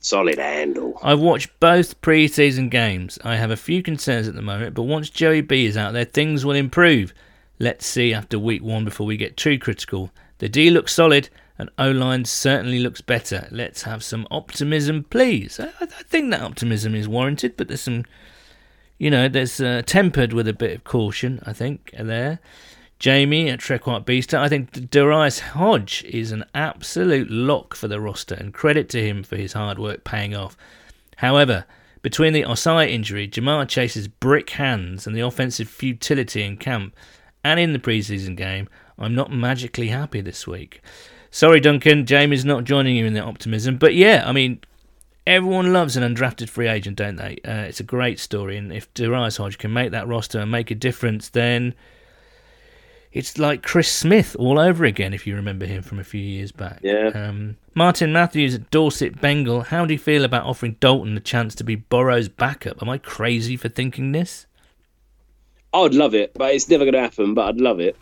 Solid 0.00 0.38
handle. 0.38 0.98
I've 1.02 1.20
watched 1.20 1.58
both 1.60 2.00
preseason 2.00 2.70
games. 2.70 3.18
I 3.24 3.36
have 3.36 3.50
a 3.50 3.56
few 3.56 3.82
concerns 3.82 4.28
at 4.28 4.34
the 4.34 4.42
moment, 4.42 4.74
but 4.74 4.82
once 4.82 5.08
Joey 5.08 5.40
B 5.40 5.64
is 5.64 5.76
out 5.76 5.92
there, 5.92 6.04
things 6.04 6.44
will 6.44 6.56
improve. 6.56 7.14
Let's 7.62 7.86
see 7.86 8.12
after 8.12 8.40
week 8.40 8.60
one 8.60 8.84
before 8.84 9.06
we 9.06 9.16
get 9.16 9.36
too 9.36 9.56
critical. 9.56 10.10
The 10.38 10.48
D 10.48 10.68
looks 10.68 10.92
solid 10.92 11.28
and 11.56 11.70
O 11.78 11.92
line 11.92 12.24
certainly 12.24 12.80
looks 12.80 13.00
better. 13.00 13.46
Let's 13.52 13.82
have 13.82 14.02
some 14.02 14.26
optimism, 14.32 15.04
please. 15.04 15.60
I, 15.60 15.70
I, 15.80 15.86
think 15.86 16.32
that 16.32 16.42
optimism 16.42 16.96
is 16.96 17.06
warranted, 17.06 17.56
but 17.56 17.68
there's 17.68 17.82
some, 17.82 18.04
you 18.98 19.12
know, 19.12 19.28
there's 19.28 19.60
uh, 19.60 19.82
tempered 19.86 20.32
with 20.32 20.48
a 20.48 20.52
bit 20.52 20.74
of 20.74 20.82
caution, 20.82 21.40
I 21.46 21.52
think, 21.52 21.94
there. 21.96 22.40
Jamie 22.98 23.48
at 23.48 23.62
White 23.62 24.06
Beaster, 24.06 24.38
I 24.38 24.48
think 24.48 24.90
Darius 24.90 25.38
Hodge 25.38 26.02
is 26.02 26.32
an 26.32 26.44
absolute 26.56 27.30
lock 27.30 27.76
for 27.76 27.86
the 27.86 28.00
roster, 28.00 28.34
and 28.34 28.52
credit 28.52 28.88
to 28.88 29.00
him 29.00 29.22
for 29.22 29.36
his 29.36 29.52
hard 29.52 29.78
work 29.78 30.02
paying 30.02 30.34
off. 30.34 30.56
However, 31.18 31.64
between 32.02 32.32
the 32.32 32.42
Ossai 32.42 32.90
injury, 32.90 33.28
Ja'Marr 33.28 33.68
Chase's 33.68 34.08
brick 34.08 34.50
hands, 34.50 35.06
and 35.06 35.14
the 35.14 35.20
offensive 35.20 35.68
futility 35.68 36.42
in 36.42 36.56
camp, 36.56 36.96
and 37.44 37.58
in 37.58 37.72
the 37.72 37.78
preseason 37.78 38.36
game, 38.36 38.68
I'm 38.98 39.14
not 39.14 39.32
magically 39.32 39.88
happy 39.88 40.20
this 40.20 40.46
week. 40.46 40.82
Sorry, 41.30 41.60
Duncan, 41.60 42.04
Jamie's 42.06 42.44
not 42.44 42.64
joining 42.64 42.96
you 42.96 43.06
in 43.06 43.14
the 43.14 43.20
optimism, 43.20 43.78
but 43.78 43.94
yeah, 43.94 44.22
I 44.26 44.32
mean, 44.32 44.60
everyone 45.26 45.72
loves 45.72 45.96
an 45.96 46.02
undrafted 46.02 46.48
free 46.48 46.68
agent, 46.68 46.96
don't 46.96 47.16
they? 47.16 47.38
Uh, 47.44 47.62
it's 47.62 47.80
a 47.80 47.84
great 47.84 48.20
story, 48.20 48.56
and 48.56 48.72
if 48.72 48.92
Darius 48.94 49.38
Hodge 49.38 49.58
can 49.58 49.72
make 49.72 49.92
that 49.92 50.06
roster 50.06 50.40
and 50.40 50.50
make 50.50 50.70
a 50.70 50.74
difference, 50.74 51.30
then 51.30 51.74
it's 53.12 53.38
like 53.38 53.62
Chris 53.62 53.90
Smith 53.90 54.36
all 54.38 54.58
over 54.58 54.84
again, 54.84 55.12
if 55.12 55.26
you 55.26 55.34
remember 55.34 55.66
him 55.66 55.82
from 55.82 55.98
a 55.98 56.04
few 56.04 56.20
years 56.20 56.52
back. 56.52 56.80
Yeah. 56.82 57.10
Um, 57.14 57.56
Martin 57.74 58.12
Matthews 58.12 58.54
at 58.54 58.70
Dorset 58.70 59.20
Bengal, 59.20 59.62
how 59.62 59.84
do 59.84 59.92
you 59.94 59.98
feel 59.98 60.24
about 60.24 60.46
offering 60.46 60.76
Dalton 60.80 61.14
the 61.14 61.20
chance 61.20 61.54
to 61.56 61.64
be 61.64 61.76
Burrow's 61.76 62.28
backup? 62.28 62.82
Am 62.82 62.88
I 62.88 62.98
crazy 62.98 63.56
for 63.56 63.68
thinking 63.68 64.12
this? 64.12 64.46
I 65.72 65.80
would 65.80 65.94
love 65.94 66.14
it, 66.14 66.34
but 66.34 66.54
it's 66.54 66.68
never 66.68 66.84
going 66.84 66.94
to 66.94 67.00
happen. 67.00 67.34
But 67.34 67.48
I'd 67.48 67.60
love 67.60 67.80
it. 67.80 67.96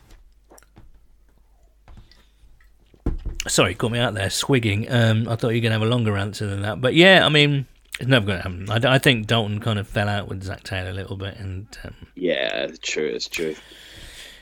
Sorry, 3.49 3.75
caught 3.75 3.93
me 3.93 3.99
out 3.99 4.14
there 4.14 4.31
swigging. 4.31 4.91
Um, 4.91 5.29
I 5.29 5.37
thought 5.37 5.49
you 5.49 5.57
were 5.57 5.68
going 5.68 5.73
to 5.73 5.79
have 5.79 5.83
a 5.83 5.87
longer 5.87 6.16
answer 6.16 6.47
than 6.47 6.62
that, 6.62 6.81
but 6.81 6.95
yeah, 6.95 7.25
I 7.25 7.31
mean, 7.31 7.66
it's 7.99 8.09
never 8.09 8.27
going 8.27 8.39
to 8.39 8.43
happen. 8.43 8.71
I, 8.71 8.95
I, 8.97 8.99
think 8.99 9.27
Dalton 9.27 9.61
kind 9.61 9.79
of 9.79 9.89
fell 9.89 10.09
out 10.09 10.29
with 10.29 10.43
Zac 10.43 10.62
Taylor 10.62 10.91
a 10.91 10.93
little 10.93 11.16
bit, 11.16 11.37
and 11.39 11.66
um, 11.83 11.95
yeah, 12.14 12.64
it's 12.64 12.79
true, 12.79 13.07
it's 13.07 13.29
true 13.29 13.55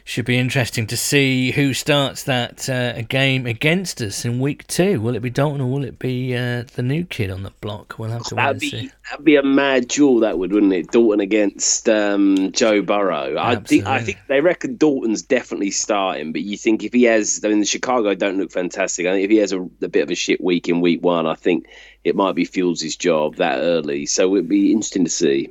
should 0.09 0.25
be 0.25 0.39
interesting 0.39 0.87
to 0.87 0.97
see 0.97 1.51
who 1.51 1.75
starts 1.75 2.23
that 2.23 2.67
uh, 2.71 3.03
game 3.03 3.45
against 3.45 4.01
us 4.01 4.25
in 4.25 4.41
week 4.41 4.67
two. 4.67 5.03
Will 5.03 5.15
it 5.15 5.21
be 5.21 5.29
Dalton 5.29 5.61
or 5.61 5.71
will 5.71 5.85
it 5.85 5.99
be 5.99 6.35
uh, 6.35 6.65
the 6.77 6.83
new 6.83 7.05
kid 7.05 7.31
on 7.31 7.43
the 7.43 7.51
block? 7.61 7.99
We'll 7.99 8.09
have 8.13 8.25
to 8.25 8.35
wait 8.35 8.43
and 8.43 8.59
be, 8.59 8.71
see. 8.71 8.91
That'd 9.11 9.27
be 9.27 9.37
a 9.37 9.43
mad 9.43 9.89
duel, 9.89 10.21
that 10.21 10.39
would, 10.39 10.51
wouldn't 10.51 10.73
it? 10.73 10.91
Dalton 10.91 11.21
against 11.21 11.91
um, 11.91 12.53
Joe 12.53 12.81
Burrow. 12.81 13.37
I 13.39 13.57
think 13.57 13.87
I 13.87 14.01
think 14.01 14.17
they 14.29 14.41
reckon 14.41 14.77
Dalton's 14.77 15.21
definitely 15.21 15.73
starting, 15.73 16.33
but 16.33 16.41
you 16.41 16.57
think 16.57 16.85
if 16.85 16.95
he 16.95 17.03
has, 17.03 17.43
I 17.45 17.49
mean, 17.49 17.61
the 17.61 17.67
Chicago 17.67 18.15
don't 18.15 18.39
look 18.39 18.51
fantastic. 18.51 19.07
I 19.07 19.13
think 19.13 19.25
if 19.25 19.31
he 19.31 19.37
has 19.37 19.53
a, 19.53 19.61
a 19.61 19.89
bit 19.89 20.05
of 20.05 20.11
a 20.11 20.15
shit 20.15 20.43
week 20.43 20.71
in 20.71 20.81
week 20.81 21.03
one, 21.03 21.27
I 21.27 21.35
think 21.35 21.67
it 22.03 22.17
might 22.17 22.35
be 22.35 22.47
Fields' 22.47 22.97
job 22.97 23.37
that 23.37 23.59
early. 23.59 24.07
So 24.07 24.35
it'd 24.37 24.49
be 24.49 24.73
interesting 24.73 25.05
to 25.05 25.11
see. 25.11 25.51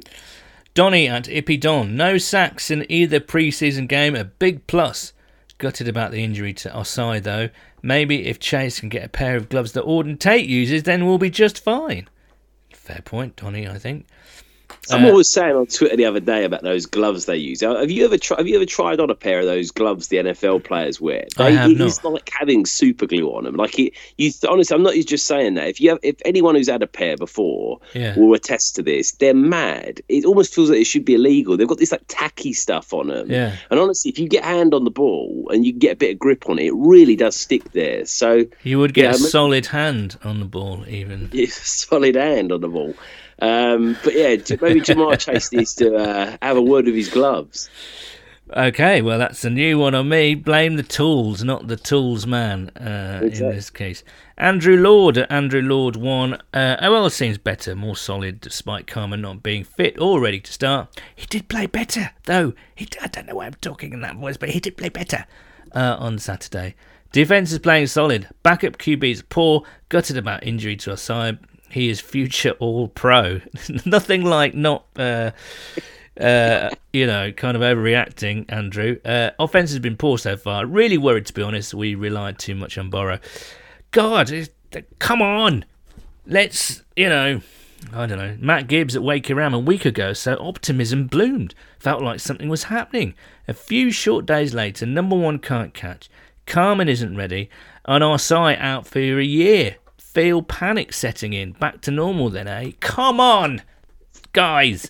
Donny 0.78 1.08
at 1.08 1.24
Ippy 1.24 1.60
Don. 1.60 1.96
No 1.98 2.20
sacks 2.20 2.70
in 2.70 2.86
either 2.88 3.20
preseason 3.20 3.88
game, 3.88 4.16
a 4.16 4.24
big 4.24 4.68
plus. 4.68 5.12
Gutted 5.58 5.88
about 5.88 6.12
the 6.12 6.24
injury 6.24 6.54
to 6.54 6.70
Ossai 6.70 7.24
though. 7.24 7.50
Maybe 7.82 8.28
if 8.28 8.40
Chase 8.40 8.80
can 8.80 8.90
get 8.90 9.04
a 9.04 9.10
pair 9.10 9.36
of 9.36 9.50
gloves 9.50 9.72
that 9.72 9.86
Auden 9.86 10.20
Tate 10.20 10.46
uses, 10.46 10.84
then 10.84 11.08
we'll 11.08 11.18
be 11.18 11.32
just 11.32 11.64
fine. 11.64 12.08
Fair 12.72 13.02
point, 13.04 13.36
Donny, 13.38 13.68
I 13.68 13.80
think. 13.80 14.06
Someone 14.88 15.12
uh, 15.12 15.16
was 15.16 15.30
saying 15.30 15.54
on 15.54 15.68
Twitter 15.68 15.98
the 15.98 16.06
other 16.06 16.22
day 16.22 16.46
about 16.46 16.64
those 16.64 16.86
gloves 16.86 17.26
they 17.26 17.36
use. 17.36 17.60
Have 17.60 17.92
you 17.92 18.06
ever 18.06 18.18
tried? 18.18 18.38
Have 18.38 18.48
you 18.48 18.56
ever 18.56 18.66
tried 18.66 19.02
on 19.02 19.10
a 19.10 19.16
pair 19.16 19.40
of 19.40 19.46
those 19.46 19.70
gloves 19.72 20.08
the 20.08 20.18
NFL 20.18 20.64
players 20.64 21.02
wear? 21.02 21.26
They, 21.36 21.44
I 21.44 21.50
have 21.52 21.72
it's 21.82 22.04
not. 22.04 22.14
like 22.14 22.30
having 22.34 22.66
super 22.66 23.06
glue 23.06 23.28
on 23.36 23.44
them. 23.44 23.56
Like 23.56 23.78
it, 23.78 23.94
you 24.18 24.32
honestly, 24.48 24.76
I'm 24.76 24.84
not 24.84 24.94
just 24.94 25.28
saying 25.28 25.56
that. 25.56 25.68
If 25.68 25.82
you 25.82 25.90
have, 25.90 26.00
if 26.04 26.16
anyone 26.24 26.56
who's 26.56 26.70
had 26.70 26.82
a 26.84 26.88
pair 26.88 27.18
before 27.18 27.80
yeah. 27.94 28.18
will 28.18 28.34
attest 28.34 28.76
to 28.78 28.84
this, 28.84 29.12
they're 29.14 29.34
mad. 29.34 30.02
It 30.08 30.24
almost 30.24 30.56
feels 30.56 30.70
like 30.70 30.80
it 30.80 30.86
should 30.86 31.06
be 31.06 31.16
illegal. 31.16 31.58
They've 31.58 31.68
got 31.68 31.80
this 31.80 31.92
like 31.92 32.06
tacky 32.08 32.54
stuff 32.54 32.94
on 32.94 33.08
them. 33.08 33.30
Yeah. 33.30 33.58
And 33.70 33.82
honestly, 33.82 34.10
if 34.10 34.18
you 34.18 34.30
get 34.30 34.46
hand 34.46 34.74
on 34.74 34.86
the 34.86 34.92
ball 34.92 35.50
and 35.52 35.66
you 35.66 35.74
get 35.74 35.94
a 35.94 35.98
bit 35.98 36.14
of 36.14 36.20
grip 36.20 36.50
on 36.50 36.60
it, 36.60 36.68
it 36.68 36.76
really 36.76 37.18
does 37.18 37.36
stick 37.36 37.74
there. 37.74 38.06
So 38.06 38.46
you 38.64 38.80
would 38.80 38.94
get 38.94 39.04
yeah, 39.04 39.12
a 39.12 39.16
solid 39.16 39.66
hand 39.66 40.18
on 40.24 40.40
the 40.40 40.46
ball, 40.46 40.86
even. 40.88 41.30
Yeah, 41.38 41.48
solid 41.50 42.16
hand 42.16 42.52
on 42.52 42.62
the 42.62 42.68
ball. 42.68 42.96
Um, 43.40 43.98
but 44.04 44.16
yeah, 44.16 44.30
maybe 44.62 44.82
Ja'Marr 44.82 45.20
Chase 45.26 45.52
needs 45.52 45.76
to 45.76 45.96
uh, 45.96 46.38
have 46.42 46.58
a 46.58 46.62
word 46.62 46.86
with 46.86 46.96
his 46.96 47.10
gloves. 47.10 47.70
Okay, 48.56 49.02
well, 49.02 49.20
that's 49.20 49.44
a 49.44 49.50
new 49.50 49.78
one 49.78 49.94
on 49.94 50.08
me. 50.08 50.34
Blame 50.34 50.78
the 50.78 50.84
tools, 50.84 51.44
not 51.44 51.68
the 51.68 51.76
tools 51.76 52.26
man 52.26 52.70
uh, 52.78 53.20
exactly. 53.22 53.50
in 53.50 53.56
this 53.56 53.70
case. 53.70 54.04
Andrew 54.38 54.78
Lord 54.78 55.18
at 55.18 55.30
Andrew 55.30 55.62
Lord 55.62 55.98
1. 55.98 56.38
Uh, 56.54 56.78
OL 56.82 57.10
seems 57.10 57.38
better, 57.38 57.76
more 57.76 57.98
solid, 57.98 58.40
despite 58.40 58.88
Carman 58.88 59.22
not 59.22 59.44
being 59.44 59.66
fit 59.66 60.00
or 60.00 60.22
ready 60.22 60.40
to 60.40 60.54
start. 60.54 60.98
He 61.14 61.26
did 61.26 61.50
play 61.50 61.66
better, 61.66 62.12
though. 62.24 62.54
He, 62.74 62.88
I 63.02 63.08
don't 63.08 63.28
know 63.28 63.36
why 63.36 63.48
I'm 63.48 63.54
talking 63.56 63.92
in 63.92 64.00
that 64.02 64.16
voice, 64.16 64.38
but 64.38 64.50
he 64.50 64.62
did 64.62 64.78
play 64.78 64.90
better 64.90 65.26
uh, 65.74 65.98
on 66.00 66.18
Saturday. 66.18 66.76
Defense 67.12 67.52
is 67.52 67.60
playing 67.60 67.88
solid. 67.88 68.30
Backup 68.44 68.78
QBs 68.78 69.24
poor. 69.28 69.64
Gutted 69.90 70.18
about 70.18 70.46
injury 70.46 70.78
to 70.78 70.92
Ossai 70.92 71.38
he 71.70 71.90
is 71.90 72.00
future 72.00 72.52
all 72.60 72.88
pro. 72.88 73.42
Nothing 73.86 74.24
like 74.24 74.54
not, 74.54 74.86
uh, 74.96 75.32
uh, 76.20 76.70
you 76.94 77.06
know, 77.06 77.32
kind 77.32 77.56
of 77.56 77.62
overreacting, 77.62 78.46
Andrew. 78.50 78.98
Uh, 79.04 79.32
offense 79.40 79.72
has 79.72 79.80
been 79.80 79.98
poor 79.98 80.18
so 80.18 80.38
far. 80.38 80.66
Really 80.66 80.98
worried, 80.98 81.26
to 81.28 81.34
be 81.34 81.42
honest. 81.42 81.74
We 81.74 81.96
relied 81.96 82.40
too 82.40 82.56
much 82.56 82.78
on 82.78 82.90
Burrow. 82.90 83.20
God, 83.92 84.32
come 85.00 85.22
on. 85.22 85.66
Let's, 86.26 86.84
you 86.96 87.10
know, 87.10 87.42
I 87.94 88.06
don't 88.06 88.18
know. 88.18 88.38
Matt 88.40 88.68
Gibbs 88.68 88.96
at 88.96 89.04
Wake 89.04 89.30
Ram 89.30 89.54
a 89.54 89.60
week 89.60 89.86
ago, 89.86 90.14
so 90.14 90.38
optimism 90.40 91.08
bloomed. 91.08 91.54
Felt 91.80 92.02
like 92.02 92.20
something 92.20 92.50
was 92.50 92.64
happening. 92.66 93.14
A 93.48 93.54
few 93.54 93.92
short 93.92 94.26
days 94.26 94.54
later, 94.54 94.86
number 94.86 95.16
one 95.16 95.40
can't 95.40 95.74
catch. 95.74 96.10
Carman 96.46 96.90
isn't 96.90 97.16
ready, 97.16 97.50
and 97.86 98.04
Ossai 98.04 98.60
out 98.60 98.88
for 98.88 99.00
a 99.00 99.24
year 99.24 99.78
feel 100.14 100.42
panic 100.42 100.94
setting 100.94 101.34
in. 101.34 101.52
Back 101.54 101.82
to 101.82 101.92
normal 101.92 102.30
then, 102.30 102.48
eh? 102.48 102.72
Come 102.80 103.20
on, 103.20 103.62
guys. 104.34 104.90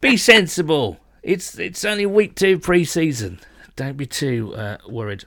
be 0.00 0.16
sensible. 0.16 0.98
It's 1.22 1.58
it's 1.58 1.84
only 1.84 2.06
week 2.06 2.34
two 2.34 2.58
pre-season. 2.58 3.40
Don't 3.76 3.96
be 3.96 4.06
too 4.06 4.54
uh, 4.54 4.78
worried. 4.88 5.24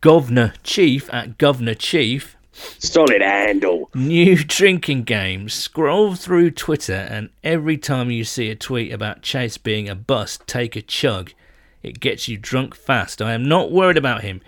Governor 0.00 0.54
Chief 0.62 1.12
at 1.12 1.38
Governor 1.38 1.74
Chief. 1.74 2.36
Solid 2.52 3.22
handle. 3.22 3.90
New 3.94 4.36
drinking 4.36 5.04
game. 5.04 5.48
Scroll 5.48 6.14
through 6.14 6.50
Twitter, 6.50 7.06
and 7.10 7.30
every 7.42 7.78
time 7.78 8.10
you 8.10 8.24
see 8.24 8.50
a 8.50 8.54
tweet 8.54 8.92
about 8.92 9.22
Chase 9.22 9.58
being 9.58 9.88
a 9.88 9.94
bust, 9.94 10.46
take 10.46 10.76
a 10.76 10.82
chug. 10.82 11.32
It 11.82 11.98
gets 11.98 12.28
you 12.28 12.36
drunk 12.36 12.74
fast. 12.74 13.20
I 13.20 13.32
am 13.32 13.48
not 13.48 13.72
worried 13.72 13.96
about 13.96 14.22
him. 14.22 14.40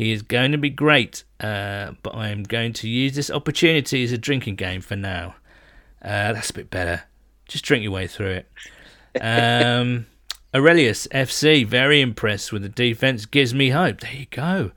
He 0.00 0.12
is 0.12 0.22
going 0.22 0.52
to 0.52 0.56
be 0.56 0.70
great, 0.70 1.24
uh, 1.40 1.92
but 2.02 2.14
I 2.14 2.28
am 2.28 2.42
going 2.44 2.72
to 2.72 2.88
use 2.88 3.14
this 3.14 3.30
opportunity 3.30 4.02
as 4.02 4.12
a 4.12 4.16
drinking 4.16 4.56
game 4.56 4.80
for 4.80 4.96
now. 4.96 5.34
Uh, 6.00 6.32
that's 6.32 6.48
a 6.48 6.54
bit 6.54 6.70
better. 6.70 7.02
Just 7.46 7.66
drink 7.66 7.82
your 7.82 7.92
way 7.92 8.06
through 8.06 8.40
it. 8.40 9.20
Um, 9.20 10.06
Aurelius 10.54 11.06
FC, 11.08 11.66
very 11.66 12.00
impressed 12.00 12.50
with 12.50 12.62
the 12.62 12.70
defense. 12.70 13.26
Gives 13.26 13.52
me 13.52 13.68
hope. 13.68 14.00
There 14.00 14.14
you 14.14 14.24
go. 14.30 14.70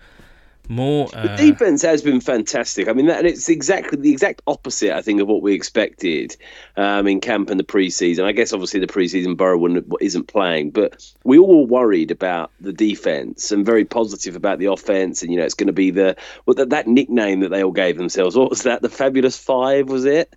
More. 0.69 1.09
Uh, 1.13 1.35
the 1.35 1.51
defense 1.51 1.81
has 1.81 2.01
been 2.01 2.21
fantastic. 2.21 2.87
I 2.87 2.93
mean, 2.93 3.07
that 3.07 3.25
it's 3.25 3.49
exactly 3.49 3.99
the 3.99 4.11
exact 4.11 4.41
opposite, 4.47 4.91
I 4.91 5.01
think, 5.01 5.19
of 5.19 5.27
what 5.27 5.41
we 5.41 5.53
expected 5.53 6.37
um, 6.77 7.05
in 7.07 7.19
camp 7.19 7.49
and 7.49 7.59
the 7.59 7.65
preseason. 7.65 8.23
I 8.23 8.31
guess 8.31 8.53
obviously 8.53 8.79
the 8.79 8.87
preseason 8.87 9.35
Burrow 9.35 9.61
isn't 9.99 10.27
playing, 10.27 10.71
but 10.71 11.05
we 11.25 11.37
all 11.37 11.61
were 11.61 11.67
worried 11.67 12.11
about 12.11 12.51
the 12.61 12.71
defense 12.71 13.51
and 13.51 13.65
very 13.65 13.83
positive 13.83 14.37
about 14.37 14.59
the 14.59 14.67
offense. 14.67 15.21
And 15.21 15.31
you 15.31 15.39
know, 15.39 15.45
it's 15.45 15.53
going 15.53 15.67
to 15.67 15.73
be 15.73 15.91
the 15.91 16.15
well, 16.45 16.55
that, 16.55 16.69
that 16.69 16.87
nickname 16.87 17.41
that 17.41 17.49
they 17.49 17.63
all 17.63 17.71
gave 17.71 17.97
themselves. 17.97 18.35
What 18.35 18.49
was 18.49 18.63
that? 18.63 18.81
The 18.81 18.89
Fabulous 18.89 19.37
Five 19.37 19.89
was 19.89 20.05
it? 20.05 20.33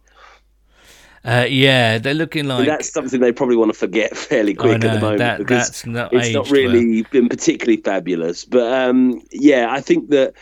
Uh, 1.26 1.44
yeah, 1.48 1.98
they're 1.98 2.14
looking 2.14 2.46
like 2.46 2.66
that's 2.66 2.92
something 2.92 3.20
they 3.20 3.32
probably 3.32 3.56
want 3.56 3.72
to 3.72 3.76
forget 3.76 4.16
fairly 4.16 4.54
quick 4.54 4.80
know, 4.80 4.88
at 4.88 4.94
the 4.94 5.00
moment 5.00 5.18
that, 5.18 5.38
because 5.38 5.84
not 5.84 6.12
it's 6.12 6.32
not 6.32 6.48
really 6.50 7.02
well. 7.02 7.10
been 7.10 7.28
particularly 7.28 7.78
fabulous. 7.82 8.44
But 8.44 8.72
um, 8.72 9.20
yeah, 9.32 9.66
I 9.68 9.80
think 9.80 10.10
that 10.10 10.34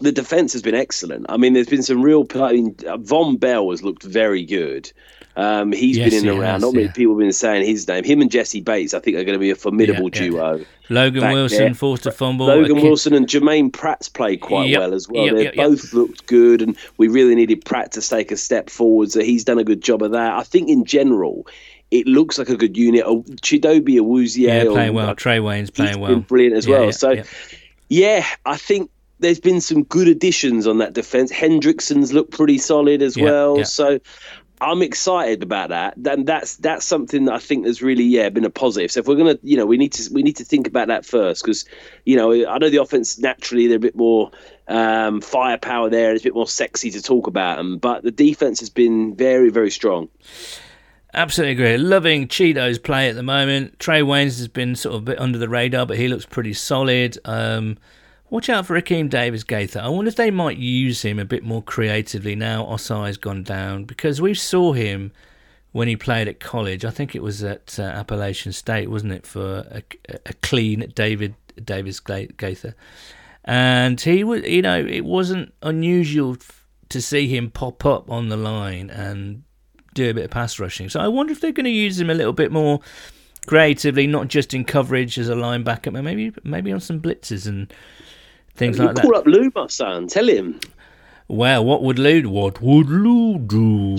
the 0.00 0.10
defense 0.10 0.52
has 0.54 0.62
been 0.62 0.74
excellent. 0.74 1.26
I 1.28 1.36
mean, 1.36 1.52
there's 1.52 1.68
been 1.68 1.84
some 1.84 2.02
real. 2.02 2.26
I 2.34 2.52
mean, 2.52 2.74
Vonn 2.74 3.38
Bell 3.38 3.70
has 3.70 3.84
looked 3.84 4.02
very 4.02 4.44
good. 4.44 4.92
Um, 5.34 5.72
he's 5.72 5.96
yes, 5.96 6.10
been 6.10 6.18
in 6.18 6.24
he 6.24 6.30
around. 6.40 6.52
has, 6.54 6.62
Not 6.62 6.74
many 6.74 6.86
yeah. 6.86 6.92
people 6.92 7.14
have 7.14 7.20
been 7.20 7.32
saying 7.32 7.66
his 7.66 7.88
name. 7.88 8.04
Him 8.04 8.20
and 8.20 8.30
Jessie 8.30 8.60
Bates, 8.60 8.92
I 8.92 8.98
think, 8.98 9.16
are 9.16 9.24
going 9.24 9.32
to 9.34 9.38
be 9.38 9.50
a 9.50 9.54
formidable 9.54 10.10
Yeah, 10.12 10.22
yeah. 10.22 10.28
duo. 10.28 10.64
Logan 10.90 11.32
Wilson 11.32 11.58
there. 11.58 11.74
forced 11.74 12.04
a 12.04 12.12
fumble. 12.12 12.46
Logan 12.46 12.78
A 12.78 12.82
Wilson 12.82 13.14
and 13.14 13.26
Germaine 13.26 13.70
Pratt's 13.70 14.10
played 14.10 14.42
quite 14.42 14.68
Yep, 14.68 14.78
well 14.80 14.92
as 14.94 15.08
well. 15.08 15.24
yep, 15.26 15.34
They 15.36 15.44
yep, 15.44 15.54
both 15.54 15.92
looked 15.94 16.26
good, 16.26 16.60
and 16.60 16.76
we 16.98 17.08
really 17.08 17.34
needed 17.34 17.64
Pratt 17.64 17.92
to 17.92 18.02
take 18.02 18.30
a 18.30 18.36
step 18.36 18.68
forward. 18.68 19.10
So 19.10 19.20
he's 19.20 19.44
done 19.44 19.58
a 19.58 19.64
good 19.64 19.80
job 19.80 20.02
of 20.02 20.10
that. 20.12 20.34
I 20.34 20.42
think 20.42 20.68
in 20.68 20.84
general, 20.84 21.46
it 21.90 22.06
looks 22.06 22.38
like 22.38 22.50
a 22.50 22.56
good 22.56 22.76
unit. 22.76 23.04
Oh, 23.06 23.22
Chidobe 23.40 23.96
Awuzie, 23.98 24.38
Yeah, 24.48 24.64
or- 24.64 24.72
playing 24.72 24.92
well. 24.92 25.14
Trae 25.16 25.40
Waynes 25.40 25.60
he's 25.60 25.70
playing 25.70 25.92
been 25.94 26.00
well. 26.02 26.16
brilliant 26.20 26.56
as 26.56 26.68
well. 26.68 26.84
yeah, 26.86 26.90
so 26.90 27.10
yeah. 27.12 27.22
yeah, 27.88 28.26
I 28.44 28.58
think 28.58 28.90
there's 29.18 29.40
been 29.40 29.60
some 29.60 29.84
good 29.84 30.08
additions 30.08 30.66
on 30.66 30.78
that 30.78 30.94
defense. 30.94 31.30
Hendrickson's 31.32 32.12
looked 32.12 32.32
pretty 32.32 32.58
solid 32.58 33.00
as 33.02 33.16
Yeah, 33.16 33.24
well. 33.24 33.58
yeah. 33.58 33.64
So 33.64 34.00
I'm 34.62 34.80
excited 34.80 35.42
about 35.42 35.70
that. 35.70 35.94
Then 35.96 36.24
that's 36.24 36.56
that's 36.56 36.86
something 36.86 37.24
that 37.24 37.34
I 37.34 37.38
think 37.38 37.66
has 37.66 37.82
really 37.82 38.04
yeah 38.04 38.28
been 38.28 38.44
a 38.44 38.50
positive. 38.50 38.92
So 38.92 39.00
if 39.00 39.08
we're 39.08 39.16
gonna 39.16 39.38
you 39.42 39.56
know 39.56 39.66
we 39.66 39.76
need 39.76 39.92
to 39.94 40.12
we 40.12 40.22
need 40.22 40.36
to 40.36 40.44
think 40.44 40.68
about 40.68 40.86
that 40.86 41.04
first 41.04 41.42
because 41.42 41.64
you 42.04 42.16
know 42.16 42.30
I 42.32 42.58
know 42.58 42.70
the 42.70 42.80
offense 42.80 43.18
naturally 43.18 43.66
they're 43.66 43.78
a 43.78 43.80
bit 43.80 43.96
more 43.96 44.30
um, 44.68 45.20
firepower 45.20 45.90
there 45.90 46.12
it's 46.12 46.22
a 46.22 46.24
bit 46.24 46.34
more 46.34 46.46
sexy 46.46 46.92
to 46.92 47.02
talk 47.02 47.26
about 47.26 47.56
them, 47.56 47.78
but 47.78 48.04
the 48.04 48.12
defense 48.12 48.60
has 48.60 48.70
been 48.70 49.16
very 49.16 49.50
very 49.50 49.70
strong. 49.70 50.08
Absolutely 51.12 51.52
agree. 51.52 51.76
Loving 51.76 52.28
Cheeto's 52.28 52.78
play 52.78 53.08
at 53.08 53.16
the 53.16 53.22
moment. 53.22 53.78
Trae 53.80 54.02
Waynes 54.02 54.38
has 54.38 54.48
been 54.48 54.76
sort 54.76 54.94
of 54.94 55.02
a 55.02 55.04
bit 55.04 55.20
under 55.20 55.38
the 55.38 55.48
radar, 55.48 55.84
but 55.86 55.98
he 55.98 56.08
looks 56.08 56.24
pretty 56.24 56.54
solid. 56.54 57.18
Um, 57.24 57.76
watch 58.32 58.48
out 58.48 58.64
for 58.64 58.80
Akeem 58.80 59.10
Davis 59.10 59.44
Gaither. 59.44 59.78
I 59.78 59.88
wonder 59.88 60.08
if 60.08 60.16
they 60.16 60.30
might 60.30 60.56
use 60.56 61.02
him 61.02 61.18
a 61.18 61.24
bit 61.24 61.44
more 61.44 61.62
creatively 61.62 62.34
now 62.34 62.64
Ossai's 62.64 63.18
gone 63.18 63.42
down 63.42 63.84
because 63.84 64.22
we 64.22 64.32
saw 64.32 64.72
him 64.72 65.12
when 65.72 65.86
he 65.86 65.96
played 65.96 66.28
at 66.28 66.40
college. 66.40 66.82
I 66.82 66.90
think 66.90 67.14
it 67.14 67.22
was 67.22 67.44
at 67.44 67.78
uh, 67.78 67.82
Appalachian 67.82 68.54
State, 68.54 68.90
wasn't 68.90 69.12
it, 69.12 69.26
for 69.26 69.66
a, 69.70 69.82
a 70.24 70.32
clean 70.40 70.90
David 70.94 71.34
Davis 71.62 72.00
Gaither. 72.00 72.74
And 73.44 74.00
he 74.00 74.24
was, 74.24 74.42
you 74.44 74.62
know, 74.62 74.80
it 74.80 75.04
wasn't 75.04 75.52
unusual 75.62 76.38
to 76.88 77.02
see 77.02 77.28
him 77.28 77.50
pop 77.50 77.84
up 77.84 78.10
on 78.10 78.30
the 78.30 78.38
line 78.38 78.88
and 78.88 79.42
do 79.92 80.08
a 80.08 80.14
bit 80.14 80.24
of 80.24 80.30
pass 80.30 80.58
rushing. 80.58 80.88
So 80.88 81.00
I 81.00 81.08
wonder 81.08 81.32
if 81.32 81.42
they're 81.42 81.52
going 81.52 81.64
to 81.64 81.70
use 81.70 82.00
him 82.00 82.08
a 82.08 82.14
little 82.14 82.32
bit 82.32 82.50
more 82.50 82.80
creatively, 83.46 84.06
not 84.06 84.28
just 84.28 84.54
in 84.54 84.64
coverage 84.64 85.18
as 85.18 85.28
a 85.28 85.34
linebacker, 85.34 85.92
but 85.92 86.02
maybe 86.02 86.32
maybe 86.44 86.72
on 86.72 86.80
some 86.80 86.98
blitzes 86.98 87.46
and 87.46 87.70
things 88.54 88.78
You 88.78 88.84
like 88.86 88.96
that. 88.96 89.02
call 89.02 89.16
up 89.16 89.26
Lou, 89.26 89.50
my 89.54 89.66
son. 89.66 90.06
Tell 90.06 90.28
him. 90.28 90.60
Well, 91.28 91.64
what 91.64 91.82
would 91.82 91.98
Lou? 91.98 92.28
What 92.28 92.60
would 92.60 92.88
Lou 92.88 93.38
do? 93.38 93.96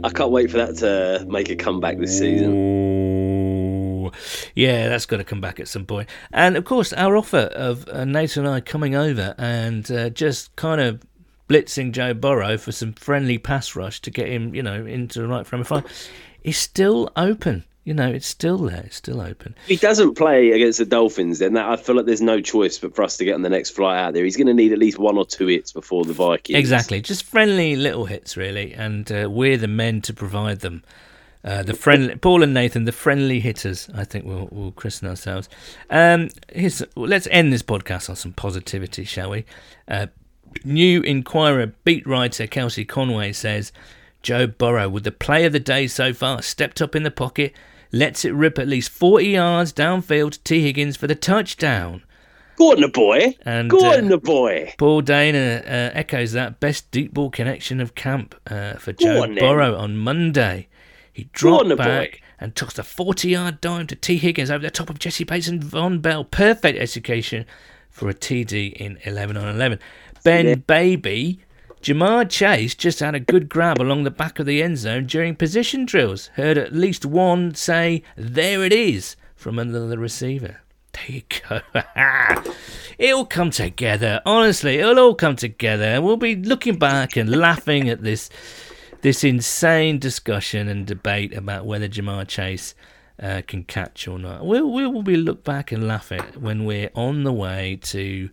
I 0.04 0.08
can't 0.10 0.30
wait 0.30 0.50
for 0.50 0.56
that 0.56 0.76
to 0.78 1.26
make 1.28 1.50
a 1.50 1.56
comeback 1.56 1.98
this 1.98 2.18
season. 2.18 4.10
Yeah, 4.54 4.88
that's 4.88 5.06
got 5.06 5.18
to 5.18 5.24
come 5.24 5.40
back 5.40 5.60
at 5.60 5.68
some 5.68 5.84
point. 5.86 6.08
And 6.32 6.56
of 6.56 6.64
course, 6.64 6.92
our 6.94 7.16
offer 7.16 7.50
of 7.54 7.86
uh, 7.88 8.04
Nathan 8.04 8.46
and 8.46 8.54
I 8.54 8.60
coming 8.60 8.94
over 8.94 9.34
and 9.38 9.90
uh, 9.90 10.10
just 10.10 10.54
kind 10.56 10.80
of 10.80 11.02
blitzing 11.48 11.92
Joe 11.92 12.14
Burrow 12.14 12.56
for 12.56 12.72
some 12.72 12.92
friendly 12.92 13.38
pass 13.38 13.76
rush 13.76 14.00
to 14.02 14.10
get 14.10 14.28
him, 14.28 14.54
you 14.54 14.62
know, 14.62 14.84
into 14.86 15.20
the 15.20 15.28
right 15.28 15.46
frame 15.46 15.60
of 15.62 15.70
mind 15.70 15.84
is 16.42 16.56
still 16.56 17.10
open. 17.16 17.64
You 17.84 17.94
know, 17.94 18.10
it's 18.10 18.26
still 18.26 18.58
there. 18.58 18.82
It's 18.84 18.96
still 18.96 19.20
open. 19.20 19.54
If 19.64 19.68
he 19.68 19.76
doesn't 19.76 20.14
play 20.14 20.50
against 20.50 20.78
the 20.78 20.84
Dolphins, 20.84 21.38
then 21.38 21.54
that, 21.54 21.66
I 21.66 21.76
feel 21.76 21.96
like 21.96 22.04
there's 22.04 22.20
no 22.20 22.40
choice 22.40 22.78
but 22.78 22.94
for 22.94 23.02
us 23.02 23.16
to 23.16 23.24
get 23.24 23.34
on 23.34 23.42
the 23.42 23.48
next 23.48 23.70
flight 23.70 23.98
out 23.98 24.12
there. 24.12 24.24
He's 24.24 24.36
going 24.36 24.48
to 24.48 24.54
need 24.54 24.72
at 24.72 24.78
least 24.78 24.98
one 24.98 25.16
or 25.16 25.24
two 25.24 25.46
hits 25.46 25.72
before 25.72 26.04
the 26.04 26.12
Vikings. 26.12 26.58
Exactly, 26.58 27.00
just 27.00 27.24
friendly 27.24 27.76
little 27.76 28.04
hits, 28.04 28.36
really, 28.36 28.74
and 28.74 29.10
uh, 29.10 29.28
we're 29.30 29.56
the 29.56 29.66
men 29.68 30.02
to 30.02 30.12
provide 30.12 30.60
them. 30.60 30.82
Uh, 31.42 31.62
the 31.62 31.72
friendly 31.72 32.16
Paul 32.16 32.42
and 32.42 32.52
Nathan, 32.52 32.84
the 32.84 32.92
friendly 32.92 33.40
hitters. 33.40 33.88
I 33.94 34.04
think 34.04 34.26
we'll, 34.26 34.48
we'll 34.50 34.72
christen 34.72 35.08
ourselves. 35.08 35.48
Um, 35.88 36.28
here's, 36.52 36.82
let's 36.96 37.26
end 37.30 37.50
this 37.50 37.62
podcast 37.62 38.10
on 38.10 38.16
some 38.16 38.34
positivity, 38.34 39.04
shall 39.04 39.30
we? 39.30 39.46
Uh, 39.88 40.08
New 40.64 41.00
Enquirer 41.00 41.68
beat 41.84 42.06
writer 42.06 42.46
Kelsey 42.46 42.84
Conway 42.84 43.32
says 43.32 43.72
Joe 44.22 44.46
Burrow, 44.46 44.88
with 44.88 45.04
the 45.04 45.12
play 45.12 45.44
of 45.44 45.52
the 45.52 45.60
day 45.60 45.86
so 45.86 46.12
far, 46.12 46.42
stepped 46.42 46.82
up 46.82 46.94
in 46.94 47.02
the 47.02 47.10
pocket, 47.10 47.52
lets 47.92 48.24
it 48.24 48.30
rip 48.34 48.58
at 48.58 48.68
least 48.68 48.90
40 48.90 49.26
yards 49.26 49.72
downfield 49.72 50.32
to 50.32 50.42
Tee 50.42 50.62
Higgins 50.62 50.96
for 50.96 51.06
the 51.06 51.14
touchdown. 51.14 52.02
Go 52.56 52.72
on, 52.72 52.80
the 52.82 52.88
boy. 52.88 53.34
And, 53.42 53.70
Go 53.70 53.90
uh, 53.90 53.96
on, 53.96 54.08
the 54.08 54.18
boy. 54.18 54.74
Paul 54.76 55.02
Dehner 55.02 55.62
uh, 55.62 55.90
echoes 55.94 56.32
that 56.32 56.60
best 56.60 56.90
deep 56.90 57.14
ball 57.14 57.30
connection 57.30 57.80
of 57.80 57.94
camp 57.94 58.34
uh, 58.50 58.74
for 58.74 58.92
Joe 58.92 59.22
on 59.22 59.34
then. 59.34 59.42
Burrow 59.42 59.76
on 59.76 59.96
Monday. 59.96 60.68
He 61.10 61.24
dropped 61.32 61.74
back 61.78 62.10
boy. 62.12 62.18
and 62.38 62.54
tossed 62.54 62.78
a 62.78 62.82
40 62.82 63.30
yard 63.30 63.60
dime 63.62 63.86
to 63.86 63.96
Tee 63.96 64.18
Higgins 64.18 64.50
over 64.50 64.62
the 64.62 64.70
top 64.70 64.90
of 64.90 64.98
Jessie 64.98 65.24
Bates 65.24 65.48
and 65.48 65.62
Vonn 65.62 66.02
Bell. 66.02 66.22
Perfect 66.24 66.78
execution 66.78 67.46
for 67.88 68.10
a 68.10 68.14
TD 68.14 68.74
in 68.74 68.98
11 69.04 69.38
on 69.38 69.48
11. 69.54 69.78
Ben 70.22 70.46
Yeah. 70.46 70.54
Baby, 70.56 71.40
Ja'Marr 71.82 72.28
Chase 72.28 72.74
just 72.74 73.00
had 73.00 73.14
a 73.14 73.20
good 73.20 73.48
grab 73.48 73.80
along 73.80 74.04
the 74.04 74.10
back 74.10 74.38
of 74.38 74.44
the 74.44 74.62
end 74.62 74.76
zone 74.76 75.06
during 75.06 75.34
position 75.34 75.86
drills. 75.86 76.26
Heard 76.34 76.58
at 76.58 76.74
least 76.74 77.06
one 77.06 77.54
say, 77.54 78.02
There 78.16 78.62
it 78.62 78.72
is, 78.72 79.16
from 79.34 79.58
another 79.58 79.98
receiver. 79.98 80.60
There 80.92 81.04
you 81.06 81.22
go. 81.48 81.60
it'll 82.98 83.24
come 83.24 83.50
together. 83.50 84.20
Honestly, 84.26 84.76
it'll 84.76 84.98
all 84.98 85.14
come 85.14 85.36
together. 85.36 86.02
We'll 86.02 86.18
be 86.18 86.36
looking 86.36 86.78
back 86.78 87.16
and 87.16 87.34
laughing 87.34 87.88
at 87.88 88.02
this 88.02 88.28
this 89.00 89.24
insane 89.24 89.98
discussion 89.98 90.68
and 90.68 90.86
debate 90.86 91.34
about 91.34 91.64
whether 91.64 91.88
Ja'Marr 91.88 92.28
Chase 92.28 92.74
uh, 93.18 93.40
can 93.46 93.64
catch 93.64 94.06
or 94.06 94.18
not. 94.18 94.44
We'll 94.44 94.70
we 94.70 94.86
will 94.86 95.02
be 95.02 95.16
look 95.16 95.44
back 95.44 95.72
and 95.72 95.88
laugh 95.88 96.12
at 96.12 96.36
when 96.36 96.66
we're 96.66 96.90
on 96.94 97.24
the 97.24 97.32
way 97.32 97.78
to 97.84 98.28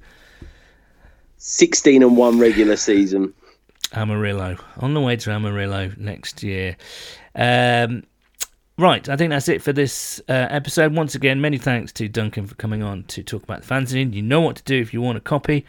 16 1.37 2.03
and 2.03 2.17
1 2.17 2.39
regular 2.39 2.75
season. 2.75 3.33
Amarillo. 3.93 4.57
On 4.79 4.93
the 4.93 5.01
way 5.01 5.15
to 5.15 5.31
Amarillo 5.31 5.91
next 5.97 6.43
year. 6.43 6.77
Um, 7.35 8.03
right, 8.77 9.07
I 9.07 9.15
think 9.15 9.29
that's 9.29 9.47
it 9.47 9.61
for 9.61 9.73
this 9.73 10.19
uh, 10.27 10.47
episode. 10.49 10.93
Once 10.93 11.15
again, 11.15 11.39
many 11.39 11.57
thanks 11.57 11.91
to 11.93 12.07
Duncan 12.07 12.47
for 12.47 12.55
coming 12.55 12.83
on 12.83 13.03
to 13.05 13.23
talk 13.23 13.43
about 13.43 13.61
the 13.61 13.67
fanzine. 13.67 14.13
You 14.13 14.21
know 14.21 14.41
what 14.41 14.57
to 14.57 14.63
do 14.63 14.79
if 14.79 14.93
you 14.93 15.01
want 15.01 15.17
a 15.17 15.21
copy. 15.21 15.65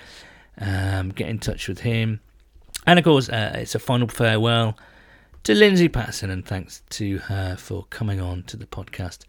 Um, 0.61 1.11
get 1.11 1.29
in 1.29 1.39
touch 1.39 1.69
with 1.69 1.81
him. 1.81 2.21
And 2.87 2.99
of 2.99 3.05
course, 3.05 3.29
uh, 3.29 3.53
it's 3.55 3.75
a 3.75 3.79
final 3.79 4.09
farewell 4.09 4.77
to 5.45 5.55
Lindsay 5.55 5.89
Patterson, 5.89 6.31
and 6.31 6.45
thanks 6.45 6.83
to 6.91 7.19
her 7.19 7.57
for 7.57 7.85
coming 7.91 8.21
on 8.21 8.43
to 8.45 8.57
the 8.57 8.67
podcast 8.67 9.21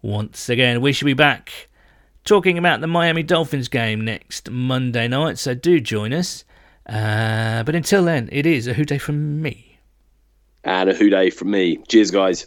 once 0.00 0.48
again. 0.48 0.80
We 0.80 0.92
should 0.92 1.04
be 1.04 1.14
back 1.14 1.68
talking 2.24 2.58
about 2.58 2.80
the 2.80 2.86
Miami 2.86 3.22
Dolphins 3.22 3.68
game 3.68 4.04
next 4.04 4.50
Monday 4.50 5.08
night, 5.08 5.38
so 5.38 5.54
do 5.54 5.80
join 5.80 6.12
us. 6.12 6.44
Uh, 6.88 7.62
but 7.62 7.74
until 7.74 8.04
then, 8.04 8.28
it 8.32 8.46
is 8.46 8.66
a 8.66 8.74
who 8.74 8.84
dey 8.84 8.98
from 8.98 9.40
me. 9.40 9.78
And 10.64 10.90
a 10.90 10.94
who 10.94 11.10
dey 11.10 11.30
from 11.30 11.50
me. 11.50 11.78
Cheers, 11.88 12.10
guys. 12.10 12.46